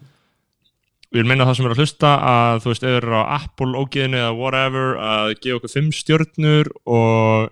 Ég 1.12 1.18
vil 1.20 1.28
minna 1.28 1.44
þá 1.44 1.54
sem 1.58 1.66
er 1.68 1.72
að 1.74 1.80
hlusta 1.82 2.10
að 2.24 2.60
þú 2.64 2.70
veist, 2.72 2.84
ef 2.86 2.92
þeir 2.94 3.02
eru 3.02 3.18
á 3.20 3.24
Apple 3.36 3.72
ógiðinu 3.82 4.20
eða 4.22 4.30
whatever 4.38 4.94
að 4.96 5.34
gefa 5.42 5.58
okkur 5.58 5.72
fimm 5.74 5.90
stjörnur 5.92 6.70
og 6.88 7.50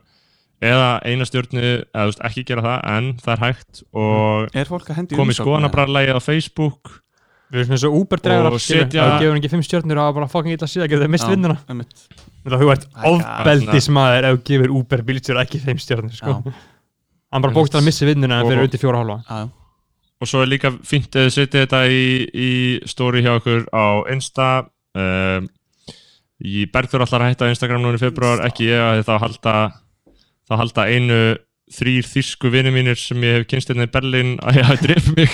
eða 0.64 0.88
eina 1.08 1.26
stjörnu 1.28 1.60
eða 1.66 2.06
þú 2.06 2.08
veist, 2.12 2.24
ekki 2.30 2.46
gera 2.48 2.64
það 2.64 2.80
en 2.94 3.10
það 3.20 3.34
er 3.34 3.42
hægt 3.44 3.82
og 3.92 4.56
er 4.56 4.72
að 4.72 5.14
komið 5.16 5.38
skoðanabræðlega 5.40 6.16
á 6.16 6.20
Facebook 6.24 6.94
við 7.50 7.60
erum 7.64 7.68
svona 7.72 7.82
svo 7.82 7.92
Uber-dreifarar 8.00 8.56
Og 8.56 8.60
setja- 8.62 9.04
það 9.10 9.22
gefur 9.24 9.38
ekki 9.40 9.52
fimm 9.52 9.64
stjörnur 9.66 10.00
og 10.06 10.14
bara 10.20 10.28
fucking 10.30 10.54
illa 10.56 10.68
síðan 10.70 10.88
getur 10.92 11.04
það 11.04 11.14
mist 11.16 11.28
vinnuna. 11.28 11.56
Þú 12.46 12.72
ert 12.72 12.88
Það 12.88 13.06
er 13.06 13.14
ofbeldismæður 13.14 14.28
ef 14.28 14.36
þú 14.36 14.42
gefur 14.50 14.76
Uber 14.80 15.02
bílstjóra 15.08 15.46
ekki 15.46 15.62
fimm 15.62 15.80
stjörnur 15.80 16.16
sko. 16.16 16.36
Hann 17.30 17.44
bara 17.44 17.54
bókst 17.54 17.76
að 17.78 17.86
missi 17.86 18.08
vinnuna 18.08 18.40
en 18.40 18.48
fyrir 18.48 18.66
undir 18.66 18.82
fjóra 18.82 19.02
hálfa. 19.02 19.40
Og 20.20 20.28
svo 20.28 20.42
er 20.44 20.50
líka 20.50 20.72
fínt 20.84 21.14
að 21.16 21.28
þið 21.28 21.34
setja 21.36 21.62
þetta 21.64 21.82
í, 21.88 22.02
í 22.28 22.50
story 22.88 23.22
hjá 23.24 23.34
okkur 23.38 23.62
á 23.72 24.04
Insta. 24.12 24.48
Um, 24.98 25.46
í 26.40 26.64
Bergþór 26.72 27.04
allar 27.04 27.24
að 27.24 27.32
hætta 27.32 27.46
á 27.48 27.52
Instagram 27.52 27.84
núna 27.84 28.00
í 28.00 28.02
februar, 28.02 28.42
ekki 28.46 28.70
ég 28.70 28.80
að 28.80 29.04
þá 29.06 29.14
halda 29.22 29.54
þá 30.48 30.54
halda 30.58 30.86
einu 30.90 31.20
þrýr 31.70 32.08
þýsku 32.10 32.50
vinni 32.50 32.72
mínir 32.74 32.98
sem 32.98 33.22
ég 33.22 33.38
hef 33.38 33.46
kynst 33.50 33.70
hérna 33.70 33.86
í 33.86 33.92
Berlin 33.92 34.34
að 34.44 34.58
ég 34.58 34.68
hafi 34.68 34.88
drifið 34.88 35.12
mig. 35.20 35.30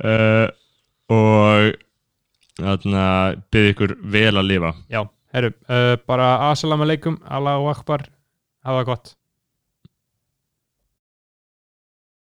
Uh, 0.00 0.48
og 1.20 1.89
þarna 2.64 3.04
byrði 3.52 3.72
ykkur 3.74 3.96
vel 4.16 4.34
að 4.34 4.50
lifa. 4.50 4.74
Já, 4.92 5.02
herru, 5.36 5.54
uh, 5.68 5.94
bara 6.10 6.34
assalamu 6.50 6.86
alaikum 6.88 7.20
Allahu 7.28 7.70
akbar, 7.72 8.06
hafa 8.66 8.84
gott 8.88 9.14